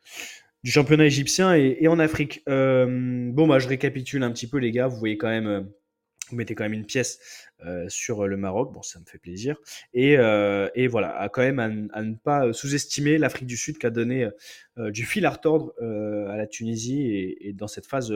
du 0.67 0.73
championnat 0.73 1.05
égyptien 1.05 1.55
et, 1.55 1.87
en 1.87 1.97
Afrique. 1.97 2.43
Euh, 2.49 3.31
bon, 3.31 3.47
bah, 3.47 3.57
je 3.57 3.69
récapitule 3.69 4.21
un 4.21 4.31
petit 4.33 4.47
peu, 4.47 4.57
les 4.57 4.71
gars. 4.71 4.87
Vous 4.87 4.97
voyez 4.97 5.17
quand 5.17 5.29
même, 5.29 5.47
euh, 5.47 5.61
vous 6.29 6.35
mettez 6.35 6.55
quand 6.55 6.65
même 6.65 6.73
une 6.73 6.85
pièce 6.85 7.47
euh, 7.65 7.85
sur 7.87 8.27
le 8.27 8.35
Maroc. 8.35 8.73
Bon, 8.73 8.81
ça 8.81 8.99
me 8.99 9.05
fait 9.05 9.17
plaisir. 9.17 9.55
Et, 9.93 10.15
et 10.75 10.87
voilà, 10.87 11.17
à 11.17 11.29
quand 11.29 11.41
même 11.41 11.89
à, 11.93 12.03
ne 12.03 12.15
pas 12.15 12.51
sous-estimer 12.51 13.17
l'Afrique 13.17 13.47
du 13.47 13.55
Sud 13.55 13.77
qui 13.77 13.85
a 13.85 13.89
donné 13.89 14.27
du 14.75 15.05
fil 15.05 15.25
à 15.25 15.29
retordre 15.29 15.71
à 15.79 16.35
la 16.35 16.47
Tunisie 16.47 17.13
et, 17.13 17.47
et 17.47 17.53
dans 17.53 17.69
cette 17.69 17.85
phase 17.85 18.13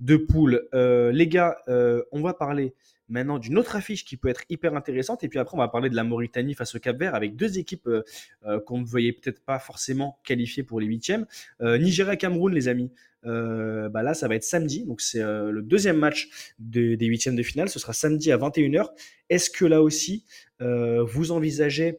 de 0.00 0.16
poule. 0.16 0.70
Les 0.72 1.28
gars, 1.28 1.58
on 1.66 2.22
va 2.22 2.32
parler 2.32 2.72
maintenant 3.10 3.38
d'une 3.38 3.58
autre 3.58 3.76
affiche 3.76 4.04
qui 4.04 4.16
peut 4.16 4.28
être 4.28 4.44
hyper 4.48 4.74
intéressante. 4.74 5.22
Et 5.24 5.28
puis 5.28 5.38
après, 5.38 5.54
on 5.54 5.60
va 5.60 5.68
parler 5.68 5.90
de 5.90 5.96
la 5.96 6.04
Mauritanie 6.04 6.54
face 6.54 6.74
au 6.74 6.78
Cap 6.78 6.98
Vert 6.98 7.14
avec 7.14 7.36
deux 7.36 7.58
équipes 7.58 7.88
euh, 7.88 8.02
euh, 8.46 8.60
qu'on 8.60 8.78
ne 8.78 8.84
voyait 8.84 9.12
peut-être 9.12 9.44
pas 9.44 9.58
forcément 9.58 10.18
qualifiées 10.24 10.62
pour 10.62 10.80
les 10.80 10.86
huitièmes. 10.86 11.26
Euh, 11.60 11.76
Nigeria-Cameroun, 11.76 12.54
les 12.54 12.68
amis. 12.68 12.90
Euh, 13.26 13.88
bah 13.90 14.02
là, 14.02 14.14
ça 14.14 14.28
va 14.28 14.36
être 14.36 14.44
samedi. 14.44 14.86
Donc, 14.86 15.00
c'est 15.00 15.20
le 15.20 15.60
deuxième 15.60 15.98
match 15.98 16.30
de- 16.58 16.94
des 16.94 17.06
huitièmes 17.06 17.36
de 17.36 17.42
finale. 17.42 17.68
Ce 17.68 17.78
sera 17.78 17.92
samedi 17.92 18.32
à 18.32 18.38
21h. 18.38 18.88
Est-ce 19.28 19.50
que 19.50 19.64
là 19.64 19.82
aussi, 19.82 20.24
vous 20.60 21.32
envisagez 21.32 21.98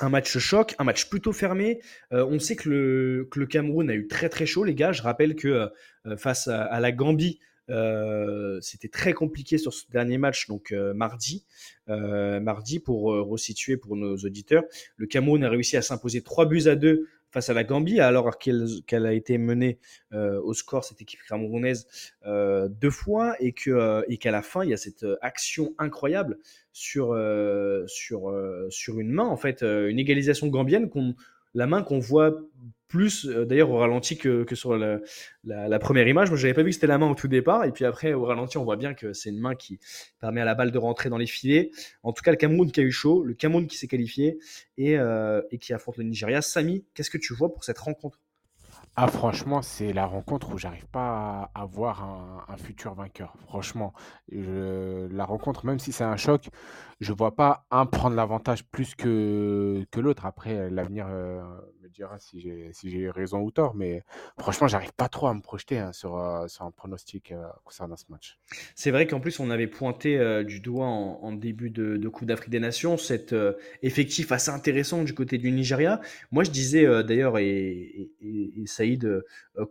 un 0.00 0.08
match 0.08 0.36
choc, 0.38 0.74
un 0.78 0.84
match 0.84 1.08
plutôt 1.08 1.32
fermé? 1.32 1.80
On 2.10 2.38
sait 2.40 2.56
que 2.56 2.68
le, 2.68 3.46
Cameroun 3.46 3.88
a 3.88 3.94
eu 3.94 4.08
très 4.08 4.28
très 4.28 4.46
chaud, 4.46 4.64
les 4.64 4.74
gars. 4.74 4.90
Je 4.92 5.02
rappelle 5.02 5.36
que 5.36 5.70
face 6.16 6.48
à, 6.48 6.80
la 6.80 6.90
Gambie, 6.90 7.38
c'était 8.60 8.88
très 8.88 9.12
compliqué 9.12 9.58
sur 9.58 9.72
ce 9.72 9.84
dernier 9.90 10.18
match, 10.18 10.48
donc 10.48 10.72
euh, 10.72 10.94
mardi. 10.94 11.44
Euh, 11.88 12.40
mardi, 12.40 12.80
pour 12.80 13.12
euh, 13.12 13.22
resituer 13.22 13.76
pour 13.76 13.96
nos 13.96 14.16
auditeurs, 14.16 14.64
le 14.96 15.06
Cameroun 15.06 15.42
a 15.44 15.50
réussi 15.50 15.76
à 15.76 15.82
s'imposer 15.82 16.22
3 16.22 16.46
buts 16.46 16.66
à 16.66 16.76
2 16.76 17.08
face 17.30 17.50
à 17.50 17.54
la 17.54 17.64
Gambie, 17.64 18.00
alors 18.00 18.38
qu'elle 18.38 19.06
a 19.06 19.12
été 19.12 19.36
menée 19.38 19.78
euh, 20.12 20.40
au 20.42 20.54
score, 20.54 20.84
cette 20.84 21.02
équipe 21.02 21.20
camerounaise, 21.28 21.86
euh, 22.26 22.68
deux 22.68 22.90
fois, 22.90 23.36
et 23.40 23.54
euh, 23.66 24.02
qu'à 24.18 24.30
la 24.30 24.42
fin, 24.42 24.64
il 24.64 24.70
y 24.70 24.74
a 24.74 24.78
cette 24.78 25.02
euh, 25.02 25.16
action 25.20 25.74
incroyable 25.78 26.38
sur, 26.72 27.12
euh, 27.12 27.84
sur, 27.86 28.30
euh, 28.30 28.68
une 28.88 29.10
main, 29.10 29.26
en 29.26 29.36
fait, 29.36 29.62
euh, 29.62 29.90
une 29.90 29.98
égalisation 29.98 30.46
gambienne, 30.46 30.88
qu'on, 30.88 31.14
la 31.54 31.66
main 31.66 31.82
qu'on 31.82 31.98
voit 31.98 32.34
plus 32.88 33.26
euh, 33.26 33.44
d'ailleurs 33.44 33.70
au 33.70 33.76
ralenti 33.76 34.16
que, 34.16 34.46
sur 34.54 34.76
la, 34.76 35.78
première 35.78 36.08
image. 36.08 36.30
Moi, 36.30 36.38
je 36.38 36.46
n'avais 36.46 36.54
pas 36.54 36.62
vu 36.62 36.70
que 36.70 36.74
c'était 36.74 36.86
la 36.86 36.98
main 36.98 37.10
au 37.10 37.14
tout 37.14 37.28
départ, 37.28 37.64
et 37.64 37.72
puis 37.72 37.84
après, 37.84 38.14
au 38.14 38.24
ralenti, 38.24 38.58
on 38.58 38.64
voit 38.64 38.76
bien 38.76 38.94
que 38.94 39.12
c'est 39.12 39.28
une 39.28 39.38
main 39.38 39.54
qui 39.54 39.78
permet 40.20 40.40
à 40.40 40.44
la 40.44 40.54
balle 40.54 40.72
de 40.72 40.78
rentrer 40.78 41.10
dans 41.10 41.18
les 41.18 41.26
filets. 41.26 41.70
En 42.02 42.12
tout 42.12 42.22
cas, 42.22 42.30
le 42.30 42.36
Cameroun 42.36 42.72
qui 42.72 42.80
a 42.80 42.82
eu 42.82 42.90
chaud, 42.90 43.22
le 43.24 43.34
Cameroun 43.34 43.66
qui 43.66 43.76
s'est 43.76 43.88
qualifié 43.88 44.38
et, 44.78 44.98
euh, 44.98 45.42
et 45.50 45.58
qui 45.58 45.72
affronte 45.72 45.98
le 45.98 46.04
Nigeria. 46.04 46.42
Samy, 46.42 46.84
qu'est-ce 46.94 47.10
que 47.10 47.18
tu 47.18 47.34
vois 47.34 47.52
pour 47.52 47.64
cette 47.64 47.78
rencontre? 47.78 48.18
Ah, 49.00 49.06
franchement, 49.06 49.62
c'est 49.62 49.92
la 49.92 50.06
rencontre 50.06 50.52
où 50.52 50.58
j'arrive 50.58 50.86
pas 50.88 51.52
à, 51.54 51.64
voir 51.66 52.02
un, 52.48 52.56
futur 52.56 52.94
vainqueur. 52.94 53.32
Franchement, 53.46 53.92
Je- 54.32 55.06
la 55.14 55.24
rencontre, 55.24 55.64
même 55.66 55.78
si 55.78 55.92
c'est 55.92 56.02
un 56.02 56.16
choc, 56.16 56.48
je 57.00 57.12
vois 57.12 57.36
pas 57.36 57.64
un 57.70 57.86
prendre 57.86 58.16
l'avantage 58.16 58.64
plus 58.64 58.96
que, 58.96 59.86
que 59.92 60.00
l'autre. 60.00 60.26
Après, 60.26 60.68
l'avenir 60.70 61.06
euh, 61.08 61.40
me 61.80 61.88
dira 61.88 62.18
si 62.18 62.40
j'ai 62.40 62.70
si 62.72 62.90
j'ai 62.90 63.08
raison 63.08 63.38
ou 63.40 63.52
tort, 63.52 63.76
mais 63.76 64.02
franchement, 64.40 64.66
j'arrive 64.66 64.92
pas 64.94 65.08
trop 65.08 65.28
à 65.28 65.34
me 65.34 65.40
projeter 65.42 65.78
hein, 65.78 65.92
sur, 65.92 66.16
euh, 66.16 66.48
sur 66.48 66.64
un 66.64 66.72
pronostic 66.72 67.30
euh, 67.30 67.46
concernant 67.64 67.96
ce 67.96 68.04
match. 68.08 68.36
C'est 68.74 68.90
vrai 68.90 69.06
qu'en 69.06 69.20
plus, 69.20 69.38
on 69.38 69.50
avait 69.50 69.68
pointé 69.68 70.18
du 70.44 70.58
doigt 70.60 70.86
en, 70.88 71.30
début 71.32 71.70
de, 71.70 72.08
Coupe 72.08 72.26
d'Afrique 72.26 72.50
des 72.50 72.58
Nations 72.60 72.96
cet 72.96 73.32
effectif 73.82 74.32
assez 74.32 74.50
intéressant 74.50 75.04
du 75.04 75.14
côté 75.14 75.38
du 75.38 75.52
Nigeria. 75.52 76.00
Moi, 76.32 76.42
je 76.42 76.50
disais 76.50 76.84
d'ailleurs, 77.04 77.38
et, 77.38 77.46
et, 77.48 78.12
et- 78.22 78.62
et 78.62 78.66
Saïd 78.88 79.04
euh, 79.04 79.22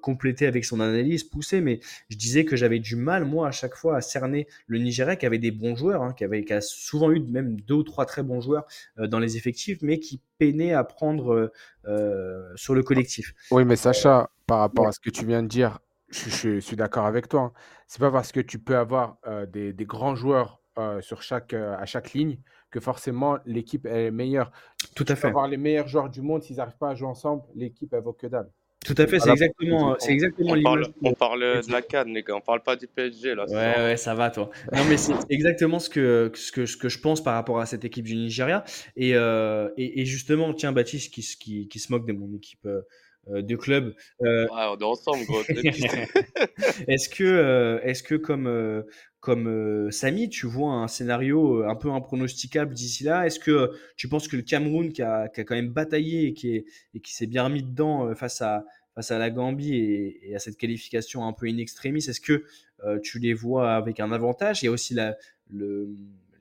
complétait 0.02 0.46
avec 0.48 0.66
son 0.66 0.80
analyse 0.80 1.24
poussée, 1.24 1.62
mais 1.62 1.80
je 2.10 2.18
disais 2.18 2.46
que 2.46 2.56
j'avais 2.56 2.80
du 2.80 2.96
mal, 2.96 3.26
moi, 3.26 3.48
à 3.48 3.52
chaque 3.52 3.76
fois, 3.76 3.98
à 3.98 4.02
cerner 4.02 4.48
le 4.68 4.80
Nigeria 4.80 5.16
qui 5.16 5.26
avait 5.26 5.40
des 5.40 5.52
bons 5.52 5.76
joueurs, 5.76 6.04
hein, 6.04 6.14
qui, 6.14 6.24
avait, 6.24 6.44
qui 6.44 6.54
a 6.54 6.62
souvent 6.62 7.12
eu 7.12 7.20
même 7.22 7.60
deux 7.62 7.76
ou 7.76 7.84
trois 7.84 8.06
très 8.06 8.24
bons 8.24 8.42
joueurs 8.42 8.66
euh, 9.00 9.08
dans 9.08 9.20
les 9.20 9.38
effectifs, 9.38 9.80
mais 9.82 10.00
qui 10.00 10.22
peinaient 10.38 10.74
à 10.74 10.84
prendre 10.84 11.34
euh, 11.34 11.52
euh, 11.88 12.52
sur 12.56 12.76
le 12.76 12.84
collectif. 12.84 13.34
Oui, 13.52 13.66
mais 13.66 13.76
Sacha, 13.76 14.30
par 14.46 14.60
rapport 14.60 14.86
Ouais. 14.86 14.88
à 14.88 14.92
ce 14.92 15.00
que 15.00 15.10
tu 15.10 15.26
viens 15.26 15.42
de 15.44 15.48
dire, 15.48 15.80
je, 16.10 16.30
je 16.30 16.60
suis 16.60 16.76
d'accord 16.76 17.06
avec 17.06 17.28
toi. 17.30 17.42
hein. 17.42 17.54
C'est 17.88 18.00
pas 18.00 18.12
parce 18.12 18.32
que 18.32 18.40
tu 18.42 18.60
peux 18.60 18.78
avoir 18.78 19.18
euh, 19.28 19.46
des, 19.46 19.74
des 19.74 19.86
grands 19.86 20.16
joueurs 20.16 20.62
euh, 20.78 21.02
sur 21.02 21.22
chaque, 21.22 21.54
euh, 21.54 21.76
à 21.78 21.86
chaque 21.86 22.14
ligne 22.14 22.40
que 22.72 22.80
forcément 22.80 23.38
l'équipe 23.46 23.86
est 23.86 24.12
meilleure. 24.12 24.52
Tout 24.96 25.06
Tu 25.06 25.12
à 25.12 25.16
peux 25.16 25.22
fait. 25.22 25.28
avoir 25.28 25.48
les 25.48 25.58
meilleurs 25.58 25.88
joueurs 25.88 26.10
du 26.10 26.22
monde, 26.22 26.44
s'ils 26.44 26.58
n'arrivent 26.58 26.78
pas 26.78 26.90
à 26.90 26.96
jouer 26.96 27.08
ensemble, 27.08 27.44
l'équipe 27.56 27.94
elle 27.94 28.04
vaut 28.04 28.14
que 28.14 28.28
dalle. 28.28 28.52
Tout 28.86 28.96
à 28.98 29.06
fait, 29.08 29.20
c'est 29.20 29.32
exactement, 29.32 29.96
c'est 30.00 30.14
exactement 30.14 30.54
On 30.54 30.62
parle, 30.62 30.80
l'image. 30.80 30.94
on 31.04 31.14
parle 31.14 31.42
de 31.42 31.72
la 31.72 31.82
canne, 31.82 32.14
les 32.14 32.24
gars. 32.24 32.36
On 32.36 32.42
parle 32.42 32.64
pas 32.64 32.76
du 32.78 32.88
PSG, 32.88 33.36
là. 33.36 33.44
Ouais, 33.44 33.50
ça. 33.50 33.84
ouais, 33.84 33.98
ça 33.98 34.16
va, 34.16 34.30
toi. 34.30 34.50
Non, 34.74 34.84
mais 34.90 34.96
c'est 34.98 35.14
exactement 35.30 35.80
ce 35.80 35.90
que, 35.90 36.32
ce, 36.36 36.52
que, 36.54 36.66
ce 36.66 36.78
que 36.78 36.88
je 36.88 37.00
pense 37.00 37.22
par 37.22 37.34
rapport 37.34 37.60
à 37.60 37.66
cette 37.66 37.84
équipe 37.84 38.06
du 38.06 38.16
Nigeria. 38.16 38.64
Et, 38.96 39.14
euh, 39.16 39.68
et, 39.78 40.02
et 40.02 40.06
justement, 40.06 40.54
tiens, 40.54 40.72
Baptiste, 40.72 41.14
qui, 41.14 41.22
se- 41.22 41.36
qui, 41.36 41.68
qui 41.68 41.80
se 41.80 41.92
moque 41.92 42.08
de 42.08 42.14
mon 42.14 42.34
équipe 42.34 42.66
euh, 42.66 42.82
de 43.30 43.56
club, 43.56 43.94
euh, 44.24 44.48
on 44.52 44.78
est 44.78 44.84
ensemble, 44.84 45.26
gros. 45.26 45.42
est-ce 46.88 47.10
que, 47.10 47.24
euh, 47.24 47.80
est-ce 47.84 48.04
que 48.04 48.16
comme, 48.16 48.48
euh, 48.48 48.84
comme 49.20 49.48
euh, 49.48 49.92
Samy, 49.92 50.30
tu 50.30 50.46
vois 50.48 50.72
un 50.74 50.88
scénario 50.88 51.64
euh, 51.64 51.68
un 51.68 51.76
peu 51.76 51.92
impronosticable 51.92 52.74
d'ici 52.74 53.04
là 53.04 53.26
Est-ce 53.26 53.40
que 53.40 53.52
euh, 53.52 53.68
tu 53.96 54.08
penses 54.08 54.28
que 54.28 54.36
le 54.38 54.44
Cameroun, 54.44 54.92
qui 54.94 55.02
a, 55.02 55.28
qui 55.28 55.42
a 55.42 55.44
quand 55.44 55.56
même 55.56 55.70
bataillé 55.70 56.28
et 56.28 56.34
qui, 56.34 56.56
est, 56.56 56.66
et 56.94 57.00
qui 57.00 57.14
s'est 57.14 57.28
bien 57.28 57.44
remis 57.44 57.64
dedans 57.64 58.08
euh, 58.08 58.16
face 58.16 58.42
à, 58.42 58.66
face 58.96 59.12
à 59.12 59.20
la 59.20 59.30
Gambie 59.30 59.76
et, 59.76 60.30
et 60.30 60.36
à 60.36 60.40
cette 60.40 60.58
qualification 60.58 61.26
un 61.28 61.34
peu 61.34 61.48
in 61.48 61.58
extremis, 61.58 62.00
est-ce 62.08 62.22
que 62.22 62.46
euh, 62.86 63.00
tu 63.04 63.20
les 63.20 63.34
vois 63.34 63.74
avec 63.74 64.00
un 64.00 64.12
avantage? 64.12 64.62
Il 64.64 64.66
y 64.66 64.70
a 64.70 64.72
aussi 64.72 64.94
la, 64.94 65.18
le, 65.52 65.90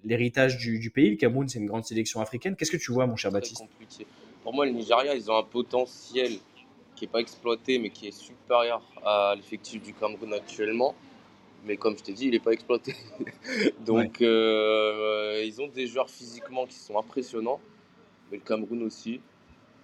l'héritage 0.04 0.58
du, 0.58 0.78
du 0.78 0.90
pays. 0.90 1.10
Le 1.10 1.16
Cameroun, 1.16 1.48
c'est 1.48 1.58
une 1.58 1.66
grande 1.66 1.84
sélection 1.84 2.20
africaine. 2.20 2.56
Qu'est-ce 2.56 2.70
que 2.70 2.76
tu 2.76 2.92
vois, 2.92 3.06
mon 3.06 3.16
cher 3.16 3.32
Baptiste? 3.32 3.58
compliqué. 3.58 4.06
Pour 4.42 4.54
moi, 4.54 4.64
le 4.64 4.72
Nigeria, 4.72 5.14
ils 5.14 5.28
ont 5.30 5.36
un 5.36 5.42
potentiel 5.42 6.34
qui 6.96 7.04
n'est 7.04 7.10
pas 7.12 7.20
exploité, 7.20 7.78
mais 7.78 7.90
qui 7.90 8.08
est 8.08 8.12
supérieur 8.12 8.82
à 9.04 9.34
l'effectif 9.36 9.82
du 9.82 9.94
Cameroun 9.94 10.32
actuellement. 10.34 10.94
Mais 11.64 11.76
comme 11.76 11.96
je 11.98 12.04
t'ai 12.04 12.12
dit, 12.12 12.26
il 12.26 12.30
n'est 12.32 12.40
pas 12.40 12.52
exploité. 12.52 12.94
Donc, 13.80 14.22
euh, 14.22 15.42
ils 15.46 15.60
ont 15.60 15.68
des 15.68 15.86
joueurs 15.86 16.10
physiquement 16.10 16.66
qui 16.66 16.76
sont 16.76 16.98
impressionnants. 16.98 17.60
mais 18.30 18.38
le 18.38 18.44
Cameroun 18.44 18.82
aussi. 18.84 19.20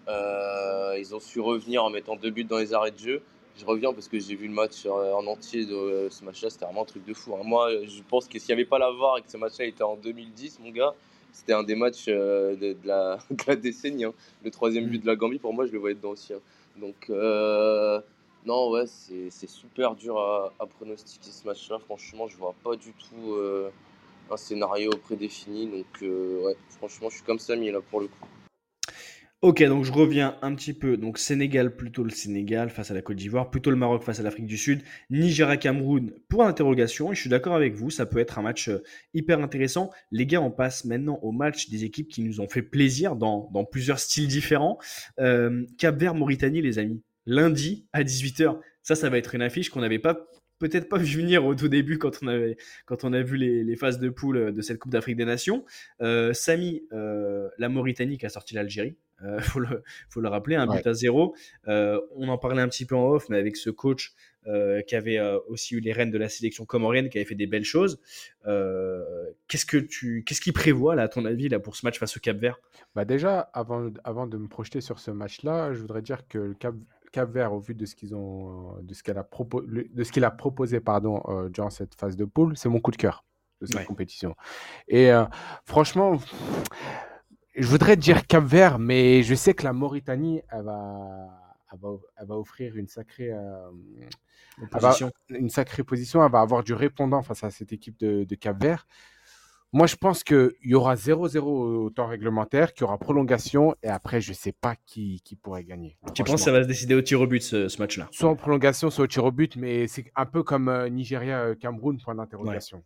Euh, 0.09 0.97
ils 0.99 1.15
ont 1.15 1.21
su 1.21 1.41
revenir 1.41 1.85
en 1.85 1.91
mettant 1.91 2.17
deux 2.17 2.31
buts 2.31 2.45
dans 2.45 2.59
les 2.59 2.75
arrêts 2.75 2.91
de 2.91 2.99
jeu. 2.99 3.23
Je 3.57 3.65
reviens 3.67 3.93
parce 3.93 4.09
que 4.09 4.19
j'ai 4.19 4.35
vu 4.35 4.49
le 4.49 4.55
match 4.55 4.87
euh, 4.87 5.13
en 5.13 5.27
entier 5.27 5.67
de 5.67 6.09
ce 6.11 6.25
match-là, 6.25 6.51
c'était 6.51 6.65
vraiment 6.65 6.83
un 6.83 6.87
truc 6.87 7.05
de 7.05 7.15
fou. 7.15 7.35
hein. 7.35 7.43
Moi, 7.45 7.71
je 7.87 8.03
pense 8.09 8.27
que 8.27 8.39
s'il 8.39 8.49
n'y 8.55 8.61
avait 8.63 8.69
pas 8.69 8.79
la 8.79 8.91
VAR 8.91 9.19
et 9.19 9.23
que 9.23 9.31
ce 9.31 9.37
match-là 9.37 9.67
était 9.67 9.85
en 9.85 9.97
2010, 9.97 10.59
mon 10.61 10.71
gars, 10.71 10.95
c'était 11.33 11.53
un 11.53 11.63
des 11.63 11.75
matchs 11.77 12.07
de, 12.07 12.57
de 12.61 12.77
la, 12.85 13.19
de 13.31 13.45
la 13.47 13.57
décennie. 13.57 14.05
hein. 14.05 14.15
Le 14.43 14.51
troisième 14.51 14.87
but 14.87 15.01
de 15.03 15.07
la 15.07 15.17
Gambie, 15.17 15.39
pour 15.39 15.53
moi, 15.55 15.67
je 15.67 15.73
le 15.73 15.79
voyais 15.79 15.95
dedans 15.95 16.11
aussi. 16.11 16.33
hein. 16.35 16.41
Donc, 16.77 17.11
euh, 17.11 18.01
non, 18.45 18.71
ouais, 18.71 18.87
c'est 18.87 19.31
super 19.47 19.95
dur 19.95 20.19
à, 20.19 20.53
à 20.59 20.67
pronostiquer 20.67 21.31
ce 21.31 21.47
match-là. 21.47 21.79
Franchement, 21.79 22.27
je 22.29 22.37
vois 22.37 22.55
pas 22.65 22.77
du 22.77 22.93
tout 22.93 23.33
euh, 23.35 23.71
un 24.31 24.37
scénario 24.37 24.91
prédéfini. 24.91 25.67
Donc, 25.67 26.03
euh, 26.03 26.47
ouais, 26.47 26.57
franchement, 26.79 27.09
je 27.11 27.17
suis 27.17 27.25
comme 27.25 27.39
Samy 27.39 27.71
là 27.71 27.81
pour 27.81 28.01
le 28.01 28.09
coup. 28.09 28.27
Ok, 29.43 29.61
donc 29.65 29.85
je 29.85 29.91
reviens 29.91 30.39
un 30.41 30.55
petit 30.55 30.73
peu. 30.73 30.97
Donc 30.97 31.19
Sénégal, 31.19 31.75
plutôt 31.75 32.05
le 32.05 32.11
Sénégal 32.11 32.71
face 32.71 32.93
à 32.93 32.95
la 32.95 33.03
Côte 33.03 33.17
d'Ivoire, 33.17 33.51
plutôt 33.51 33.71
le 33.71 33.77
Maroc 33.77 34.05
face 34.05 34.21
à 34.21 34.23
l'Afrique 34.23 34.47
du 34.47 34.57
Sud, 34.57 34.83
Nigeria-Cameroun 35.11 36.13
pour 36.29 36.45
l'interrogation. 36.45 37.11
Et 37.11 37.17
je 37.17 37.23
suis 37.23 37.29
d'accord 37.29 37.57
avec 37.57 37.75
vous, 37.75 37.91
ça 37.91 38.07
peut 38.07 38.21
être 38.21 38.39
un 38.39 38.43
match 38.43 38.69
euh, 38.69 38.85
hyper 39.15 39.41
intéressant. 39.41 39.91
Les 40.13 40.27
gars, 40.27 40.41
on 40.41 40.53
passe 40.53 40.85
maintenant 40.85 41.19
au 41.23 41.33
match 41.33 41.71
des 41.71 41.83
équipes 41.83 42.07
qui 42.09 42.23
nous 42.23 42.41
ont 42.41 42.49
fait 42.49 42.63
plaisir 42.63 43.17
dans, 43.17 43.51
dans 43.53 43.65
plusieurs 43.65 43.99
styles 43.99 44.29
différents. 44.29 44.79
Euh, 45.19 45.67
Cap-Vert-Mauritanie, 45.77 46.63
les 46.63 46.79
amis. 46.79 47.03
Lundi 47.27 47.89
à 47.93 48.05
18h. 48.05 48.61
Ça, 48.85 48.95
ça 48.95 49.11
va 49.11 49.19
être 49.19 49.35
une 49.35 49.43
affiche 49.43 49.71
qu'on 49.71 49.81
n'avait 49.81 49.99
pas 49.99 50.25
peut-être 50.63 50.89
pas 50.89 50.99
vu 50.99 51.21
venir 51.21 51.45
au 51.45 51.55
tout 51.55 51.69
début 51.69 51.99
quand 51.99 52.23
on, 52.23 52.29
avait, 52.29 52.57
quand 52.87 53.05
on 53.05 53.13
a 53.13 53.21
vu 53.23 53.37
les, 53.37 53.65
les 53.65 53.77
phases 53.77 53.99
de 53.99 54.09
poule 54.09 54.53
de 54.53 54.63
cette 54.63 54.79
Coupe 54.79 54.93
d'Afrique 54.93 55.17
des 55.17 55.25
Nations. 55.25 55.65
Euh, 56.01 56.33
Samy, 56.33 56.85
euh, 56.93 57.49
la 57.59 57.69
Mauritanie 57.69 58.19
qui 58.19 58.27
a 58.27 58.29
sorti 58.29 58.55
l'Algérie, 58.55 58.97
euh, 59.25 59.39
faut, 59.41 59.61
le, 59.61 59.83
faut 60.09 60.21
le 60.21 60.29
rappeler, 60.29 60.57
un 60.57 60.67
but 60.67 60.87
à 60.87 60.95
zéro. 60.95 61.35
Euh, 61.69 62.01
on 62.17 62.29
en 62.29 62.39
parlait 62.39 62.63
un 62.63 62.69
petit 62.69 62.87
peu 62.87 62.95
en 62.95 63.09
off, 63.11 63.29
mais 63.29 63.39
avec 63.39 63.57
ce 63.57 63.71
coach 63.71 64.15
euh, 64.49 64.83
qui 64.83 64.97
avait 64.97 65.19
euh, 65.19 65.39
aussi 65.49 65.77
eu 65.77 65.81
les 65.81 65.93
rênes 65.93 66.11
de 66.11 66.19
la 66.19 66.29
sélection 66.29 66.65
comorienne, 66.65 67.09
qui 67.09 67.19
avait 67.19 67.25
fait 67.25 67.35
des 67.35 67.47
belles 67.47 67.65
choses. 67.65 68.01
Euh, 68.47 69.05
qu'est-ce 69.49 69.67
que 69.67 69.77
tu, 69.77 70.25
qu'est-ce 70.25 70.41
qu'il 70.41 70.53
prévoit 70.53 70.95
là, 70.95 71.03
à 71.03 71.09
ton 71.09 71.25
avis, 71.25 71.49
là, 71.49 71.61
pour 71.61 71.77
ce 71.77 71.87
match 71.87 71.99
face 71.99 72.17
au 72.17 72.21
Cap 72.21 72.37
Vert? 72.39 72.59
Bah 72.95 73.05
déjà, 73.05 73.41
avant, 73.53 73.91
avant 74.05 74.27
de 74.27 74.37
me 74.37 74.49
projeter 74.49 74.81
sur 74.81 74.99
ce 74.99 75.11
match-là, 75.11 75.73
je 75.73 75.81
voudrais 75.81 76.03
dire 76.03 76.27
que 76.29 76.39
le 76.39 76.55
Cap, 76.55 76.75
Cap 77.13 77.31
Vert, 77.31 77.53
au 77.53 77.61
vu 77.61 77.75
de 77.75 77.87
ce 77.87 77.95
qu'ils 77.95 78.15
ont, 78.15 78.77
de 78.83 78.95
ce 78.95 79.03
qu'elle 79.03 79.19
a, 79.19 79.23
propo- 79.23 79.63
le- 79.67 79.85
de 79.89 80.03
ce 80.05 80.11
qu'il 80.11 80.25
a 80.25 80.31
proposé 80.31 80.81
pardon, 80.81 81.23
euh, 81.29 81.49
durant 81.49 81.71
cette 81.71 81.95
phase 81.95 82.17
de 82.17 82.25
poule, 82.25 82.57
c'est 82.57 82.69
mon 82.69 82.81
coup 82.81 82.91
de 82.91 82.97
cœur 82.97 83.25
de 83.61 83.67
cette 83.67 83.77
Ouais. 83.77 83.85
compétition. 83.85 84.35
Et 84.89 85.13
euh, 85.13 85.25
franchement, 85.65 86.19
je 87.55 87.67
voudrais 87.67 87.97
dire 87.97 88.27
Cap 88.27 88.45
Vert, 88.45 88.79
mais 88.79 89.23
je 89.23 89.35
sais 89.35 89.55
que 89.55 89.65
la 89.65 89.73
Mauritanie, 89.73 90.43
elle 90.51 90.65
va, 90.65 91.29
elle 91.73 91.79
va, 91.79 91.89
elle 92.19 92.27
va 92.27 92.37
offrir 92.39 92.77
une 92.77 92.89
sacrée, 92.89 93.31
euh, 93.33 93.71
elle 94.01 94.69
va- 94.71 94.79
Opposition. 94.79 95.11
une 95.29 95.51
sacrée 95.51 95.85
position. 95.85 96.25
Elle 96.25 96.33
va 96.33 96.41
avoir 96.41 96.63
du 96.65 96.73
répondant 96.75 97.23
face 97.23 97.45
à 97.45 97.51
cette 97.51 97.73
équipe 97.73 97.99
de, 98.01 98.25
de 98.25 98.35
Cap 98.35 98.61
Vert. 98.63 98.87
Moi, 99.75 99.87
je 99.87 99.97
pense 99.97 100.23
qu'il 100.23 100.53
y 100.65 100.75
aura 100.75 100.97
0-0 100.97 101.39
au 101.39 101.91
temps 101.91 102.07
réglementaire, 102.07 102.75
qu'il 102.75 102.83
y 102.83 102.85
aura 102.85 102.99
prolongation, 102.99 103.75
et 103.83 103.89
après, 103.89 104.21
je 104.21 104.31
ne 104.31 104.35
sais 104.35 104.53
pas 104.53 104.75
qui, 104.87 105.23
qui 105.25 105.35
pourrait 105.35 105.65
gagner. 105.65 105.97
Tu 106.15 106.25
penses 106.25 106.37
que 106.37 106.41
ça 106.43 106.53
va 106.53 106.63
se 106.63 106.69
décider 106.69 106.95
au 106.95 107.01
tir 107.01 107.21
au 107.23 107.27
but 107.27 107.43
ce, 107.43 107.69
ce 107.69 107.79
match-là? 107.79 108.09
Soit 108.11 108.29
en 108.29 108.37
prolongation, 108.37 108.91
soit 108.91 109.05
au 109.05 109.09
tir 109.09 109.25
au 109.25 109.33
but, 109.33 109.57
mais 109.57 109.87
c'est 109.87 110.13
un 110.15 110.27
peu 110.27 110.43
comme 110.43 110.69
euh, 110.69 110.91
Nigeria-Cameroun, 110.91 111.99
point 112.03 112.15
d'interrogation. 112.15 112.83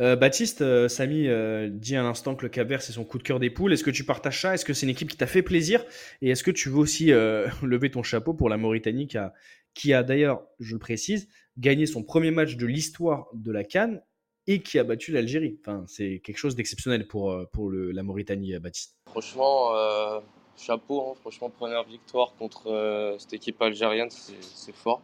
Euh, 0.00 0.16
Baptiste, 0.16 0.62
euh, 0.62 0.88
Samy 0.88 1.28
euh, 1.28 1.68
dit 1.70 1.96
à 1.96 2.02
l'instant 2.02 2.34
que 2.34 2.42
le 2.42 2.48
Cap 2.48 2.66
Vert 2.66 2.80
c'est 2.80 2.92
son 2.92 3.04
coup 3.04 3.18
de 3.18 3.22
cœur 3.22 3.38
des 3.38 3.50
poules. 3.50 3.72
Est-ce 3.72 3.84
que 3.84 3.90
tu 3.90 4.04
partages 4.04 4.40
ça? 4.40 4.54
Est-ce 4.54 4.64
que 4.64 4.72
c'est 4.72 4.86
une 4.86 4.90
équipe 4.90 5.10
qui 5.10 5.16
t'a 5.16 5.26
fait 5.26 5.42
plaisir? 5.42 5.84
Et 6.22 6.30
est-ce 6.30 6.42
que 6.42 6.50
tu 6.50 6.70
veux 6.70 6.78
aussi 6.78 7.12
euh, 7.12 7.46
lever 7.62 7.90
ton 7.90 8.02
chapeau 8.02 8.32
pour 8.32 8.48
la 8.48 8.56
Mauritanie 8.56 9.06
qui 9.06 9.18
a, 9.18 9.32
qui 9.74 9.92
a 9.92 10.02
d'ailleurs, 10.02 10.42
je 10.60 10.74
le 10.74 10.78
précise, 10.78 11.28
gagné 11.58 11.86
son 11.86 12.02
premier 12.02 12.30
match 12.30 12.56
de 12.56 12.66
l'histoire 12.66 13.28
de 13.34 13.52
la 13.52 13.64
Cannes 13.64 14.02
et 14.46 14.60
qui 14.62 14.78
a 14.78 14.84
battu 14.84 15.12
l'Algérie 15.12 15.56
Enfin, 15.60 15.84
c'est 15.86 16.20
quelque 16.24 16.36
chose 16.38 16.54
d'exceptionnel 16.56 17.06
pour, 17.06 17.30
euh, 17.32 17.44
pour 17.52 17.70
le- 17.70 17.92
la 17.92 18.02
Mauritanie, 18.02 18.54
euh, 18.54 18.60
Baptiste. 18.60 18.96
Franchement, 19.10 19.74
euh, 19.76 20.20
chapeau. 20.56 21.10
hein. 21.10 21.14
Franchement, 21.20 21.50
première 21.50 21.84
victoire 21.84 22.34
contre 22.38 23.16
cette 23.18 23.32
équipe 23.34 23.60
algérienne, 23.62 24.08
c'est 24.10 24.74
fort. 24.74 25.00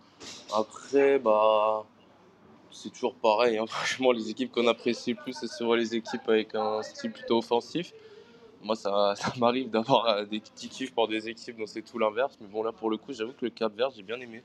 Après, 0.55 1.19
bah, 1.19 1.85
c'est 2.71 2.91
toujours 2.93 3.15
pareil. 3.15 3.59
hein. 3.59 3.67
Franchement, 3.69 4.13
les 4.13 4.31
équipes 4.31 4.51
qu'on 4.53 4.67
apprécie 4.67 5.11
le 5.13 5.17
plus, 5.23 5.33
c'est 5.35 5.49
souvent 5.49 5.75
les 5.75 5.95
équipes 5.95 6.29
avec 6.29 6.55
un 6.55 6.83
style 6.83 7.13
plutôt 7.13 7.39
offensif. 7.39 7.93
Moi, 8.63 8.75
ça, 8.77 9.15
ça 9.17 9.33
m'arrive 9.39 9.71
d'avoir 9.71 10.27
des 10.27 10.41
petits 10.41 10.69
kiffs 10.69 10.93
pour 10.93 11.07
des 11.09 11.29
équipes 11.29 11.57
dont 11.59 11.67
c'est 11.67 11.83
tout 11.83 11.99
l'inverse. 11.99 12.37
Mais 12.41 12.47
bon, 12.49 12.63
là, 12.63 12.73
pour 12.73 12.91
le 12.91 12.97
coup, 12.97 13.13
j'avoue 13.13 13.33
que 13.33 13.45
le 13.45 13.51
Cap 13.51 13.75
Vert, 13.77 13.91
j'ai 13.95 14.03
bien 14.03 14.19
aimé. 14.21 14.43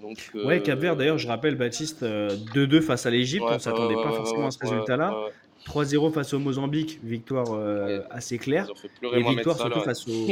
Donc, 0.00 0.30
Ouais, 0.34 0.58
euh, 0.58 0.60
Cap 0.60 0.78
Vert, 0.78 0.96
d'ailleurs, 0.96 1.18
je 1.18 1.26
rappelle, 1.26 1.56
Baptiste, 1.56 2.02
euh, 2.02 2.30
2-2 2.54 2.80
face 2.80 3.06
à 3.06 3.10
l'Égypte. 3.10 3.44
ouais, 3.44 3.54
on 3.54 3.58
s'attendait 3.58 3.94
ouais, 3.96 4.02
pas 4.02 4.12
forcément 4.12 4.46
à 4.46 4.50
ce 4.50 4.58
résultat-là. 4.60 5.18
ouais, 5.18 5.24
ouais. 5.26 5.32
3-0 5.66 6.12
face 6.12 6.32
au 6.32 6.38
Mozambique, 6.38 6.98
victoire 7.02 7.48
euh, 7.52 8.00
assez 8.10 8.38
claire. 8.38 8.68
Et 9.02 9.22
victoire 9.22 9.56
surtout 9.56 9.80
face 9.80 10.06
au 10.08 10.28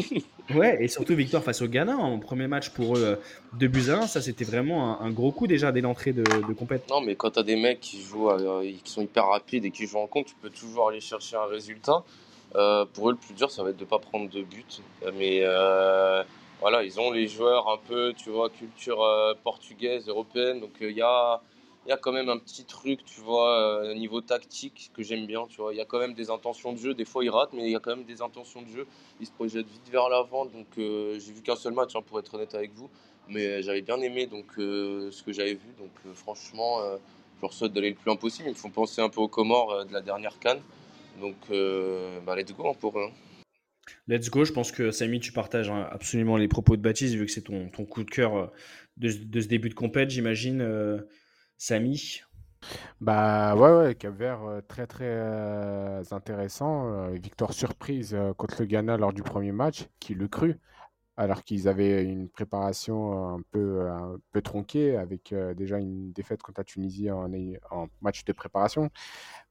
ouais 0.54 0.82
et 0.82 0.88
surtout 0.88 1.14
victoire 1.14 1.42
face 1.42 1.60
au 1.60 1.66
Ghana 1.66 1.96
en 1.96 2.18
premier 2.20 2.46
match 2.46 2.70
pour 2.70 2.96
eux 2.96 3.18
2 3.58 3.66
buts 3.68 3.90
à 3.90 3.98
1 3.98 4.06
ça 4.06 4.22
c'était 4.22 4.44
vraiment 4.44 4.98
un, 5.02 5.04
un 5.04 5.10
gros 5.10 5.32
coup 5.32 5.46
déjà 5.46 5.72
dès 5.72 5.80
l'entrée 5.82 6.12
de, 6.12 6.22
de 6.22 6.52
compète 6.54 6.88
Non, 6.88 7.02
mais 7.02 7.16
quand 7.16 7.32
tu 7.32 7.40
as 7.40 7.42
des 7.42 7.56
mecs 7.56 7.80
qui 7.80 8.00
jouent, 8.00 8.30
euh, 8.30 8.62
qui 8.82 8.90
sont 8.90 9.02
hyper 9.02 9.26
rapides 9.26 9.64
et 9.66 9.70
qui 9.72 9.86
jouent 9.86 9.98
en 9.98 10.06
compte, 10.06 10.26
tu 10.26 10.34
peux 10.40 10.48
toujours 10.48 10.88
aller 10.88 11.00
chercher 11.00 11.36
un 11.36 11.46
résultat. 11.46 12.02
Euh, 12.54 12.86
pour 12.90 13.10
eux, 13.10 13.12
le 13.12 13.18
plus 13.18 13.34
dur, 13.34 13.50
ça 13.50 13.62
va 13.62 13.70
être 13.70 13.76
de 13.76 13.84
ne 13.84 13.88
pas 13.88 13.98
prendre 13.98 14.30
de 14.30 14.42
but. 14.42 14.80
Mais 15.18 15.40
euh, 15.42 16.22
voilà, 16.60 16.82
ils 16.82 16.98
ont 17.00 17.10
les 17.10 17.26
joueurs 17.28 17.68
un 17.68 17.76
peu, 17.78 18.14
tu 18.16 18.30
vois, 18.30 18.48
culture 18.50 19.02
euh, 19.02 19.34
portugaise, 19.44 20.08
européenne. 20.08 20.60
Donc 20.60 20.70
il 20.80 20.90
y, 20.92 21.02
a, 21.02 21.40
y 21.86 21.92
a 21.92 21.96
quand 21.96 22.12
même 22.12 22.28
un 22.30 22.38
petit 22.38 22.64
truc, 22.64 23.04
tu 23.04 23.20
vois, 23.20 23.58
euh, 23.58 23.94
niveau 23.94 24.20
tactique 24.22 24.90
que 24.94 25.02
j'aime 25.02 25.26
bien. 25.26 25.46
Tu 25.48 25.60
vois, 25.60 25.74
il 25.74 25.76
y 25.76 25.80
a 25.80 25.84
quand 25.84 25.98
même 25.98 26.14
des 26.14 26.30
intentions 26.30 26.72
de 26.72 26.78
jeu. 26.78 26.94
Des 26.94 27.04
fois, 27.04 27.24
ils 27.24 27.30
ratent, 27.30 27.52
mais 27.52 27.64
il 27.66 27.72
y 27.72 27.76
a 27.76 27.80
quand 27.80 27.94
même 27.94 28.04
des 28.04 28.22
intentions 28.22 28.62
de 28.62 28.68
jeu. 28.68 28.86
Ils 29.20 29.26
se 29.26 29.32
projettent 29.32 29.68
vite 29.68 29.88
vers 29.90 30.08
l'avant. 30.08 30.46
Donc 30.46 30.66
euh, 30.78 31.18
j'ai 31.20 31.32
vu 31.32 31.42
qu'un 31.42 31.56
seul 31.56 31.74
match, 31.74 31.94
hein, 31.94 32.02
pour 32.06 32.18
être 32.18 32.32
honnête 32.34 32.54
avec 32.54 32.72
vous. 32.74 32.88
Mais 33.28 33.62
j'avais 33.62 33.82
bien 33.82 34.00
aimé 34.00 34.26
donc, 34.26 34.46
euh, 34.58 35.10
ce 35.10 35.22
que 35.22 35.32
j'avais 35.32 35.54
vu. 35.54 35.74
Donc 35.78 35.90
euh, 36.06 36.14
franchement, 36.14 36.80
euh, 36.80 36.96
je 37.36 37.42
leur 37.42 37.52
souhaite 37.52 37.72
d'aller 37.72 37.90
le 37.90 37.96
plus 37.96 38.06
loin 38.06 38.16
possible. 38.16 38.48
Ils 38.48 38.52
me 38.52 38.56
font 38.56 38.70
penser 38.70 39.02
un 39.02 39.08
peu 39.10 39.20
aux 39.20 39.28
Comores 39.28 39.72
euh, 39.72 39.84
de 39.84 39.92
la 39.92 40.00
dernière 40.00 40.38
canne. 40.38 40.62
Donc 41.20 41.36
euh, 41.50 42.18
bah, 42.24 42.34
let's 42.36 42.52
go 42.54 42.68
hein, 42.68 42.74
pour 42.80 42.98
eux. 42.98 43.04
hein. 43.04 43.12
Let's 44.08 44.30
go 44.30 44.44
je 44.44 44.52
pense 44.52 44.72
que 44.72 44.90
Samy 44.90 45.20
tu 45.20 45.32
partages 45.32 45.70
hein, 45.70 45.88
absolument 45.90 46.36
les 46.36 46.48
propos 46.48 46.76
de 46.76 46.82
Baptiste 46.82 47.14
vu 47.14 47.26
que 47.26 47.32
c'est 47.32 47.42
ton, 47.42 47.68
coup 47.68 48.04
de 48.04 48.10
cœur 48.10 48.36
euh, 48.36 48.46
de, 48.96 49.10
ce 49.10 49.46
début 49.46 49.68
de 49.68 49.74
compète 49.74 50.10
j'imagine 50.10 50.60
euh, 50.60 51.00
Samy 51.58 52.22
Bah 53.00 53.54
ouais, 53.54 53.70
ouais, 53.70 53.94
Cap 53.94 54.16
Vert, 54.16 54.44
euh, 54.44 54.60
très 54.66 54.86
très 54.86 56.12
intéressant. 56.12 57.10
Victoire 57.12 57.52
surprise 57.52 58.16
contre 58.36 58.56
le 58.60 58.66
Ghana 58.66 58.96
lors 58.96 59.12
du 59.12 59.22
premier 59.22 59.52
match, 59.52 59.86
qui 60.00 60.14
le 60.14 60.28
cru, 60.28 60.56
alors 61.16 61.44
qu'ils 61.44 61.66
avaient 61.68 62.04
une 62.04 62.28
préparation 62.28 63.36
un 63.36 63.40
peu, 63.50 63.88
un 63.88 64.18
peu 64.32 64.42
tronquée, 64.42 64.96
avec 64.96 65.32
euh, 65.32 65.54
déjà 65.54 65.78
une 65.78 66.12
défaite 66.12 66.42
contre 66.42 66.60
la 66.60 66.64
Tunisie 66.64 67.10
en, 67.10 67.30
en 67.70 67.86
match 68.02 68.24
de 68.24 68.32
préparation. 68.32 68.90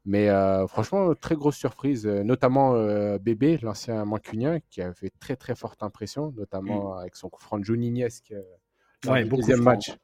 Mais 0.05 0.29
euh, 0.29 0.67
franchement, 0.67 1.15
très 1.15 1.35
grosse 1.35 1.57
surprise, 1.57 2.05
notamment 2.05 2.75
euh, 2.75 3.17
Bébé, 3.17 3.57
l'ancien 3.63 4.05
mancunien, 4.05 4.59
qui 4.69 4.81
a 4.81 4.93
fait 4.93 5.11
très 5.19 5.35
très 5.35 5.55
forte 5.55 5.81
impression, 5.81 6.31
notamment 6.37 6.97
avec 6.97 7.15
son 7.15 7.29
coup 7.29 7.41
franc 7.41 7.59
euh, 7.59 8.41
lors 9.03 9.13
Ouais, 9.13 9.23
du 9.23 9.29
deuxième 9.29 9.57
franc. 9.57 9.71
match. 9.71 9.97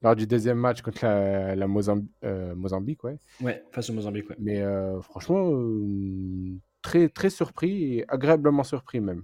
Lors 0.00 0.16
du 0.16 0.26
deuxième 0.26 0.58
match 0.58 0.82
contre 0.82 1.04
la, 1.04 1.54
la 1.54 1.66
Mozambi- 1.66 2.08
Mozambique, 2.56 3.04
ouais. 3.04 3.18
ouais 3.42 3.62
face 3.70 3.90
au 3.90 3.92
Mozambique 3.92 4.28
ouais. 4.30 4.36
Mais 4.40 4.62
franchement, 5.02 5.50
euh, 5.52 6.58
très, 6.80 7.08
très 7.08 7.30
surpris 7.30 7.98
et 7.98 8.04
agréablement 8.08 8.64
surpris 8.64 9.00
même. 9.00 9.22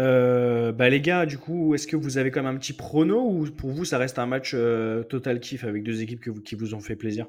Euh, 0.00 0.72
bah 0.72 0.88
les 0.88 1.00
gars, 1.00 1.26
du 1.26 1.38
coup, 1.38 1.74
est-ce 1.76 1.86
que 1.86 1.94
vous 1.96 2.18
avez 2.18 2.30
quand 2.32 2.42
même 2.42 2.56
un 2.56 2.58
petit 2.58 2.72
prono 2.72 3.20
ou 3.30 3.48
pour 3.52 3.70
vous 3.70 3.84
ça 3.84 3.98
reste 3.98 4.18
un 4.18 4.26
match 4.26 4.52
euh, 4.54 5.02
total 5.04 5.38
kiff 5.40 5.62
avec 5.64 5.82
deux 5.84 6.02
équipes 6.02 6.42
qui 6.44 6.54
vous 6.56 6.74
ont 6.74 6.80
fait 6.80 6.96
plaisir? 6.96 7.26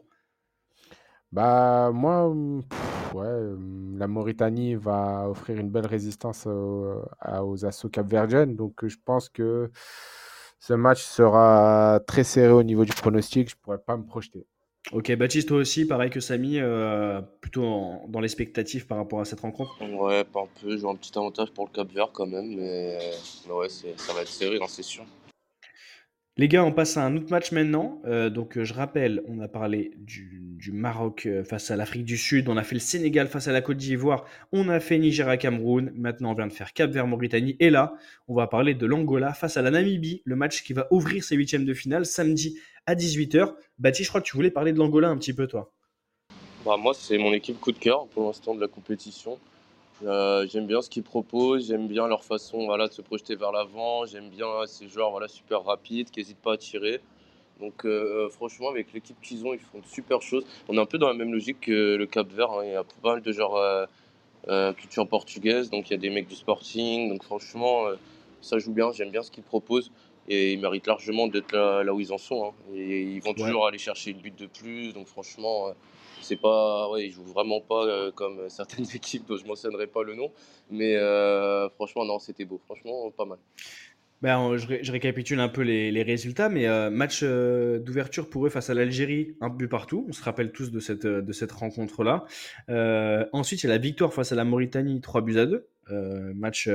Bah, 1.32 1.92
moi, 1.94 2.28
ouais, 2.30 3.28
hum, 3.28 3.98
la 3.98 4.08
Mauritanie 4.08 4.76
va 4.76 5.30
offrir 5.30 5.58
une 5.60 5.70
belle 5.70 5.86
résistance 5.86 6.46
au- 6.48 7.04
à- 7.20 7.46
aux 7.46 7.66
assauts 7.66 7.90
capverdiennes. 7.90 8.56
Donc, 8.56 8.84
euh, 8.84 8.90
je 8.90 8.98
pense 9.04 9.30
que 9.30 9.72
ce 10.60 10.74
match 10.74 11.04
sera 11.04 12.02
très 12.08 12.24
serré 12.24 12.52
au 12.54 12.64
niveau 12.64 12.86
du 12.86 12.94
pronostic. 12.94 13.50
Je 13.50 13.56
pourrais 13.58 13.80
pas 13.80 13.98
me 13.98 14.04
projeter. 14.06 14.46
Ok, 14.92 15.16
Baptiste, 15.16 15.48
toi 15.48 15.58
aussi, 15.58 15.86
pareil 15.86 16.10
que 16.10 16.20
Samy, 16.20 16.60
euh, 16.60 17.22
plutôt 17.40 17.64
en- 17.64 18.06
dans 18.10 18.20
l'expectative 18.20 18.88
par 18.88 18.98
rapport 18.98 19.22
à 19.22 19.26
cette 19.26 19.40
rencontre? 19.40 19.78
Ouais, 19.82 20.24
pas 20.26 20.42
un 20.42 20.48
peu. 20.60 20.76
J'ai 20.76 20.86
un 20.86 20.96
petit 20.96 21.18
avantage 21.18 21.52
pour 21.52 21.66
le 21.68 21.72
Cap 21.72 21.90
Vert 21.94 22.10
quand 22.12 22.26
même. 22.26 22.56
Mais, 22.56 22.98
mais 23.48 23.54
ouais, 23.54 23.70
c'est- 23.70 23.98
ça 23.98 24.12
va 24.14 24.22
être 24.22 24.28
serré, 24.28 24.60
non, 24.60 24.68
c'est 24.68 24.84
sûr. 24.84 25.06
Les 26.38 26.48
gars, 26.48 26.64
on 26.64 26.72
passe 26.72 26.96
à 26.96 27.06
un 27.06 27.18
autre 27.18 27.30
match 27.30 27.52
maintenant. 27.52 28.02
Euh, 28.06 28.30
donc, 28.30 28.58
euh, 28.58 28.64
je 28.64 28.74
rappelle, 28.74 29.22
on 29.28 29.40
a 29.40 29.50
parlé 29.50 29.92
du, 29.98 30.72
Maroc 30.72 31.26
euh, 31.26 31.44
face 31.44 31.72
à 31.72 31.76
l'Afrique 31.76 32.06
du 32.06 32.18
Sud, 32.18 32.48
on 32.48 32.56
a 32.56 32.64
fait 32.64 32.76
le 32.76 32.80
Sénégal 32.80 33.28
face 33.28 33.50
à 33.50 33.52
la 33.52 33.62
Côte 33.62 33.78
d'Ivoire, 33.78 34.26
on 34.54 34.70
a 34.70 34.80
fait 34.80 34.98
Nigeria-Cameroun, 34.98 35.92
maintenant 35.96 36.32
on 36.32 36.34
vient 36.34 36.48
de 36.48 36.54
faire 36.54 36.72
Cap 36.72 36.90
vers 36.92 37.06
Mauritanie. 37.06 37.58
Et 37.60 37.70
là, 37.70 37.96
on 38.30 38.36
va 38.36 38.48
parler 38.48 38.74
de 38.76 38.86
l'Angola 38.86 39.34
face 39.34 39.58
à 39.58 39.62
la 39.62 39.72
Namibie, 39.72 40.22
le 40.24 40.38
match 40.38 40.64
qui 40.64 40.72
va 40.72 40.88
ouvrir 40.92 41.24
ses 41.24 41.36
huitièmes 41.36 41.66
de 41.66 41.74
finale 41.74 42.06
samedi 42.06 42.58
à 42.86 42.96
18h. 42.96 43.54
Baptiste, 43.80 44.06
je 44.06 44.10
crois 44.10 44.22
que 44.22 44.28
tu 44.28 44.38
voulais 44.38 44.52
parler 44.52 44.72
de 44.72 44.78
l'Angola 44.78 45.10
un 45.10 45.18
petit 45.18 45.34
peu, 45.34 45.48
toi. 45.48 45.74
Bah, 46.66 46.78
moi, 46.78 46.94
c'est 46.94 47.18
mon 47.18 47.34
équipe 47.34 47.60
coup 47.60 47.74
de 47.74 47.80
cœur 47.80 48.08
pour 48.08 48.28
l'instant 48.28 48.56
de 48.56 48.62
la 48.62 48.70
compétition. 48.70 49.38
Euh, 50.04 50.48
j'aime 50.48 50.66
bien 50.66 50.82
ce 50.82 50.90
qu'ils 50.90 51.04
proposent, 51.04 51.68
j'aime 51.68 51.88
bien 51.88 52.08
leur 52.08 52.24
façon 52.24 52.66
voilà, 52.66 52.88
de 52.88 52.94
se 52.94 53.02
projeter 53.02 53.36
vers 53.36 53.52
l'avant, 53.52 54.06
j'aime 54.06 54.30
bien 54.30 54.48
ces 54.66 54.88
joueurs 54.88 55.12
voilà, 55.12 55.28
super 55.28 55.64
rapides 55.64 56.10
qui 56.10 56.20
n'hésitent 56.20 56.42
pas 56.42 56.54
à 56.54 56.58
tirer. 56.58 57.02
Donc 57.60 57.86
euh, 57.86 58.28
franchement, 58.30 58.70
avec 58.70 58.92
l'équipe 58.94 59.16
qu'ils 59.22 59.46
ont, 59.46 59.54
ils 59.54 59.60
font 59.60 59.78
de 59.80 59.86
super 59.86 60.22
choses. 60.24 60.44
On 60.68 60.76
est 60.76 60.80
un 60.80 60.86
peu 60.88 60.98
dans 60.98 61.08
la 61.08 61.14
même 61.14 61.32
logique 61.32 61.60
que 61.62 61.96
le 61.96 62.06
Cap 62.08 62.28
Vert. 62.32 62.52
hein. 62.52 62.62
Il 62.66 62.72
y 62.72 62.76
a 62.76 62.84
pas 62.84 63.12
mal 63.12 63.22
de 63.22 63.32
joueurs 63.32 63.56
euh, 63.56 63.86
euh, 64.48 64.74
culture 64.74 65.08
portugaise, 65.08 65.70
donc 65.70 65.90
il 65.90 65.94
y 65.94 65.96
a 65.96 66.00
des 66.00 66.10
mecs 66.10 66.28
du 66.28 66.36
Sporting. 66.36 67.10
Donc 67.10 67.24
franchement, 67.24 67.86
euh, 67.86 67.96
ça 68.42 68.58
joue 68.58 68.74
bien, 68.74 68.92
j'aime 68.92 69.12
bien 69.12 69.22
ce 69.22 69.30
qu'ils 69.30 69.44
proposent. 69.44 69.92
Et 70.28 70.54
ils 70.54 70.60
méritent 70.60 70.88
largement 70.88 71.28
d'être 71.28 71.52
là, 71.52 71.84
là 71.84 71.94
où 71.94 72.00
ils 72.00 72.12
en 72.14 72.18
sont. 72.18 72.46
hein. 72.46 72.52
Et 72.74 73.02
ils 73.02 73.22
vont 73.22 73.34
Ouais. 73.34 73.44
toujours 73.44 73.68
aller 73.68 73.78
chercher 73.78 74.14
le 74.14 74.20
but 74.20 74.36
de 74.36 74.48
plus. 74.48 74.94
Donc 74.94 75.06
franchement, 75.06 75.68
euh, 75.68 75.72
c'est 76.32 76.40
pas, 76.40 76.90
ouais, 76.90 77.08
ils 77.08 77.12
jouent 77.12 77.26
vraiment 77.26 77.60
pas 77.60 77.86
euh, 77.86 78.12
comme 78.12 78.48
certaines 78.48 78.86
équipes 78.96 79.28
dont 79.28 79.36
je 79.36 79.46
mentionnerai 79.46 79.88
pas 79.88 80.04
le 80.04 80.16
nom. 80.16 80.32
Mais 80.70 80.96
euh, 80.96 81.68
franchement, 81.72 82.06
non, 82.06 82.20
c'était 82.20 82.46
beau. 82.46 82.62
Franchement, 82.66 83.12
pas 83.12 83.26
mal. 83.26 83.38
Ben, 84.22 84.56
je, 84.56 84.68
ré- 84.68 84.80
je 84.82 84.92
récapitule 84.92 85.40
un 85.40 85.50
peu 85.50 85.62
les, 85.62 86.04
résultats, 86.04 86.48
mais 86.48 86.68
euh, 86.68 86.90
match 86.90 87.24
d'ouverture 87.24 88.30
pour 88.30 88.46
eux 88.46 88.50
face 88.50 88.70
à 88.70 88.74
l'Algérie, 88.74 89.36
un 89.42 89.50
but 89.50 89.68
partout. 89.68 90.06
On 90.08 90.14
se 90.14 90.24
rappelle 90.24 90.52
tous 90.52 90.72
de 90.72 90.80
cette, 90.80 91.06
de 91.06 91.34
cette 91.34 91.52
rencontre-là. 91.52 92.24
Ensuite, 93.34 93.64
il 93.64 93.68
y 93.68 93.70
a 93.70 93.74
la 93.74 93.80
victoire 93.80 94.14
face 94.14 94.32
à 94.32 94.36
la 94.36 94.46
Mauritanie, 94.46 95.02
3 95.02 95.22
buts 95.22 95.38
à 95.38 95.46
2. 95.48 95.68
Euh, 95.90 96.32
match, 96.36 96.70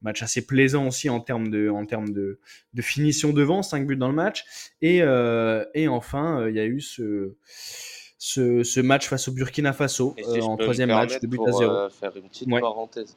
match 0.00 0.22
assez 0.22 0.46
plaisant 0.46 0.86
aussi 0.86 1.10
en 1.10 1.20
termes 1.20 1.50
de, 1.50 1.68
en 1.68 1.84
termes 1.84 2.10
de, 2.10 2.38
de 2.72 2.82
finition 2.82 3.32
devant, 3.34 3.62
5 3.62 3.86
buts 3.86 3.96
dans 3.96 4.08
le 4.08 4.14
match. 4.14 4.44
Et, 4.80 4.98
et 5.74 5.88
enfin, 5.88 6.48
il 6.48 6.54
y 6.54 6.60
a 6.60 6.66
eu 6.66 6.80
ce, 6.80 7.34
ce, 8.18 8.62
ce 8.62 8.80
match 8.80 9.08
face 9.08 9.28
au 9.28 9.32
Burkina 9.32 9.72
Faso 9.72 10.14
euh, 10.18 10.22
si 10.22 10.40
je 10.40 10.46
en 10.46 10.56
troisième 10.56 10.90
match 10.90 11.20
de 11.20 11.26
but 11.26 11.38
à 11.46 11.50
pour 11.50 11.58
0. 11.58 11.72
euh, 11.72 11.88
faire 11.90 12.16
une 12.16 12.28
petite 12.28 12.48
Ouais. 12.50 12.60
parenthèse, 12.60 13.16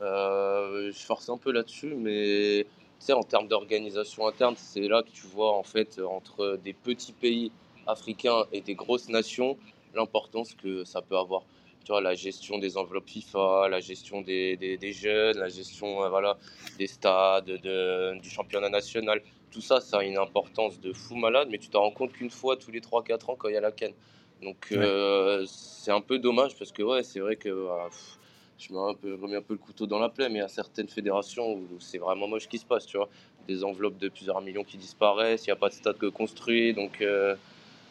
euh, 0.00 0.90
je 0.92 0.98
force 1.04 1.28
un 1.28 1.36
peu 1.38 1.52
là-dessus, 1.52 1.94
mais 1.94 2.66
en 3.10 3.22
termes 3.22 3.48
d'organisation 3.48 4.26
interne, 4.26 4.54
c'est 4.56 4.86
là 4.88 5.02
que 5.02 5.10
tu 5.10 5.26
vois 5.26 5.56
en 5.56 5.62
fait 5.62 6.00
entre 6.00 6.58
des 6.62 6.72
petits 6.74 7.12
pays 7.12 7.50
africains 7.86 8.44
et 8.52 8.60
des 8.60 8.74
grosses 8.74 9.08
nations 9.08 9.56
l'importance 9.94 10.54
que 10.54 10.84
ça 10.84 11.02
peut 11.02 11.16
avoir. 11.16 11.42
Tu 11.84 11.92
vois, 11.92 12.00
la 12.00 12.14
gestion 12.14 12.58
des 12.58 12.76
enveloppes 12.76 13.08
FIFA, 13.08 13.68
la 13.68 13.80
gestion 13.80 14.20
des, 14.20 14.56
des, 14.56 14.76
des 14.76 14.92
jeunes, 14.92 15.38
la 15.38 15.48
gestion 15.48 16.02
euh, 16.04 16.08
voilà, 16.08 16.38
des 16.78 16.86
stades, 16.86 17.46
de, 17.46 18.18
du 18.20 18.30
championnat 18.30 18.68
national, 18.68 19.22
tout 19.50 19.60
ça, 19.62 19.80
ça 19.80 19.98
a 19.98 20.04
une 20.04 20.18
importance 20.18 20.78
de 20.80 20.92
fou 20.92 21.16
malade, 21.16 21.48
mais 21.50 21.58
tu 21.58 21.68
t'en 21.70 21.80
rends 21.80 21.90
compte 21.90 22.12
qu'une 22.12 22.30
fois 22.30 22.56
tous 22.56 22.70
les 22.70 22.80
3-4 22.80 23.30
ans 23.30 23.36
quand 23.36 23.48
il 23.48 23.54
y 23.54 23.56
a 23.56 23.60
la 23.60 23.72
canne. 23.72 23.94
Donc 24.42 24.68
Ouais. 24.70 24.78
euh, 24.78 25.44
c'est 25.46 25.90
un 25.90 26.00
peu 26.00 26.18
dommage 26.18 26.56
parce 26.56 26.72
que 26.72 26.82
ouais, 26.82 27.02
c'est 27.02 27.20
vrai 27.20 27.36
que 27.36 27.48
bah, 27.66 27.86
pff, 27.90 28.18
je, 28.58 28.72
mets 28.72 28.78
un 28.78 28.94
peu, 28.94 29.16
je 29.16 29.22
remets 29.22 29.36
un 29.36 29.42
peu 29.42 29.54
le 29.54 29.58
couteau 29.58 29.86
dans 29.86 29.98
la 29.98 30.08
plaie, 30.08 30.28
mais 30.28 30.36
il 30.36 30.42
y 30.42 30.44
a 30.44 30.48
certaines 30.48 30.88
fédérations 30.88 31.54
où 31.54 31.66
c'est 31.78 31.98
vraiment 31.98 32.26
moche 32.26 32.44
ce 32.44 32.48
qui 32.48 32.58
se 32.58 32.64
passe, 32.64 32.86
tu 32.86 32.96
vois. 32.96 33.08
Des 33.46 33.64
enveloppes 33.64 33.98
de 33.98 34.08
plusieurs 34.08 34.40
millions 34.40 34.64
qui 34.64 34.76
disparaissent, 34.76 35.46
il 35.46 35.48
n'y 35.48 35.52
a 35.52 35.56
pas 35.56 35.68
de 35.68 35.74
stade 35.74 35.98
que 35.98 36.06
construit, 36.06 36.72
donc 36.72 37.00
euh, 37.00 37.34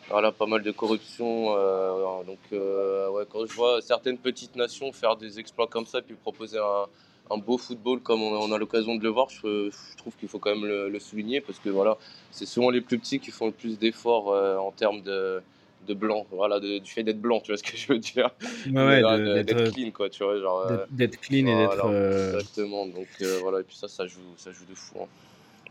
voilà, 0.09 0.31
pas 0.31 0.45
mal 0.45 0.63
de 0.63 0.71
corruption. 0.71 1.55
euh, 1.55 2.23
donc 2.23 2.39
ouais, 2.51 3.25
quand 3.29 3.45
je 3.45 3.53
vois 3.53 3.81
certaines 3.81 4.17
petites 4.17 4.55
nations 4.55 4.91
faire 4.91 5.15
des 5.15 5.39
exploits 5.39 5.67
comme 5.67 5.85
ça, 5.85 6.01
puis 6.01 6.15
proposer 6.15 6.57
un, 6.57 6.85
un 7.31 7.37
beau 7.37 7.57
football 7.57 7.99
comme 7.99 8.21
on, 8.23 8.51
a 8.51 8.57
l'occasion 8.57 8.95
de 8.95 9.03
le 9.03 9.09
voir, 9.09 9.29
je, 9.29 9.69
je 9.69 9.97
trouve 9.97 10.15
qu'il 10.15 10.29
faut 10.29 10.39
quand 10.39 10.51
même 10.55 10.65
le, 10.65 10.89
le 10.89 10.99
souligner 10.99 11.41
parce 11.41 11.59
que 11.59 11.69
voilà, 11.69 11.97
c'est 12.31 12.45
souvent 12.47 12.69
les 12.71 12.81
plus 12.81 12.97
petits 12.97 13.19
qui 13.19 13.29
font 13.31 13.47
le 13.47 13.51
plus 13.51 13.77
d'efforts 13.77 14.29
en 14.59 14.71
termes 14.71 15.01
de 15.01 15.41
de 15.81 15.93
blanc, 15.93 16.27
voilà, 16.31 16.59
de- 16.59 16.79
du 16.79 16.91
fait 16.91 17.03
d'être 17.03 17.21
blanc, 17.21 17.39
tu 17.41 17.51
vois 17.51 17.57
ce 17.57 17.63
que 17.63 17.77
je 17.77 17.87
veux 17.87 17.99
dire. 17.99 18.29
Ouais, 18.65 18.81
ouais, 18.81 19.03
d'être 19.03 19.39
d'être 19.43 19.63
clean, 19.63 19.91
quoi, 19.91 20.09
tu 20.09 20.23
vois, 20.23 20.39
genre. 20.39 20.59
euh, 20.61 20.85
d'être- 20.87 20.87
d'être 20.91 21.19
clean 21.21 21.47
et 21.47 21.55
d'être. 21.55 21.85
euh, 21.85 22.13
Exactement, 22.17 22.85
donc 22.87 23.09
euh, 23.21 23.39
voilà, 23.39 23.61
et 23.61 23.63
puis 23.63 23.75
ça, 23.77 23.87
ça 23.87 24.07
joue, 24.07 24.35
ça 24.37 24.51
joue 24.51 24.65
de 24.65 24.75
fou. 24.75 24.99
hein. 25.03 25.07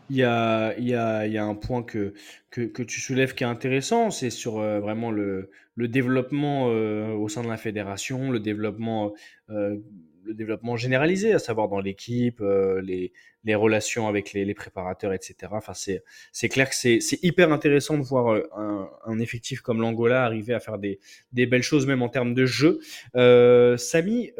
Il 0.09 0.15
y 0.17 0.23
a, 0.23 0.75
il 0.79 0.87
y 0.87 0.95
a, 0.95 1.27
il 1.27 1.33
y 1.33 1.37
a 1.37 1.45
un 1.45 1.53
point 1.55 1.83
que, 1.83 2.13
que, 2.49 2.61
que 2.61 2.81
tu 2.81 2.99
soulèves 2.99 3.35
qui 3.35 3.43
est 3.43 3.47
intéressant, 3.47 4.09
c'est 4.09 4.31
sur 4.31 4.57
euh, 4.59 4.79
vraiment 4.79 5.11
le, 5.11 5.51
le 5.75 5.87
développement 5.87 6.69
euh, 6.69 7.11
au 7.13 7.29
sein 7.29 7.43
de 7.43 7.47
la 7.47 7.57
fédération, 7.57 8.31
le 8.31 8.39
développement, 8.39 9.13
euh, 9.51 9.77
le 10.29 10.35
développement 10.35 10.77
généralisé, 10.77 11.33
à 11.33 11.39
savoir 11.39 11.67
dans 11.67 11.79
l'équipe, 11.79 12.39
euh, 12.41 12.81
les, 12.81 13.11
relations 13.55 14.07
avec 14.07 14.33
les, 14.33 14.53
préparateurs, 14.53 15.11
etc. 15.11 15.51
Enfin, 15.51 15.73
c'est, 15.73 16.49
clair 16.49 16.69
que 16.69 16.75
c'est, 16.75 16.99
hyper 17.23 17.51
intéressant 17.51 17.97
de 17.97 18.03
voir 18.03 18.29
euh, 18.29 18.85
un, 19.05 19.19
effectif 19.19 19.61
comme 19.61 19.81
l'Angola 19.81 20.23
arriver 20.23 20.53
à 20.53 20.59
faire 20.59 20.77
des, 20.77 20.99
belles 21.33 21.63
choses, 21.63 21.87
même 21.87 22.03
en 22.03 22.09
termes 22.09 22.35
de 22.35 22.45
jeu. 22.45 22.79
Euh, 23.15 23.75
Samy, 23.75 24.31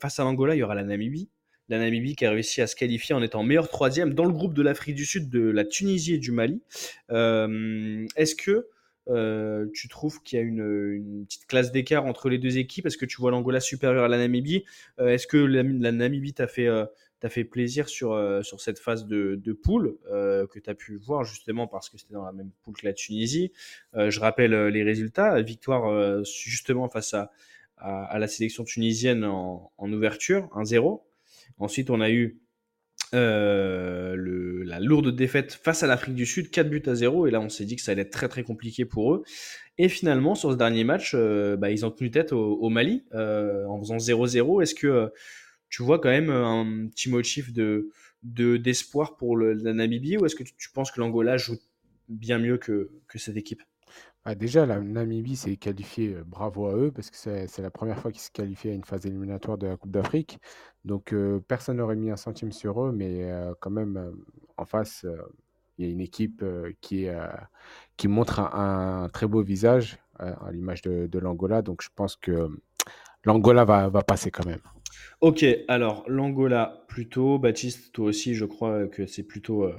face 0.00 0.18
à 0.18 0.24
l'Angola, 0.24 0.56
il 0.56 0.58
y 0.58 0.62
aura 0.62 0.74
la 0.74 0.84
Namibie 0.84 1.30
la 1.70 1.78
Namibie 1.78 2.16
qui 2.16 2.24
a 2.24 2.30
réussi 2.30 2.62
à 2.62 2.66
se 2.66 2.74
qualifier 2.74 3.14
en 3.14 3.22
étant 3.22 3.42
meilleur 3.42 3.68
troisième 3.68 4.14
dans 4.14 4.24
le 4.24 4.32
groupe 4.32 4.54
de 4.54 4.62
l'Afrique 4.62 4.94
du 4.94 5.04
Sud, 5.04 5.28
de 5.28 5.50
la 5.50 5.66
Tunisie 5.66 6.14
et 6.14 6.18
du 6.18 6.32
Mali. 6.32 6.62
Est-ce 7.10 8.34
que 8.34 8.68
euh, 9.08 9.66
tu 9.74 9.88
trouves 9.88 10.22
qu'il 10.22 10.38
y 10.38 10.42
a 10.42 10.44
une, 10.44 11.24
petite 11.26 11.46
classe 11.46 11.72
d'écart 11.72 12.04
entre 12.06 12.28
les 12.28 12.38
deux 12.38 12.58
équipes? 12.58 12.86
Est-ce 12.86 12.98
que 12.98 13.06
tu 13.06 13.16
vois 13.20 13.30
l'Angola 13.30 13.60
supérieur 13.60 14.04
à 14.04 14.08
la 14.08 14.18
Namibie? 14.18 14.64
Euh, 15.00 15.08
Est-ce 15.08 15.26
que 15.26 15.36
la, 15.36 15.62
Namibie 15.62 16.34
t'a 16.34 16.46
fait, 16.46 16.66
euh, 16.66 16.84
fait 17.28 17.44
plaisir 17.44 17.88
sur, 17.88 18.12
euh, 18.12 18.42
sur 18.42 18.60
cette 18.60 18.78
phase 18.78 19.06
de, 19.06 19.40
de 19.42 19.52
poule 19.52 19.96
que 20.06 20.58
tu 20.58 20.70
as 20.70 20.74
pu 20.74 20.96
voir 20.96 21.24
justement 21.24 21.66
parce 21.66 21.90
que 21.90 21.98
c'était 21.98 22.14
dans 22.14 22.24
la 22.24 22.32
même 22.32 22.50
poule 22.62 22.74
que 22.76 22.86
la 22.86 22.92
Tunisie? 22.92 23.52
Je 23.94 24.20
rappelle 24.20 24.68
les 24.68 24.82
résultats. 24.82 25.40
Victoire 25.42 26.22
justement 26.24 26.88
face 26.88 27.14
à, 27.14 27.30
à, 27.76 28.04
à 28.04 28.18
la 28.18 28.28
sélection 28.28 28.64
tunisienne 28.64 29.24
en, 29.24 29.72
en 29.78 29.92
ouverture, 29.92 30.48
1-0. 30.54 31.02
Ensuite, 31.58 31.90
on 31.90 32.00
a 32.00 32.10
eu 32.10 32.38
euh, 33.14 34.62
la 34.64 34.80
lourde 34.80 35.14
défaite 35.14 35.52
face 35.52 35.82
à 35.82 35.86
l'Afrique 35.86 36.14
du 36.14 36.26
Sud, 36.26 36.50
4 36.50 36.68
buts 36.68 36.82
à 36.86 36.94
0. 36.94 37.26
Et 37.26 37.30
là, 37.30 37.40
on 37.40 37.48
s'est 37.48 37.64
dit 37.64 37.76
que 37.76 37.82
ça 37.82 37.92
allait 37.92 38.02
être 38.02 38.10
très 38.10 38.28
très 38.28 38.42
compliqué 38.42 38.84
pour 38.84 39.14
eux. 39.14 39.22
Et 39.78 39.88
finalement, 39.88 40.34
sur 40.34 40.52
ce 40.52 40.56
dernier 40.56 40.84
match, 40.84 41.12
euh, 41.14 41.56
bah, 41.56 41.70
ils 41.70 41.86
ont 41.86 41.90
tenu 41.90 42.10
tête 42.10 42.32
au, 42.32 42.68
Mali 42.68 43.04
euh, 43.14 43.64
en 43.66 43.78
faisant 43.80 43.98
0-0. 43.98 44.62
Est-ce 44.62 44.74
que 44.74 45.10
tu 45.70 45.82
vois 45.82 45.98
quand 46.00 46.10
même 46.10 46.30
un 46.30 46.88
petit 46.88 47.10
motif 47.10 47.52
de 47.52 47.90
de- 48.24 48.56
d'espoir 48.56 49.16
pour 49.16 49.36
le, 49.36 49.52
la 49.52 49.72
Namibie 49.74 50.16
ou 50.18 50.26
est-ce 50.26 50.34
que 50.34 50.42
tu, 50.42 50.70
penses 50.74 50.90
que 50.90 51.00
l'Angola 51.00 51.36
joue 51.36 51.56
bien 52.08 52.38
mieux 52.38 52.58
que 52.58 52.90
cette 53.14 53.36
équipe? 53.36 53.62
Ah, 54.30 54.34
déjà, 54.34 54.66
la 54.66 54.78
Namibie 54.78 55.36
s'est 55.36 55.56
qualifiée, 55.56 56.14
bravo 56.26 56.66
à 56.66 56.74
eux, 56.74 56.92
parce 56.94 57.10
que 57.10 57.16
c'est 57.16 57.62
la 57.62 57.70
première 57.70 57.98
fois 57.98 58.12
qu'ils 58.12 58.20
se 58.20 58.30
qualifient 58.30 58.68
à 58.68 58.74
une 58.74 58.84
phase 58.84 59.06
éliminatoire 59.06 59.56
de 59.56 59.66
la 59.66 59.78
Coupe 59.78 59.90
d'Afrique. 59.90 60.38
Donc, 60.84 61.14
personne 61.46 61.78
n'aurait 61.78 61.96
mis 61.96 62.10
un 62.10 62.16
centime 62.16 62.52
sur 62.52 62.84
eux, 62.84 62.92
mais 62.92 63.26
quand 63.60 63.70
même, 63.70 64.12
en 64.58 64.66
face, 64.66 65.06
il 65.78 65.86
y 65.86 65.88
a 65.88 65.90
une 65.90 66.02
équipe 66.02 66.44
qui, 66.82 67.08
montre 68.04 68.40
un, 68.40 69.08
très 69.14 69.26
beau 69.26 69.40
visage, 69.40 69.96
à 70.18 70.52
l'image 70.52 70.82
de, 70.82 71.18
l'Angola. 71.18 71.62
Donc, 71.62 71.80
je 71.82 71.88
pense 71.96 72.14
que 72.16 72.50
l'Angola 73.24 73.64
va, 73.64 74.02
passer 74.02 74.30
quand 74.30 74.44
même. 74.44 74.60
Ok, 75.22 75.42
alors 75.68 76.04
l'Angola 76.06 76.84
plutôt. 76.86 77.38
Baptiste, 77.38 77.94
toi 77.94 78.08
aussi, 78.08 78.34
je 78.34 78.44
crois 78.44 78.88
que 78.88 79.06
c'est 79.06 79.22
plutôt 79.22 79.70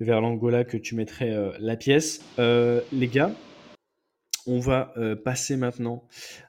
vers 0.00 0.22
l'Angola 0.22 0.64
que 0.64 0.78
tu 0.78 0.94
mettrais 0.94 1.36
la 1.58 1.76
pièce. 1.76 2.24
Les 2.38 3.08
gars, 3.08 3.30
on 4.46 4.58
va 4.58 4.92
euh, 4.96 5.16
passer 5.16 5.56
maintenant 5.56 6.06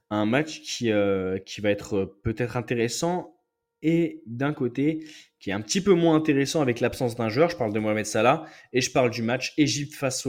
à 0.10 0.18
un 0.18 0.26
match 0.26 0.62
qui, 0.62 0.92
euh, 0.92 1.40
va 1.60 1.70
être 1.70 1.96
euh, 1.96 2.20
peut-être 2.24 2.58
intéressant 2.58 3.36
et 3.82 4.22
d'un 4.26 4.54
côté 4.54 5.06
qui 5.40 5.50
est 5.50 5.54
un 5.54 5.62
petit 5.62 5.82
peu 5.82 5.94
moins 5.94 6.16
intéressant 6.16 6.62
avec 6.62 6.80
l'absence 6.80 7.16
d'un 7.16 7.30
joueur. 7.30 7.50
Je 7.50 7.58
parle 7.58 7.74
de 7.74 7.80
Mohamed 7.80 8.06
Salah 8.06 8.46
et 8.74 8.82
je 8.82 8.92
parle 8.92 9.10
du 9.12 9.22
match 9.22 9.54
Égypte 9.58 9.94
face 9.94 10.26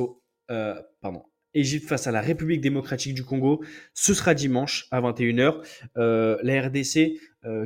à 0.48 2.12
la 2.12 2.20
République 2.20 2.60
démocratique 2.60 3.14
du 3.14 3.24
Congo. 3.24 3.64
Ce 3.94 4.12
sera 4.12 4.34
dimanche 4.34 4.88
à 4.90 5.00
21h. 5.00 5.62
Euh, 5.96 6.36
la 6.42 6.62
RDC 6.66 7.18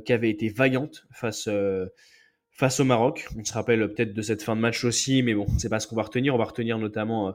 qui 0.05 0.13
avait 0.13 0.31
été 0.31 0.51
vaillante 0.51 1.07
face, 1.11 1.49
au 1.49 2.85
Maroc. 2.85 3.27
On 3.37 3.43
se 3.43 3.53
rappelle 3.53 3.93
peut-être 3.93 4.13
de 4.13 4.23
cette 4.23 4.43
fin 4.43 4.55
de 4.55 4.61
match 4.61 4.85
aussi, 4.85 5.23
mais 5.23 5.35
bon, 5.35 5.47
c'est 5.59 5.71
pas 5.71 5.81
ce 5.81 5.89
qu'on 5.89 5.97
va 5.97 6.03
retenir. 6.03 6.35
On 6.35 6.39
va 6.39 6.45
retenir 6.45 6.79
notamment 6.79 7.35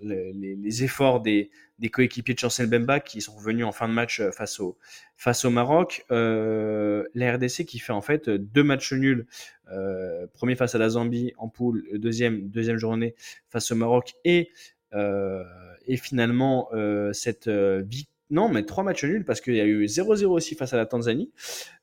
les, 0.00 0.84
efforts 0.84 1.20
des, 1.20 1.50
coéquipiers 1.90 2.34
de 2.34 2.38
Chancel 2.38 2.66
Bemba 2.66 3.00
qui 3.00 3.20
sont 3.20 3.34
revenus 3.34 3.64
en 3.64 3.72
fin 3.72 3.88
de 3.88 3.92
match 3.92 4.20
euh, 4.20 4.30
face 4.30 4.60
au, 4.60 4.76
face 5.16 5.44
au 5.44 5.50
Maroc. 5.50 6.04
Euh, 6.10 7.04
la 7.14 7.34
RDC 7.34 7.64
qui 7.64 7.78
fait 7.78 7.92
en 7.92 8.02
fait 8.02 8.28
deux 8.28 8.64
matchs 8.64 8.92
nuls. 8.92 9.26
Euh, 9.72 10.26
premier 10.32 10.56
face 10.56 10.74
à 10.74 10.78
la 10.78 10.90
Zambie 10.90 11.32
en 11.38 11.48
poule, 11.48 11.84
deuxième, 11.94 12.48
deuxième 12.48 12.78
journée 12.78 13.14
face 13.48 13.70
au 13.72 13.74
Maroc 13.74 14.14
et, 14.24 14.50
et 14.92 15.96
finalement 15.96 16.68
cette 17.12 17.48
vie. 17.48 18.08
Non, 18.28 18.48
mais 18.48 18.64
trois 18.64 18.82
matchs 18.82 19.04
nuls 19.04 19.24
parce 19.24 19.40
qu'il 19.40 19.54
y 19.54 19.60
a 19.60 19.64
eu 19.64 19.84
0-0 19.84 20.24
aussi 20.26 20.54
face 20.54 20.72
à 20.72 20.76
la 20.76 20.86
Tanzanie. 20.86 21.30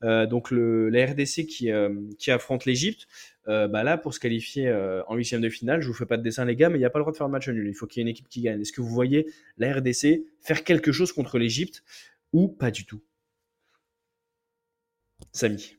Donc 0.02 0.52
le, 0.52 0.90
la 0.90 1.06
RDC 1.06 1.46
qui, 1.46 1.70
qui 2.18 2.32
affronte 2.32 2.66
l'Égypte. 2.66 3.08
Euh, 3.50 3.68
bah 3.68 3.84
là, 3.84 3.98
pour 3.98 4.14
se 4.14 4.20
qualifier 4.20 4.70
euh, 4.70 5.04
en 5.08 5.16
huitième 5.16 5.42
de 5.42 5.50
finale, 5.50 5.82
je 5.82 5.88
vous 5.88 5.94
fais 5.94 6.06
pas 6.06 6.18
de 6.18 6.24
dessin 6.24 6.46
les 6.46 6.56
gars, 6.56 6.70
mais 6.70 6.78
il 6.78 6.82
n'y 6.82 6.86
a 6.86 6.90
pas 6.90 7.00
le 7.00 7.04
droit 7.04 7.12
de 7.12 7.18
faire 7.18 7.28
un 7.28 7.30
match 7.30 7.50
nul. 7.50 7.68
Il 7.68 7.74
faut 7.74 7.88
qu'il 7.88 8.00
y 8.00 8.02
ait 8.02 8.08
une 8.08 8.12
équipe 8.12 8.30
qui 8.30 8.42
gagne. 8.42 8.62
Est-ce 8.62 8.72
que 8.72 8.82
vous 8.82 8.90
voyez 8.90 9.28
la 9.58 9.74
RDC 9.74 10.24
faire 10.40 10.64
quelque 10.64 10.92
chose 10.92 11.12
contre 11.12 11.38
l'Égypte 11.38 11.84
ou 12.32 12.48
pas 12.48 12.72
du 12.72 12.86
tout? 12.86 13.02
Samy. 15.32 15.76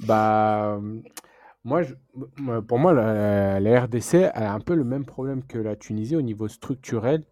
Bah, 0.00 0.76
euh, 0.76 1.00
moi, 1.64 1.82
pour 2.66 2.78
moi, 2.78 2.92
la, 2.92 3.80
RDC 3.84 4.30
a 4.34 4.52
un 4.52 4.60
peu 4.60 4.74
le 4.74 4.84
même 4.84 5.04
problème 5.06 5.44
que 5.44 5.58
la 5.58 5.76
Tunisie 5.76 6.16
au 6.16 6.22
niveau 6.22 6.48
structurel, 6.48 7.24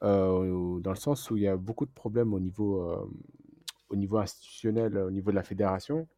dans 0.00 0.42
le 0.42 0.94
sens 0.94 1.30
où 1.30 1.36
il 1.36 1.42
y 1.42 1.48
a 1.48 1.56
beaucoup 1.56 1.86
de 1.86 1.90
problèmes 1.90 2.34
au 2.34 2.40
niveau, 2.40 3.10
au 3.88 3.96
niveau 3.96 4.18
institutionnel, 4.18 4.96
au 4.98 5.10
niveau 5.10 5.30
de 5.30 5.36
la 5.36 5.42
fédération. 5.42 6.08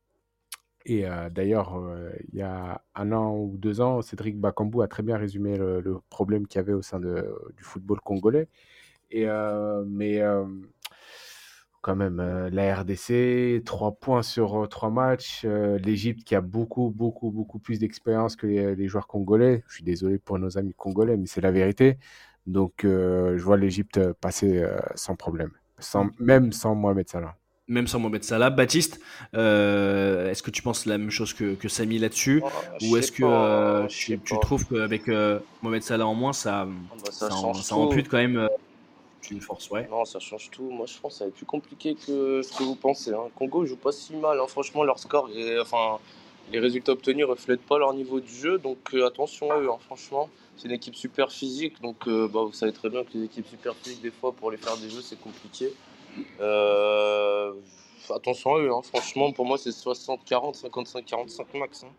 Et 0.86 1.06
euh, 1.06 1.28
d'ailleurs, 1.30 1.76
euh, 1.76 2.10
il 2.32 2.38
y 2.38 2.42
a 2.42 2.82
un 2.94 3.12
an 3.12 3.36
ou 3.36 3.56
deux 3.58 3.80
ans, 3.82 4.00
Cédric 4.02 4.38
Bakambu 4.38 4.82
a 4.82 4.88
très 4.88 5.02
bien 5.02 5.16
résumé 5.18 5.56
le, 5.58 5.80
le 5.80 6.00
problème 6.08 6.46
qu'il 6.46 6.58
y 6.58 6.62
avait 6.62 6.72
au 6.72 6.82
sein 6.82 6.98
de- 7.00 7.28
du 7.56 7.62
football 7.64 8.00
congolais. 8.00 8.48
Et, 9.10 9.28
euh, 9.28 9.84
mais 9.86 10.20
quand 11.82 11.96
même, 11.96 12.20
la 12.52 12.74
RDC, 12.80 13.62
trois 13.64 13.92
points 13.92 14.22
sur 14.22 14.68
trois 14.68 14.90
matchs. 14.90 15.44
L'Égypte 15.46 16.24
qui 16.24 16.34
a 16.34 16.40
beaucoup, 16.42 16.90
beaucoup, 16.90 17.30
beaucoup 17.30 17.58
plus 17.58 17.78
d'expérience 17.78 18.36
que 18.36 18.46
les, 18.46 18.74
les 18.76 18.88
joueurs 18.88 19.06
congolais. 19.06 19.64
Je 19.68 19.76
suis 19.76 19.84
désolé 19.84 20.18
pour 20.18 20.38
nos 20.38 20.58
amis 20.58 20.74
congolais, 20.74 21.16
mais 21.16 21.26
c'est 21.26 21.40
la 21.40 21.50
vérité. 21.52 21.98
Donc, 22.46 22.80
je 22.84 23.42
vois 23.42 23.56
l'Égypte 23.56 24.12
passer 24.14 24.62
sans 24.94 25.16
problème, 25.16 25.52
sans, 25.78 26.08
même 26.18 26.52
sans 26.52 26.74
Mohamed 26.74 27.08
Salah. 27.08 27.36
Même 27.70 27.86
sans 27.86 28.00
Mohamed 28.00 28.24
Salah. 28.24 28.50
Baptiste, 28.50 29.00
euh, 29.34 30.28
est-ce 30.28 30.42
que 30.42 30.50
tu 30.50 30.60
penses 30.60 30.86
la 30.86 30.98
même 30.98 31.10
chose 31.10 31.32
que, 31.32 31.54
que 31.54 31.68
Samy 31.68 32.00
là-dessus 32.00 32.42
Oh, 32.44 32.48
Ou 32.82 32.96
est-ce 32.96 33.12
que 33.12 33.22
euh, 33.24 33.86
tu, 33.86 34.18
trouves 34.40 34.66
qu'avec 34.66 35.08
euh, 35.08 35.38
Mohamed 35.62 35.84
Salah 35.84 36.04
en 36.08 36.14
moins, 36.14 36.32
ça, 36.32 36.62
Ah 36.66 36.94
bah, 36.98 37.12
ça, 37.12 37.28
ça 37.28 37.34
en- 37.36 37.54
ça 37.54 37.76
ampute 37.76 38.08
quand 38.08 38.16
même 38.16 38.36
euh, 38.38 38.48
une 39.30 39.40
force 39.40 39.70
ouais. 39.70 39.86
Non, 39.88 40.04
ça 40.04 40.18
change 40.18 40.50
tout. 40.50 40.68
Moi, 40.68 40.86
je 40.86 40.98
pense 40.98 41.12
que 41.12 41.18
ça 41.18 41.24
va 41.24 41.28
être 41.28 41.36
plus 41.36 41.46
compliqué 41.46 41.94
que 41.94 42.42
ce 42.42 42.58
que 42.58 42.64
vous 42.64 42.74
pensez. 42.74 43.12
Hein. 43.12 43.28
Congo 43.36 43.64
joue 43.64 43.76
pas 43.76 43.92
si 43.92 44.16
mal. 44.16 44.40
hein. 44.40 44.46
Franchement, 44.48 44.82
leur 44.82 44.98
score, 44.98 45.30
et, 45.32 45.60
enfin, 45.60 45.98
les 46.50 46.58
résultats 46.58 46.90
obtenus 46.90 47.24
reflètent 47.26 47.62
pas 47.62 47.78
leur 47.78 47.94
niveau 47.94 48.18
de 48.18 48.26
jeu. 48.26 48.58
Donc, 48.58 48.78
attention 49.06 49.48
à 49.52 49.58
eux. 49.60 49.70
hein. 49.70 49.78
Franchement, 49.86 50.28
c'est 50.56 50.66
une 50.66 50.74
équipe 50.74 50.96
super 50.96 51.30
physique. 51.30 51.80
Donc, 51.80 52.08
bah, 52.08 52.42
vous 52.42 52.52
savez 52.52 52.72
très 52.72 52.90
bien 52.90 53.04
que 53.04 53.10
les 53.16 53.26
équipes 53.26 53.46
super 53.46 53.76
physiques, 53.76 54.02
des 54.02 54.10
fois, 54.10 54.32
pour 54.32 54.50
les 54.50 54.56
faire 54.56 54.76
des 54.78 54.90
jeux, 54.90 55.02
c'est 55.02 55.20
compliqué. 55.20 55.72
Euh, 56.40 57.52
attention 58.14 58.54
à 58.54 58.58
eux. 58.60 58.70
hein. 58.72 58.82
Franchement, 58.82 59.32
pour 59.32 59.46
moi, 59.46 59.58
c'est 59.58 59.70
60-40, 59.70 60.60
55-45 60.60 61.58
max. 61.58 61.84
hein. 61.84 61.92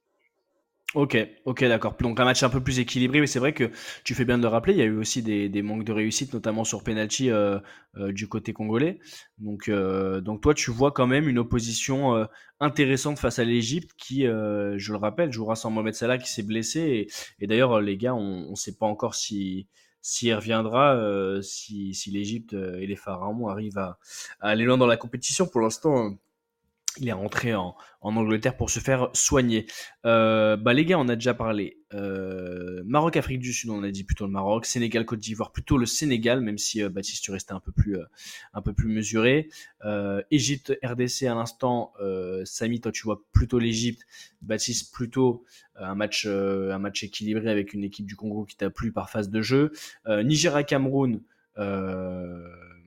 Ok, 0.94 1.18
ok, 1.46 1.64
d'accord. 1.64 1.96
Donc 2.02 2.20
un 2.20 2.26
match 2.26 2.44
un 2.44 2.50
peu 2.50 2.62
plus 2.62 2.80
équilibré, 2.80 3.22
mais 3.22 3.28
c'est 3.28 3.40
vrai 3.40 3.54
que 3.54 3.72
tu 4.04 4.14
fais 4.14 4.26
bien 4.26 4.38
de 4.38 4.44
le 4.44 4.50
rappeler. 4.50 4.74
Il 4.74 4.80
y 4.80 4.82
a 4.82 4.86
eu 4.86 4.98
aussi 4.98 5.24
des, 5.24 5.62
manques 5.62 5.86
de 5.86 5.94
réussite, 5.94 6.34
notamment 6.34 6.66
sur 6.66 6.84
penalty 6.84 7.30
euh, 7.30 7.60
euh, 7.96 8.12
du 8.12 8.28
côté 8.28 8.52
congolais. 8.52 9.00
Donc, 9.38 9.70
donc 9.70 10.42
toi, 10.42 10.54
tu 10.54 10.70
vois 10.70 10.92
quand 10.92 11.08
même 11.08 11.30
une 11.30 11.40
opposition 11.40 12.28
intéressante 12.60 13.20
face 13.20 13.40
à 13.40 13.46
l'Égypte, 13.46 13.92
qui, 13.98 14.24
je 14.24 14.92
le 14.92 14.98
rappelle, 14.98 15.32
jouera 15.32 15.56
sans 15.56 15.72
Mohamed 15.72 15.94
Salah 15.94 16.18
qui 16.18 16.30
s'est 16.30 16.44
blessé. 16.44 17.08
Et 17.40 17.48
d'ailleurs, 17.48 17.80
les 17.80 17.96
gars, 17.96 18.14
on 18.14 18.50
ne 18.52 18.56
sait 18.56 18.76
pas 18.76 18.86
encore 18.86 19.16
si 19.16 19.68
s'il 20.02 20.34
reviendra, 20.34 20.96
euh, 20.96 21.42
si, 21.42 21.94
si 21.94 22.12
l'Égypte 22.12 22.54
euh, 22.54 22.80
et 22.80 22.88
les 22.88 22.96
pharaons 22.96 23.48
arrivent 23.48 23.78
à, 23.78 23.98
à 24.40 24.50
aller 24.50 24.66
loin 24.66 24.78
dans 24.78 24.88
la 24.88 24.98
compétition. 24.98 25.48
Pour 25.48 25.62
l'instant. 25.62 26.16
Il 26.98 27.08
est 27.08 27.14
rentré 27.14 27.54
en, 27.56 27.76
en 28.02 28.16
Angleterre 28.16 28.58
pour 28.58 28.70
se 28.70 28.80
faire 28.80 29.10
soigner. 29.14 29.68
Euh, 30.06 30.58
bah 30.58 30.74
les 30.74 30.86
gars, 30.86 31.00
on 31.00 31.08
a 31.08 31.16
déjà 31.16 31.34
parlé. 31.34 31.78
Euh, 31.94 32.82
Maroc, 32.86 33.16
Afrique 33.16 33.40
du 33.40 33.54
Sud, 33.54 33.70
on 33.70 33.84
a 33.84 33.92
dit 33.92 34.04
plutôt 34.04 34.26
le 34.26 34.32
Maroc. 34.32 34.66
Sénégal, 34.66 35.06
Côte 35.06 35.20
d'Ivoire, 35.20 35.52
plutôt 35.52 35.78
le 35.78 35.86
Sénégal, 35.86 36.42
même 36.42 36.58
si 36.58 36.82
euh, 36.82 36.90
Baptiste, 36.90 37.24
tu 37.24 37.32
restais 37.32 37.54
un 37.54 37.60
peu 37.60 37.72
plus, 37.72 37.98
un 38.54 38.62
peu 38.62 38.74
plus 38.74 38.88
mesuré. 38.88 39.50
Égypte, 40.32 40.78
RDC 40.84 41.24
à 41.24 41.36
l'instant. 41.36 41.94
Samy, 42.44 42.82
toi, 42.82 42.92
tu 42.92 43.04
vois 43.04 43.24
plutôt 43.32 43.60
l'Égypte. 43.60 44.02
Baptiste, 44.42 44.94
plutôt 44.94 45.46
un 45.76 45.96
match, 45.96 46.26
un 46.26 46.78
match 46.80 47.04
équilibré 47.04 47.50
avec 47.50 47.74
une 47.74 47.84
équipe 47.84 48.06
du 48.06 48.16
Congo 48.16 48.46
qui 48.46 48.56
t'a 48.58 48.70
plu 48.70 48.92
par 48.92 49.10
phase 49.10 49.30
de 49.30 49.42
jeu. 49.42 49.72
Nigeria, 50.08 50.64
Cameroun. 50.64 51.22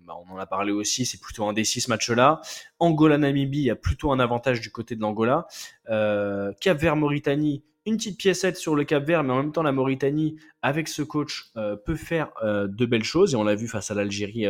Bah, 0.07 0.15
on 0.27 0.35
en 0.35 0.39
a 0.39 0.47
parlé 0.47 0.73
aussi, 0.73 1.07
c'est 1.07 1.21
plutôt 1.21 1.47
indécis 1.47 1.81
ce 1.81 1.91
match-là. 1.91 2.41
Angola-Namibie, 2.79 3.59
il 3.59 3.65
y 3.65 3.71
a 3.71 3.77
plutôt 3.77 4.13
un 4.13 4.21
avantage 4.21 4.61
du 4.61 4.71
côté 4.71 4.97
de 4.97 5.01
l'Angola. 5.01 5.47
Euh, 5.89 6.53
Cap 6.61 6.79
Vert-Mauritanie, 6.79 7.65
une 7.87 7.97
petite 7.97 8.19
piécette 8.19 8.57
sur 8.57 8.75
le 8.75 8.85
Cap 8.85 9.05
Vert, 9.05 9.25
mais 9.25 9.33
en 9.33 9.39
même 9.39 9.53
temps, 9.53 9.63
la 9.63 9.73
Mauritanie, 9.73 10.37
avec 10.63 10.89
ce 10.89 11.03
coach, 11.03 11.51
euh, 11.57 11.77
peut 11.77 11.97
faire 11.97 12.31
euh, 12.43 12.67
de 12.69 12.87
belles 12.87 13.05
choses. 13.05 13.33
Et 13.33 13.37
on 13.37 13.45
l'a 13.45 13.55
vu 13.55 13.67
face 13.67 13.91
à 13.91 13.95
l'Algérie 13.95 14.47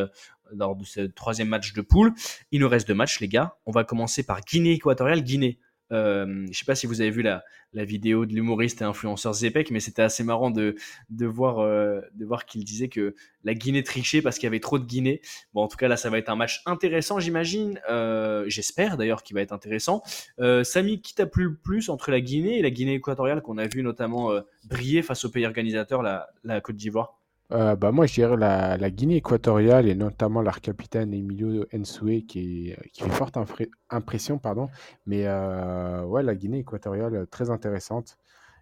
lors 0.52 0.74
de 0.74 0.84
ce 0.84 1.00
troisième 1.00 1.48
match 1.48 1.72
de 1.72 1.80
poule. 1.82 2.12
Il 2.50 2.60
nous 2.60 2.68
reste 2.68 2.88
deux 2.88 2.94
matchs, 2.94 3.20
les 3.20 3.28
gars. 3.28 3.56
On 3.66 3.70
va 3.70 3.84
commencer 3.84 4.24
par 4.24 4.40
Guinée 4.40 4.72
équatoriale. 4.72 5.22
Guinée. 5.22 5.58
Euh, 5.92 6.46
je 6.50 6.58
sais 6.58 6.64
pas 6.64 6.74
si 6.74 6.86
vous 6.86 7.00
avez 7.00 7.10
vu 7.10 7.22
la, 7.22 7.44
vidéo 7.72 8.24
de 8.24 8.32
l'humoriste 8.32 8.82
et 8.82 8.84
influenceur 8.84 9.34
Zepek, 9.34 9.70
mais 9.70 9.80
c'était 9.80 10.02
assez 10.02 10.22
marrant 10.22 10.50
de, 10.50 10.76
de 11.10 11.26
voir, 11.26 11.58
euh, 11.58 12.00
de 12.14 12.24
voir 12.24 12.46
qu'il 12.46 12.64
disait 12.64 12.88
que 12.88 13.16
la 13.42 13.54
Guinée 13.54 13.82
trichait 13.82 14.22
parce 14.22 14.36
qu'il 14.36 14.44
y 14.44 14.46
avait 14.46 14.60
trop 14.60 14.78
de 14.78 14.84
Guinée. 14.84 15.20
Bon, 15.52 15.62
en 15.62 15.68
tout 15.68 15.76
cas, 15.76 15.88
là, 15.88 15.96
ça 15.96 16.08
va 16.08 16.18
être 16.18 16.28
un 16.28 16.36
match 16.36 16.62
intéressant, 16.66 17.18
j'imagine. 17.18 17.80
Euh, 17.90 18.44
J'espère 18.46 18.96
d'ailleurs 18.96 19.22
qu'il 19.22 19.34
va 19.34 19.42
être 19.42 19.52
intéressant. 19.52 20.02
Euh, 20.38 20.62
Samy, 20.62 21.00
qui 21.00 21.14
t'a 21.14 21.26
plu 21.26 21.44
le 21.44 21.56
plus 21.56 21.88
entre 21.88 22.10
la 22.10 22.20
Guinée 22.20 22.58
et 22.58 22.62
la 22.62 22.70
Guinée 22.70 22.94
équatoriale 22.94 23.42
qu'on 23.42 23.58
a 23.58 23.66
vu 23.66 23.82
notamment 23.82 24.30
briller 24.64 25.02
face 25.02 25.24
au 25.24 25.30
pays 25.30 25.46
organisateur, 25.46 26.02
la 26.02 26.60
Côte 26.60 26.76
d'Ivoire? 26.76 27.18
Euh, 27.52 27.76
bah 27.76 27.92
moi, 27.92 28.06
je 28.06 28.14
dirais 28.14 28.36
la, 28.36 28.76
la 28.78 28.90
Guinée 28.90 29.16
équatoriale 29.16 29.86
et 29.88 29.94
notamment 29.94 30.40
leur 30.42 30.60
capitaine 30.60 31.12
Emilio 31.12 31.66
Nsoué 31.74 32.22
qui, 32.24 32.70
est- 32.70 32.90
qui 32.90 33.02
fait 33.02 33.10
forte 33.10 33.36
infré- 33.36 33.70
impression. 33.90 34.38
Pardon. 34.38 34.68
Mais 35.06 35.24
euh, 35.26 36.04
ouais, 36.04 36.22
la 36.22 36.34
Guinée 36.34 36.60
équatoriale, 36.60 37.14
euh, 37.14 37.26
très 37.26 37.50
intéressante. 37.50 38.16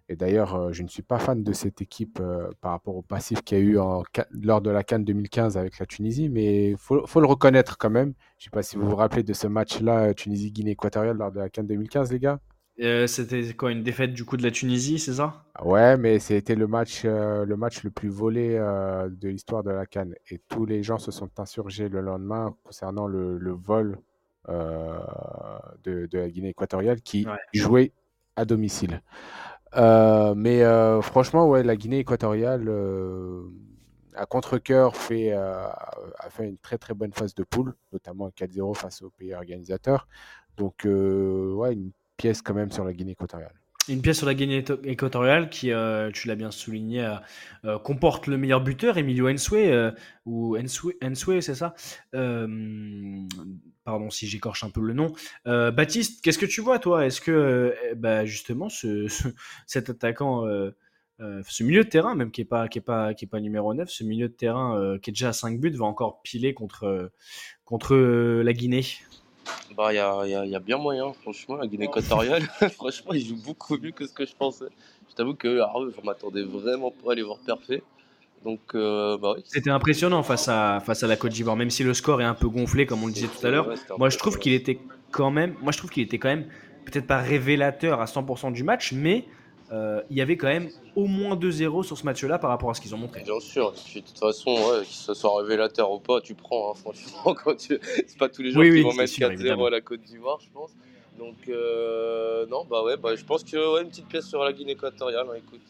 Et 0.09 0.17
d'ailleurs, 0.17 0.55
euh, 0.55 0.73
je 0.73 0.83
ne 0.83 0.89
suis 0.89 1.01
pas 1.01 1.17
fan 1.17 1.43
de 1.43 1.53
cette 1.53 1.81
équipe 1.81 2.19
euh, 2.21 2.49
par 2.61 2.71
rapport 2.71 2.95
au 2.97 3.01
passif 3.01 3.41
qu'il 3.41 3.57
y 3.57 3.61
a 3.61 3.63
eu 3.63 3.79
en, 3.79 4.03
ca- 4.13 4.27
lors 4.31 4.61
de 4.61 4.69
la 4.69 4.83
Cannes 4.83 5.05
2015 5.05 5.57
avec 5.57 5.79
la 5.79 5.85
Tunisie, 5.85 6.27
mais 6.29 6.71
il 6.71 6.77
faut, 6.77 7.07
faut 7.07 7.21
le 7.21 7.27
reconnaître 7.27 7.77
quand 7.77 7.89
même. 7.89 8.13
Je 8.37 8.43
ne 8.43 8.45
sais 8.45 8.49
pas 8.51 8.63
si 8.63 8.75
vous 8.77 8.87
vous 8.89 8.95
rappelez 8.97 9.23
de 9.23 9.33
ce 9.33 9.47
match-là, 9.47 10.09
euh, 10.09 10.13
Tunisie-Guinée 10.13 10.71
équatoriale, 10.71 11.17
lors 11.17 11.31
de 11.31 11.39
la 11.39 11.49
Cannes 11.49 11.67
2015, 11.67 12.11
les 12.11 12.19
gars. 12.19 12.39
Euh, 12.79 13.07
C'était 13.07 13.55
quoi, 13.55 13.71
une 13.71 13.81
défaite 13.81 14.13
du 14.13 14.25
coup 14.25 14.37
de 14.37 14.43
la 14.43 14.51
Tunisie, 14.51 14.99
c'est 14.99 15.13
ça? 15.15 15.43
Ouais, 15.63 15.97
mais 15.97 16.17
c'était 16.19 16.55
le 16.55 16.67
match, 16.67 17.03
euh, 17.05 17.45
le 17.45 17.55
match 17.55 17.83
le 17.83 17.91
plus 17.91 18.09
volé 18.09 18.55
euh, 18.57 19.07
de 19.09 19.29
l'histoire 19.29 19.63
de 19.63 19.69
la 19.69 19.85
CAN. 19.85 20.09
Et 20.31 20.39
tous 20.49 20.65
les 20.65 20.81
gens 20.83 20.97
se 20.97 21.11
sont 21.11 21.29
insurgés 21.39 21.89
le 21.89 22.01
lendemain 22.01 22.55
concernant 22.63 23.07
le, 23.07 23.37
le 23.37 23.51
vol 23.51 23.99
de, 25.83 26.05
de 26.07 26.17
la 26.19 26.29
Guinée 26.29 26.49
équatoriale 26.49 27.01
qui 27.01 27.25
Ouais. 27.25 27.37
jouait 27.53 27.93
à 28.35 28.45
domicile. 28.45 29.01
Mais 29.75 30.63
franchement, 31.01 31.47
ouais, 31.49 31.63
la 31.63 31.75
Guinée 31.75 31.99
équatoriale, 31.99 32.67
à 34.15 34.25
contre-cœur, 34.25 34.95
fait, 34.95 35.33
euh, 35.33 35.67
a 36.19 36.29
fait 36.29 36.47
une 36.47 36.57
très 36.57 36.77
très 36.77 36.93
bonne 36.93 37.13
phase 37.13 37.33
de 37.35 37.43
poule, 37.43 37.73
notamment 37.91 38.29
4-0 38.31 38.73
face 38.73 39.01
au 39.01 39.09
pays 39.09 39.33
organisateur. 39.33 40.07
Donc, 40.57 40.85
euh, 40.85 41.53
ouais, 41.53 41.73
une 41.73 41.91
pièce 42.17 42.41
quand 42.41 42.53
même 42.53 42.71
sur 42.71 42.83
la 42.85 42.93
Guinée 42.93 43.11
équatoriale. 43.11 43.53
Une 43.89 44.01
pièce 44.01 44.19
sur 44.19 44.27
la 44.27 44.33
Guinée 44.33 44.63
équatoriale 44.85 45.49
qui, 45.49 45.73
euh, 45.73 46.09
tu 46.09 46.29
l'as 46.29 46.35
bien 46.35 46.51
souligné, 46.51 47.03
euh, 47.03 47.15
euh, 47.65 47.79
comporte 47.79 48.27
le 48.27 48.37
meilleur 48.37 48.61
buteur, 48.61 48.97
Emilio 48.97 49.27
Ensue, 49.27 49.55
euh, 49.57 49.91
ou 50.25 50.57
Ensue, 50.57 51.41
c'est 51.41 51.55
ça? 51.55 51.73
Pardon 53.83 54.09
si 54.09 54.27
j'écorche 54.27 54.63
un 54.63 54.69
peu 54.69 54.79
le 54.79 54.93
nom. 54.93 55.11
Baptiste, 55.45 56.23
qu'est-ce 56.23 56.39
que 56.39 56.45
tu 56.45 56.61
vois, 56.61 56.79
toi? 56.79 57.05
Est-ce 57.05 57.19
que, 57.19 57.31
euh, 57.31 57.73
bah, 57.97 58.25
justement, 58.25 58.69
ce, 58.69 59.07
ce- 59.09 59.27
cet 59.67 59.89
attaquant, 59.89 60.45
ce 61.19 61.63
milieu 61.63 61.83
de 61.83 61.89
terrain, 61.89 62.15
même 62.15 62.31
qui 62.31 62.39
n'est 62.41 62.45
pas, 62.45 62.67
pas, 62.85 63.11
pas 63.29 63.39
numéro 63.41 63.73
9, 63.73 63.89
ce 63.89 64.05
milieu 64.05 64.29
de 64.29 64.33
terrain 64.33 64.97
qui 65.01 65.09
est 65.09 65.13
déjà 65.13 65.29
à 65.29 65.33
5 65.33 65.59
buts, 65.59 65.71
va 65.71 65.85
encore 65.85 66.21
piler 66.21 66.53
contre, 66.53 67.11
contre 67.65 67.97
la 67.97 68.53
Guinée? 68.53 68.85
Bah, 69.75 69.91
il 69.91 69.95
y 69.95 69.99
a, 69.99 70.25
y 70.25 70.35
a- 70.35 70.45
y 70.45 70.55
a 70.55 70.59
bien 70.59 70.77
moyen, 70.77 71.11
franchement, 71.13 71.55
la 71.55 71.67
Guinée 71.67 71.85
équatoriale. 71.85 72.43
franchement, 72.75 73.13
ils 73.13 73.25
jouent 73.25 73.41
beaucoup 73.43 73.77
mieux 73.77 73.91
que 73.91 74.05
ce 74.07 74.13
que 74.13 74.25
je 74.25 74.33
pensais. 74.35 74.65
Je 75.09 75.15
t'avoue 75.15 75.35
que 75.35 75.59
ah 75.61 75.73
je 75.95 76.05
m'attendais 76.05 76.43
vraiment 76.43 76.91
pas 76.91 77.11
à 77.11 77.15
les 77.15 77.23
voir 77.23 77.37
parfait. 77.45 77.83
Donc, 78.43 78.59
euh, 78.75 79.17
bah 79.17 79.33
oui. 79.37 79.43
C'était 79.45 79.69
impressionnant 79.69 80.21
face 80.21 80.47
à, 80.49 80.79
face 80.85 81.01
à 81.03 81.07
la 81.07 81.15
Côte 81.15 81.31
d'Ivoire, 81.31 81.55
même 81.55 81.69
si 81.69 81.83
le 81.83 81.93
score 81.93 82.21
est 82.21 82.25
un 82.25 82.33
peu 82.33 82.49
gonflé, 82.49 82.85
comme 82.85 83.03
on 83.03 83.07
le 83.07 83.13
disait 83.13 83.27
tout 83.27 83.45
à 83.45 83.49
l'heure. 83.49 83.69
Moi, 83.97 84.09
je 84.09 84.17
trouve 84.17 84.37
qu'il 84.37 84.53
était 84.53 84.79
quand 85.11 85.31
même, 85.31 85.55
moi, 85.61 85.71
je 85.71 85.77
trouve 85.77 85.89
qu'il 85.89 86.03
était 86.03 86.17
quand 86.19 86.27
même 86.29 86.47
peut-être 86.85 87.07
pas 87.07 87.19
révélateur 87.19 88.01
à 88.01 88.05
100% 88.05 88.51
du 88.51 88.63
match, 88.63 88.91
mais 88.91 89.25
euh, 89.73 90.01
il 90.11 90.17
y 90.17 90.21
avait 90.21 90.37
quand 90.37 90.47
même 90.47 90.69
au 90.95 91.07
moins 91.07 91.35
2-0 91.35 91.83
sur 91.83 91.97
ce 91.97 92.05
match-là 92.05 92.37
par 92.37 92.51
rapport 92.51 92.69
à 92.69 92.75
ce 92.75 92.81
qu'ils 92.81 92.93
ont 92.93 92.99
montré. 92.99 93.23
Bien 93.23 93.39
sûr, 93.39 93.71
de 93.71 93.99
toute 94.01 94.19
façon, 94.19 94.51
ouais, 94.51 94.81
que 94.81 94.85
ce 94.85 95.13
soit 95.15 95.41
révélateur 95.41 95.91
ou 95.91 95.99
pas, 95.99 96.21
tu 96.21 96.35
prends, 96.35 96.71
hein, 96.71 96.75
franchement, 96.75 97.33
quand 97.43 97.55
tu... 97.55 97.79
c'est 97.81 98.17
pas 98.17 98.29
tous 98.29 98.43
les 98.43 98.51
jours 98.51 98.61
Oui, 98.61 98.69
qui 98.69 98.75
oui, 98.75 98.81
vont 98.83 98.93
mettre 98.93 99.11
sûr, 99.11 99.27
4-0 99.29 99.33
évidemment. 99.33 99.65
à 99.65 99.69
la 99.71 99.81
Côte 99.81 100.01
d'Ivoire, 100.01 100.39
je 100.41 100.49
pense. 100.53 100.71
Donc, 101.17 101.35
euh, 101.49 102.45
non, 102.47 102.65
bah 102.69 102.83
ouais, 102.83 102.97
bah, 102.97 103.15
je 103.15 103.23
pense 103.23 103.43
que 103.43 103.75
ouais, 103.75 103.81
une 103.81 103.89
petite 103.89 104.07
pièce 104.07 104.27
sur 104.27 104.43
la 104.43 104.53
Guinée 104.53 104.73
équatoriale, 104.73 105.25
hein, 105.29 105.35
écoute. 105.37 105.61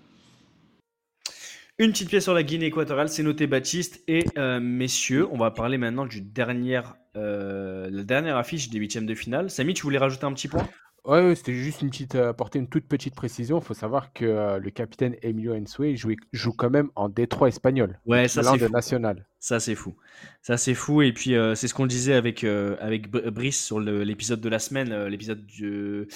Une 1.79 1.91
petite 1.91 2.09
pièce 2.09 2.23
sur 2.23 2.33
la 2.33 2.43
Guinée 2.43 2.67
équatoriale, 2.67 3.09
c'est 3.09 3.23
noté 3.23 3.47
Baptiste. 3.47 4.03
Et 4.07 4.25
euh, 4.37 4.59
messieurs, 4.59 5.27
on 5.31 5.37
va 5.37 5.49
parler 5.49 5.77
maintenant 5.77 6.05
du 6.05 6.21
dernier, 6.21 6.81
euh, 7.15 7.89
la 7.91 8.03
dernière 8.03 8.37
affiche 8.37 8.69
des 8.69 8.77
huitièmes 8.77 9.05
de 9.05 9.15
finale. 9.15 9.49
Samy, 9.49 9.73
tu 9.73 9.83
voulais 9.83 9.97
rajouter 9.97 10.25
un 10.25 10.33
petit 10.33 10.47
point? 10.47 10.67
Ouais, 11.05 11.21
ouais, 11.21 11.35
c'était 11.35 11.53
juste 11.53 11.81
une 11.81 11.89
petite, 11.89 12.15
euh, 12.15 12.29
apporter 12.29 12.59
une 12.59 12.69
toute 12.69 12.87
petite 12.87 13.13
précision. 13.13 13.59
Il 13.59 13.63
faut 13.65 13.73
savoir 13.73 14.13
que 14.13 14.23
euh, 14.23 14.57
le 14.57 14.69
capitaine 14.69 15.17
Emilio 15.21 15.53
Ensue 15.53 15.97
joue, 15.97 16.13
joue 16.31 16.53
quand 16.53 16.69
même 16.69 16.91
en 16.95 17.09
Détroit 17.09 17.49
espagnol, 17.49 17.99
Ouais, 18.05 18.29
ça 18.29 18.41
c'est 18.41 18.57
fou. 18.57 18.71
national. 18.71 19.25
Ça 19.37 19.59
c'est 19.59 19.75
fou. 19.75 19.97
Ça 20.41 20.55
c'est 20.55 20.73
fou. 20.73 21.01
Et 21.01 21.11
puis 21.11 21.35
euh, 21.35 21.55
c'est 21.55 21.67
ce 21.67 21.73
qu'on 21.73 21.87
disait 21.87 22.13
avec, 22.13 22.45
avec 22.45 23.09
Br- 23.11 23.29
Brice 23.31 23.61
sur 23.61 23.81
l'épisode 23.81 24.39
de 24.39 24.47
la 24.47 24.59
semaine, 24.59 25.07
l'épisode 25.07 25.45
de, 25.59 26.07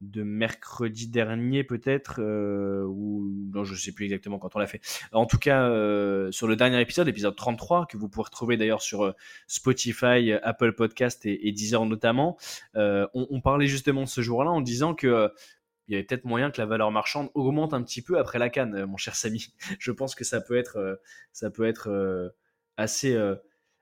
de 0.00 0.22
mercredi 0.22 1.08
dernier 1.08 1.64
peut-être, 1.64 2.20
euh, 2.20 2.84
ou 2.84 3.30
non, 3.52 3.64
je 3.64 3.74
sais 3.74 3.92
plus 3.92 4.06
exactement 4.06 4.38
quand 4.38 4.56
on 4.56 4.58
l'a 4.58 4.66
fait. 4.66 4.80
En 5.12 5.26
tout 5.26 5.38
cas, 5.38 5.68
euh, 5.68 6.30
sur 6.32 6.46
le 6.46 6.56
dernier 6.56 6.80
épisode, 6.80 7.06
l'épisode 7.06 7.36
33, 7.36 7.86
que 7.86 7.96
vous 7.96 8.08
pourrez 8.08 8.24
retrouver 8.24 8.56
d'ailleurs 8.56 8.82
sur 8.82 9.04
euh, 9.04 9.12
Spotify, 9.46 10.32
Apple 10.42 10.72
Podcast 10.72 11.26
et, 11.26 11.52
Deezer 11.52 11.84
notamment, 11.84 12.38
euh, 12.76 13.06
on, 13.14 13.26
on 13.30 13.40
parlait 13.40 13.66
justement 13.66 14.06
ce 14.06 14.20
jour-là 14.20 14.50
en 14.50 14.60
disant 14.60 14.94
que 14.94 15.06
euh, 15.06 15.28
il 15.90 15.94
y 15.94 15.96
avait 15.96 16.04
peut-être 16.04 16.24
moyen 16.24 16.52
que 16.52 16.60
la 16.60 16.66
valeur 16.66 16.92
marchande 16.92 17.30
augmente 17.34 17.74
un 17.74 17.82
petit 17.82 18.00
peu 18.00 18.18
après 18.18 18.38
la 18.38 18.48
canne, 18.48 18.76
euh, 18.76 18.86
mon 18.86 18.96
cher 18.96 19.16
Samy. 19.16 19.52
Je 19.80 19.90
pense 19.90 20.14
que 20.14 20.24
ça 20.24 20.40
peut 20.40 20.56
être, 20.56 20.76
euh, 20.76 20.94
ça 21.32 21.50
peut 21.50 21.66
être 21.66 21.90
euh, 21.90 22.28
assez, 22.76 23.12
euh, 23.14 23.34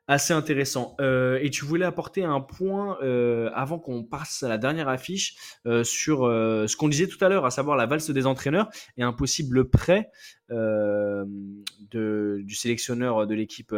assez 0.09 0.33
intéressant. 0.33 0.97
Euh, 1.01 1.39
et 1.43 1.51
tu 1.51 1.67
voulais 1.67 1.85
apporter 1.85 2.25
un 2.25 2.41
point 2.41 2.99
euh, 3.03 3.51
avant 3.55 3.79
qu'on 3.79 4.03
passe 4.03 4.43
à 4.43 4.49
la 4.49 4.57
dernière 4.57 4.89
affiche 4.89 5.37
euh, 5.67 5.85
sur 5.85 6.21
ce 6.21 6.77
qu'on 6.77 6.89
disait 6.89 7.07
tout 7.07 7.23
à 7.23 7.29
l'heure, 7.29 7.45
à 7.45 7.51
savoir 7.51 7.77
la 7.77 7.87
valse 7.87 8.11
des 8.11 8.27
entraîneurs 8.27 8.71
et 8.97 9.03
un 9.03 9.13
possible 9.13 9.69
prêt 9.69 10.11
de, 10.49 12.41
du 12.43 12.55
sélectionneur 12.55 13.27
de 13.27 13.35
l'équipe. 13.35 13.75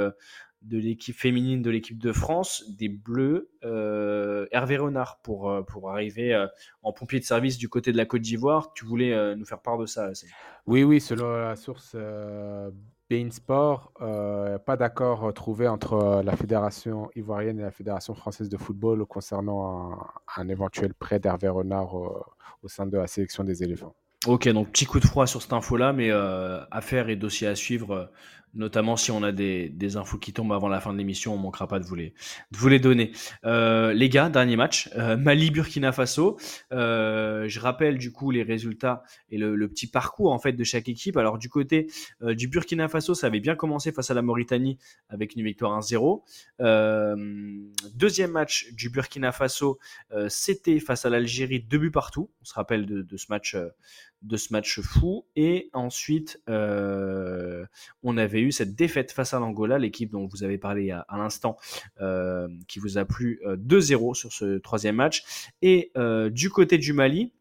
de 0.63 0.79
l'équipe 0.79 1.17
féminine 1.17 1.63
de 1.63 1.71
l'équipe 1.71 1.99
de 1.99 2.13
France, 2.13 2.65
des 2.79 2.89
Bleus, 2.89 3.51
Hervé 4.53 4.77
Renard 4.77 5.21
pour, 5.23 5.65
pour 5.67 5.91
arriver 5.91 6.47
en 6.83 6.93
pompier 6.93 7.19
de 7.19 7.25
service 7.25 7.59
du 7.59 7.69
côté 7.69 7.91
de 7.93 7.97
la 7.97 8.07
Côte 8.07 8.23
d'Ivoire. 8.23 8.73
Tu 8.75 8.85
voulais 8.85 9.35
nous 9.35 9.45
faire 9.45 9.61
part 9.61 9.79
de 9.79 9.87
ça, 9.87 10.11
Oui, 10.67 10.85
oui, 10.85 11.01
selon 11.01 11.33
la 11.33 11.57
source 11.57 11.97
Bein 13.11 13.29
Sport, 13.33 13.93
euh, 14.01 14.57
pas 14.61 14.77
d'accord 14.77 15.25
euh, 15.25 15.33
trouvé 15.33 15.67
entre 15.67 15.95
euh, 15.95 16.23
la 16.23 16.37
Fédération 16.37 17.11
ivoirienne 17.17 17.59
et 17.59 17.63
la 17.63 17.73
Fédération 17.73 18.15
française 18.15 18.49
de 18.49 18.57
football 18.57 19.05
concernant 19.05 19.99
un, 20.37 20.49
éventuel 20.49 20.95
prêt 20.95 21.19
d'Hervé 21.19 21.49
Renard 21.49 21.97
au 21.97 22.69
sein 22.69 22.87
de 22.87 22.97
la 22.97 23.09
sélection 23.09 23.43
des 23.43 23.65
éléphants. 23.65 23.97
Ok, 24.27 24.49
donc 24.51 24.71
petit 24.71 24.87
coup 24.87 25.01
de 25.01 25.07
froid 25.07 25.27
sur 25.27 25.43
cette 25.43 25.53
info-là, 25.53 25.93
mais 25.93 26.11
affaire 26.71 27.09
et 27.09 27.17
dossier 27.17 27.49
à 27.49 27.57
suivre, 27.57 28.11
notamment 28.55 28.97
si 28.97 29.11
on 29.11 29.23
a 29.23 29.33
des, 29.33 29.97
infos 29.97 30.19
qui 30.19 30.33
tombent 30.33 30.53
avant 30.53 30.69
la 30.69 30.81
fin 30.81 30.93
de 30.93 30.99
l'émission, 30.99 31.35
on 31.35 31.39
manquera 31.39 31.67
pas 31.67 31.81
de 31.81 31.85
vous 31.85 31.95
les, 31.95 32.15
vous 32.53 32.69
les 32.69 32.79
donner. 32.79 33.13
Euh, 33.45 33.93
les 33.93 34.09
gars, 34.09 34.29
dernier 34.29 34.57
match, 34.57 34.89
euh, 34.97 35.17
Mali-Burkina 35.17 35.93
Faso. 35.93 36.39
Euh, 36.73 37.49
je 37.49 37.61
rappelle 37.61 37.99
du 37.99 38.13
coup 38.13 38.31
les 38.31 38.43
résultats 38.43 39.03
et 39.31 39.39
le, 39.39 39.69
petit 39.69 39.87
parcours 39.87 40.33
en 40.33 40.39
fait 40.39 40.53
de 40.53 40.65
chaque 40.65 40.89
équipe. 40.89 41.17
Alors 41.17 41.39
du 41.39 41.49
côté 41.49 41.89
du 42.23 42.49
Burkina 42.49 42.89
Faso, 42.89 43.15
ça 43.15 43.29
avait 43.29 43.41
bien 43.41 43.55
commencé 43.55 43.93
face 43.93 44.11
à 44.11 44.15
la 44.15 44.23
Mauritanie 44.23 44.79
avec 45.09 45.35
une 45.37 45.45
victoire 45.45 45.79
1-0. 45.79 46.23
Euh, 46.61 47.17
deuxième 47.95 48.33
match 48.33 48.73
du 48.73 48.91
Burkina 48.91 49.33
Faso, 49.33 49.79
c'était 50.29 50.81
face 50.81 51.05
à 51.05 51.11
l'Algérie, 51.11 51.61
deux 51.61 51.79
buts 51.79 51.91
partout. 51.91 52.31
On 52.43 52.45
se 52.45 52.55
rappelle 52.55 52.87
de 52.87 53.17
ce 53.17 53.27
match. 53.29 53.57
Euh, 54.23 54.27
de 54.31 54.37
ce 54.37 54.53
match 54.53 54.81
fou. 54.81 55.25
Et 55.37 55.71
ensuite, 55.73 56.41
euh, 56.49 57.65
on 58.03 58.17
avait 58.17 58.41
eu 58.41 58.53
cette 58.53 58.75
défaite 58.75 59.13
face 59.13 59.35
à 59.35 59.39
l'Angola, 59.39 59.79
l'équipe 59.79 60.11
dont 60.11 60.27
vous 60.27 60.45
avez 60.45 60.59
parlé 60.59 60.91
à, 60.91 61.07
l'instant, 61.13 61.57
euh, 62.01 62.49
qui 62.69 62.79
vous 62.79 62.99
a 62.99 63.05
plu 63.05 63.41
euh, 63.45 63.57
2-0 63.57 64.15
sur 64.15 64.33
ce 64.33 64.59
troisième 64.59 64.97
match. 64.97 65.51
Et 65.63 65.91
euh, 65.97 66.31
du 66.31 66.51
côté 66.51 66.79
du 66.79 66.93
Mali, 66.93 67.33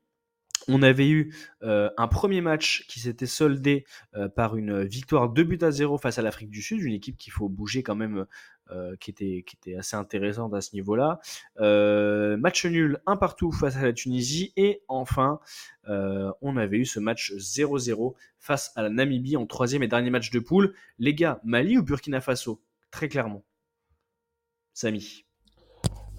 on 0.68 0.84
avait 0.84 1.10
eu 1.10 1.34
euh, 1.64 1.90
un 1.98 2.08
premier 2.08 2.42
match 2.42 2.86
qui 2.88 3.00
s'était 3.00 3.26
soldé 3.26 3.86
euh, 4.16 4.30
par 4.30 4.56
une 4.56 4.84
victoire 4.84 5.30
2 5.30 5.44
buts 5.44 5.60
à 5.62 5.72
0 5.72 5.98
face 5.98 6.20
à 6.20 6.22
l'Afrique 6.22 6.50
du 6.50 6.62
Sud, 6.62 6.82
une 6.82 6.94
équipe 6.94 7.18
qu'il 7.18 7.34
faut 7.34 7.50
bouger 7.50 7.82
quand 7.82 7.96
même, 7.96 8.26
euh, 8.72 8.96
qui, 9.00 9.10
était, 9.10 9.44
qui 9.48 9.56
était 9.56 9.76
assez 9.76 9.96
intéressante 9.96 10.54
à 10.54 10.62
ce 10.62 10.76
niveau-là. 10.76 11.20
Euh, 11.60 12.38
match 12.38 12.66
nul, 12.68 13.00
un 13.08 13.18
partout 13.18 13.52
face 13.52 13.76
à 13.78 13.82
la 13.82 13.94
Tunisie. 13.94 14.54
Et 14.58 14.84
enfin, 14.88 15.40
euh, 15.88 16.32
on 16.42 16.56
avait 16.56 16.78
eu 16.78 16.86
ce 16.86 17.00
match 17.00 17.34
0-0 17.34 18.14
face 18.38 18.72
à 18.76 18.84
la 18.84 18.90
Namibie 18.90 19.38
en 19.38 19.48
troisième 19.48 19.82
et 19.82 19.88
dernier 19.88 20.12
match 20.12 20.30
de 20.30 20.40
poule. 20.40 20.76
Les 21.00 21.16
gars, 21.16 21.40
Mali 21.44 21.80
ou 21.80 21.84
Burkina 21.84 22.22
Faso? 22.22 22.62
Très 22.92 23.10
clairement. 23.10 23.44
Samy. 24.74 25.26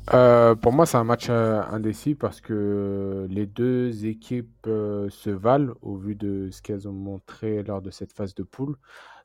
Pour 0.07 0.73
moi, 0.73 0.87
c'est 0.87 0.97
un 0.97 1.05
match 1.05 1.31
indécis 1.31 2.17
parce 2.17 2.41
que 2.41 3.29
les 3.31 3.47
deux 3.47 4.07
équipes 4.07 4.65
se 4.65 5.31
valent 5.31 5.75
au 5.83 5.97
vu 5.97 6.17
de 6.17 6.49
ce 6.51 6.63
qu'elles 6.63 6.89
ont 6.89 6.93
montré 6.93 7.63
lors 7.63 7.81
de 7.81 7.91
cette 7.91 8.13
phase 8.13 8.35
de 8.35 8.43
poule. 8.43 8.77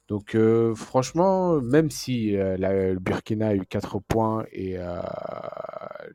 Donc, 0.08 0.36
euh, 0.36 0.76
franchement, 0.76 1.60
même 1.62 1.90
si 1.90 2.36
euh, 2.38 2.58
la- 2.58 2.94
le 2.94 3.00
Burkina 3.00 3.48
a 3.50 3.56
eu 3.56 3.66
4 3.66 4.00
points 4.00 4.46
et 4.52 4.78
euh, 4.78 5.02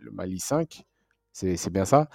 le 0.01 0.11
Mali 0.13 0.39
5, 0.41 0.85
c'est 1.33 1.71
bien 1.73 1.85
ça. 1.85 2.09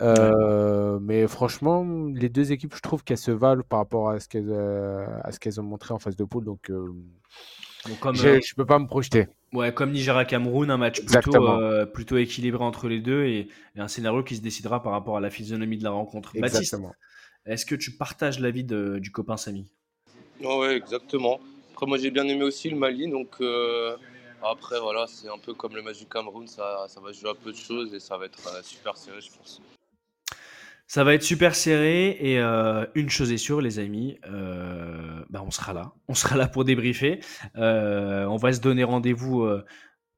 Euh, 0.00 0.98
mais 1.00 1.26
franchement, 1.28 1.84
les 2.14 2.28
deux 2.28 2.52
équipes, 2.52 2.74
je 2.74 2.80
trouve 2.80 3.04
qu'elles 3.04 3.18
se 3.18 3.30
valent 3.30 3.62
par 3.68 3.78
rapport 3.80 4.10
à 4.10 4.20
ce 4.20 4.28
qu'elles 4.28 4.50
euh, 4.50 5.06
ont 5.58 5.62
montré 5.62 5.94
en 5.94 5.98
phase 5.98 6.16
de 6.16 6.24
poule. 6.24 6.44
Donc, 6.44 6.70
euh, 6.70 6.92
Donc, 7.86 7.98
comme, 8.00 8.16
j'ai- 8.16 8.36
euh, 8.36 8.40
je 8.40 8.54
peux 8.54 8.66
pas 8.66 8.78
me 8.78 8.86
projeter. 8.86 9.26
ouais, 9.52 9.72
comme 9.72 9.92
Nigeria-Cameroun, 9.92 10.70
un 10.70 10.76
match 10.76 11.04
plutôt, 11.04 11.46
euh, 11.48 11.86
plutôt 11.86 12.16
équilibré 12.16 12.62
entre 12.64 12.88
les 12.88 13.00
deux 13.00 13.24
et, 13.24 13.48
et 13.76 13.80
un 13.80 13.88
scénario 13.88 14.22
qui 14.22 14.36
se 14.36 14.40
décidera 14.42 14.82
par 14.82 14.92
rapport 14.92 15.16
à 15.16 15.20
la 15.20 15.30
physionomie 15.30 15.78
de 15.78 15.84
la 15.84 15.90
rencontre. 15.90 16.34
Baptiste, 16.38 16.76
est-ce 17.46 17.66
que 17.66 17.74
tu 17.74 17.92
partages 17.96 18.40
l'avis 18.40 18.64
du 18.64 19.10
copain 19.12 19.36
Samy? 19.36 19.70
Ouais, 20.42 20.58
ouais, 20.58 20.76
exactement. 20.76 21.40
Après, 21.72 21.86
moi, 21.86 21.98
j'ai 21.98 22.10
bien 22.10 22.26
aimé 22.26 22.42
aussi 22.42 22.68
le 22.68 22.76
Mali. 22.76 23.08
Donc, 23.08 23.36
euh, 23.40 23.96
après, 24.42 24.80
voilà, 24.80 25.06
c'est 25.06 25.28
un 25.28 25.38
peu 25.38 25.54
comme 25.54 25.76
le 25.76 25.82
match 25.82 25.98
du 25.98 26.06
Cameroun. 26.06 26.48
Ça, 26.48 26.86
ça 26.88 27.00
va 27.00 27.12
jouer 27.12 27.30
à 27.30 27.34
peu 27.34 27.52
de 27.52 27.56
choses 27.56 27.94
et 27.94 28.00
ça 28.00 28.16
va 28.16 28.26
être 28.26 28.44
euh, 28.48 28.62
super 28.62 28.96
serré, 28.96 29.20
je 29.20 29.30
pense. 29.30 29.62
Ça 30.88 31.04
va 31.04 31.14
être 31.14 31.22
super 31.22 31.54
serré 31.54 32.18
et 32.20 32.38
euh, 32.38 32.84
une 32.94 33.08
chose 33.08 33.32
est 33.32 33.38
sûre, 33.38 33.62
les 33.62 33.78
amis, 33.78 34.18
euh, 34.26 35.24
bah, 35.30 35.42
on 35.46 35.50
sera 35.50 35.72
là. 35.72 35.92
On 36.08 36.14
sera 36.14 36.36
là 36.36 36.48
pour 36.48 36.64
débriefer. 36.64 37.20
On 37.54 38.36
va 38.36 38.52
se 38.52 38.60
donner 38.60 38.84
rendez-vous 38.84 39.48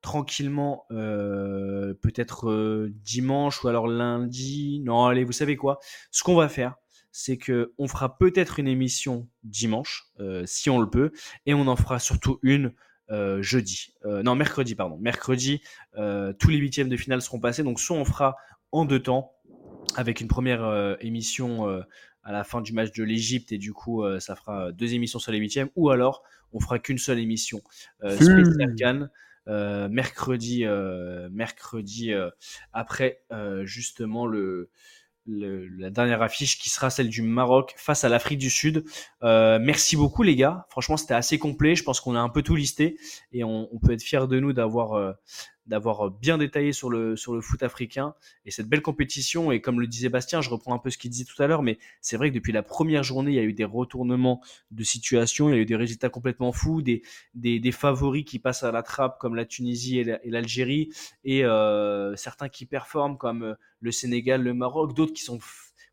tranquillement, 0.00 0.86
peut-être 0.88 2.88
dimanche 2.88 3.62
ou 3.62 3.68
alors 3.68 3.86
lundi. 3.86 4.80
Non, 4.84 5.04
allez, 5.04 5.22
vous 5.22 5.32
savez 5.32 5.54
quoi? 5.54 5.78
Ce 6.10 6.24
qu'on 6.24 6.34
va 6.34 6.48
faire, 6.48 6.74
c'est 7.16 7.38
que 7.38 7.72
on 7.78 7.86
fera 7.86 8.18
peut-être 8.18 8.58
une 8.58 8.66
émission 8.66 9.28
dimanche, 9.44 10.08
euh, 10.18 10.42
si 10.46 10.68
on 10.68 10.80
le 10.80 10.90
peut, 10.90 11.12
et 11.46 11.54
on 11.54 11.68
en 11.68 11.76
fera 11.76 12.00
surtout 12.00 12.40
une 12.42 12.72
euh, 13.10 13.40
jeudi. 13.40 13.94
Euh, 14.04 14.24
non, 14.24 14.34
mercredi, 14.34 14.74
pardon. 14.74 14.98
Mercredi, 14.98 15.62
tous 15.94 16.50
les 16.50 16.56
huitièmes 16.56 16.88
de 16.88 16.96
finale 16.96 17.22
seront 17.22 17.38
passés. 17.38 17.62
Donc, 17.62 17.78
soit 17.78 17.96
on 17.96 18.04
fera 18.04 18.36
en 18.72 18.84
deux 18.84 19.00
temps 19.00 19.32
avec 19.94 20.20
une 20.20 20.26
première 20.26 20.96
émission 21.00 21.68
à 22.24 22.32
la 22.32 22.42
fin 22.42 22.60
du 22.60 22.72
match 22.72 22.90
de 22.92 23.04
l'Égypte 23.04 23.52
et 23.52 23.58
du 23.58 23.72
coup 23.72 24.02
ça 24.18 24.34
fera 24.34 24.72
deux 24.72 24.94
émissions 24.94 25.20
sur 25.20 25.30
les 25.30 25.38
huitièmes 25.38 25.68
ou 25.76 25.90
alors 25.90 26.24
on 26.52 26.58
fera 26.58 26.80
qu'une 26.80 26.98
seule 26.98 27.20
émission 27.20 27.62
Si. 28.02 28.24
spéciale 28.24 28.74
Cannes 28.76 29.10
euh, 29.46 29.90
mercredi 29.90 30.64
euh, 30.64 31.28
mercredi 31.30 32.14
euh, 32.14 32.30
après 32.72 33.22
justement 33.64 34.26
le, 34.26 34.70
le- 35.26 35.66
la 35.78 35.90
dernière 35.90 36.22
affiche 36.22 36.58
qui 36.58 36.70
sera 36.70 36.90
celle 36.90 37.08
du 37.08 37.22
Maroc 37.22 37.74
face 37.76 38.04
à 38.04 38.08
l'Afrique 38.08 38.38
du 38.38 38.50
Sud. 38.50 38.84
Euh, 39.22 39.58
merci 39.60 39.96
beaucoup 39.96 40.22
les 40.22 40.36
gars. 40.36 40.66
Franchement, 40.70 40.96
c'était 40.96 41.14
assez 41.14 41.38
complet. 41.38 41.74
Je 41.74 41.82
pense 41.82 42.00
qu'on 42.00 42.14
a 42.14 42.20
un 42.20 42.28
peu 42.28 42.42
tout 42.42 42.56
listé 42.56 42.98
et 43.32 43.44
on, 43.44 43.68
on 43.74 43.78
peut 43.78 43.92
être 43.92 44.02
fier 44.02 44.28
de 44.28 44.38
nous 44.38 44.52
d'avoir 44.52 44.92
euh, 44.94 45.12
d'avoir 45.66 46.10
bien 46.10 46.38
détaillé 46.38 46.72
sur 46.72 46.90
le, 46.90 47.16
sur 47.16 47.34
le 47.34 47.40
foot 47.40 47.62
africain 47.62 48.14
et 48.44 48.50
cette 48.50 48.68
belle 48.68 48.82
compétition. 48.82 49.50
Et 49.52 49.60
comme 49.60 49.80
le 49.80 49.86
disait 49.86 50.08
Bastien, 50.08 50.40
je 50.40 50.50
reprends 50.50 50.74
un 50.74 50.78
peu 50.78 50.90
ce 50.90 50.98
qu'il 50.98 51.10
disait 51.10 51.24
tout 51.24 51.42
à 51.42 51.46
l'heure, 51.46 51.62
mais 51.62 51.78
c'est 52.00 52.16
vrai 52.16 52.30
que 52.30 52.34
depuis 52.34 52.52
la 52.52 52.62
première 52.62 53.02
journée, 53.02 53.32
il 53.32 53.36
y 53.36 53.40
a 53.40 53.44
eu 53.44 53.52
des 53.52 53.64
retournements 53.64 54.42
de 54.70 54.84
situation, 54.84 55.48
il 55.48 55.54
y 55.54 55.58
a 55.58 55.60
eu 55.60 55.66
des 55.66 55.76
résultats 55.76 56.10
complètement 56.10 56.52
fous, 56.52 56.82
des, 56.82 57.02
des, 57.34 57.72
favoris 57.72 58.24
qui 58.24 58.38
passent 58.38 58.62
à 58.62 58.72
la 58.72 58.82
trappe 58.82 59.18
comme 59.18 59.34
la 59.34 59.44
Tunisie 59.44 59.98
et 59.98 60.30
l'Algérie, 60.30 60.90
et 61.24 61.44
euh, 61.44 62.14
certains 62.16 62.48
qui 62.48 62.66
performent 62.66 63.16
comme 63.16 63.56
le 63.80 63.92
Sénégal, 63.92 64.42
le 64.42 64.54
Maroc, 64.54 64.94
d'autres 64.94 65.12
qui, 65.12 65.22
sont, 65.22 65.38
qui 65.38 65.44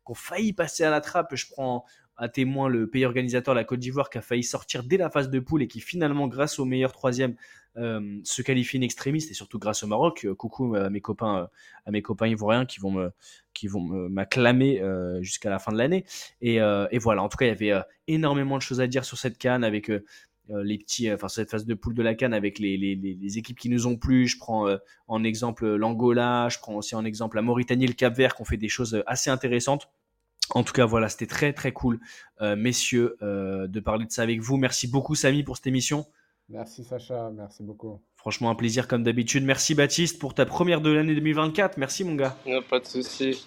ont 0.06 0.14
failli 0.14 0.52
passer 0.52 0.84
à 0.84 0.90
la 0.90 1.00
trappe. 1.00 1.34
Je 1.34 1.46
prends 1.50 1.84
à 2.22 2.28
témoin 2.28 2.68
le 2.68 2.86
pays 2.86 3.04
organisateur, 3.04 3.52
la 3.52 3.64
Côte 3.64 3.80
d'Ivoire, 3.80 4.08
qui 4.08 4.16
a 4.16 4.22
failli 4.22 4.44
sortir 4.44 4.84
dès 4.84 4.96
la 4.96 5.10
phase 5.10 5.28
de 5.28 5.40
poule 5.40 5.64
et 5.64 5.66
qui 5.66 5.80
finalement, 5.80 6.28
grâce 6.28 6.60
au 6.60 6.64
meilleur 6.64 6.92
troisième, 6.92 7.34
euh, 7.76 8.20
se 8.22 8.42
qualifie 8.42 8.76
in 8.76 8.82
extremis 8.82 9.24
et 9.28 9.34
surtout 9.34 9.58
grâce 9.58 9.82
au 9.82 9.88
Maroc. 9.88 10.24
Euh, 10.24 10.34
coucou 10.34 10.76
à 10.76 10.88
mes 10.88 11.00
copains, 11.00 11.38
euh, 11.38 11.46
à 11.86 11.90
mes 11.90 12.00
copains 12.00 12.28
ivoiriens 12.28 12.64
qui 12.64 12.78
vont 12.78 13.10
qui 13.54 13.66
vont 13.66 14.08
m'acclamer 14.08 14.80
jusqu'à 15.20 15.50
la 15.50 15.58
fin 15.58 15.72
de 15.72 15.78
l'année. 15.78 16.04
Et, 16.40 16.58
voilà. 16.98 17.22
En 17.22 17.28
tout 17.28 17.36
cas, 17.36 17.46
il 17.46 17.48
y 17.48 17.70
avait 17.72 17.82
énormément 18.06 18.56
de 18.56 18.62
choses 18.62 18.80
à 18.80 18.86
dire 18.86 19.04
sur 19.04 19.18
cette 19.18 19.36
canne 19.36 19.64
avec 19.64 19.90
les 20.48 20.78
petits, 20.78 21.12
enfin 21.12 21.28
cette 21.28 21.50
phase 21.50 21.66
de 21.66 21.74
poule 21.74 21.94
de 21.94 22.02
la 22.02 22.14
canne 22.14 22.34
avec 22.34 22.58
les, 22.58 23.38
équipes 23.38 23.58
qui 23.58 23.68
nous 23.68 23.86
ont 23.86 23.96
plu. 23.96 24.26
Je 24.28 24.38
prends 24.38 24.74
en 25.08 25.24
exemple 25.24 25.66
l'Angola, 25.66 26.48
je 26.48 26.58
prends 26.58 26.76
aussi 26.76 26.94
en 26.94 27.04
exemple 27.04 27.36
la 27.36 27.42
Mauritanie, 27.42 27.86
le 27.86 27.94
Cap 27.94 28.16
Vert, 28.16 28.36
qui 28.36 28.42
ont 28.42 28.46
fait 28.46 28.56
des 28.56 28.70
choses 28.70 29.02
assez 29.06 29.28
intéressantes. 29.28 29.90
En 30.50 30.64
tout 30.64 30.72
cas, 30.72 30.84
voilà, 30.84 31.08
c'était 31.08 31.26
très 31.26 31.52
très 31.52 31.72
cool, 31.72 32.00
messieurs, 32.40 33.16
de 33.20 33.80
parler 33.80 34.06
de 34.06 34.10
ça 34.10 34.22
avec 34.22 34.40
vous. 34.40 34.56
Merci 34.56 34.88
beaucoup, 34.88 35.14
Samy, 35.14 35.42
pour 35.42 35.56
cette 35.56 35.66
émission. 35.66 36.06
Merci 36.48 36.84
Sacha, 36.84 37.30
merci 37.34 37.62
beaucoup. 37.62 38.00
Franchement, 38.16 38.50
un 38.50 38.54
plaisir 38.54 38.86
comme 38.86 39.02
d'habitude. 39.02 39.44
Merci 39.44 39.74
Baptiste 39.74 40.18
pour 40.18 40.34
ta 40.34 40.44
première 40.44 40.80
de 40.80 40.90
l'année 40.90 41.14
2024. 41.14 41.78
Merci 41.78 42.04
mon 42.04 42.14
gars. 42.14 42.36
pas 42.68 42.80
de 42.80 42.86
souci. 42.86 43.46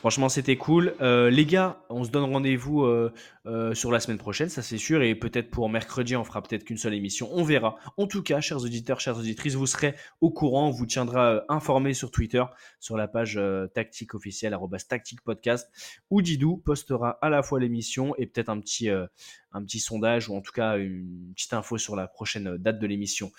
Franchement, 0.00 0.30
c'était 0.30 0.56
cool. 0.56 0.94
Euh, 1.02 1.28
les 1.28 1.44
gars, 1.44 1.84
on 1.90 2.04
se 2.04 2.10
donne 2.10 2.24
rendez-vous 2.24 2.84
euh, 2.84 3.12
euh, 3.44 3.74
sur 3.74 3.92
la 3.92 4.00
semaine 4.00 4.16
prochaine, 4.16 4.48
ça 4.48 4.62
c'est 4.62 4.78
sûr. 4.78 5.02
Et 5.02 5.14
peut-être 5.14 5.50
pour 5.50 5.68
mercredi, 5.68 6.16
on 6.16 6.24
fera 6.24 6.42
peut-être 6.42 6.64
qu'une 6.64 6.78
seule 6.78 6.94
émission. 6.94 7.28
On 7.32 7.44
verra. 7.44 7.76
En 7.98 8.06
tout 8.06 8.22
cas, 8.22 8.40
chers 8.40 8.62
auditeurs, 8.62 8.98
chères 8.98 9.18
auditrices, 9.18 9.56
vous 9.56 9.66
serez 9.66 9.94
au 10.22 10.30
courant. 10.30 10.68
On 10.68 10.70
vous 10.70 10.86
tiendra 10.86 11.44
informé 11.50 11.92
sur 11.92 12.10
Twitter, 12.10 12.42
sur 12.78 12.96
la 12.96 13.08
page 13.08 13.38
tactique 13.74 14.14
officielle, 14.14 14.56
tactique 14.88 15.20
podcast, 15.20 15.70
où 16.08 16.22
Didou 16.22 16.56
postera 16.56 17.18
à 17.20 17.28
la 17.28 17.42
fois 17.42 17.60
l'émission 17.60 18.14
et 18.16 18.24
peut-être 18.24 18.48
un 18.48 18.58
petit, 18.58 18.88
un 18.88 19.62
petit 19.62 19.80
sondage 19.80 20.30
ou 20.30 20.34
en 20.34 20.40
tout 20.40 20.52
cas 20.52 20.78
une 20.78 21.32
petite 21.34 21.52
info 21.52 21.76
sur 21.76 21.94
la 21.94 22.08
prochaine 22.08 22.56
date 22.56 22.78
de 22.78 22.86
l'émission. 22.86 23.32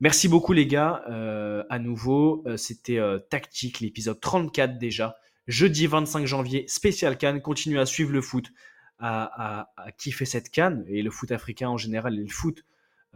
Merci 0.00 0.28
beaucoup 0.28 0.52
les 0.52 0.66
gars. 0.66 1.02
à 1.70 1.78
nouveau, 1.78 2.44
c'était 2.58 3.00
Tactique, 3.30 3.80
l'épisode 3.80 4.20
34 4.20 4.76
déjà 4.76 5.16
jeudi 5.46 5.86
25 5.86 6.26
janvier, 6.26 6.64
spécial 6.68 7.18
Cannes. 7.18 7.40
Continuez 7.40 7.80
à 7.80 7.86
suivre 7.86 8.12
le 8.12 8.20
foot, 8.20 8.52
à, 8.98 9.66
kiffer 9.98 10.24
cette 10.24 10.50
Cannes 10.50 10.84
et 10.88 11.02
le 11.02 11.10
foot 11.10 11.32
africain 11.32 11.68
en 11.68 11.76
général 11.76 12.18
et 12.18 12.22
le 12.22 12.28
foot 12.28 12.64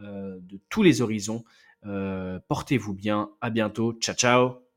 euh, 0.01 0.37
de 0.41 0.59
tous 0.69 0.83
les 0.83 1.01
horizons. 1.01 1.43
Euh, 1.85 2.39
portez-vous 2.47 2.93
bien. 2.93 3.29
À 3.41 3.49
bientôt. 3.49 3.93
Ciao, 3.93 4.15
ciao. 4.15 4.68